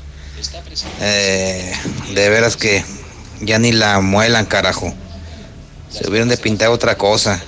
Eh, 1.01 1.73
de 2.15 2.29
veras 2.29 2.57
que 2.57 2.85
ya 3.41 3.59
ni 3.59 3.73
la 3.73 4.01
muelan, 4.01 4.47
carajo. 4.47 4.93
Se 5.91 6.09
hubieran 6.09 6.29
de 6.29 6.37
pintar 6.37 6.69
otra 6.69 6.97
cosa. 6.97 7.43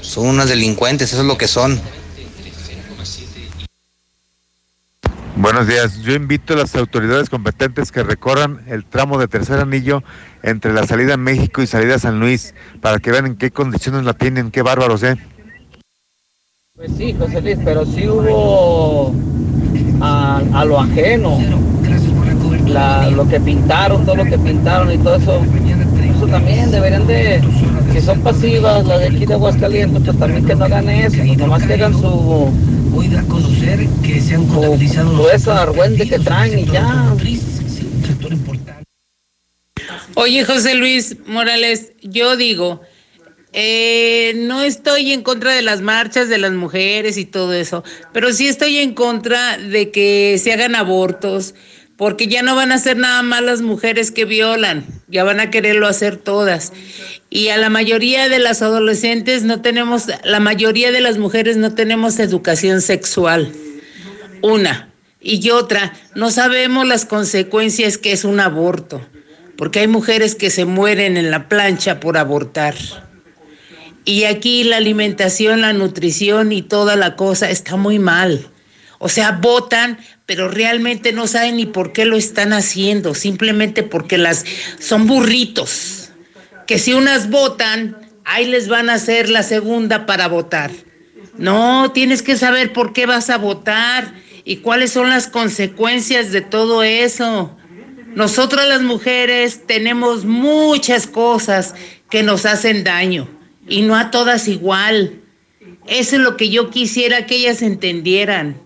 Son 0.00 0.26
unas 0.26 0.48
delincuentes, 0.48 1.12
eso 1.12 1.22
es 1.22 1.26
lo 1.26 1.38
que 1.38 1.48
son. 1.48 1.80
Buenos 5.36 5.66
días. 5.66 5.98
Yo 6.02 6.12
invito 6.12 6.54
a 6.54 6.56
las 6.58 6.74
autoridades 6.74 7.30
competentes 7.30 7.90
que 7.90 8.02
recorran 8.02 8.62
el 8.68 8.84
tramo 8.84 9.18
de 9.18 9.28
tercer 9.28 9.58
anillo 9.58 10.02
entre 10.42 10.72
la 10.72 10.86
salida 10.86 11.14
a 11.14 11.16
México 11.16 11.62
y 11.62 11.66
salida 11.66 11.96
a 11.96 11.98
San 11.98 12.20
Luis 12.20 12.54
para 12.80 12.98
que 12.98 13.10
vean 13.10 13.26
en 13.26 13.36
qué 13.36 13.50
condiciones 13.50 14.04
la 14.04 14.12
tienen. 14.12 14.50
Qué 14.50 14.62
bárbaros, 14.62 15.02
¿eh? 15.02 15.16
Pues 16.74 16.92
sí, 16.96 17.14
José 17.18 17.40
Luis, 17.40 17.58
pero 17.64 17.84
sí 17.86 18.08
hubo 18.08 19.14
a, 20.00 20.42
a 20.52 20.64
lo 20.64 20.80
ajeno. 20.80 21.38
Lo 22.72 23.28
que 23.28 23.40
pintaron, 23.40 24.04
todo 24.04 24.16
lo 24.16 24.24
que 24.24 24.38
pintaron 24.38 24.92
y 24.92 24.98
todo 24.98 25.16
eso. 25.16 25.42
Eso 26.16 26.26
también 26.26 26.70
deberían 26.70 27.06
de, 27.06 27.40
si 27.92 28.00
son 28.00 28.20
pasivas, 28.20 28.86
las 28.86 29.00
de 29.00 29.06
aquí 29.06 29.26
de 29.26 29.34
Aguascalientes, 29.34 30.02
pues 30.04 30.18
también 30.18 30.46
que 30.46 30.54
no 30.54 30.64
hagan 30.64 30.88
eso, 30.88 31.22
nomás 31.36 31.62
que 31.64 31.74
hagan 31.74 31.92
su 31.92 32.50
a 33.18 33.22
conocer 33.24 33.86
que 34.02 34.20
se 34.20 34.34
han 34.34 34.46
contabilizado 34.46 35.12
los 35.12 35.32
eso 35.32 35.52
argüente 35.52 36.08
que 36.08 36.18
traen 36.18 36.58
y 36.58 36.64
ya. 36.66 37.14
Oye, 40.14 40.44
José 40.44 40.74
Luis 40.74 41.16
Morales, 41.26 41.92
yo 42.02 42.36
digo, 42.36 42.82
eh, 43.52 44.32
no 44.36 44.62
estoy 44.62 45.12
en 45.12 45.22
contra 45.22 45.52
de 45.52 45.62
las 45.62 45.80
marchas 45.80 46.28
de 46.28 46.38
las 46.38 46.52
mujeres 46.52 47.16
y 47.16 47.24
todo 47.24 47.52
eso, 47.52 47.82
pero 48.12 48.32
sí 48.32 48.46
estoy 48.46 48.78
en 48.78 48.94
contra 48.94 49.58
de 49.58 49.90
que 49.90 50.38
se 50.42 50.52
hagan 50.52 50.74
abortos, 50.74 51.54
porque 52.02 52.26
ya 52.26 52.42
no 52.42 52.56
van 52.56 52.72
a 52.72 52.78
ser 52.78 52.96
nada 52.96 53.22
más 53.22 53.42
las 53.42 53.62
mujeres 53.62 54.10
que 54.10 54.24
violan, 54.24 54.84
ya 55.06 55.22
van 55.22 55.38
a 55.38 55.52
quererlo 55.52 55.86
hacer 55.86 56.16
todas. 56.16 56.72
Y 57.30 57.50
a 57.50 57.56
la 57.58 57.70
mayoría 57.70 58.28
de 58.28 58.40
las 58.40 58.60
adolescentes 58.60 59.44
no 59.44 59.62
tenemos, 59.62 60.06
la 60.24 60.40
mayoría 60.40 60.90
de 60.90 61.00
las 61.00 61.18
mujeres 61.18 61.58
no 61.58 61.76
tenemos 61.76 62.18
educación 62.18 62.80
sexual. 62.80 63.52
Una. 64.42 64.92
Y 65.20 65.48
otra, 65.50 65.92
no 66.16 66.32
sabemos 66.32 66.88
las 66.88 67.04
consecuencias 67.04 67.98
que 67.98 68.10
es 68.10 68.24
un 68.24 68.40
aborto, 68.40 69.00
porque 69.56 69.78
hay 69.78 69.86
mujeres 69.86 70.34
que 70.34 70.50
se 70.50 70.64
mueren 70.64 71.16
en 71.16 71.30
la 71.30 71.48
plancha 71.48 72.00
por 72.00 72.18
abortar. 72.18 72.74
Y 74.04 74.24
aquí 74.24 74.64
la 74.64 74.78
alimentación, 74.78 75.60
la 75.60 75.72
nutrición 75.72 76.50
y 76.50 76.62
toda 76.62 76.96
la 76.96 77.14
cosa 77.14 77.48
está 77.48 77.76
muy 77.76 78.00
mal. 78.00 78.48
O 79.04 79.08
sea, 79.08 79.32
votan, 79.32 79.98
pero 80.26 80.46
realmente 80.46 81.12
no 81.12 81.26
saben 81.26 81.56
ni 81.56 81.66
por 81.66 81.92
qué 81.92 82.04
lo 82.04 82.16
están 82.16 82.52
haciendo, 82.52 83.14
simplemente 83.14 83.82
porque 83.82 84.16
las 84.16 84.44
son 84.78 85.08
burritos. 85.08 86.12
Que 86.68 86.78
si 86.78 86.94
unas 86.94 87.28
votan, 87.28 87.96
ahí 88.24 88.46
les 88.46 88.68
van 88.68 88.88
a 88.90 88.94
hacer 88.94 89.28
la 89.28 89.42
segunda 89.42 90.06
para 90.06 90.28
votar. 90.28 90.70
No, 91.36 91.90
tienes 91.90 92.22
que 92.22 92.36
saber 92.36 92.72
por 92.72 92.92
qué 92.92 93.06
vas 93.06 93.28
a 93.28 93.38
votar 93.38 94.14
y 94.44 94.58
cuáles 94.58 94.92
son 94.92 95.10
las 95.10 95.26
consecuencias 95.26 96.30
de 96.30 96.42
todo 96.42 96.84
eso. 96.84 97.56
Nosotras 98.14 98.68
las 98.68 98.82
mujeres 98.82 99.66
tenemos 99.66 100.24
muchas 100.24 101.08
cosas 101.08 101.74
que 102.08 102.22
nos 102.22 102.46
hacen 102.46 102.84
daño 102.84 103.28
y 103.66 103.82
no 103.82 103.96
a 103.96 104.12
todas 104.12 104.46
igual. 104.46 105.20
Eso 105.88 106.14
es 106.14 106.22
lo 106.22 106.36
que 106.36 106.50
yo 106.50 106.70
quisiera 106.70 107.26
que 107.26 107.34
ellas 107.34 107.62
entendieran. 107.62 108.62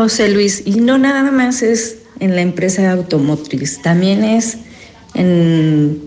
José 0.00 0.30
Luis, 0.30 0.62
y 0.64 0.80
no 0.80 0.96
nada 0.96 1.30
más 1.30 1.60
es 1.60 1.98
en 2.20 2.34
la 2.34 2.40
empresa 2.40 2.90
automotriz, 2.90 3.82
también 3.82 4.24
es 4.24 4.56
en, 5.12 6.00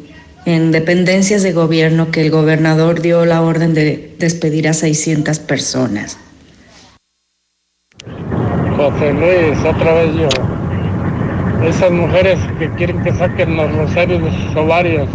en 0.47 0.71
dependencias 0.71 1.43
de 1.43 1.53
gobierno 1.53 2.09
que 2.09 2.21
el 2.21 2.31
gobernador 2.31 3.03
dio 3.03 3.23
la 3.23 3.43
orden 3.43 3.75
de 3.75 4.15
despedir 4.17 4.67
a 4.67 4.73
600 4.73 5.37
personas. 5.37 6.17
José 8.75 9.13
Luis, 9.13 9.59
otra 9.59 9.93
vez 9.93 10.15
yo. 10.15 10.29
Esas 11.63 11.91
mujeres 11.91 12.39
que 12.57 12.71
quieren 12.71 13.03
que 13.03 13.13
saquen 13.13 13.55
los 13.55 13.71
rosarios 13.75 14.23
de 14.23 14.31
sus 14.31 14.55
ovarios. 14.55 15.07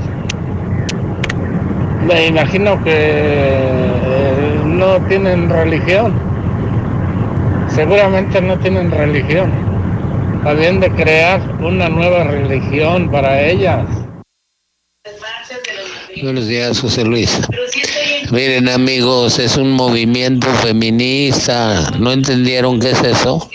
Me 2.07 2.29
imagino 2.29 2.81
que 2.85 2.95
eh, 2.95 4.61
no 4.65 5.05
tienen 5.09 5.51
religión. 5.51 6.28
Seguramente 7.79 8.41
no 8.41 8.59
tienen 8.59 8.91
religión. 8.91 9.53
Habían 10.45 10.81
de 10.81 10.91
crear 10.91 11.41
una 11.63 11.89
nueva 11.89 12.25
religión 12.25 13.09
para 13.09 13.41
ellas. 13.41 13.87
Buenos 16.21 16.49
días, 16.49 16.81
José 16.81 17.05
Luis. 17.05 17.39
Miren 18.33 18.69
amigos, 18.69 19.39
es 19.39 19.57
un 19.57 19.71
movimiento 19.71 20.53
feminista. 20.55 21.93
¿No 22.01 22.11
entendieron 22.11 22.81
qué 22.81 22.91
es 22.91 23.01
eso? 23.01 23.49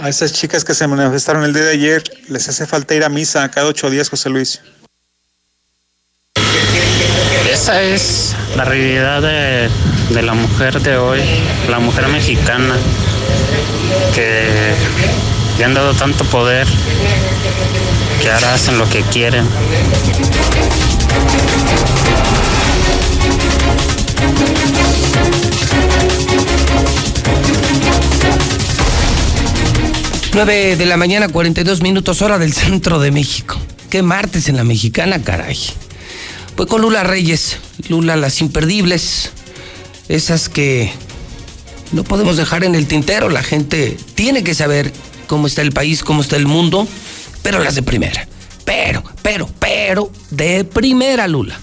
A 0.00 0.08
esas 0.08 0.32
chicas 0.32 0.64
que 0.64 0.74
se 0.74 0.88
manifestaron 0.88 1.44
el 1.44 1.54
día 1.54 1.66
de 1.66 1.72
ayer 1.74 2.02
les 2.28 2.48
hace 2.48 2.66
falta 2.66 2.96
ir 2.96 3.04
a 3.04 3.08
misa 3.08 3.48
cada 3.48 3.68
ocho 3.68 3.90
días, 3.90 4.10
José 4.10 4.28
Luis. 4.28 4.60
Esa 7.48 7.80
es 7.80 8.34
la 8.56 8.64
realidad 8.64 9.22
de, 9.22 9.70
de 10.10 10.22
la 10.22 10.34
mujer 10.34 10.80
de 10.80 10.96
hoy, 10.96 11.20
la 11.68 11.78
mujer 11.78 12.08
mexicana, 12.08 12.76
que 14.14 14.74
le 15.58 15.64
han 15.64 15.74
dado 15.74 15.94
tanto 15.94 16.24
poder 16.24 16.66
que 18.20 18.30
ahora 18.30 18.54
hacen 18.54 18.78
lo 18.78 18.88
que 18.88 19.02
quieren. 19.02 19.46
Nueve 30.34 30.74
de 30.76 30.86
la 30.86 30.96
mañana, 30.96 31.28
42 31.28 31.80
minutos 31.80 32.20
hora 32.20 32.38
del 32.38 32.52
centro 32.52 32.98
de 32.98 33.12
México. 33.12 33.56
Qué 33.88 34.02
martes 34.02 34.48
en 34.48 34.56
la 34.56 34.64
mexicana, 34.64 35.22
caray. 35.22 35.56
Pues 36.56 36.68
con 36.68 36.82
Lula 36.82 37.04
Reyes, 37.04 37.58
Lula 37.88 38.16
las 38.16 38.40
imperdibles, 38.40 39.30
esas 40.08 40.48
que 40.48 40.90
no 41.92 42.04
podemos 42.04 42.36
dejar 42.36 42.64
en 42.64 42.74
el 42.74 42.86
tintero. 42.86 43.28
La 43.28 43.42
gente 43.42 43.96
tiene 44.14 44.44
que 44.44 44.54
saber 44.54 44.92
cómo 45.26 45.46
está 45.46 45.62
el 45.62 45.72
país, 45.72 46.02
cómo 46.02 46.22
está 46.22 46.36
el 46.36 46.46
mundo, 46.46 46.86
pero 47.42 47.58
las 47.58 47.74
de 47.74 47.82
primera. 47.82 48.26
Pero, 48.64 49.02
pero, 49.22 49.48
pero, 49.58 50.10
de 50.30 50.64
primera, 50.64 51.28
Lula. 51.28 51.58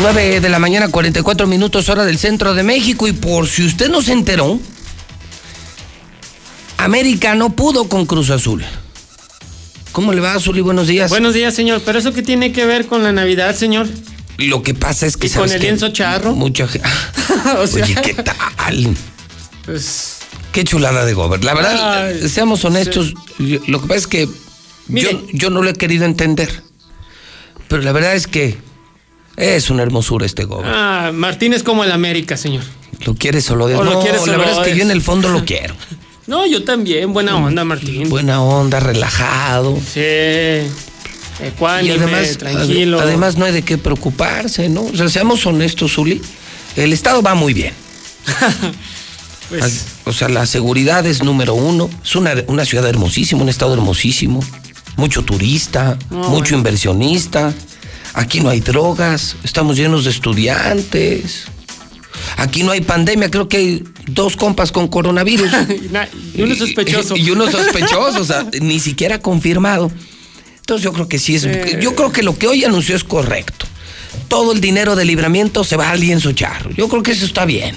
9 0.05 0.43
de 0.43 0.49
la 0.51 0.59
mañana, 0.59 0.89
44 0.89 1.47
minutos 1.47 1.89
hora 1.89 2.05
del 2.05 2.19
centro 2.19 2.53
de 2.53 2.63
México. 2.63 3.09
Y 3.09 3.13
por 3.13 3.49
si 3.49 3.65
usted 3.65 3.89
no 3.89 4.03
se 4.03 4.13
enteró, 4.13 4.61
América 6.77 7.35
no 7.35 7.57
pudo 7.57 7.89
con 7.89 8.05
Cruz 8.05 8.29
Azul. 8.29 8.63
¿Cómo 9.93 10.13
le 10.13 10.21
va, 10.21 10.35
Azul? 10.35 10.59
Y 10.59 10.61
buenos 10.61 10.89
días. 10.89 11.09
Buenos 11.09 11.33
días, 11.33 11.55
señor. 11.55 11.81
¿Pero 11.87 11.99
eso 11.99 12.13
qué 12.13 12.23
tiene 12.23 12.53
que 12.53 12.67
ver 12.67 12.85
con 12.87 13.03
la 13.03 13.13
Navidad, 13.13 13.57
señor? 13.57 13.89
Lo 14.37 14.63
que 14.63 14.75
pasa 14.75 15.07
es 15.07 15.17
que... 15.17 15.29
¿Y 15.29 15.31
con 15.31 15.51
el 15.51 15.59
lienzo 15.59 15.89
charro? 15.89 16.35
Mucha 16.35 16.69
gente... 16.69 16.87
O 17.57 17.67
sea- 17.67 17.87
Oye, 17.87 17.95
¿qué 18.03 18.13
tal? 18.13 18.95
Pues, 19.65 20.19
Qué 20.53 20.65
chulada 20.65 21.07
de 21.07 21.15
Gober. 21.15 21.43
La 21.43 21.55
verdad, 21.55 22.09
Ay, 22.09 22.29
seamos 22.29 22.63
honestos, 22.67 23.15
lo 23.39 23.81
que 23.81 23.87
pasa 23.87 24.01
es 24.01 24.07
que 24.07 24.29
yo, 24.89 25.27
yo 25.33 25.49
no 25.49 25.63
lo 25.63 25.71
he 25.71 25.75
querido 25.75 26.05
entender. 26.05 26.63
Pero 27.69 27.81
la 27.81 27.93
verdad 27.93 28.15
es 28.15 28.27
que 28.27 28.59
es 29.37 29.71
una 29.71 29.83
hermosura 29.83 30.27
este 30.27 30.45
Gober. 30.45 30.67
ah, 30.73 31.11
Martín 31.13 31.53
es 31.53 31.63
como 31.63 31.85
el 31.85 31.93
América, 31.93 32.37
señor. 32.37 32.63
¿Lo 33.05 33.15
quieres 33.15 33.51
o 33.51 33.57
lo 33.57 33.67
odias? 33.67 33.81
O 33.81 33.85
lo 33.85 33.93
no, 33.95 34.01
quieres 34.01 34.21
o 34.23 34.27
la 34.27 34.33
lo 34.35 34.39
verdad 34.39 34.63
es 34.63 34.69
que 34.73 34.77
yo 34.77 34.83
en 34.85 34.91
el 34.91 35.03
fondo 35.03 35.29
lo 35.29 35.45
quiero. 35.45 35.75
No, 36.27 36.47
yo 36.47 36.65
también. 36.65 37.13
Buena 37.13 37.37
onda, 37.37 37.67
Martín. 37.67 38.09
Buena 38.09 38.41
onda, 38.43 38.81
relajado. 38.81 39.77
Sí. 39.77 40.01
Y 40.01 41.47
Ecuánime, 41.49 41.97
además, 41.97 42.39
tranquilo. 42.39 42.99
ade- 42.99 43.03
además 43.09 43.37
no 43.37 43.45
hay 43.45 43.53
de 43.53 43.61
qué 43.61 43.77
preocuparse, 43.77 44.71
¿no? 44.71 44.85
O 44.85 44.97
sea, 44.97 45.11
seamos 45.11 45.45
honestos, 45.45 45.93
Zuli. 45.93 46.23
El 46.77 46.95
Estado 46.95 47.21
va 47.21 47.35
muy 47.35 47.53
bien. 47.53 47.75
Pues, 49.51 49.85
O 50.05 50.13
sea, 50.13 50.29
la 50.29 50.47
seguridad 50.47 51.05
es 51.07 51.23
número 51.23 51.55
uno. 51.55 51.91
Es 52.03 52.17
una, 52.17 52.33
una 52.47 52.65
ciudad 52.65 52.89
hermosísima, 52.89 53.43
un 53.43 53.49
estado 53.51 53.75
hermosísimo. 53.75 54.41
Mucho 54.97 55.23
turista, 55.25 55.99
No, 56.11 56.17
mucho 56.31 56.31
bueno. 56.31 56.57
inversionista. 56.59 57.53
Aquí 58.15 58.41
no 58.41 58.49
hay 58.49 58.61
drogas, 58.61 59.37
estamos 59.43 59.77
llenos 59.77 60.05
de 60.05 60.11
estudiantes. 60.11 61.47
Aquí 62.37 62.63
no 62.63 62.71
hay 62.71 62.81
pandemia, 62.81 63.31
creo 63.31 63.49
que 63.49 63.57
hay 63.57 63.85
dos 64.07 64.37
compas 64.37 64.71
con 64.71 64.89
coronavirus. 64.89 65.51
y 66.35 66.43
uno 66.43 66.55
sospechoso. 66.55 67.17
Y 67.17 67.31
uno 67.31 67.51
sospechoso, 67.51 68.21
o 68.21 68.25
sea, 68.25 68.47
ni 68.61 68.79
siquiera 68.79 69.19
confirmado. 69.19 69.91
Entonces 70.57 70.85
yo 70.85 70.93
creo 70.93 71.09
que 71.09 71.19
sí 71.19 71.35
es. 71.35 71.45
Eh. 71.45 71.79
Yo 71.83 71.95
creo 71.95 72.13
que 72.13 72.23
lo 72.23 72.39
que 72.39 72.47
hoy 72.47 72.65
anunció 72.65 72.97
es 72.97 73.05
correcto. 73.05 73.67
Todo 74.29 74.53
el 74.53 74.61
dinero 74.61 74.97
de 74.97 75.05
libramiento 75.05 75.65
se 75.65 75.77
va 75.77 75.91
al 75.91 76.01
lienzo 76.01 76.33
charro. 76.33 76.71
Yo 76.71 76.89
creo 76.89 77.03
que 77.03 77.13
eso 77.13 77.25
está 77.25 77.45
bien. 77.45 77.75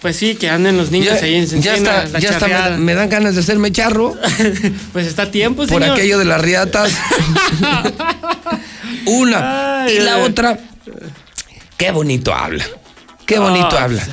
Pues 0.00 0.16
sí, 0.16 0.34
que 0.34 0.50
anden 0.50 0.76
los 0.76 0.90
niños 0.90 1.20
ahí 1.22 1.34
en 1.34 1.62
ya 1.62 1.76
está, 1.76 2.06
la 2.06 2.18
ya 2.18 2.28
está, 2.30 2.70
me, 2.70 2.76
me 2.76 2.94
dan 2.94 3.08
ganas 3.08 3.36
de 3.36 3.40
hacerme 3.40 3.72
charro 3.72 4.14
Pues 4.92 5.06
está 5.06 5.22
a 5.22 5.30
tiempo, 5.30 5.66
por 5.66 5.80
señor. 5.80 5.96
aquello 5.96 6.18
de 6.18 6.26
las 6.26 6.40
riatas. 6.42 6.92
Una. 9.06 9.82
Ay, 9.84 9.96
y 9.96 10.00
la 10.00 10.16
ay. 10.16 10.22
otra, 10.22 10.58
qué 11.76 11.90
bonito 11.90 12.32
habla. 12.34 12.64
Qué 13.26 13.38
bonito 13.38 13.68
Ah, 13.72 13.84
habla. 13.84 14.06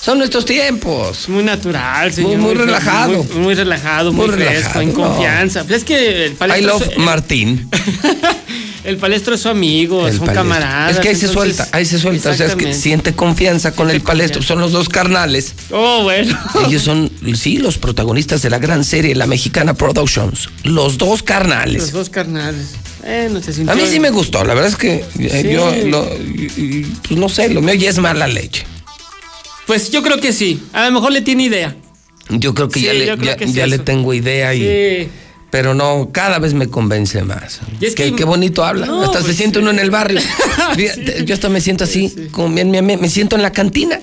Son 0.00 0.18
nuestros 0.18 0.44
tiempos. 0.44 1.28
Muy 1.28 1.42
natural, 1.44 2.12
señor. 2.12 2.38
muy 2.38 2.54
relajado. 2.54 3.22
Muy, 3.24 3.36
muy 3.36 3.54
relajado, 3.54 4.12
muy, 4.12 4.26
Muy 4.26 4.34
fresco, 4.36 4.52
relajado, 4.54 4.80
en 4.80 4.88
no. 4.88 4.94
confianza. 4.94 5.64
Pues 5.64 5.78
es 5.78 5.84
que 5.84 6.26
el 6.26 6.32
I 6.32 6.34
palestro, 6.36 6.72
love 6.72 6.82
es, 6.82 6.88
el, 6.96 6.98
Martín. 7.00 7.68
el 8.84 8.96
palestro 8.96 9.34
es 9.34 9.42
su 9.42 9.48
amigo, 9.48 10.06
El 10.06 10.16
son 10.16 10.26
palestro. 10.26 10.42
camaradas. 10.48 10.92
Es 10.92 10.98
que 11.00 11.08
ahí 11.10 11.14
se 11.16 11.28
suelta, 11.28 11.68
ahí 11.72 11.84
se 11.84 11.98
suelta. 11.98 12.30
O 12.30 12.34
sea, 12.34 12.46
es 12.46 12.54
que 12.56 12.72
siente 12.74 13.14
confianza 13.14 13.72
con 13.72 13.90
el 13.90 14.00
palestro. 14.00 14.40
Son 14.42 14.60
los 14.60 14.72
dos 14.72 14.88
carnales. 14.88 15.54
Oh, 15.70 16.02
bueno. 16.04 16.36
Ellos 16.66 16.82
son, 16.82 17.10
sí, 17.34 17.58
los 17.58 17.76
protagonistas 17.78 18.40
de 18.42 18.50
la 18.50 18.58
gran 18.58 18.84
serie 18.84 19.14
La 19.14 19.26
Mexicana 19.26 19.74
Productions. 19.74 20.48
Los 20.64 20.96
dos 20.96 21.22
carnales. 21.22 21.82
Los 21.82 21.92
dos 21.92 22.08
carnales. 22.10 22.68
Se 23.02 23.52
sintió 23.52 23.72
A 23.72 23.76
mí 23.76 23.82
sí 23.90 24.00
me 24.00 24.10
gustó, 24.10 24.44
la 24.44 24.54
verdad 24.54 24.70
es 24.70 24.76
que 24.76 25.04
eh, 25.18 25.42
Sí. 25.42 25.50
yo, 25.52 25.70
lo- 25.86 26.08
pues 27.06 27.18
no 27.18 27.28
sé, 27.28 27.48
lo 27.50 27.60
mío 27.62 27.74
ya 27.74 27.90
es 27.90 27.98
mala 27.98 28.26
leche. 28.26 28.64
Pues 29.66 29.90
yo 29.90 30.02
creo 30.02 30.18
que 30.18 30.32
sí. 30.32 30.60
A 30.72 30.86
lo 30.86 30.92
mejor 30.92 31.12
le 31.12 31.20
tiene 31.20 31.44
idea. 31.44 31.76
Yo 32.30 32.54
creo 32.54 32.68
que 32.68 32.80
Sí, 32.80 32.86
ya, 32.86 32.92
le, 32.92 33.06
ya, 33.06 33.36
que 33.36 33.44
es 33.44 33.52
ya 33.54 33.66
le 33.66 33.78
tengo 33.78 34.12
idea 34.14 34.54
y... 34.54 34.60
Sí. 35.04 35.08
Pero 35.50 35.72
no, 35.74 36.10
cada 36.12 36.38
vez 36.38 36.52
me 36.52 36.68
convence 36.68 37.22
más. 37.22 37.60
Y 37.80 37.86
es 37.86 37.94
qué, 37.94 38.10
que- 38.10 38.16
qué 38.16 38.24
bonito 38.24 38.64
habla. 38.64 38.84
No, 38.84 39.02
hasta 39.02 39.18
se 39.20 39.24
pues 39.24 39.36
siente 39.38 39.58
uno 39.60 39.70
en 39.70 39.78
el 39.78 39.90
barrio. 39.90 40.20
Yo 41.24 41.32
hasta 41.34 41.48
me 41.48 41.62
siento 41.62 41.84
así, 41.84 42.14
como 42.32 42.48
me, 42.50 42.64
me- 42.66 42.96
me 42.98 43.08
siento 43.08 43.34
en 43.36 43.40
la 43.42 43.50
cantina. 43.52 43.98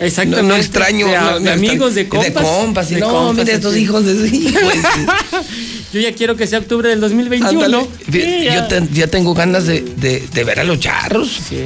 Exactamente. 0.00 0.42
No, 0.42 0.48
no 0.48 0.56
extraño. 0.56 1.06
De, 1.06 1.16
no, 1.16 1.34
de 1.38 1.44
no 1.44 1.50
amigos, 1.52 1.94
de 1.94 2.08
compas. 2.08 2.26
De 2.26 2.32
compas. 2.34 2.90
Y 2.90 2.94
De 2.94 3.00
no, 3.02 3.08
compas, 3.10 3.44
mira 3.44 3.54
estos 3.56 3.76
hijos 3.76 4.04
de 4.04 4.28
hijos. 4.36 4.62
Yo 5.92 6.00
ya 6.00 6.12
quiero 6.14 6.36
que 6.36 6.46
sea 6.46 6.60
octubre 6.60 6.88
del 6.88 7.00
2021. 7.00 7.64
Ándale. 7.64 7.86
Sí, 8.10 8.44
Yo 8.44 8.50
ya. 8.52 8.68
te- 8.68 8.88
ya 8.92 9.06
tengo 9.08 9.34
ganas 9.34 9.66
de, 9.66 9.80
de- 9.80 10.26
de 10.32 10.44
ver 10.44 10.60
a 10.60 10.64
los 10.64 10.78
charros. 10.78 11.28
Sí. 11.48 11.58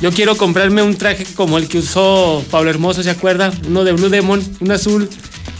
Yo 0.00 0.10
quiero 0.12 0.36
comprarme 0.36 0.82
un 0.82 0.96
traje 0.96 1.24
como 1.36 1.58
el 1.58 1.68
que 1.68 1.78
usó 1.78 2.44
Pablo 2.50 2.70
Hermoso, 2.70 3.02
¿se 3.02 3.10
acuerda? 3.10 3.52
Uno 3.66 3.84
de 3.84 3.92
Blue 3.92 4.08
Demon, 4.08 4.42
un 4.60 4.70
azul. 4.72 5.08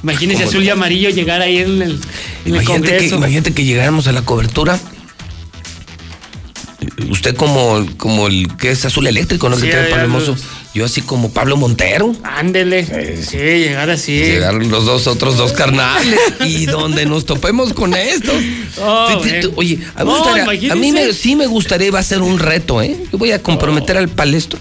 Imagínese 0.03 0.41
¿Cómo 0.41 0.51
azul 0.51 0.65
y 0.65 0.69
amarillo 0.71 1.11
llegar 1.11 1.41
ahí 1.43 1.59
en 1.59 1.71
el, 1.71 1.83
en 1.83 1.91
el 1.91 2.01
Imagínate 2.47 2.97
que, 2.99 3.07
imagínate 3.07 3.53
que 3.55 3.65
llegáramos 3.65 4.07
a 4.09 4.13
la 4.13 4.23
cobertura. 4.23 4.79
Usted 7.09 7.37
como, 7.37 7.87
como 7.97 8.27
el 8.27 8.49
que 8.57 8.73
es 8.73 8.85
azul 8.85 9.07
eléctrico, 9.07 9.49
¿no? 9.49 9.57
Sí, 9.57 9.63
que 9.63 9.71
trae 9.71 9.85
ya 9.85 9.91
Pablo 9.91 10.03
Hermoso. 10.05 10.37
Yo 10.75 10.87
así 10.87 11.03
como 11.03 11.31
Pablo 11.31 11.57
Montero. 11.59 12.15
Ándele. 12.23 12.87
Sí, 13.23 13.37
llegar 13.37 13.91
así. 13.91 14.19
Llegaron 14.19 14.71
los 14.71 14.87
dos 14.87 15.07
otros 15.07 15.37
dos 15.37 15.53
carnales. 15.53 16.19
y 16.47 16.65
donde 16.67 17.05
nos 17.05 17.27
topemos 17.27 17.73
con 17.75 17.95
esto. 17.95 18.33
Oh. 18.81 19.21
Oye, 19.57 19.79
a 19.97 20.03
mí, 20.03 20.11
No, 20.11 20.19
gustaría- 20.25 20.73
a 20.73 20.75
mí 20.77 20.93
me- 20.93 21.13
sí 21.13 21.37
me 21.37 21.47
gustaría, 21.47 21.91
va 21.91 21.99
a 21.99 22.03
ser 22.03 22.23
un 22.23 22.39
reto, 22.39 22.81
¿eh? 22.81 22.97
Yo 23.13 23.19
voy 23.19 23.31
a 23.33 23.43
comprometer 23.43 23.99
al 23.99 24.09
palestro 24.09 24.59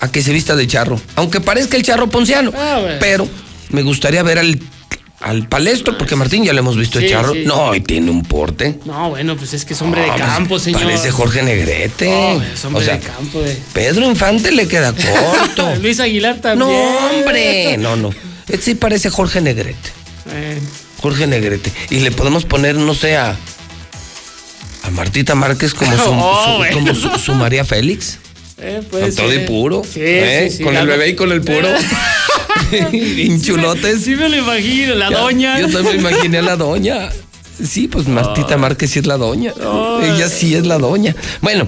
a 0.00 0.10
que 0.10 0.20
se 0.20 0.32
vista 0.32 0.56
de 0.56 0.66
charro. 0.66 1.00
Aunque 1.14 1.40
parezca 1.40 1.76
el 1.76 1.84
charro 1.84 2.08
ponciano. 2.10 2.50
Ah. 2.56 2.96
Pero 2.98 3.28
me 3.70 3.82
gustaría 3.82 4.24
ver 4.24 4.40
al, 4.40 4.58
al 5.20 5.48
palestro, 5.48 5.96
porque 5.96 6.14
Martín 6.14 6.44
ya 6.44 6.52
lo 6.52 6.58
hemos 6.60 6.76
visto 6.76 7.00
Sí. 7.00 7.06
No, 7.46 7.74
y 7.74 7.80
tiene 7.80 8.10
un 8.10 8.22
porte. 8.22 8.78
No, 8.84 9.10
bueno, 9.10 9.36
pues 9.36 9.54
es 9.54 9.64
que 9.64 9.72
es 9.74 9.82
hombre 9.82 10.02
de 10.02 10.08
No, 10.08 10.14
pues, 10.16 10.26
campo, 10.28 10.58
señor. 10.58 10.82
Parece 10.82 11.10
Jorge 11.10 11.42
Negrete. 11.42 12.06
No, 12.08 12.42
es 12.42 12.64
hombre 12.64 12.82
o 12.82 12.84
sea, 12.84 12.94
de 12.98 13.00
campo. 13.00 13.40
De... 13.40 13.56
Pedro 13.72 14.04
Infante 14.06 14.52
le 14.52 14.68
queda 14.68 14.92
corto. 14.92 15.74
Luis 15.80 16.00
Aguilar 16.00 16.36
también. 16.40 16.68
no, 16.68 17.08
hombre. 17.08 17.76
No, 17.78 17.96
no. 17.96 18.10
Este 18.48 18.62
sí 18.62 18.74
parece 18.74 19.10
Jorge 19.10 19.40
Negrete. 19.40 19.90
Eh, 20.32 20.58
Jorge 21.00 21.26
Negrete. 21.26 21.72
Y 21.90 22.00
le 22.00 22.10
podemos 22.10 22.44
poner, 22.44 22.76
no 22.76 22.94
sé, 22.94 23.16
a, 23.16 23.36
a 24.82 24.90
Martita 24.90 25.34
Márquez 25.34 25.72
como 25.74 25.92
su, 25.96 26.02
Oh, 26.12 26.62
su- 26.68 26.74
como 26.74 26.94
su, 26.94 27.18
su 27.18 27.34
María 27.34 27.64
Félix. 27.64 28.18
eh, 28.58 28.82
puede 28.90 29.06
Con 29.06 29.14
todo 29.14 29.34
y 29.34 29.38
puro. 29.40 29.82
Sí, 29.84 30.00
¿eh? 30.02 30.52
sí, 30.54 30.62
con 30.62 30.76
el 30.76 30.86
bebé 30.86 31.08
y 31.08 31.14
con 31.16 31.32
el 31.32 31.40
puro. 31.40 31.68
Bien 32.92 33.40
chulotes. 33.40 34.02
Sí 34.02 34.16
me 34.16 34.28
lo 34.28 34.36
imagino, 34.36 34.94
la 34.94 35.10
Ya, 35.10 35.18
doña. 35.18 35.60
Yo 35.60 35.68
también 35.70 36.02
me 36.02 36.10
imaginé 36.10 36.38
a 36.38 36.42
la 36.42 36.56
doña. 36.56 37.08
Sí, 37.62 37.88
pues 37.88 38.06
Martita 38.06 38.56
Márquez 38.58 38.90
sí 38.90 38.98
es 38.98 39.06
la 39.06 39.16
doña. 39.16 39.52
Ella 40.02 40.28
sí 40.28 40.54
es 40.54 40.66
la 40.66 40.78
doña. 40.78 41.14
Bueno, 41.40 41.66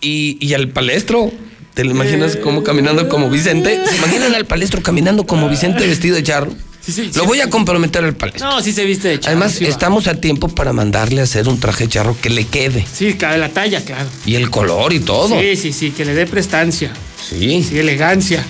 y, 0.00 0.08
y, 0.08 0.38
y 0.40 0.54
al 0.54 0.68
palestro. 0.68 1.30
¿Te 1.74 1.84
lo 1.84 1.90
imaginas 1.92 2.36
como 2.36 2.62
caminando 2.62 3.08
como 3.08 3.30
Vicente? 3.30 3.80
¿Se 3.88 3.96
imaginan 3.96 4.34
al 4.34 4.44
palestro 4.44 4.82
caminando 4.82 5.24
como 5.26 5.48
Vicente 5.48 5.86
vestido 5.86 6.16
de 6.16 6.22
charro? 6.22 6.52
Sí, 6.84 6.92
sí, 6.92 7.10
Lo 7.14 7.22
sí. 7.22 7.26
voy 7.26 7.40
a 7.40 7.48
comprometer 7.48 8.04
al 8.04 8.14
palestro. 8.14 8.46
No, 8.46 8.60
sí 8.60 8.72
se 8.74 8.84
viste 8.84 9.08
de 9.08 9.18
charro. 9.20 9.38
Además, 9.38 9.58
estamos 9.62 10.06
a 10.06 10.20
tiempo 10.20 10.48
para 10.48 10.74
mandarle 10.74 11.20
a 11.22 11.24
hacer 11.24 11.48
un 11.48 11.58
traje 11.58 11.88
charro 11.88 12.14
que 12.20 12.28
le 12.28 12.44
quede. 12.46 12.84
Sí, 12.92 13.14
cabe 13.14 13.38
la 13.38 13.48
talla, 13.48 13.82
claro. 13.82 14.06
Y 14.26 14.34
el 14.34 14.50
color 14.50 14.92
y 14.92 15.00
todo. 15.00 15.40
Sí, 15.40 15.56
sí, 15.56 15.72
sí, 15.72 15.92
que 15.92 16.04
le 16.04 16.12
dé 16.12 16.26
prestancia. 16.26 16.92
Sí. 17.26 17.64
Sí, 17.66 17.78
elegancia. 17.78 18.44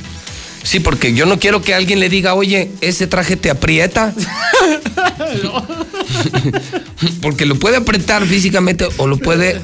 Sí, 0.63 0.81
porque 0.81 1.13
yo 1.15 1.27
no 1.27 1.39
quiero 1.39 1.61
que 1.61 1.75
alguien 1.75 2.01
le 2.01 2.09
diga, 2.09 2.35
oye, 2.35 2.71
ese 2.81 3.07
traje 3.07 3.37
te 3.37 3.51
aprieta. 3.51 4.15
Porque 7.21 7.47
lo 7.47 7.57
puede 7.59 7.77
apretar 7.77 8.25
físicamente 8.27 8.87
o 8.97 9.07
lo 9.07 9.17
puede 9.17 9.61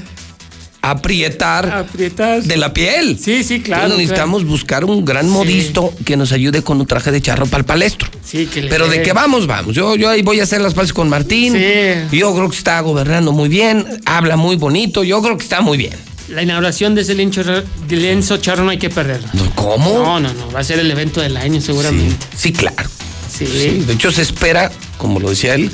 aprietar, 0.82 1.68
Aprietar. 1.70 2.42
de 2.42 2.56
la 2.56 2.72
piel. 2.72 3.18
Sí, 3.18 3.44
sí, 3.44 3.60
claro. 3.60 3.84
Entonces 3.84 4.08
necesitamos 4.08 4.44
buscar 4.44 4.84
un 4.84 5.04
gran 5.04 5.28
modisto 5.28 5.92
que 6.04 6.16
nos 6.16 6.32
ayude 6.32 6.62
con 6.62 6.80
un 6.80 6.86
traje 6.86 7.10
de 7.10 7.20
charro 7.20 7.46
para 7.46 7.60
el 7.60 7.64
palestro. 7.64 8.08
Sí, 8.24 8.46
que 8.46 8.62
le 8.62 8.70
Pero 8.70 8.88
de 8.88 9.02
que 9.02 9.12
vamos, 9.12 9.46
vamos. 9.46 9.74
Yo, 9.74 9.96
yo 9.96 10.08
ahí 10.08 10.22
voy 10.22 10.40
a 10.40 10.44
hacer 10.44 10.60
las 10.60 10.74
paces 10.74 10.92
con 10.92 11.08
Martín. 11.08 11.52
Sí. 11.52 12.16
Yo 12.16 12.34
creo 12.34 12.48
que 12.48 12.56
está 12.56 12.80
gobernando 12.80 13.32
muy 13.32 13.48
bien, 13.48 13.86
habla 14.06 14.36
muy 14.36 14.56
bonito, 14.56 15.04
yo 15.04 15.20
creo 15.22 15.36
que 15.36 15.44
está 15.44 15.60
muy 15.60 15.78
bien. 15.78 15.94
La 16.28 16.42
inauguración 16.42 16.94
de 16.94 17.02
ese 17.02 17.14
lienzo, 17.14 17.42
lienzo 17.88 18.36
charro 18.36 18.64
no 18.64 18.70
hay 18.70 18.78
que 18.78 18.90
perderla. 18.90 19.30
¿Cómo? 19.54 19.92
No, 19.94 20.20
no, 20.20 20.32
no. 20.34 20.50
Va 20.50 20.60
a 20.60 20.64
ser 20.64 20.78
el 20.78 20.90
evento 20.90 21.20
del 21.20 21.36
año 21.36 21.60
seguramente. 21.60 22.26
Sí, 22.36 22.52
claro. 22.52 22.88
Sí. 23.32 23.46
Sí, 23.46 23.68
de 23.86 23.92
hecho 23.94 24.10
se 24.12 24.22
espera, 24.22 24.70
como 24.98 25.20
lo 25.20 25.30
decía 25.30 25.54
él, 25.54 25.70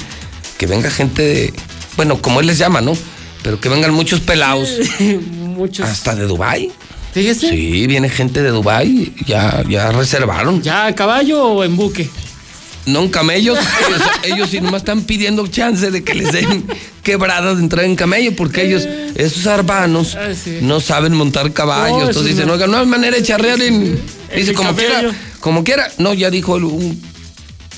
que 0.59 0.67
venga 0.67 0.91
gente 0.91 1.23
de, 1.23 1.53
bueno, 1.97 2.21
como 2.21 2.41
él 2.41 2.47
les 2.47 2.59
llama, 2.59 2.81
¿no? 2.81 2.97
Pero 3.43 3.61
que 3.61 3.69
vengan 3.69 3.93
muchos 3.93 4.21
pelados, 4.21 4.69
Muchos. 5.31 5.89
hasta 5.89 6.15
de 6.15 6.27
Dubai. 6.27 6.71
Fíjese. 7.13 7.51
Sí, 7.51 7.87
viene 7.87 8.09
gente 8.09 8.43
de 8.43 8.51
Dubai, 8.51 9.13
ya, 9.27 9.63
ya 9.69 9.93
reservaron. 9.93 10.63
¿Ya 10.63 10.87
a 10.87 10.95
caballo 10.95 11.43
o 11.45 11.65
en 11.65 11.77
buque? 11.77 12.09
No 12.87 13.01
en 13.03 13.09
camellos, 13.09 13.59
ellos, 13.89 14.03
ellos 14.25 14.51
sí 14.51 14.61
nomás 14.61 14.83
están 14.83 15.03
pidiendo 15.05 15.47
chance 15.47 15.91
de 15.91 16.05
que 16.05 16.15
les 16.15 16.33
den 16.33 16.65
quebradas 17.03 17.57
de 17.57 17.63
entrar 17.63 17.85
en 17.87 17.97
camello, 17.97 18.37
porque 18.37 18.63
ellos, 18.67 18.87
esos 19.15 19.47
arbanos, 19.47 20.15
Ah, 20.17 20.35
sí. 20.35 20.59
no 20.61 20.81
saben 20.81 21.15
montar 21.15 21.53
caballos. 21.53 21.99
No, 21.99 22.07
Entonces 22.09 22.33
dicen, 22.33 22.47
no. 22.47 22.55
oiga, 22.55 22.67
no 22.67 22.77
hay 22.79 22.87
manera 22.87 23.17
de 23.17 23.23
charrear 23.23 23.61
en. 23.63 23.99
Dice, 24.37 24.53
como 24.53 24.75
quiera, 24.77 25.13
como 25.41 25.65
quiera. 25.65 25.91
No, 25.99 26.13
ya 26.13 26.29
dijo 26.31 26.57
el- 26.57 26.65
un 26.65 27.01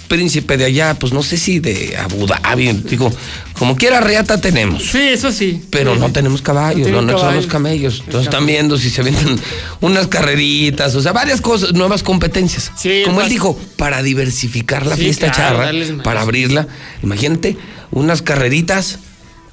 príncipe 0.08 0.56
de 0.56 0.64
allá, 0.64 0.94
pues 0.94 1.12
no 1.12 1.22
sé 1.22 1.36
si 1.36 1.58
de 1.58 1.96
Abu 1.96 2.26
Dhabi. 2.26 2.72
Digo, 2.72 3.12
como 3.58 3.76
quiera, 3.76 4.00
reata 4.00 4.40
tenemos. 4.40 4.82
Sí, 4.84 4.98
eso 4.98 5.32
sí. 5.32 5.62
Pero 5.70 5.94
Sí. 5.94 6.00
no 6.00 6.10
tenemos 6.12 6.42
caballos, 6.42 6.88
No 6.88 7.02
no, 7.02 7.18
son 7.18 7.34
los 7.36 7.46
camellos. 7.46 8.02
Entonces 8.06 8.26
están 8.28 8.46
viendo 8.46 8.76
si 8.78 8.90
se 8.90 9.02
venden 9.02 9.38
unas 9.80 10.06
carreritas, 10.06 10.94
o 10.94 11.02
sea, 11.02 11.12
varias 11.12 11.40
cosas, 11.40 11.72
nuevas 11.74 12.02
competencias. 12.02 12.70
Sí, 12.76 13.02
Como 13.04 13.20
él 13.20 13.28
dijo, 13.28 13.58
para 13.76 14.02
diversificar 14.02 14.86
la 14.86 14.96
fiesta 14.96 15.30
claro, 15.30 15.58
charra, 15.58 16.02
para 16.02 16.20
abrirla. 16.22 16.66
Imagínate, 17.02 17.56
unas 17.90 18.22
carreritas, 18.22 18.98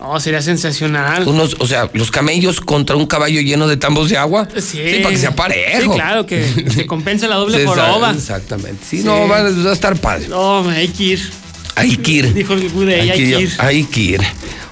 No, 0.03 0.19
sería 0.19 0.41
sensacional. 0.41 1.25
unos, 1.27 1.55
o 1.59 1.65
sea, 1.65 1.89
los 1.93 2.11
camellos 2.11 2.59
contra 2.59 2.97
un 2.97 3.05
caballo 3.07 3.39
lleno 3.39 3.67
de 3.67 3.77
tambos 3.77 4.09
de 4.09 4.17
agua. 4.17 4.47
Sí. 4.59 4.79
para 5.01 5.15
que 5.15 5.17
sea 5.21 5.33
parejo. 5.33 5.81
Sí, 5.93 5.97
claro, 5.97 6.25
que 6.25 6.45
se 6.75 6.85
compense 6.85 7.27
la 7.27 7.35
doble 7.37 7.59
Sí, 7.59 7.65
joroba. 7.65 8.11
Exactamente. 8.11 8.83
Sí, 8.87 8.97
Sí. 8.97 9.03
no, 9.05 9.27
va, 9.29 9.43
va 9.43 9.69
a 9.69 9.73
estar 9.73 9.95
padre. 9.95 10.27
No, 10.27 10.67
hay 10.69 10.89
que 10.89 11.03
ir. 11.03 11.31
Hay 11.75 11.95
que 11.97 12.11
ir. 12.11 12.33
Dijo 12.33 12.53
el 12.53 12.69
Gude, 12.69 12.99
hay, 13.01 13.11
que 13.11 13.39
ir. 13.41 13.51
Hay 13.59 13.83
que 13.85 13.99
ir. 14.01 14.21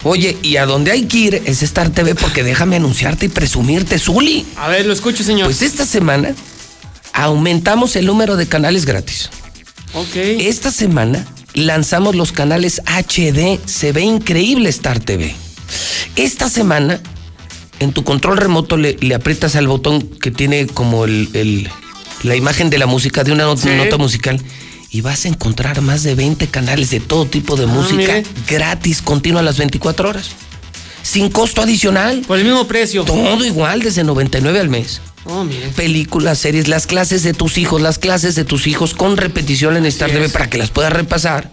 Oye, 0.04 0.38
y 0.44 0.58
a 0.58 0.66
donde 0.66 0.92
hay 0.92 1.06
que 1.06 1.18
ir 1.18 1.42
es 1.46 1.64
Star 1.64 1.90
TV 1.92 2.14
porque 2.14 2.44
déjame 2.44 2.76
anunciarte 2.76 3.28
y 3.28 3.30
presumirte, 3.30 3.98
Zuli. 4.00 4.46
A 4.58 4.68
ver, 4.68 4.86
lo 4.86 4.92
escucho, 4.94 5.24
señor. 5.24 5.46
Pues 5.48 5.62
esta 5.62 5.86
semana 5.86 6.36
aumentamos 7.14 7.96
el 7.96 8.06
número 8.06 8.36
de 8.36 8.48
canales 8.48 8.86
gratis. 8.86 9.30
ok. 9.94 10.16
Esta 10.16 10.72
semana 10.72 11.26
lanzamos 11.54 12.16
los 12.16 12.32
canales 12.32 12.82
HD. 12.86 13.60
Se 13.66 13.92
ve 13.92 14.02
increíble 14.02 14.70
Star 14.70 15.00
TV. 15.00 15.34
Esta 16.16 16.50
semana, 16.50 17.00
en 17.80 17.94
tu 17.94 18.04
control 18.04 18.38
remoto 18.38 18.78
le, 18.78 18.98
le 19.00 19.16
aprietas 19.16 19.56
al 19.56 19.68
botón 19.68 20.02
que 20.02 20.32
tiene 20.32 20.68
como 20.68 21.06
el, 21.06 21.30
el- 21.34 21.70
la 22.24 22.36
imagen 22.36 22.70
de 22.70 22.78
la 22.78 22.86
música, 22.86 23.24
de 23.24 23.32
una 23.32 23.56
Sí. 23.58 23.70
nota 23.70 23.98
musical. 23.98 24.40
Y 24.92 25.02
vas 25.02 25.24
a 25.26 25.30
encontrar 25.30 25.82
más 25.82 26.04
de 26.04 26.16
20 26.16 26.48
canales 26.48 26.90
de 26.90 27.00
todo 27.00 27.26
tipo 27.26 27.56
de 27.56 27.66
música 27.66 27.96
mire. 28.18 28.24
gratis, 28.48 29.02
continua 29.02 29.42
las 29.42 29.58
24 29.58 30.10
horas. 30.10 30.32
Sin 31.04 31.30
costo 31.30 31.62
adicional. 31.62 32.22
Por 32.28 32.38
el 32.38 32.46
mismo 32.46 32.68
precio. 32.68 33.04
Todo 33.04 33.46
igual, 33.46 33.82
desde 33.82 34.04
99 34.04 34.60
al 34.60 34.70
mes 34.70 35.02
Oh, 35.26 35.46
películas, 35.76 36.40
series, 36.40 36.68
las 36.68 36.88
clases 36.88 37.22
de 37.22 37.34
tus 37.34 37.60
hijos, 37.60 37.80
las 37.80 38.00
clases 38.00 38.34
de 38.34 38.44
tus 38.44 38.66
hijos 38.66 38.96
con 38.96 39.18
repetición 39.18 39.78
en 39.78 39.86
Star 39.86 40.10
TV 40.10 40.30
para 40.30 40.50
que 40.50 40.58
las 40.58 40.72
puedas 40.72 40.92
repasar. 40.92 41.52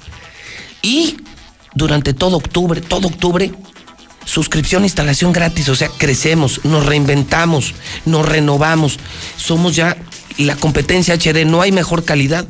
Y 0.80 1.18
durante 1.74 2.14
todo 2.14 2.38
octubre, 2.38 2.80
todo 2.80 3.08
octubre, 3.08 3.52
suscripción, 4.24 4.84
instalación 4.84 5.32
gratis, 5.32 5.68
o 5.68 5.74
sea, 5.74 5.88
crecemos, 5.88 6.64
nos 6.64 6.86
reinventamos, 6.86 7.74
nos 8.06 8.26
renovamos. 8.26 8.98
Somos 9.36 9.76
ya 9.76 9.98
la 10.38 10.56
competencia 10.56 11.14
HD, 11.14 11.44
no 11.44 11.60
hay 11.60 11.70
mejor 11.70 12.04
calidad. 12.04 12.46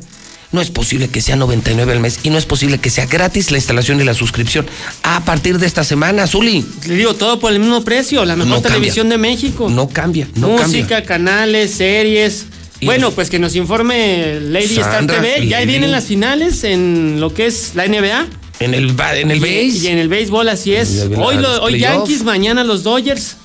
No 0.51 0.61
es 0.61 0.71
posible 0.71 1.09
que 1.09 1.21
sea 1.21 1.35
99 1.35 1.91
al 1.91 1.99
mes 1.99 2.19
y 2.23 2.31
no 2.31 2.37
es 2.39 2.45
posible 2.47 2.79
que 2.79 2.89
sea 2.89 3.05
gratis 3.05 3.51
la 3.51 3.57
instalación 3.57 4.01
y 4.01 4.03
la 4.03 4.15
suscripción. 4.15 4.65
A 5.03 5.23
partir 5.23 5.59
de 5.59 5.67
esta 5.67 5.83
semana, 5.83 6.25
Zuli. 6.25 6.65
Le 6.87 6.95
digo, 6.95 7.13
todo 7.13 7.39
por 7.39 7.51
el 7.53 7.59
mismo 7.59 7.83
precio. 7.83 8.25
La 8.25 8.35
mejor 8.35 8.49
No 8.49 8.55
cambia. 8.55 8.71
televisión 8.73 9.09
de 9.09 9.17
México. 9.19 9.69
No 9.69 9.89
cambia, 9.89 10.27
no 10.35 10.47
Música, 10.49 10.65
cambia. 10.87 11.05
canales, 11.05 11.71
series. 11.71 12.45
Bueno, 12.81 13.07
nos- 13.07 13.13
pues 13.13 13.29
que 13.29 13.37
nos 13.39 13.55
informe 13.55 14.39
Lady 14.41 14.79
Star 14.79 15.05
TV. 15.05 15.45
Ya 15.47 15.57
Lady. 15.59 15.67
vienen 15.67 15.91
las 15.91 16.05
finales 16.05 16.63
en 16.63 17.19
lo 17.19 17.31
que 17.33 17.45
es 17.45 17.75
la 17.75 17.85
NBA. 17.85 18.25
En 18.59 18.73
el, 18.73 18.89
en 19.15 19.31
el 19.31 19.37
Y- 19.37 19.39
base. 19.41 19.85
Y 19.85 19.87
en 19.87 19.97
el 19.99 20.09
béisbol, 20.09 20.49
así 20.49 20.73
es. 20.73 21.05
Hoy, 21.15 21.35
los 21.35 21.41
lo- 21.57 21.63
hoy. 21.63 21.79
Yankees, 21.79 22.23
mañana 22.23 22.63
los 22.63 22.83
Dodgers. 22.83 23.35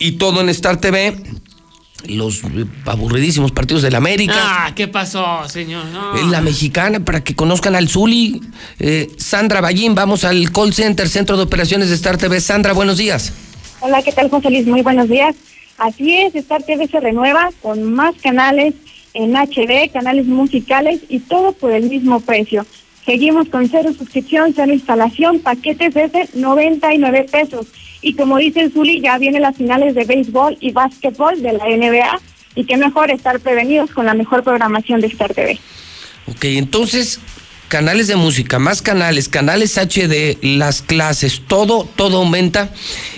y 0.00 0.12
todo 0.12 0.40
en 0.40 0.48
Star 0.48 0.80
TV. 0.80 1.14
Los 2.06 2.42
eh, 2.44 2.66
aburridísimos 2.86 3.52
partidos 3.52 3.82
del 3.82 3.94
América. 3.94 4.34
Ah, 4.36 4.72
¿qué 4.74 4.88
pasó, 4.88 5.48
señor? 5.48 5.84
No. 5.86 6.16
En 6.18 6.30
la 6.30 6.40
mexicana, 6.40 7.04
para 7.04 7.22
que 7.22 7.34
conozcan 7.34 7.76
al 7.76 7.88
Zuli. 7.88 8.40
Eh, 8.78 9.08
Sandra 9.16 9.60
Ballín, 9.60 9.94
vamos 9.94 10.24
al 10.24 10.50
call 10.52 10.72
center, 10.72 11.08
Centro 11.08 11.36
de 11.36 11.42
Operaciones 11.42 11.88
de 11.88 11.94
Star 11.94 12.16
TV. 12.16 12.40
Sandra, 12.40 12.72
buenos 12.72 12.96
días. 12.96 13.32
Hola, 13.80 14.02
¿qué 14.02 14.12
tal, 14.12 14.28
José 14.30 14.50
Luis? 14.50 14.66
Muy 14.66 14.82
buenos 14.82 15.08
días. 15.08 15.34
Así 15.78 16.14
es, 16.14 16.34
Star 16.34 16.62
TV 16.62 16.86
se 16.88 17.00
renueva 17.00 17.48
con 17.62 17.94
más 17.94 18.14
canales 18.22 18.74
en 19.14 19.34
HD, 19.34 19.90
canales 19.90 20.26
musicales 20.26 21.00
y 21.08 21.20
todo 21.20 21.52
por 21.52 21.72
el 21.72 21.88
mismo 21.88 22.20
precio. 22.20 22.66
Seguimos 23.06 23.48
con 23.48 23.66
cero 23.68 23.90
suscripción, 23.96 24.52
cero 24.54 24.72
instalación, 24.72 25.40
paquetes 25.40 25.94
desde 25.94 26.28
99 26.34 27.26
pesos. 27.32 27.66
Y 28.02 28.14
como 28.14 28.38
dice 28.38 28.60
el 28.60 28.72
Zuli, 28.72 29.00
ya 29.00 29.18
vienen 29.18 29.42
las 29.42 29.56
finales 29.56 29.94
de 29.94 30.04
béisbol 30.04 30.56
y 30.60 30.72
básquetbol 30.72 31.42
de 31.42 31.52
la 31.52 31.64
NBA. 31.64 32.20
Y 32.54 32.64
qué 32.64 32.76
mejor 32.76 33.10
estar 33.10 33.38
prevenidos 33.40 33.90
con 33.90 34.06
la 34.06 34.14
mejor 34.14 34.42
programación 34.42 35.00
de 35.00 35.06
Star 35.08 35.34
TV. 35.34 35.58
Ok, 36.26 36.44
entonces, 36.44 37.20
canales 37.68 38.08
de 38.08 38.16
música, 38.16 38.58
más 38.58 38.82
canales, 38.82 39.28
canales 39.28 39.78
HD, 39.78 40.36
las 40.42 40.82
clases, 40.82 41.42
todo, 41.46 41.88
todo 41.96 42.18
aumenta 42.18 42.70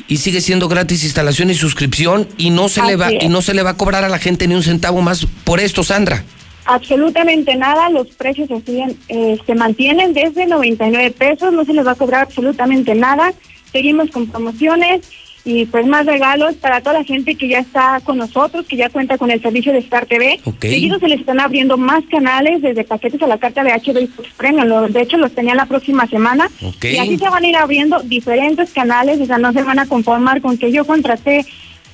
y 0.09 0.19
sigue 0.19 0.41
siendo 0.41 0.69
gratis 0.69 1.05
instalación 1.05 1.51
y 1.51 1.55
suscripción 1.55 2.29
y 2.37 2.51
no 2.51 2.69
se 2.69 2.83
le 2.83 2.97
va 2.97 3.11
es. 3.11 3.25
y 3.25 3.29
no 3.29 3.41
se 3.41 3.55
le 3.55 3.63
va 3.63 3.71
a 3.71 3.77
cobrar 3.77 4.05
a 4.05 4.09
la 4.09 4.19
gente 4.19 4.47
ni 4.47 4.55
un 4.55 4.63
centavo 4.63 5.01
más 5.01 5.27
por 5.45 5.59
esto, 5.59 5.83
Sandra. 5.83 6.23
Absolutamente 6.65 7.57
nada, 7.57 7.89
los 7.89 8.09
precios 8.09 8.49
se, 8.49 8.61
siguen, 8.61 8.97
eh, 9.09 9.39
se 9.45 9.55
mantienen 9.55 10.13
desde 10.13 10.47
99 10.47 11.11
pesos, 11.11 11.53
no 11.53 11.65
se 11.65 11.73
les 11.73 11.85
va 11.85 11.93
a 11.93 11.97
cobrar 11.97 12.23
absolutamente 12.23 12.95
nada. 12.95 13.33
Seguimos 13.73 14.11
con 14.11 14.27
promociones 14.27 15.01
y 15.45 15.67
pues 15.67 15.85
más 15.89 16.07
regalos 16.07 16.55
para 16.55 16.81
toda 16.83 16.99
la 17.01 17.05
gente 17.05 17.35
que 17.35 17.49
ya 17.49 17.59
está 17.59 18.01
con 18.05 18.17
nosotros, 18.17 18.65
que 18.65 18.77
ya 18.77 18.91
cuenta 18.91 19.19
con 19.19 19.29
el 19.31 19.43
servicio 19.43 19.73
de 19.73 19.79
Star 19.81 20.07
TV. 20.07 20.39
Ok. 20.45 20.61
Seguido 20.61 21.01
se 21.01 21.09
les 21.09 21.19
están 21.19 21.41
abriendo 21.41 21.77
más 21.77 22.05
canales 22.11 22.63
desde 22.63 22.85
paquetes 22.85 23.21
a 23.23 23.27
la 23.27 23.39
carta 23.39 23.65
de 23.65 23.73
HBO 23.73 23.99
y 24.01 24.07
Fox 24.07 24.29
Premium. 24.37 24.67
Lo- 24.69 24.89
De 24.89 25.01
hecho, 25.03 25.17
los 25.17 25.35
tenía 25.35 25.57
la 25.57 25.67
próxima 25.67 26.07
semana. 26.07 26.49
Ok. 26.63 26.85
Y 26.85 26.99
así 26.99 27.19
se 27.19 27.29
van 27.29 27.43
a 27.45 27.49
ir 27.49 27.57
abriendo 27.57 27.99
diferentes 28.05 28.71
canales, 28.73 29.21
o 29.21 29.27
sea, 29.27 29.39
no 29.39 29.53
se 29.53 29.63
van 29.65 29.81
a 29.81 29.87
conformar 29.87 30.41
con 30.43 30.57
que 30.59 30.71
yo 30.71 30.85
contraté 30.85 31.45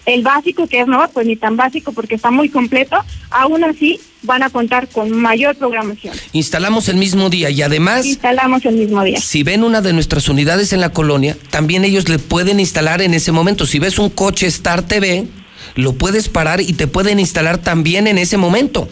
el 0.09 0.23
básico, 0.23 0.67
que 0.67 0.81
es 0.81 0.87
no, 0.87 1.07
pues 1.12 1.27
ni 1.27 1.37
tan 1.37 1.57
básico 1.57 1.93
porque 1.93 2.15
está 2.15 2.31
muy 2.31 2.49
completo, 2.49 2.97
aún 3.31 3.62
así 3.62 4.01
van 4.23 4.43
a 4.43 4.51
contar 4.51 4.89
con 4.89 5.11
mayor 5.11 5.55
programación. 5.57 6.15
Instalamos 6.33 6.89
el 6.89 6.97
mismo 6.97 7.28
día 7.28 7.51
y 7.51 7.62
además 7.62 8.07
Instalamos 8.07 8.65
el 8.65 8.77
mismo 8.77 9.05
día. 9.05 9.20
Si 9.20 9.43
ven 9.43 9.62
una 9.62 9.81
de 9.81 9.93
nuestras 9.93 10.28
unidades 10.28 10.73
en 10.73 10.81
la 10.81 10.91
colonia, 10.91 11.37
también 11.51 11.85
ellos 11.85 12.09
le 12.09 12.19
pueden 12.19 12.59
instalar 12.59 13.03
en 13.03 13.12
ese 13.12 13.33
momento. 13.33 13.67
Si 13.67 13.78
ves 13.78 13.99
un 13.99 14.09
coche 14.09 14.47
Star 14.47 14.83
TV, 14.83 15.27
lo 15.75 15.93
puedes 15.93 16.28
parar 16.28 16.61
y 16.61 16.73
te 16.73 16.87
pueden 16.87 17.20
instalar 17.20 17.59
también 17.59 18.07
en 18.07 18.17
ese 18.17 18.39
momento. 18.39 18.89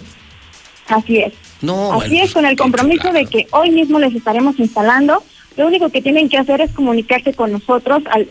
Así 0.89 1.19
es. 1.19 1.33
No, 1.63 1.95
Así 1.95 2.11
bueno, 2.11 2.25
es, 2.25 2.33
con 2.33 2.45
el 2.45 2.57
compromiso 2.57 3.11
de 3.13 3.25
que 3.25 3.47
hoy 3.53 3.71
mismo 3.71 3.99
les 3.99 4.15
estaremos 4.15 4.59
instalando. 4.59 5.23
Lo 5.57 5.67
único 5.67 5.89
que 5.89 6.03
tienen 6.03 6.29
que 6.29 6.37
hacer 6.37 6.61
es 6.61 6.71
comunicarse 6.73 7.33
con 7.33 7.53
nosotros 7.53 8.03
al 8.11 8.29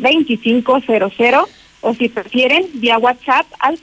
146-2500 0.00 1.46
o 1.82 1.94
si 1.94 2.08
prefieren, 2.08 2.66
vía 2.74 2.98
WhatsApp 2.98 3.46
al 3.58 3.78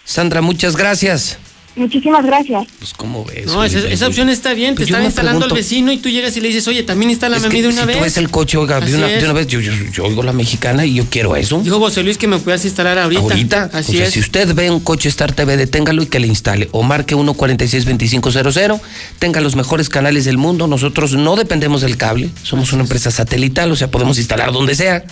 Sandra, 0.04 0.42
muchas 0.42 0.76
gracias. 0.76 1.38
Muchísimas 1.78 2.24
gracias. 2.26 2.66
Pues, 2.78 2.92
¿cómo 2.94 3.24
ves? 3.24 3.46
No, 3.46 3.62
esa, 3.64 3.78
esa 3.78 4.06
opción 4.08 4.28
está 4.28 4.52
bien. 4.54 4.74
Pues 4.74 4.86
Te 4.88 4.92
están 4.92 5.04
instalando 5.04 5.40
pregunto- 5.40 5.54
al 5.54 5.60
vecino 5.60 5.92
y 5.92 5.98
tú 5.98 6.08
llegas 6.08 6.36
y 6.36 6.40
le 6.40 6.48
dices, 6.48 6.66
oye, 6.68 6.82
también 6.82 7.10
instálame 7.10 7.38
Es 7.46 7.46
a 7.46 7.48
mí 7.54 7.60
de 7.62 7.68
una 7.68 7.82
si 7.82 7.86
vez. 7.86 7.96
tú 7.96 8.02
ves 8.02 8.16
el 8.18 8.30
coche, 8.30 8.58
oiga, 8.58 8.80
de 8.80 8.94
una, 8.96 9.06
de 9.06 9.18
es. 9.18 9.24
una 9.24 9.32
vez, 9.32 9.46
yo, 9.46 9.60
yo, 9.60 9.72
yo 9.92 10.04
oigo 10.04 10.22
la 10.22 10.32
mexicana 10.32 10.84
y 10.84 10.94
yo 10.94 11.06
quiero 11.08 11.36
eso. 11.36 11.60
Dijo 11.62 11.78
José 11.78 12.02
Luis 12.02 12.18
que 12.18 12.26
me 12.28 12.38
puedas 12.38 12.64
instalar 12.64 12.98
ahorita. 12.98 13.20
Ahorita, 13.22 13.70
Así 13.72 13.92
o 13.94 13.98
sea, 13.98 14.06
es. 14.08 14.12
si 14.14 14.20
usted 14.20 14.52
ve 14.54 14.70
un 14.70 14.80
coche 14.80 15.08
Star 15.08 15.32
TV, 15.32 15.56
deténgalo 15.56 16.02
y 16.02 16.06
que 16.06 16.18
le 16.18 16.26
instale. 16.26 16.68
O 16.72 16.82
marque 16.82 17.14
146-2500, 17.16 18.80
tenga 19.18 19.40
los 19.40 19.56
mejores 19.56 19.88
canales 19.88 20.24
del 20.24 20.38
mundo. 20.38 20.66
Nosotros 20.66 21.12
no 21.14 21.36
dependemos 21.36 21.80
del 21.80 21.96
cable, 21.96 22.30
somos 22.42 22.72
una 22.72 22.82
empresa 22.82 23.10
satelital, 23.10 23.70
o 23.72 23.76
sea, 23.76 23.90
podemos 23.90 24.18
instalar 24.18 24.52
donde 24.52 24.74
sea. 24.74 25.04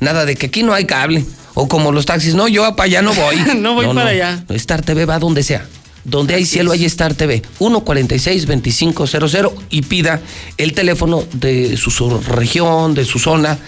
Nada 0.00 0.24
de 0.24 0.34
que 0.36 0.46
aquí 0.46 0.62
no 0.62 0.72
hay 0.72 0.86
cable. 0.86 1.24
O 1.56 1.68
como 1.68 1.92
los 1.92 2.04
taxis, 2.06 2.34
no, 2.34 2.48
yo 2.48 2.62
para 2.74 2.86
allá 2.86 3.02
no 3.02 3.14
voy. 3.14 3.36
No 3.56 3.74
voy 3.74 3.86
para 3.94 4.10
allá. 4.10 4.44
Star 4.50 4.82
TV 4.82 5.04
va 5.04 5.18
donde 5.20 5.42
sea. 5.42 5.66
Donde 6.04 6.34
hay 6.34 6.44
cielo, 6.44 6.72
es. 6.72 6.80
hay 6.80 6.86
Star 6.86 7.14
TV. 7.14 7.42
146-2500 7.58 9.52
y 9.70 9.82
pida 9.82 10.20
el 10.58 10.72
teléfono 10.72 11.24
de 11.32 11.76
su, 11.76 11.90
su 11.90 12.18
región, 12.20 12.94
de 12.94 13.04
su 13.04 13.18
zona, 13.18 13.58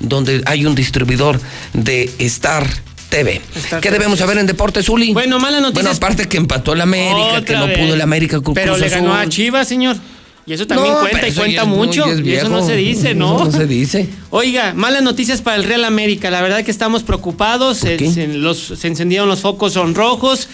donde 0.00 0.42
hay 0.46 0.66
un 0.66 0.74
distribuidor 0.74 1.40
de 1.72 2.10
Star 2.18 2.66
TV. 3.10 3.40
¿Qué 3.80 3.90
debemos 3.90 4.18
saber 4.18 4.38
en 4.38 4.46
Deportes, 4.46 4.88
Uli? 4.88 5.12
Bueno, 5.12 5.38
mala 5.38 5.60
noticia. 5.60 5.82
Bueno, 5.82 5.96
aparte 5.96 6.26
que 6.28 6.38
empató 6.38 6.72
el 6.72 6.80
América, 6.80 7.44
que 7.44 7.54
no 7.54 7.66
vez. 7.66 7.78
pudo 7.78 7.94
el 7.94 8.00
América 8.00 8.40
con 8.40 8.54
Pero 8.54 8.72
Cruz 8.72 8.80
le 8.80 8.88
ganó 8.88 9.12
Azul. 9.14 9.26
a 9.26 9.28
Chivas, 9.28 9.68
señor. 9.68 9.96
Y 10.44 10.54
eso 10.54 10.66
también 10.66 10.92
No, 10.94 11.00
cuenta 11.00 11.28
y 11.28 11.32
cuenta 11.32 11.64
mucho. 11.64 12.04
y 12.20 12.32
eso 12.32 12.48
no 12.48 12.66
se 12.66 12.74
dice, 12.74 13.14
¿no? 13.14 13.36
Eso 13.36 13.44
no 13.44 13.52
se 13.52 13.66
dice. 13.66 14.08
Oiga, 14.30 14.72
malas 14.74 15.02
noticias 15.02 15.40
para 15.40 15.56
el 15.56 15.62
Real 15.64 15.84
América. 15.84 16.30
La 16.30 16.40
verdad 16.42 16.64
que 16.64 16.70
estamos 16.72 17.04
preocupados. 17.04 17.78
Se, 17.78 17.96
los, 18.26 18.58
se 18.76 18.88
encendieron 18.88 19.28
los 19.28 19.40
focos 19.40 19.74
son 19.74 19.94
rojos. 19.94 20.48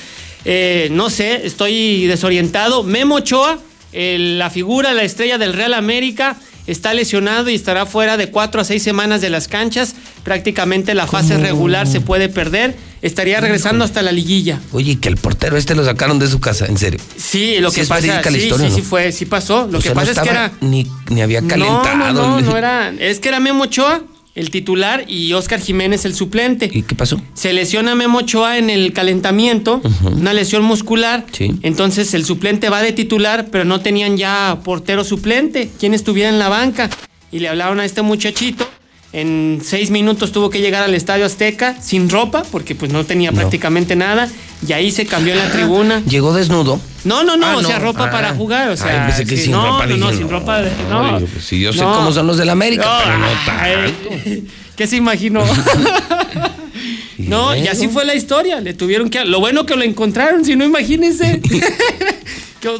Eh, 0.44 0.89
no 0.92 1.10
sé, 1.10 1.47
estoy 1.47 2.07
desorientado. 2.07 2.83
Memo 2.84 3.17
Ochoa, 3.17 3.58
el- 3.92 4.39
la 4.39 4.50
figura, 4.50 4.92
la 4.94 5.02
estrella 5.02 5.39
del 5.39 5.52
Real 5.52 5.75
América, 5.75 6.36
está 6.67 6.92
lesionado 6.94 7.49
y 7.50 7.55
estará 7.55 7.86
fuera 7.86 8.17
de 8.17 8.31
cuatro 8.31 8.60
a 8.60 8.65
seis 8.65 8.83
semanas 8.83 9.20
de 9.20 9.31
las 9.31 9.49
canchas. 9.49 9.94
Prácticamente 10.25 10.94
la 10.94 11.07
fase 11.07 11.39
regular 11.39 11.86
se 11.86 12.00
puede 12.00 12.28
perder. 12.28 12.76
Estaría 13.00 13.41
regresando 13.41 13.84
hasta 13.84 14.02
la 14.02 14.10
liguilla. 14.12 14.60
Oye, 14.73 14.99
que 14.99 15.08
el 15.08 15.17
portero 15.17 15.57
este 15.57 15.75
lo 15.76 15.84
sacaron 15.84 16.18
de 16.18 16.26
su 16.26 16.41
casa, 16.41 16.67
en 16.67 16.76
serio. 16.76 17.00
Sí, 17.17 17.58
lo 17.60 17.70
Sí 17.70 17.76
que 17.76 17.81
es 17.83 17.89
pasa 17.89 18.00
sí, 18.23 18.39
historia, 18.39 18.67
sí, 18.67 18.73
¿no? 18.73 18.76
sí 18.76 18.83
fue, 18.83 19.12
sí 19.12 19.25
pasó. 19.25 19.68
Lo 19.70 19.78
O 19.78 19.81
que 19.81 19.89
sea, 19.89 19.94
no 19.94 20.00
pasa 20.00 20.10
es 20.12 20.18
que 20.20 20.28
era 20.28 20.52
Ni, 20.60 20.84
ni 21.08 21.23
había 21.23 21.41
No, 21.41 21.49
calentado. 21.49 22.12
No, 22.12 22.41
no, 22.41 22.41
no 22.41 22.57
era. 22.57 22.92
Es 22.99 23.20
que 23.20 23.28
era 23.28 23.39
Memo 23.41 23.65
Ochoa, 23.65 24.02
el 24.39 24.50
titular, 24.50 25.05
y 25.08 25.33
Oscar 25.33 25.60
Jiménez, 25.60 26.05
el 26.05 26.15
suplente. 26.15 26.70
¿Y 26.73 26.83
qué 26.83 26.94
pasó? 26.94 27.20
Se 27.34 27.52
lesiona 27.52 27.97
Memo 27.97 28.18
Ochoa 28.18 28.57
en 28.57 28.70
el 28.70 28.92
calentamiento, 28.92 29.83
una 30.05 30.33
lesión 30.33 30.62
muscular. 30.62 31.26
Sí. 31.33 31.57
Entonces 31.62 32.15
el 32.15 32.25
suplente 32.25 32.68
va 32.68 32.81
de 32.81 32.92
titular, 32.92 33.49
pero 33.50 33.65
no 33.65 33.81
tenían 33.81 34.17
ya 34.17 34.60
portero 34.62 35.02
suplente, 35.02 35.70
quien 35.81 35.92
estuviera 35.92 36.31
en 36.31 36.39
la 36.39 36.49
banca. 36.49 36.89
Y 37.33 37.41
le 37.41 37.49
hablaron 37.49 37.81
a 37.81 37.84
este 37.84 38.00
muchachito. 38.02 38.65
En 39.12 39.60
seis 39.64 39.90
minutos 39.90 40.32
tuvo 40.32 40.50
que 40.50 40.60
llegar 40.60 40.82
al 40.82 40.94
Estadio 40.94 41.24
Azteca 41.24 41.76
sin 41.80 42.10
ropa, 42.10 42.42
porque 42.52 42.74
pues 42.74 42.92
no 42.92 43.06
tenía 43.06 43.30
No. 43.30 43.38
prácticamente 43.38 43.96
nada. 43.96 44.28
Y 44.66 44.72
ahí 44.72 44.90
se 44.90 45.06
cambió 45.06 45.32
en 45.32 45.38
la 45.38 45.50
tribuna. 45.50 46.02
Llegó 46.08 46.34
desnudo. 46.34 46.78
No, 47.04 47.24
no, 47.24 47.36
no, 47.38 47.46
Ah, 47.46 47.56
o 47.56 47.62
sea, 47.62 47.78
ropa 47.78 48.04
Ah. 48.06 48.10
para 48.10 48.34
jugar, 48.34 48.68
o 48.68 48.76
sea, 48.76 49.04
Ay, 49.06 49.08
pensé 49.08 49.24
que 49.24 49.36
sí, 49.38 49.44
sin 49.44 49.52
no, 49.52 49.64
ropa, 49.66 49.86
no, 49.86 49.96
no, 49.96 50.12
sin 50.12 50.28
ropa, 50.28 50.60
de- 50.60 50.72
no. 50.90 51.20
Pues, 51.20 51.44
sí, 51.44 51.60
yo 51.60 51.72
sé 51.72 51.78
cómo 51.80 52.12
son 52.12 52.26
los 52.26 52.36
del 52.36 52.50
América, 52.50 52.84
No, 52.84 52.98
pero 53.04 53.18
no 53.18 53.26
ay, 53.60 54.44
¿Qué 54.76 54.86
se 54.86 54.96
imaginó? 54.96 55.42
no, 57.18 57.56
y 57.56 57.66
así 57.66 57.88
fue 57.88 58.04
la 58.04 58.14
historia. 58.14 58.60
Le 58.60 58.74
tuvieron 58.74 59.10
que. 59.10 59.24
Lo 59.24 59.40
bueno 59.40 59.66
que 59.66 59.74
lo 59.74 59.82
encontraron, 59.82 60.44
si 60.44 60.54
no, 60.54 60.64
imagínense. 60.64 61.40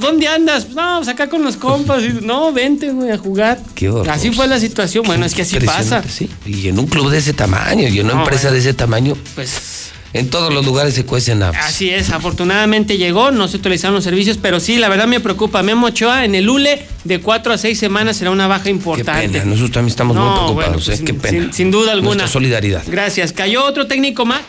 ¿Dónde 0.01 0.27
andas? 0.27 0.65
Pues, 0.65 0.77
No, 0.77 0.97
pues 0.99 1.09
acá 1.09 1.29
con 1.29 1.43
los 1.45 1.57
compas. 1.57 2.03
Y, 2.03 2.25
No, 2.25 2.53
vente, 2.53 2.91
güey, 2.91 3.11
a 3.13 3.19
jugar. 3.19 3.59
Qué 3.75 3.89
horror. 3.89 4.11
Así 4.11 4.31
fue 4.33 4.47
la 4.49 4.59
situación. 4.59 5.05
Bueno, 5.07 5.25
es 5.25 5.35
que 5.35 5.43
así 5.43 5.59
pasa. 5.61 6.03
Sí. 6.09 6.29
Y 6.47 6.69
en 6.69 6.79
un 6.79 6.87
club 6.87 7.11
de 7.11 7.19
ese 7.19 7.33
tamaño, 7.33 7.87
y 7.89 7.99
en 8.01 8.07
una 8.07 8.15
No, 8.15 8.21
empresa 8.23 8.45
bueno. 8.49 8.55
de 8.55 8.59
ese 8.61 8.75
tamaño, 8.75 9.17
Pues 9.37 9.91
en 10.15 10.31
todos 10.31 10.53
los 10.53 10.65
lugares 10.67 10.95
se 10.95 11.05
cuecen 11.05 11.43
habas. 11.43 11.65
así 11.67 11.91
es. 11.91 12.11
Afortunadamente 12.11 12.97
llegó, 12.99 13.31
no 13.31 13.47
se 13.47 13.59
utilizaron 13.59 13.95
los 13.95 14.03
servicios, 14.05 14.37
pero 14.41 14.59
sí, 14.59 14.79
la 14.79 14.89
verdad 14.89 15.07
me 15.07 15.21
preocupa. 15.21 15.63
Memo 15.63 15.87
Ochoa 15.89 16.25
en 16.25 16.35
el 16.35 16.49
ULE 16.51 16.87
de 17.05 17.21
cuatro 17.21 17.53
a 17.53 17.59
seis 17.59 17.79
semanas 17.79 18.17
será 18.17 18.31
una 18.33 18.49
baja 18.49 18.65
Qué 18.65 18.71
importante. 18.71 19.29
pena, 19.29 19.45
nosotros 19.45 19.71
también 19.71 19.91
estamos 19.91 20.17
muy 20.17 20.25
preocupados, 20.25 20.55
bueno, 20.55 20.73
pues, 20.85 20.89
¿eh? 21.01 21.05
Qué 21.05 21.15
pena. 21.15 21.43
sin- 21.45 21.53
sin 21.53 21.71
duda 21.71 21.93
alguna. 21.93 22.15
Nuestra 22.17 22.29
solidaridad. 22.33 22.83
Gracias. 22.87 23.33
Cayó 23.33 23.65
otro 23.65 23.87
técnico 23.87 24.25
más. 24.27 24.41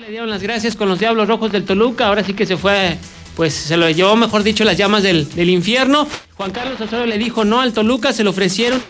Le 0.00 0.10
dieron 0.10 0.30
las 0.30 0.40
gracias 0.40 0.76
con 0.76 0.88
los 0.88 1.00
Diablos 1.00 1.26
Rojos 1.26 1.50
del 1.50 1.64
Toluca. 1.64 2.06
Ahora 2.06 2.22
sí 2.22 2.32
que 2.34 2.46
se 2.46 2.56
fue, 2.56 2.96
pues 3.36 3.52
se 3.52 3.76
lo 3.76 3.88
llevó, 3.90 4.16
mejor 4.16 4.42
dicho, 4.42 4.64
las 4.64 4.78
llamas 4.78 5.02
del, 5.02 5.28
infierno. 5.36 6.08
Juan 6.36 6.50
Carlos 6.50 6.80
Osorio 6.80 7.04
le 7.04 7.18
dijo 7.18 7.44
no 7.44 7.60
al 7.60 7.74
Toluca, 7.74 8.14
se 8.14 8.24
lo 8.24 8.30
ofrecieron. 8.30 8.82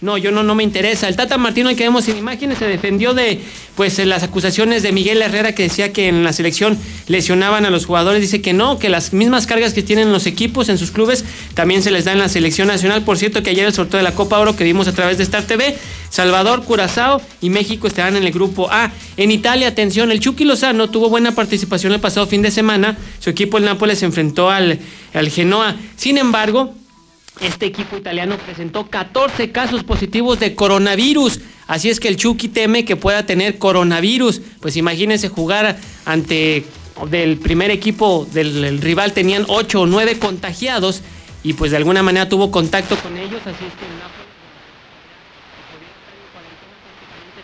No, 0.00 0.16
yo 0.16 0.30
no, 0.30 0.44
no 0.44 0.54
me 0.54 0.62
interesa. 0.62 1.08
El 1.08 1.16
Tata 1.16 1.38
Martino, 1.38 1.70
que 1.70 1.82
vemos 1.82 2.08
en 2.08 2.18
imágenes, 2.18 2.58
se 2.58 2.66
defendió 2.66 3.14
de 3.14 3.40
pues 3.74 3.98
las 3.98 4.22
acusaciones 4.22 4.84
de 4.84 4.92
Miguel 4.92 5.20
Herrera 5.20 5.56
que 5.56 5.64
decía 5.64 5.92
que 5.92 6.06
en 6.06 6.22
la 6.22 6.32
selección 6.32 6.78
lesionaban 7.08 7.66
a 7.66 7.70
los 7.70 7.84
jugadores. 7.84 8.20
Dice 8.20 8.40
que 8.40 8.52
no, 8.52 8.78
que 8.78 8.90
las 8.90 9.12
mismas 9.12 9.48
cargas 9.48 9.74
que 9.74 9.82
tienen 9.82 10.12
los 10.12 10.26
equipos 10.26 10.68
en 10.68 10.78
sus 10.78 10.92
clubes 10.92 11.24
también 11.54 11.82
se 11.82 11.90
les 11.90 12.04
da 12.04 12.12
en 12.12 12.20
la 12.20 12.28
selección 12.28 12.68
nacional. 12.68 13.02
Por 13.02 13.18
cierto, 13.18 13.42
que 13.42 13.50
ayer 13.50 13.66
el 13.66 13.72
sorteo 13.72 13.98
de 13.98 14.04
la 14.04 14.14
Copa 14.14 14.38
Oro 14.38 14.54
que 14.54 14.62
vimos 14.62 14.86
a 14.86 14.92
través 14.92 15.18
de 15.18 15.24
Star 15.24 15.42
TV, 15.42 15.76
Salvador, 16.10 16.62
Curazao 16.62 17.20
y 17.40 17.50
México 17.50 17.88
estarán 17.88 18.16
en 18.16 18.22
el 18.22 18.32
grupo 18.32 18.70
A. 18.70 18.92
En 19.16 19.32
Italia, 19.32 19.66
atención, 19.66 20.12
el 20.12 20.20
Chucky 20.20 20.44
Lozano 20.44 20.90
tuvo 20.90 21.08
buena 21.08 21.32
participación 21.32 21.92
el 21.92 22.00
pasado 22.00 22.28
fin 22.28 22.42
de 22.42 22.52
semana. 22.52 22.96
Su 23.18 23.30
equipo, 23.30 23.58
el 23.58 23.64
Nápoles, 23.64 23.98
se 23.98 24.04
enfrentó 24.04 24.48
al, 24.48 24.78
al 25.12 25.28
Genoa. 25.28 25.74
Sin 25.96 26.18
embargo, 26.18 26.72
este 27.40 27.66
equipo 27.66 27.96
italiano 27.96 28.36
presentó 28.38 28.88
14 28.88 29.52
casos 29.52 29.84
positivos 29.84 30.40
de 30.40 30.54
coronavirus. 30.54 31.40
Así 31.66 31.90
es 31.90 32.00
que 32.00 32.08
el 32.08 32.16
Chucky 32.16 32.48
teme 32.48 32.84
que 32.84 32.96
pueda 32.96 33.26
tener 33.26 33.58
coronavirus. 33.58 34.40
Pues 34.60 34.76
imagínense 34.76 35.28
jugar 35.28 35.78
ante 36.04 36.64
del 37.10 37.38
primer 37.38 37.70
equipo 37.70 38.26
del 38.32 38.64
el 38.64 38.80
rival 38.80 39.12
tenían 39.12 39.44
8 39.46 39.82
o 39.82 39.86
9 39.86 40.18
contagiados 40.18 41.02
y 41.44 41.52
pues 41.52 41.70
de 41.70 41.76
alguna 41.76 42.02
manera 42.02 42.28
tuvo 42.28 42.50
contacto 42.50 42.96
con 42.96 43.16
ellos. 43.16 43.40
Así 43.42 43.64
es 43.64 43.74
que 43.74 43.86
el 43.86 43.98
Nápoles 43.98 44.28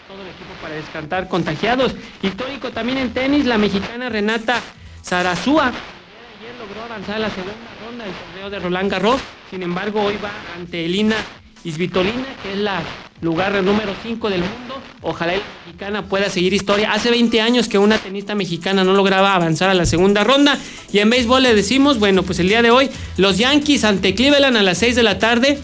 todo 0.09 0.23
el 0.23 0.29
equipo 0.29 0.51
para 0.61 0.75
descartar 0.75 1.29
contagiados. 1.29 1.95
Histórico 2.23 2.71
también 2.71 2.99
en 2.99 3.13
tenis, 3.13 3.45
la 3.45 3.59
mexicana 3.59 4.09
Renata 4.09 4.61
Zarazúa 5.05 5.69
ayer 5.69 6.55
logró 6.59 6.83
avanzar 6.83 7.17
a 7.17 7.21
la 7.21 7.31
segunda 7.31 7.74
ronda 7.85 8.05
del 8.05 8.15
torneo 8.15 8.51
de 8.51 8.59
Roland 8.59 8.91
Garros. 8.91 9.21
Sin 9.51 9.63
embargo, 9.63 10.03
hoy 10.03 10.15
va 10.23 10.31
ante 10.57 10.85
Elina 10.85 11.17
Isvitolina, 11.65 12.27
que 12.43 12.53
es 12.53 12.59
la 12.59 12.83
lugar 13.21 13.53
número 13.63 13.95
5 14.03 14.31
del 14.31 14.41
mundo. 14.41 14.81
Ojalá 15.03 15.33
la 15.35 15.43
mexicana 15.67 16.07
pueda 16.07 16.31
seguir 16.31 16.55
historia. 16.55 16.93
Hace 16.93 17.11
20 17.11 17.41
años 17.41 17.69
que 17.69 17.79
una 17.79 17.99
tenista 17.99 18.35
mexicana 18.35 18.85
no 18.85 18.95
lograba 18.95 19.35
avanzar 19.35 19.71
a 19.71 19.75
la 19.75 19.87
segunda 19.87 20.25
ronda. 20.25 20.59
Y 20.93 20.99
en 20.99 21.11
béisbol 21.11 21.43
le 21.43 21.55
decimos, 21.55 21.99
bueno, 21.99 22.23
pues 22.23 22.39
el 22.39 22.49
día 22.49 22.63
de 22.63 22.71
hoy, 22.71 22.91
los 23.17 23.39
Yankees 23.39 23.85
ante 23.85 24.15
Cleveland 24.15 24.57
a 24.57 24.63
las 24.63 24.79
6 24.79 24.97
de 24.97 25.03
la 25.03 25.19
tarde. 25.19 25.59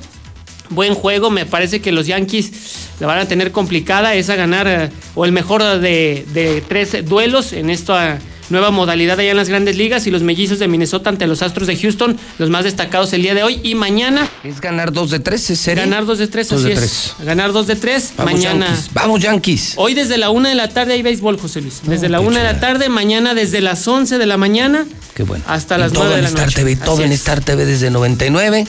Buen 0.68 0.94
juego, 0.94 1.31
me 1.31 1.47
parece 1.47 1.81
que 1.81 1.90
los 1.90 2.07
Yankees 2.07 2.89
la 3.00 3.07
van 3.07 3.18
a 3.18 3.26
tener 3.26 3.50
complicada, 3.50 4.15
es 4.15 4.31
a 4.31 4.36
ganar 4.36 4.68
eh, 4.68 4.90
o 5.16 5.24
el 5.24 5.32
mejor 5.32 5.62
de, 5.62 6.24
de 6.32 6.60
tres 6.60 7.05
duelos 7.05 7.52
en 7.52 7.70
esta 7.70 8.20
nueva 8.50 8.70
modalidad 8.70 9.18
allá 9.18 9.30
en 9.30 9.36
las 9.36 9.48
grandes 9.48 9.76
ligas 9.76 10.06
y 10.06 10.10
los 10.10 10.22
mellizos 10.22 10.58
de 10.58 10.68
Minnesota 10.68 11.08
ante 11.10 11.26
los 11.26 11.42
Astros 11.42 11.66
de 11.68 11.76
Houston, 11.76 12.16
los 12.38 12.50
más 12.50 12.64
destacados 12.64 13.12
el 13.12 13.22
día 13.22 13.34
de 13.34 13.42
hoy 13.42 13.60
y 13.62 13.74
mañana. 13.74 14.28
Es 14.44 14.60
ganar 14.60 14.92
dos 14.92 15.10
de 15.10 15.20
tres, 15.20 15.48
¿es 15.50 15.60
serio? 15.60 15.82
Ganar 15.84 16.04
dos 16.04 16.18
de 16.18 16.26
tres, 16.26 16.48
Dos 16.48 16.60
así 16.60 16.68
de 16.68 16.74
es. 16.74 16.78
tres. 16.80 17.14
Ganar 17.26 17.52
dos 17.52 17.66
de 17.66 17.76
tres, 17.76 18.12
Vamos, 18.16 18.32
mañana. 18.34 18.66
Yankees. 18.66 18.90
Vamos, 18.92 19.20
Yankees. 19.22 19.72
Hoy 19.76 19.94
desde 19.94 20.18
la 20.18 20.30
una 20.30 20.48
de 20.48 20.54
la 20.54 20.68
tarde 20.68 20.92
hay 20.94 21.02
béisbol, 21.02 21.38
José 21.38 21.60
Luis. 21.60 21.80
Desde 21.84 22.08
la 22.08 22.18
qué 22.18 22.26
una 22.26 22.38
de 22.38 22.44
la 22.44 22.60
tarde, 22.60 22.88
mañana 22.88 23.34
desde 23.34 23.60
las 23.60 23.86
11 23.86 24.18
de 24.18 24.26
la 24.26 24.36
mañana 24.36 24.84
Qué 25.14 25.22
bueno. 25.22 25.44
hasta 25.46 25.76
Y 25.76 25.80
las 25.80 25.92
todo 25.92 26.04
9 26.04 26.14
de 26.14 26.18
en 26.18 26.22
la 26.24 26.28
Star 26.28 26.46
noche. 26.46 26.56
TV, 26.60 26.76
todo 26.76 26.94
Así 26.94 27.02
en. 27.04 27.12
Star 27.12 27.40
TV 27.40 27.64
desde 27.66 27.90
99 27.90 28.66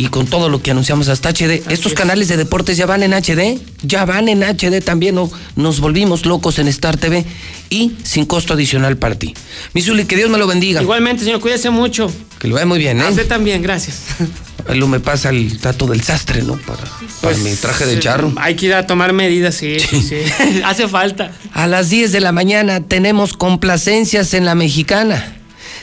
y 0.00 0.08
con 0.08 0.26
todo 0.26 0.48
lo 0.48 0.62
que 0.62 0.70
anunciamos 0.70 1.08
hasta 1.08 1.28
HD. 1.28 1.62
Estos 1.68 1.92
es. 1.92 1.94
canales 1.94 2.28
de 2.28 2.38
deportes 2.38 2.78
ya 2.78 2.86
van 2.86 3.02
en 3.02 3.12
HD, 3.12 3.60
ya 3.82 4.06
van 4.06 4.30
en 4.30 4.42
HD 4.42 4.82
también, 4.82 5.14
¿no? 5.14 5.30
nos 5.56 5.80
volvimos 5.80 6.24
locos 6.24 6.58
en 6.58 6.68
Star 6.68 6.96
TV 6.96 7.26
y 7.68 7.92
sin 8.02 8.24
costo 8.24 8.54
adicional 8.54 8.96
para 8.96 9.16
ti. 9.16 9.34
Misuli, 9.74 10.06
que 10.06 10.16
Dios 10.16 10.30
me 10.30 10.38
lo 10.38 10.46
bendiga. 10.46 10.80
Igualmente, 10.80 11.24
señor, 11.24 11.40
cuídese 11.40 11.68
mucho. 11.68 12.10
Que 12.38 12.48
lo 12.48 12.54
vaya 12.54 12.64
muy 12.64 12.78
bien, 12.78 12.98
¿eh? 12.98 13.04
A 13.04 13.10
usted 13.10 13.28
también, 13.28 13.60
gracias. 13.60 14.04
Lo 14.74 14.86
me 14.88 15.00
pasa 15.00 15.30
el 15.30 15.58
dato 15.58 15.86
del 15.86 16.02
sastre, 16.02 16.42
¿no? 16.42 16.54
Para, 16.56 16.84
para 17.22 17.36
mi 17.38 17.54
traje 17.54 17.86
de 17.86 17.94
eh, 17.94 17.98
charro. 17.98 18.32
Hay 18.36 18.56
que 18.56 18.66
ir 18.66 18.74
a 18.74 18.86
tomar 18.86 19.12
medidas, 19.12 19.54
sí, 19.56 19.78
sí, 19.80 20.00
sí. 20.02 20.16
Hace 20.64 20.86
falta. 20.86 21.32
A 21.52 21.66
las 21.66 21.88
10 21.88 22.12
de 22.12 22.20
la 22.20 22.30
mañana 22.30 22.80
tenemos 22.80 23.32
complacencias 23.32 24.32
en 24.34 24.44
la 24.44 24.54
mexicana. 24.54 25.36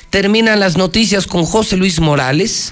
Terminan 0.09 0.59
las 0.59 0.77
noticias 0.77 1.27
con 1.27 1.43
José 1.43 1.75
Luis 1.75 1.99
Morales 1.99 2.71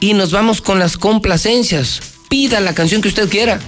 y 0.00 0.14
nos 0.14 0.32
vamos 0.32 0.60
con 0.60 0.78
las 0.78 0.96
complacencias. 0.96 2.00
Pida 2.28 2.60
la 2.60 2.74
canción 2.74 3.02
que 3.02 3.08
usted 3.08 3.28
quiera. 3.28 3.60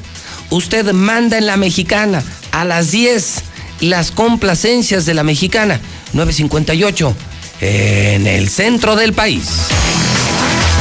Usted 0.51 0.93
manda 0.93 1.39
en 1.39 1.47
la 1.47 1.57
mexicana 1.57 2.23
a 2.53 2.65
las 2.65 2.91
10 2.91 3.43
las 3.81 4.11
complacencias 4.11 5.07
de 5.07 5.15
la 5.15 5.23
mexicana. 5.23 5.81
958 6.13 7.15
en 7.61 8.27
el 8.27 8.49
centro 8.49 8.97
del 8.97 9.13
país. 9.13 9.49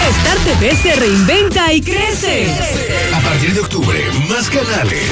Star 0.06 0.38
TV 0.40 0.76
se 0.76 0.96
reinventa 0.96 1.74
y 1.74 1.82
crece. 1.82 2.48
A 3.14 3.20
partir 3.22 3.54
de 3.54 3.60
octubre, 3.62 4.00
más 4.30 4.50
canales, 4.50 5.04